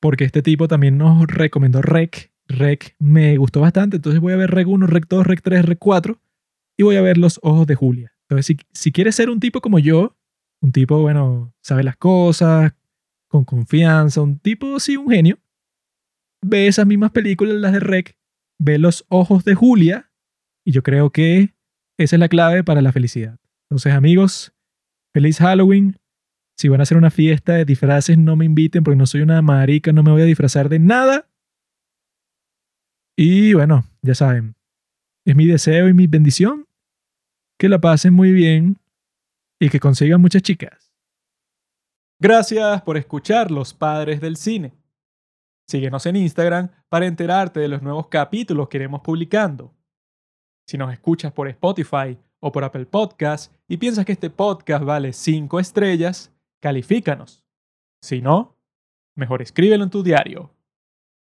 [0.00, 2.32] porque este tipo también nos recomendó Rec.
[2.48, 5.78] Rec me gustó bastante, entonces voy a ver Rec 1, Rec 2, Rec 3, Rec
[5.78, 6.20] 4
[6.76, 8.12] y voy a ver Los Ojos de Julia.
[8.22, 10.16] Entonces, si, si quieres ser un tipo como yo,
[10.62, 12.72] un tipo, bueno, sabe las cosas,
[13.28, 15.38] con confianza, un tipo, sí, un genio,
[16.42, 18.16] ve esas mismas películas, las de Rec,
[18.58, 20.10] ve Los Ojos de Julia
[20.64, 21.54] y yo creo que
[21.98, 23.38] esa es la clave para la felicidad.
[23.68, 24.52] Entonces, amigos,
[25.12, 25.99] feliz Halloween.
[26.60, 29.40] Si van a hacer una fiesta de disfraces, no me inviten porque no soy una
[29.40, 31.26] marica, no me voy a disfrazar de nada.
[33.16, 34.54] Y bueno, ya saben,
[35.24, 36.68] es mi deseo y mi bendición
[37.58, 38.76] que la pasen muy bien
[39.58, 40.92] y que consigan muchas chicas.
[42.18, 44.74] Gracias por escuchar Los Padres del Cine.
[45.66, 49.74] Síguenos en Instagram para enterarte de los nuevos capítulos que iremos publicando.
[50.66, 55.14] Si nos escuchas por Spotify o por Apple Podcast y piensas que este podcast vale
[55.14, 56.30] 5 estrellas,
[56.60, 57.44] califícanos.
[58.02, 58.56] Si no,
[59.16, 60.54] mejor escríbelo en tu diario.